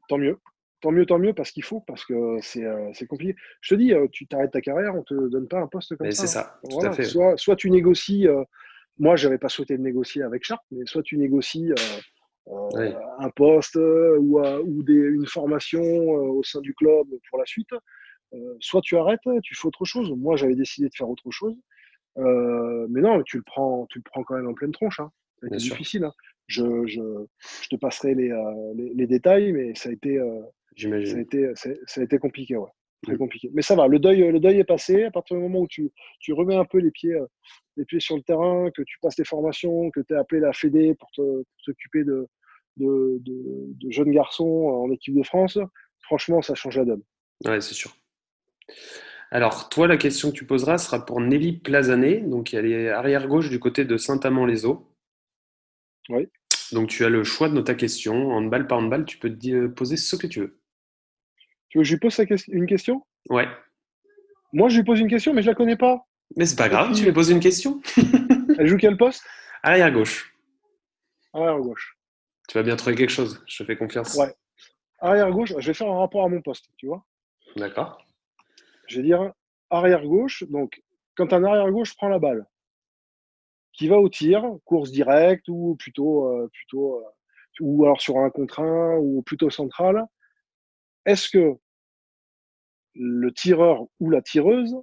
Tant 0.07 0.20
mieux 0.20 0.38
tant 0.86 0.91
mieux, 0.91 1.05
tant 1.07 1.18
mieux, 1.18 1.34
parce 1.34 1.51
qu'il 1.51 1.63
faut, 1.63 1.80
parce 1.82 2.05
que 2.05 2.13
euh, 2.13 2.91
c'est 2.93 3.07
compliqué. 3.07 3.36
Je 3.61 3.74
te 3.74 3.80
dis, 3.80 3.91
euh, 3.91 4.07
tu 4.11 4.28
t'arrêtes 4.28 4.51
ta 4.51 4.61
carrière, 4.61 4.95
on 4.95 5.01
te 5.01 5.16
donne 5.30 5.47
pas 5.47 5.59
un 5.59 5.68
poste 5.68 5.95
comme 5.95 6.11
ça. 6.11 6.28
C'est 6.28 6.38
hein. 6.38 6.43
ça, 6.43 6.59
tout 6.70 6.86
à 6.86 6.91
fait. 6.91 7.05
Soit, 7.05 7.38
soit 7.38 7.55
tu 7.55 7.72
négocies, 7.72 8.28
euh, 8.28 8.43
moi, 8.99 9.16
j'avais 9.16 9.39
pas 9.39 9.49
souhaité 9.49 9.78
de 9.78 9.82
négocier 9.82 10.22
avec 10.22 10.43
Sharp, 10.43 10.61
mais 10.70 10.86
soit 10.86 11.01
tu 11.01 11.18
négocies 11.18 11.72
un 12.48 13.30
poste 13.36 13.76
ou, 13.76 14.39
ou 14.39 14.84
des, 14.84 14.93
une 14.93 15.26
formation 15.26 15.82
au 15.82 16.43
sein 16.43 16.62
du 16.62 16.74
club 16.74 17.08
pour 17.30 17.39
la 17.39 17.46
suite, 17.46 17.70
soit 18.60 18.82
tu 18.82 18.98
arrêtes, 18.98 19.22
tu 19.43 19.56
fais 19.56 19.68
autre 19.68 19.86
chose. 19.86 20.12
Moi, 20.16 20.36
j'avais 20.36 20.56
décidé 20.56 20.88
de 20.88 20.93
faire 20.96 21.10
autre 21.10 21.32
chose. 21.32 21.56
mais 22.18 23.02
non, 23.02 23.22
tu 23.24 23.38
le 23.38 23.43
prends, 23.43 23.86
tu 23.89 24.00
le 24.00 24.04
prends 24.04 24.24
quand 24.24 24.36
même 24.36 24.48
en 24.48 24.54
pleine 24.54 24.72
tronche. 24.72 25.00
Hein. 25.00 25.12
C'est 25.41 25.58
difficile. 25.58 26.04
Hein. 26.04 26.14
Je, 26.48 26.86
je, 26.86 27.02
je, 27.64 27.70
te 27.70 27.76
passerai 27.76 28.14
les, 28.14 28.30
les, 28.76 28.93
les, 28.93 29.08
détails, 29.08 29.52
mais 29.52 29.74
ça 29.74 29.89
a 29.89 29.91
été, 29.91 30.20
ça 30.78 30.88
a 30.88 31.20
été, 31.20 31.52
ça 31.56 32.02
a 32.02 32.04
été 32.04 32.20
compliqué, 32.20 32.56
ouais. 32.58 32.70
Très 33.06 33.18
compliqué. 33.18 33.49
Mais 33.53 33.62
ça 33.62 33.76
va, 33.76 33.88
le 33.88 33.99
deuil, 33.99 34.32
le 34.32 34.39
deuil 34.39 34.60
est 34.60 34.64
passé. 34.66 35.03
À 35.03 35.12
partir 35.12 35.38
du 35.38 35.43
moment 35.43 35.60
où 35.60 35.68
tu, 35.68 35.91
tu 36.20 36.34
remets 36.34 36.56
un 36.56 36.66
peu 36.66 36.80
les 36.80 36.91
pieds, 36.91 37.14
euh, 37.14 37.26
les 37.78 37.86
pieds 37.86 37.99
sur 37.99 38.16
le 38.16 38.24
terrain, 38.24 38.70
que 38.72 38.82
tu 38.82 38.97
passes 39.01 39.16
tes 39.16 39.26
formations, 39.26 39.91
que 39.91 39.99
tu 40.01 40.14
es 40.14 40.18
appelé 40.18 40.41
la 40.41 40.53
Fédé 40.53 40.95
pour 40.95 41.12
t'occuper 41.66 42.03
de, 42.03 42.28
de, 42.78 43.22
de, 43.22 43.91
jeunes 43.91 44.12
garçons 44.12 44.45
en 44.45 44.91
équipe 44.91 45.16
de 45.16 45.24
France, 45.24 45.58
franchement, 46.01 46.41
ça 46.41 46.56
change 46.56 46.78
la 46.78 46.86
donne. 46.86 47.03
Ouais, 47.45 47.62
c'est 47.62 47.74
sûr. 47.74 47.95
Alors, 49.32 49.70
toi, 49.70 49.88
la 49.88 49.97
question 49.97 50.32
que 50.32 50.36
tu 50.36 50.45
poseras 50.45 50.78
sera 50.78 51.06
pour 51.06 51.20
Nelly 51.20 51.58
Plazané. 51.58 52.22
Donc, 52.22 52.53
elle 52.53 52.72
est 52.72 52.89
arrière-gauche 52.89 53.49
du 53.49 53.60
côté 53.60 53.86
de 53.86 53.97
Saint-Amand-les-Eaux. 53.97 54.88
Oui. 56.10 56.28
Donc, 56.72 56.89
tu 56.89 57.03
as 57.06 57.10
le 57.10 57.24
choix 57.24 57.49
de 57.49 57.62
ta 57.62 57.76
question. 57.76 58.32
Handball 58.32 58.68
par 58.68 58.80
handball, 58.80 59.06
tu 59.06 59.18
peux 59.18 59.30
te 59.30 59.36
dire- 59.36 59.74
poser 59.76 59.97
ce 59.97 60.16
que 60.16 60.28
tu 60.28 60.39
veux. 60.41 60.60
Tu 61.76 61.80
veux 61.80 61.84
que 61.84 61.89
je 61.89 61.93
lui 61.95 61.99
pose 61.99 62.45
une 62.47 62.67
question? 62.67 63.05
Ouais. 63.30 63.49
Moi, 64.53 64.69
je 64.69 64.78
lui 64.78 64.86
pose 64.86 65.01
une 65.01 65.09
question, 65.09 65.34
mais 65.34 65.41
je 65.41 65.49
la 65.49 65.55
connais 65.55 65.76
pas. 65.76 66.07
Mais 66.38 66.45
c'est 66.45 66.55
pas 66.55 66.69
grave, 66.69 66.95
tu 66.95 67.03
lui 67.03 67.11
poses 67.11 67.30
une 67.30 67.41
question. 67.41 67.82
Elle 68.57 68.67
joue 68.67 68.78
quel 68.78 68.95
poste? 68.95 69.26
Arrière-gauche. 69.61 70.34
Arrière 71.34 71.59
gauche. 71.59 71.97
Tu 72.47 72.57
vas 72.57 72.63
bien 72.63 72.78
trouver 72.78 72.95
quelque 72.95 73.09
chose. 73.09 73.43
Je 73.45 73.57
te 73.57 73.67
fais 73.67 73.76
confiance. 73.76 74.15
Ouais. 74.15 74.34
Arrière 74.99 75.30
gauche, 75.32 75.51
je 75.57 75.67
vais 75.67 75.73
faire 75.73 75.91
un 75.91 75.99
rapport 75.99 76.23
à 76.23 76.30
mon 76.30 76.41
poste, 76.41 76.69
tu 76.78 76.88
vois. 76.88 77.05
D'accord. 77.57 77.97
Je 78.88 79.01
vais 79.01 79.03
dire 79.03 79.34
arrière 79.69 80.05
gauche. 80.05 80.45
Donc, 80.49 80.82
quand 81.17 81.34
un 81.34 81.43
arrière 81.43 81.69
gauche 81.71 81.93
prend 81.97 82.07
la 82.07 82.19
balle, 82.19 82.45
qui 83.73 83.89
va 83.89 83.97
au 83.97 84.07
tir, 84.07 84.45
course 84.63 84.91
directe 84.91 85.49
ou 85.49 85.76
plutôt, 85.78 86.30
euh, 86.30 86.49
plutôt, 86.53 86.99
euh, 86.99 87.03
ou 87.59 87.84
alors 87.84 87.99
sur 87.99 88.17
un 88.17 88.30
contre 88.30 88.61
un 88.61 88.95
ou 88.95 89.21
plutôt 89.23 89.49
central, 89.49 90.05
est-ce 91.05 91.30
que 91.30 91.59
le 92.96 93.32
tireur 93.32 93.86
ou 94.00 94.10
la 94.10 94.22
tireuse, 94.22 94.76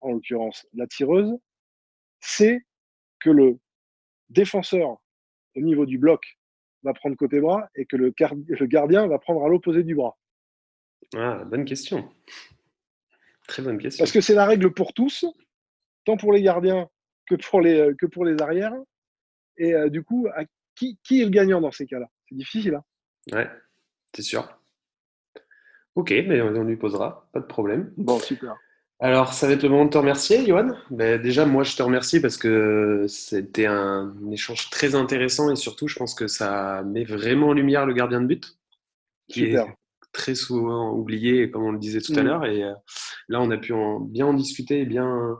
en 0.00 0.12
l'occurrence 0.12 0.66
la 0.74 0.86
tireuse, 0.86 1.34
sait 2.20 2.60
que 3.20 3.30
le 3.30 3.58
défenseur 4.28 4.98
au 5.56 5.60
niveau 5.60 5.86
du 5.86 5.98
bloc 5.98 6.38
va 6.82 6.92
prendre 6.92 7.16
côté 7.16 7.40
bras 7.40 7.68
et 7.74 7.86
que 7.86 7.96
le, 7.96 8.12
gardien 8.66 9.06
va 9.06 9.18
prendre 9.18 9.44
à 9.44 9.48
l'opposé 9.48 9.82
du 9.82 9.94
bras 9.94 10.16
Ah, 11.14 11.44
bonne 11.44 11.64
question. 11.64 12.08
Très 13.48 13.62
bonne 13.62 13.78
question. 13.78 14.02
Parce 14.02 14.12
que 14.12 14.20
c'est 14.20 14.34
la 14.34 14.46
règle 14.46 14.72
pour 14.72 14.92
tous, 14.92 15.24
tant 16.04 16.16
pour 16.16 16.32
les 16.32 16.42
gardiens 16.42 16.88
que 17.26 17.34
pour 17.34 17.60
les, 17.60 17.78
euh, 17.78 17.94
que 17.94 18.06
pour 18.06 18.24
les 18.24 18.40
arrières. 18.40 18.74
Et 19.56 19.74
euh, 19.74 19.88
du 19.88 20.02
coup, 20.02 20.28
à 20.34 20.44
qui, 20.74 20.98
qui 21.02 21.20
est 21.20 21.24
le 21.24 21.30
gagnant 21.30 21.60
dans 21.60 21.70
ces 21.70 21.86
cas-là? 21.86 22.06
C'est 22.28 22.36
difficile. 22.36 22.74
Hein? 22.74 22.84
Ouais, 23.32 23.50
c'est 24.14 24.22
sûr. 24.22 24.55
Ok, 25.96 26.10
mais 26.10 26.40
on 26.42 26.62
lui 26.62 26.76
posera, 26.76 27.26
pas 27.32 27.40
de 27.40 27.46
problème. 27.46 27.92
bon, 27.96 28.18
super. 28.18 28.54
Alors, 28.98 29.32
ça 29.34 29.46
va 29.46 29.54
être 29.54 29.62
le 29.62 29.68
moment 29.68 29.84
de 29.86 29.90
te 29.90 29.98
remercier, 29.98 30.46
Johan. 30.46 30.70
Ben, 30.90 31.20
déjà, 31.20 31.44
moi, 31.44 31.64
je 31.64 31.76
te 31.76 31.82
remercie 31.82 32.20
parce 32.20 32.36
que 32.38 33.04
c'était 33.08 33.66
un 33.66 34.14
échange 34.30 34.70
très 34.70 34.94
intéressant 34.94 35.50
et 35.50 35.56
surtout, 35.56 35.86
je 35.88 35.96
pense 35.96 36.14
que 36.14 36.28
ça 36.28 36.82
met 36.84 37.04
vraiment 37.04 37.48
en 37.48 37.52
lumière 37.52 37.84
le 37.84 37.92
gardien 37.92 38.20
de 38.22 38.26
but, 38.26 38.56
qui 39.28 39.40
Super. 39.40 39.66
est 39.66 39.74
très 40.12 40.34
souvent 40.34 40.92
oublié, 40.92 41.50
comme 41.50 41.64
on 41.64 41.72
le 41.72 41.78
disait 41.78 42.00
tout 42.00 42.12
à 42.16 42.20
Mhm. 42.22 42.26
l'heure. 42.26 42.46
Et 42.46 42.62
euh, 42.64 42.72
là, 43.28 43.40
on 43.42 43.50
a 43.50 43.58
pu 43.58 43.74
en- 43.74 44.00
bien 44.00 44.26
en 44.26 44.32
discuter 44.34 44.80
et 44.80 44.86
bien, 44.86 45.36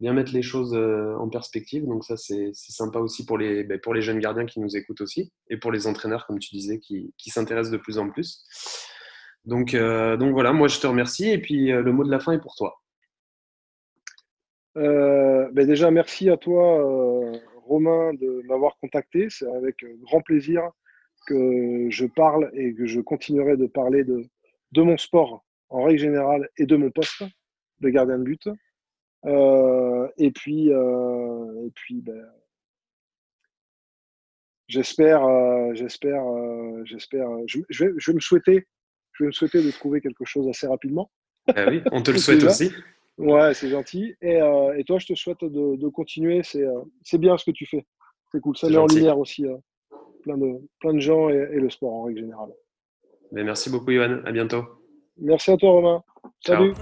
bien 0.00 0.14
mettre 0.14 0.32
les 0.32 0.40
choses 0.42 0.74
euh, 0.74 1.14
en 1.18 1.28
perspective. 1.28 1.84
Donc 1.86 2.04
ça, 2.04 2.16
c'est 2.16 2.52
sympa 2.54 3.00
aussi 3.00 3.26
pour 3.26 3.36
les, 3.36 3.64
ben, 3.64 3.78
pour 3.78 3.92
les 3.92 4.00
jeunes 4.00 4.18
gardiens 4.18 4.46
qui 4.46 4.60
nous 4.60 4.76
écoutent 4.78 5.02
aussi 5.02 5.30
et 5.50 5.58
pour 5.58 5.72
les 5.72 5.86
entraîneurs, 5.86 6.26
comme 6.26 6.38
tu 6.38 6.54
disais, 6.54 6.78
qui, 6.78 7.12
qui 7.18 7.28
s'intéressent 7.28 7.72
de 7.72 7.76
plus 7.78 7.98
en 7.98 8.08
plus. 8.10 8.44
Donc, 9.44 9.74
euh, 9.74 10.16
donc 10.16 10.32
voilà, 10.32 10.52
moi, 10.52 10.68
je 10.68 10.80
te 10.80 10.86
remercie. 10.86 11.30
Et 11.30 11.38
puis, 11.38 11.72
euh, 11.72 11.82
le 11.82 11.92
mot 11.92 12.04
de 12.04 12.10
la 12.10 12.20
fin 12.20 12.32
est 12.32 12.40
pour 12.40 12.54
toi. 12.54 12.80
Euh, 14.76 15.48
ben 15.52 15.66
déjà, 15.66 15.90
merci 15.90 16.30
à 16.30 16.36
toi, 16.36 17.40
Romain, 17.66 18.14
de 18.14 18.42
m'avoir 18.46 18.76
contacté. 18.78 19.28
C'est 19.30 19.48
avec 19.54 19.84
grand 20.00 20.20
plaisir 20.20 20.62
que 21.26 21.88
je 21.90 22.06
parle 22.06 22.50
et 22.54 22.74
que 22.74 22.86
je 22.86 23.00
continuerai 23.00 23.56
de 23.56 23.66
parler 23.66 24.04
de, 24.04 24.22
de 24.72 24.82
mon 24.82 24.96
sport 24.96 25.44
en 25.68 25.84
règle 25.84 26.00
générale 26.00 26.48
et 26.58 26.66
de 26.66 26.76
mon 26.76 26.90
poste 26.90 27.24
de 27.80 27.88
gardien 27.88 28.18
de 28.18 28.24
but. 28.24 28.48
Et 30.18 30.30
puis, 30.32 30.70
puis 31.74 32.02
ben, 32.02 32.26
j'espère, 34.68 35.22
j'espère, 35.74 36.24
j'espère, 36.84 37.28
je, 37.46 37.60
je 37.70 37.84
vais 38.10 38.14
me 38.14 38.20
souhaiter, 38.20 38.66
je 39.14 39.24
vais 39.24 39.28
me 39.28 39.32
souhaiter 39.32 39.62
de 39.62 39.70
trouver 39.70 40.00
quelque 40.00 40.24
chose 40.24 40.48
assez 40.48 40.66
rapidement. 40.66 41.10
Ah 41.54 41.66
oui, 41.68 41.82
on 41.92 42.02
te 42.02 42.10
le 42.10 42.18
souhaite 42.24 42.42
aussi. 42.44 42.72
Ouais, 43.16 43.54
c'est 43.54 43.68
gentil. 43.68 44.14
Et, 44.20 44.40
euh, 44.40 44.76
et 44.76 44.84
toi, 44.84 44.98
je 44.98 45.06
te 45.06 45.14
souhaite 45.14 45.42
de, 45.42 45.76
de 45.76 45.88
continuer. 45.88 46.42
C'est 46.42 46.62
euh, 46.62 46.80
c'est 47.02 47.18
bien 47.18 47.36
ce 47.36 47.44
que 47.44 47.52
tu 47.52 47.66
fais. 47.66 47.86
C'est 48.32 48.40
cool. 48.40 48.56
Ça 48.56 48.68
met 48.68 48.76
en 48.76 48.86
lumière 48.86 49.18
aussi 49.18 49.46
euh, 49.46 49.56
plein, 50.22 50.36
de, 50.36 50.60
plein 50.80 50.94
de 50.94 51.00
gens 51.00 51.28
et, 51.28 51.34
et 51.34 51.60
le 51.60 51.70
sport 51.70 51.92
en 51.92 52.02
règle 52.04 52.20
générale. 52.20 52.50
Mais 53.30 53.44
merci 53.44 53.70
beaucoup, 53.70 53.92
Johan. 53.92 54.20
À 54.24 54.32
bientôt. 54.32 54.64
Merci 55.18 55.52
à 55.52 55.56
toi, 55.56 55.70
Romain. 55.70 56.02
Salut. 56.44 56.74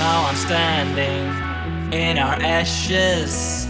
Now 0.00 0.24
I'm 0.24 0.34
standing 0.34 1.28
in 1.92 2.16
our 2.16 2.36
ashes, 2.40 3.66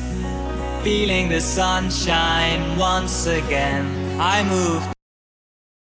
feeling 0.84 1.28
the 1.28 1.40
sunshine 1.40 2.78
once 2.78 3.26
again. 3.26 3.84
I 4.20 4.44
moved. 4.44 4.99